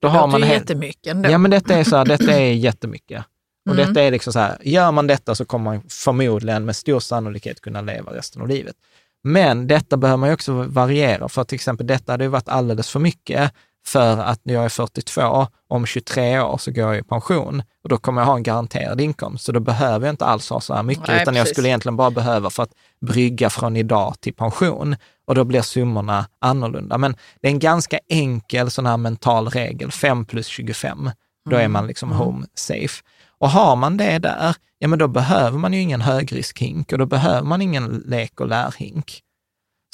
Då 0.00 0.08
det 0.08 0.14
har 0.14 0.26
man 0.26 0.40
ju 0.40 0.46
jättemycket 0.46 1.06
ändå. 1.06 1.30
Ja, 1.30 1.38
men 1.38 1.50
detta 1.50 1.74
är, 1.74 1.84
så 1.84 1.96
här, 1.96 2.04
detta 2.04 2.32
är 2.32 2.52
jättemycket. 2.52 3.24
Och 3.66 3.72
mm. 3.72 3.86
detta 3.86 4.02
är 4.02 4.10
liksom 4.10 4.32
så 4.32 4.38
här, 4.38 4.58
gör 4.60 4.92
man 4.92 5.06
detta 5.06 5.34
så 5.34 5.44
kommer 5.44 5.64
man 5.64 5.82
förmodligen 5.88 6.64
med 6.64 6.76
stor 6.76 7.00
sannolikhet 7.00 7.60
kunna 7.60 7.80
leva 7.80 8.14
resten 8.14 8.42
av 8.42 8.48
livet. 8.48 8.76
Men 9.24 9.66
detta 9.66 9.96
behöver 9.96 10.16
man 10.16 10.28
ju 10.28 10.34
också 10.34 10.52
variera, 10.52 11.28
för 11.28 11.44
till 11.44 11.54
exempel 11.54 11.86
detta 11.86 12.12
hade 12.12 12.24
ju 12.24 12.30
varit 12.30 12.48
alldeles 12.48 12.90
för 12.90 13.00
mycket 13.00 13.52
för 13.86 14.18
att 14.18 14.40
när 14.44 14.54
jag 14.54 14.64
är 14.64 14.68
42, 14.68 15.46
om 15.68 15.86
23 15.86 16.40
år 16.40 16.58
så 16.58 16.70
går 16.70 16.84
jag 16.84 16.98
i 16.98 17.02
pension 17.02 17.62
och 17.82 17.88
då 17.88 17.96
kommer 17.96 18.20
jag 18.20 18.26
ha 18.26 18.36
en 18.36 18.42
garanterad 18.42 19.00
inkomst. 19.00 19.44
Så 19.44 19.52
då 19.52 19.60
behöver 19.60 20.06
jag 20.06 20.12
inte 20.12 20.24
alls 20.24 20.50
ha 20.50 20.60
så 20.60 20.74
här 20.74 20.82
mycket, 20.82 21.08
Nej, 21.08 21.22
utan 21.22 21.34
precis. 21.34 21.38
jag 21.38 21.54
skulle 21.54 21.68
egentligen 21.68 21.96
bara 21.96 22.10
behöva 22.10 22.50
för 22.50 22.62
att 22.62 22.72
brygga 23.00 23.50
från 23.50 23.76
idag 23.76 24.14
till 24.20 24.34
pension 24.34 24.96
och 25.26 25.34
då 25.34 25.44
blir 25.44 25.62
summorna 25.62 26.26
annorlunda. 26.38 26.98
Men 26.98 27.16
det 27.40 27.48
är 27.48 27.52
en 27.52 27.58
ganska 27.58 27.98
enkel 28.08 28.70
sån 28.70 28.86
här 28.86 28.96
mental 28.96 29.48
regel, 29.48 29.90
5 29.90 30.24
plus 30.24 30.46
25. 30.46 31.10
Då 31.50 31.56
är 31.56 31.60
mm. 31.60 31.72
man 31.72 31.86
liksom 31.86 32.12
mm. 32.12 32.18
home 32.18 32.46
safe. 32.54 33.02
Och 33.38 33.50
har 33.50 33.76
man 33.76 33.96
det 33.96 34.18
där, 34.18 34.54
ja 34.78 34.88
men 34.88 34.98
då 34.98 35.08
behöver 35.08 35.58
man 35.58 35.72
ju 35.72 35.80
ingen 35.80 36.00
högriskhink 36.00 36.92
och 36.92 36.98
då 36.98 37.06
behöver 37.06 37.46
man 37.46 37.62
ingen 37.62 38.02
lek 38.06 38.40
och 38.40 38.48
lärhink. 38.48 39.22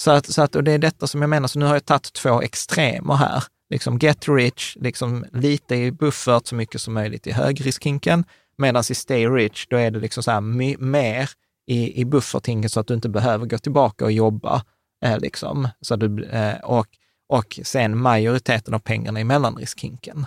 Så 0.00 0.10
att, 0.10 0.26
så 0.26 0.42
att, 0.42 0.56
och 0.56 0.64
det 0.64 0.72
är 0.72 0.78
detta 0.78 1.06
som 1.06 1.20
jag 1.20 1.30
menar, 1.30 1.48
så 1.48 1.58
nu 1.58 1.64
har 1.64 1.74
jag 1.74 1.84
tagit 1.84 2.12
två 2.12 2.42
extremer 2.42 3.14
här 3.14 3.44
liksom 3.72 3.98
get 3.98 4.28
rich, 4.28 4.76
liksom 4.80 5.24
lite 5.32 5.74
i 5.74 5.92
buffert, 5.92 6.46
så 6.46 6.54
mycket 6.54 6.80
som 6.80 6.94
möjligt 6.94 7.26
i 7.26 7.32
högriskhinken. 7.32 8.24
Medan 8.58 8.82
i 8.90 8.94
stay 8.94 9.26
rich, 9.26 9.66
då 9.70 9.76
är 9.76 9.90
det 9.90 9.98
liksom 9.98 10.22
så 10.22 10.30
här, 10.30 10.40
mer 10.80 11.30
i, 11.66 12.00
i 12.00 12.04
bufferthinken 12.04 12.70
så 12.70 12.80
att 12.80 12.86
du 12.86 12.94
inte 12.94 13.08
behöver 13.08 13.46
gå 13.46 13.58
tillbaka 13.58 14.04
och 14.04 14.12
jobba. 14.12 14.64
Eh, 15.04 15.18
liksom. 15.18 15.68
så 15.80 15.96
du, 15.96 16.24
eh, 16.24 16.58
och, 16.58 16.86
och 17.28 17.60
sen 17.62 17.98
majoriteten 17.98 18.74
av 18.74 18.78
pengarna 18.78 19.20
i 19.20 19.24
mellanriskhinken. 19.24 20.26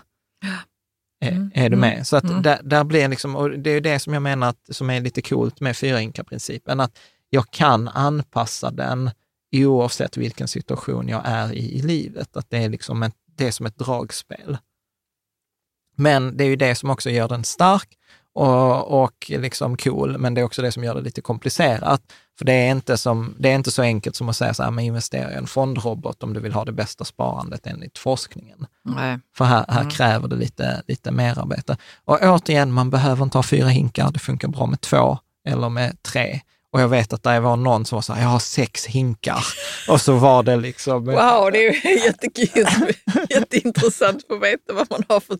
Eh, 1.26 1.36
mm. 1.36 1.52
Är, 1.54 1.70
du 1.70 1.76
med? 1.76 1.94
Mm. 1.94 2.06
Så 2.06 2.18
att 2.18 2.24
mm. 2.24 2.42
där, 2.42 2.60
där 2.64 2.84
blir 2.84 3.08
liksom, 3.08 3.36
och 3.36 3.50
det 3.50 3.70
är 3.70 3.82
det 3.82 4.00
som 4.00 4.14
jag 4.14 4.24
menar 4.24 4.50
att, 4.50 4.70
som 4.70 4.90
är 4.90 5.02
lite 5.02 5.22
coolt 5.22 5.60
med 5.60 5.78
fyrahinkarprincipen, 5.78 6.80
att 6.80 6.98
jag 7.30 7.52
kan 7.52 7.88
anpassa 7.88 8.72
den 8.72 9.12
oavsett 9.52 10.18
vilken 10.18 10.48
situation 10.48 11.08
jag 11.08 11.22
är 11.26 11.54
i 11.54 11.78
i 11.78 11.82
livet. 11.82 12.38
Att 12.38 12.50
det 12.50 12.58
är 12.58 12.70
liksom 12.70 13.04
ett, 13.04 13.16
det 13.38 13.52
som 13.52 13.66
ett 13.66 13.78
dragspel. 13.78 14.58
Men 15.98 16.38
det 16.38 16.44
är 16.44 16.48
ju 16.48 16.56
det 16.56 16.76
som 16.76 16.90
också 16.90 17.10
gör 17.10 17.28
den 17.28 17.44
stark 17.44 17.98
och, 18.36 19.04
och 19.04 19.26
liksom 19.30 19.78
cool, 19.78 20.18
men 20.18 20.34
det 20.34 20.42
är 20.42 20.46
också 20.46 20.62
det 20.62 20.72
som 20.72 20.84
gör 20.84 20.96
det 20.96 21.02
lite 21.02 21.22
komplicerat. 21.22 22.02
För 22.38 22.46
det 22.46 22.54
är 22.54 22.72
inte, 22.72 22.98
som, 22.98 23.36
det 23.40 23.50
är 23.50 23.56
inte 23.56 23.72
så 23.72 23.82
enkelt 23.82 24.16
som 24.16 24.30
att 24.30 24.36
säga 24.36 24.54
så 24.54 24.64
här, 24.64 24.72
men 24.72 24.86
investera 24.86 25.32
i 25.32 25.36
en 25.36 25.48
fondrobot 25.48 26.24
om 26.24 26.34
du 26.34 26.40
vill 26.40 26.54
ha 26.54 26.66
det 26.66 26.72
bästa 26.72 27.06
sparandet 27.06 27.68
enligt 27.68 27.98
forskningen. 27.98 28.68
Nej. 28.84 29.20
För 29.38 29.46
här, 29.46 29.66
här 29.68 29.82
mm. 29.82 29.92
kräver 29.92 30.28
det 30.28 30.36
lite, 30.36 30.82
lite 30.88 31.12
mer 31.12 31.40
arbete. 31.40 31.78
Och 32.06 32.20
återigen, 32.22 32.72
man 32.72 32.90
behöver 32.90 33.24
inte 33.24 33.38
ha 33.38 33.44
fyra 33.44 33.68
hinkar, 33.68 34.12
det 34.12 34.20
funkar 34.20 34.48
bra 34.48 34.66
med 34.66 34.82
två 34.82 35.18
eller 35.48 35.70
med 35.70 36.04
tre. 36.04 36.42
Och 36.72 36.82
jag 36.82 36.88
vet 36.88 37.14
att 37.14 37.24
det 37.24 37.40
var 37.40 37.56
någon 37.56 37.86
som 37.86 37.96
var 37.96 38.02
så 38.02 38.14
här, 38.14 38.22
jag 38.22 38.30
har 38.30 38.40
sex 38.40 38.86
hinkar. 38.86 39.46
Och 39.90 40.02
så 40.02 40.16
var 40.16 40.44
det 40.44 40.56
liksom... 40.56 41.06
Wow, 41.06 41.52
det 41.52 41.68
är 41.68 42.06
jättekul. 42.06 42.66
Jätteintressant 43.30 44.18
att 44.18 44.28
få 44.28 44.38
veta 44.38 44.74
vad 44.74 44.88
man 44.90 45.04
har 45.10 45.20
för 45.20 45.38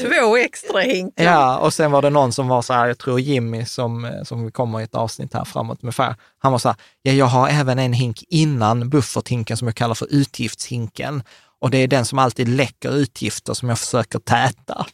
två 0.00 0.36
extra 0.36 0.80
hinkar. 0.80 1.24
Ja, 1.24 1.58
och 1.58 1.74
sen 1.74 1.90
var 1.90 2.02
det 2.02 2.10
någon 2.10 2.32
som 2.32 2.48
var 2.48 2.62
så 2.62 2.72
här, 2.72 2.86
jag 2.86 2.98
tror 2.98 3.20
Jimmy 3.20 3.64
som, 3.64 4.20
som 4.24 4.50
kommer 4.50 4.80
i 4.80 4.84
ett 4.84 4.94
avsnitt 4.94 5.34
här 5.34 5.44
framåt 5.44 5.94
färg, 5.94 6.14
han 6.38 6.52
var 6.52 6.58
så 6.58 6.68
här, 6.68 6.76
ja, 7.02 7.12
jag 7.12 7.26
har 7.26 7.48
även 7.48 7.78
en 7.78 7.92
hink 7.92 8.24
innan 8.28 8.88
bufferthinken 8.88 9.56
som 9.56 9.68
jag 9.68 9.74
kallar 9.74 9.94
för 9.94 10.08
utgiftshinken. 10.10 11.22
Och 11.60 11.70
det 11.70 11.78
är 11.78 11.88
den 11.88 12.04
som 12.04 12.18
alltid 12.18 12.48
läcker 12.48 12.96
utgifter 12.96 13.54
som 13.54 13.68
jag 13.68 13.78
försöker 13.78 14.18
täta. 14.18 14.86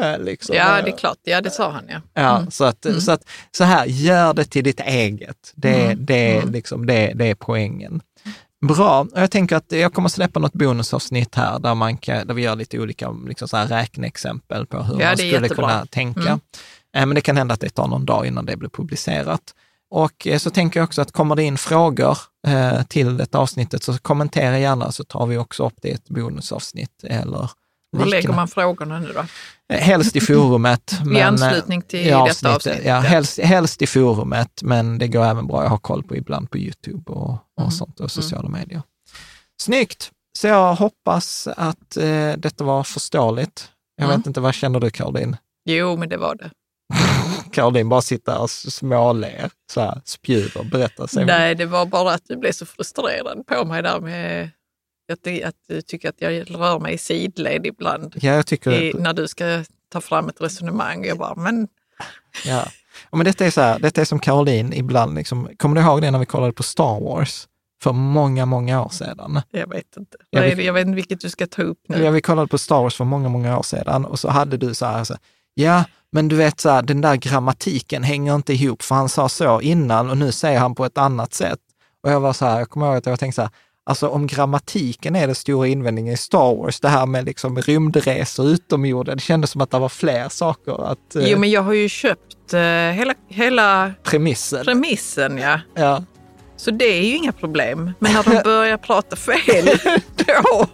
Eh, 0.00 0.18
liksom. 0.18 0.56
Ja, 0.56 0.82
det 0.82 0.90
är 0.90 0.96
klart. 0.96 1.18
Ja, 1.22 1.40
det 1.40 1.50
sa 1.50 1.70
han 1.70 1.84
ja. 1.88 2.00
ja 2.14 2.38
mm. 2.38 2.50
så, 2.50 2.64
att, 2.64 2.86
mm. 2.86 3.00
så 3.00 3.12
att 3.12 3.28
så 3.50 3.64
här, 3.64 3.86
gör 3.86 4.34
det 4.34 4.44
till 4.44 4.64
ditt 4.64 4.80
eget. 4.80 5.52
Det, 5.54 5.84
mm. 5.84 6.06
det, 6.06 6.36
mm. 6.36 6.52
liksom, 6.52 6.86
det, 6.86 7.12
det 7.14 7.26
är 7.30 7.34
poängen. 7.34 8.00
Bra, 8.66 9.06
jag 9.14 9.30
tänker 9.30 9.56
att 9.56 9.72
jag 9.72 9.92
kommer 9.92 10.08
släppa 10.08 10.40
något 10.40 10.52
bonusavsnitt 10.52 11.34
här 11.34 11.58
där, 11.58 11.74
man 11.74 11.96
kan, 11.96 12.26
där 12.26 12.34
vi 12.34 12.42
gör 12.42 12.56
lite 12.56 12.78
olika 12.78 13.10
liksom 13.10 13.48
så 13.48 13.56
här 13.56 13.66
räkneexempel 13.66 14.66
på 14.66 14.82
hur 14.82 15.00
ja, 15.00 15.06
man 15.06 15.16
skulle 15.16 15.30
jättebra. 15.30 15.54
kunna 15.54 15.86
tänka. 15.86 16.20
Mm. 16.20 16.40
Eh, 16.96 17.06
men 17.06 17.14
det 17.14 17.20
kan 17.20 17.36
hända 17.36 17.54
att 17.54 17.60
det 17.60 17.70
tar 17.70 17.88
någon 17.88 18.04
dag 18.06 18.26
innan 18.26 18.46
det 18.46 18.56
blir 18.56 18.68
publicerat. 18.68 19.54
Och 19.90 20.26
eh, 20.26 20.38
så 20.38 20.50
tänker 20.50 20.80
jag 20.80 20.84
också 20.84 21.02
att 21.02 21.12
kommer 21.12 21.36
det 21.36 21.42
in 21.42 21.58
frågor 21.58 22.18
eh, 22.46 22.82
till 22.82 23.16
det 23.16 23.34
avsnittet 23.34 23.82
så 23.82 23.98
kommentera 23.98 24.58
gärna 24.58 24.92
så 24.92 25.04
tar 25.04 25.26
vi 25.26 25.38
också 25.38 25.66
upp 25.66 25.74
det 25.82 25.88
i 25.88 25.92
ett 25.92 26.08
bonusavsnitt 26.08 27.04
eller 27.04 27.50
var 27.90 28.06
lägger 28.06 28.32
man 28.32 28.48
frågorna 28.48 28.98
nu 28.98 29.12
då? 29.12 29.24
Helst 29.74 30.16
i 30.16 30.20
forumet. 30.20 30.98
I 31.16 31.20
anslutning 31.20 31.82
till 31.82 32.06
ja, 32.06 32.26
detta 32.28 32.54
avsnitt? 32.54 32.80
Ja, 32.84 33.00
helst, 33.00 33.38
helst, 33.38 33.82
i 33.82 33.86
forumet, 33.86 34.62
men 34.62 34.98
det 34.98 35.08
går 35.08 35.24
även 35.24 35.46
bra. 35.46 35.62
Jag 35.62 35.70
har 35.70 35.78
koll 35.78 36.02
på 36.02 36.16
ibland 36.16 36.50
på 36.50 36.58
YouTube 36.58 37.12
och, 37.12 37.38
och 37.56 37.62
mm. 37.62 37.70
sånt 37.70 38.00
och 38.00 38.10
sociala 38.10 38.48
mm. 38.48 38.60
medier. 38.60 38.82
Snyggt! 39.60 40.10
Så 40.38 40.46
jag 40.46 40.74
hoppas 40.74 41.48
att 41.56 41.96
eh, 41.96 42.32
detta 42.36 42.64
var 42.64 42.84
förståeligt. 42.84 43.70
Jag 43.96 44.04
mm. 44.04 44.16
vet 44.16 44.26
inte, 44.26 44.40
vad 44.40 44.54
känner 44.54 44.80
du 44.80 44.90
Caroline? 44.90 45.36
Jo, 45.64 45.96
men 45.96 46.08
det 46.08 46.16
var 46.16 46.34
det. 46.34 46.50
Caroline 47.52 47.88
bara 47.88 48.02
sitter 48.02 48.40
och 48.40 48.50
småler, 48.50 49.50
så 49.72 49.80
här, 49.80 50.00
spjuder, 50.04 50.64
berättar. 50.64 51.06
Sig. 51.06 51.24
Nej, 51.24 51.54
det 51.54 51.66
var 51.66 51.86
bara 51.86 52.14
att 52.14 52.24
du 52.28 52.36
blev 52.36 52.52
så 52.52 52.66
frustrerad 52.66 53.46
på 53.46 53.64
mig 53.64 53.82
där 53.82 54.00
med 54.00 54.50
att, 55.12 55.44
att 55.44 55.54
du 55.68 55.82
tycker 55.82 56.08
att 56.08 56.20
jag 56.20 56.50
rör 56.50 56.78
mig 56.78 56.94
i 56.94 56.98
sidled 56.98 57.66
ibland. 57.66 58.14
Ja, 58.20 58.34
jag 58.34 58.46
tycker 58.46 58.72
i, 58.72 58.92
När 58.92 59.12
du 59.12 59.28
ska 59.28 59.64
ta 59.88 60.00
fram 60.00 60.28
ett 60.28 60.40
resonemang. 60.40 61.04
Jag 61.04 61.18
bara, 61.18 61.34
men... 61.34 61.68
Ja. 62.44 62.68
Ja, 63.10 63.16
men 63.16 63.24
detta 63.24 63.46
är 63.46 63.50
så 63.50 63.60
här, 63.60 63.78
detta 63.78 64.00
är 64.00 64.04
som 64.04 64.18
Caroline 64.18 64.72
ibland, 64.72 65.14
liksom, 65.14 65.48
kommer 65.56 65.76
du 65.76 65.82
ihåg 65.86 66.02
det 66.02 66.10
när 66.10 66.18
vi 66.18 66.26
kollade 66.26 66.52
på 66.52 66.62
Star 66.62 67.00
Wars? 67.00 67.48
För 67.82 67.92
många, 67.92 68.46
många 68.46 68.84
år 68.84 68.88
sedan. 68.88 69.40
Jag 69.50 69.68
vet 69.68 69.96
inte. 69.96 70.16
Ja, 70.30 70.40
Vad 70.40 70.46
vi- 70.46 70.52
är 70.52 70.56
det? 70.56 70.62
Jag 70.62 70.72
vet 70.72 70.86
inte 70.86 70.96
vilket 70.96 71.20
du 71.20 71.30
ska 71.30 71.46
ta 71.46 71.62
upp 71.62 71.78
nu. 71.88 72.04
Ja, 72.04 72.10
vi 72.10 72.20
kollade 72.20 72.48
på 72.48 72.58
Star 72.58 72.82
Wars 72.82 72.96
för 72.96 73.04
många, 73.04 73.28
många 73.28 73.58
år 73.58 73.62
sedan 73.62 74.04
och 74.04 74.18
så 74.18 74.28
hade 74.28 74.56
du 74.56 74.74
så 74.74 74.86
här, 74.86 75.04
så 75.04 75.12
här 75.12 75.20
ja, 75.54 75.84
men 76.12 76.28
du 76.28 76.36
vet 76.36 76.60
så 76.60 76.70
här, 76.70 76.82
den 76.82 77.00
där 77.00 77.16
grammatiken 77.16 78.02
hänger 78.02 78.34
inte 78.34 78.52
ihop 78.54 78.82
för 78.82 78.94
han 78.94 79.08
sa 79.08 79.28
så 79.28 79.60
innan 79.60 80.10
och 80.10 80.16
nu 80.16 80.32
säger 80.32 80.58
han 80.58 80.74
på 80.74 80.84
ett 80.84 80.98
annat 80.98 81.34
sätt. 81.34 81.58
Och 82.02 82.10
jag 82.10 82.20
var 82.20 82.32
så 82.32 82.46
här, 82.46 82.58
jag 82.58 82.70
kommer 82.70 82.86
ihåg 82.86 82.96
att 82.96 83.06
jag 83.06 83.18
tänkte 83.20 83.34
så 83.36 83.42
här, 83.42 83.50
alltså 83.86 84.08
om 84.08 84.26
grammatiken 84.26 85.16
är 85.16 85.26
den 85.26 85.34
stora 85.34 85.66
invändningen 85.66 86.14
i 86.14 86.16
Star 86.16 86.56
Wars, 86.56 86.80
det 86.80 86.88
här 86.88 87.06
med 87.06 87.24
liksom 87.24 87.58
rymdresor 87.62 88.46
utomjorden, 88.48 89.16
det 89.16 89.22
kändes 89.22 89.50
som 89.50 89.60
att 89.60 89.70
det 89.70 89.78
var 89.78 89.88
fler 89.88 90.28
saker 90.28 90.90
att 90.92 91.16
eh, 91.16 91.28
Jo, 91.28 91.38
men 91.38 91.50
jag 91.50 91.62
har 91.62 91.72
ju 91.72 91.88
köpt 91.88 92.52
eh, 92.52 92.60
hela, 92.60 93.14
hela 93.28 93.92
premissen. 94.02 94.64
premissen, 94.64 95.38
ja. 95.38 95.60
ja. 95.74 96.04
Så 96.56 96.70
det 96.70 96.84
är 96.84 97.02
ju 97.02 97.16
inga 97.16 97.32
problem. 97.32 97.92
Men 97.98 98.12
när 98.12 98.22
de 98.22 98.42
börjar 98.44 98.76
prata 98.76 99.16
fel, 99.16 99.68
då... 100.16 100.66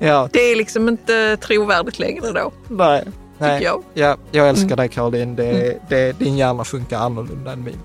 ja, 0.00 0.28
Det 0.32 0.40
är 0.40 0.56
liksom 0.56 0.88
inte 0.88 1.36
trovärdigt 1.36 1.98
längre 1.98 2.32
då. 2.32 2.52
nej. 2.68 3.04
Nej, 3.38 3.62
jag. 3.62 3.82
Ja, 3.94 4.16
jag 4.32 4.48
älskar 4.48 4.76
dig 4.76 4.88
Caroline. 4.88 5.36
Det, 5.36 5.78
det, 5.88 6.18
din 6.18 6.36
hjärna 6.36 6.64
funkar 6.64 6.98
annorlunda 6.98 7.52
än 7.52 7.64
min. 7.64 7.78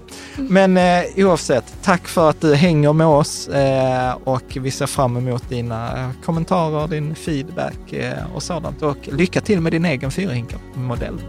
Men 0.49 0.77
eh, 0.77 1.03
oavsett, 1.17 1.73
tack 1.83 2.07
för 2.07 2.29
att 2.29 2.41
du 2.41 2.55
hänger 2.55 2.93
med 2.93 3.07
oss 3.07 3.47
eh, 3.47 4.17
och 4.23 4.57
vi 4.61 4.71
ser 4.71 4.85
fram 4.85 5.17
emot 5.17 5.49
dina 5.49 6.11
kommentarer, 6.25 6.87
din 6.87 7.15
feedback 7.15 7.93
eh, 7.93 8.35
och 8.35 8.43
sådant. 8.43 8.81
Och 8.81 8.97
lycka 9.07 9.41
till 9.41 9.61
med 9.61 9.71
din 9.71 9.85
egen 9.85 10.11
fyrhinkar-modell. 10.11 11.21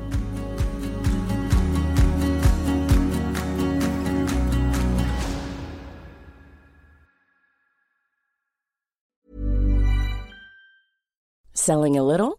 Selling 11.54 11.96
a 11.96 12.02
little 12.02 12.38